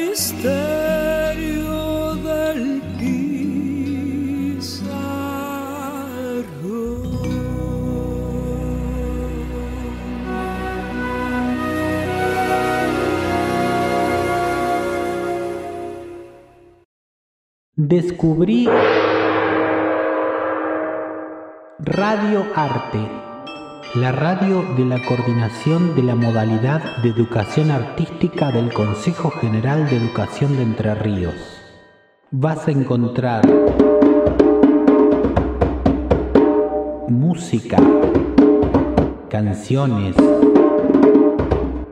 Descubrí 17.78 18.68
Radio 21.80 22.46
Arte, 22.54 23.00
la 23.96 24.12
radio 24.12 24.62
de 24.76 24.84
la 24.84 25.02
coordinación 25.06 25.96
de 25.96 26.04
la 26.04 26.16
modalidad 26.16 26.98
de 27.02 27.08
educación 27.08 27.72
artística 27.72 28.52
del 28.52 28.74
Consejo 28.74 29.32
General 29.32 29.90
de 29.90 29.96
Educación 29.96 30.58
de 30.58 30.64
Entre 30.64 30.94
Ríos. 30.96 31.34
Vas 32.30 32.68
a 32.68 32.72
encontrar 32.72 33.48
música, 37.08 37.78
canciones, 39.30 40.18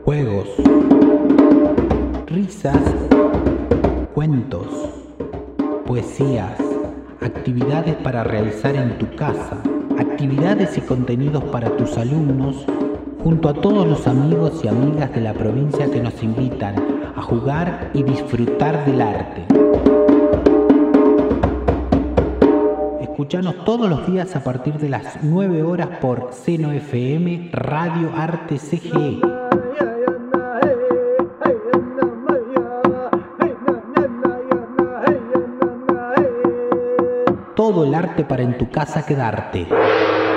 juegos, 0.04 0.50
risas, 2.28 2.84
cuentos, 4.14 4.99
poesías, 5.90 6.53
actividades 7.20 7.95
para 7.95 8.24
realizar 8.24 8.76
en 8.76 8.99
tu 8.99 9.07
casa, 9.16 9.57
actividades 9.98 10.78
y 10.78 10.82
contenidos 10.82 11.44
para 11.45 11.76
tus 11.78 11.98
alumnos, 11.98 12.64
junto 13.24 13.49
a 13.49 13.56
todos 13.56 13.88
los 13.88 14.06
amigos 14.06 14.64
y 14.64 14.68
amigas 14.68 15.11
de 15.16 15.22
la 15.22 15.34
provincia 15.34 15.90
que 15.90 15.99
nos 15.99 16.22
invitan 16.22 16.76
a 17.16 17.24
jugar 17.24 17.90
y 17.95 18.03
disfrutar 18.03 18.86
del 18.86 19.02
arte. 19.02 19.48
Escuchanos 23.02 23.66
todos 23.66 23.90
los 23.90 24.06
días 24.06 24.36
a 24.36 24.44
partir 24.44 24.76
de 24.76 24.90
las 24.90 25.24
9 25.24 25.64
horas 25.64 25.90
por 25.99 26.30
Seno 26.34 26.72
FM 26.72 27.49
Radio 27.52 28.11
Arte 28.16 28.60
CGE. 28.60 29.20
El 37.84 37.96
arte 37.96 38.24
para 38.24 38.44
en 38.44 38.58
tu 38.58 38.70
casa 38.72 39.06
quedarte. 39.06 40.29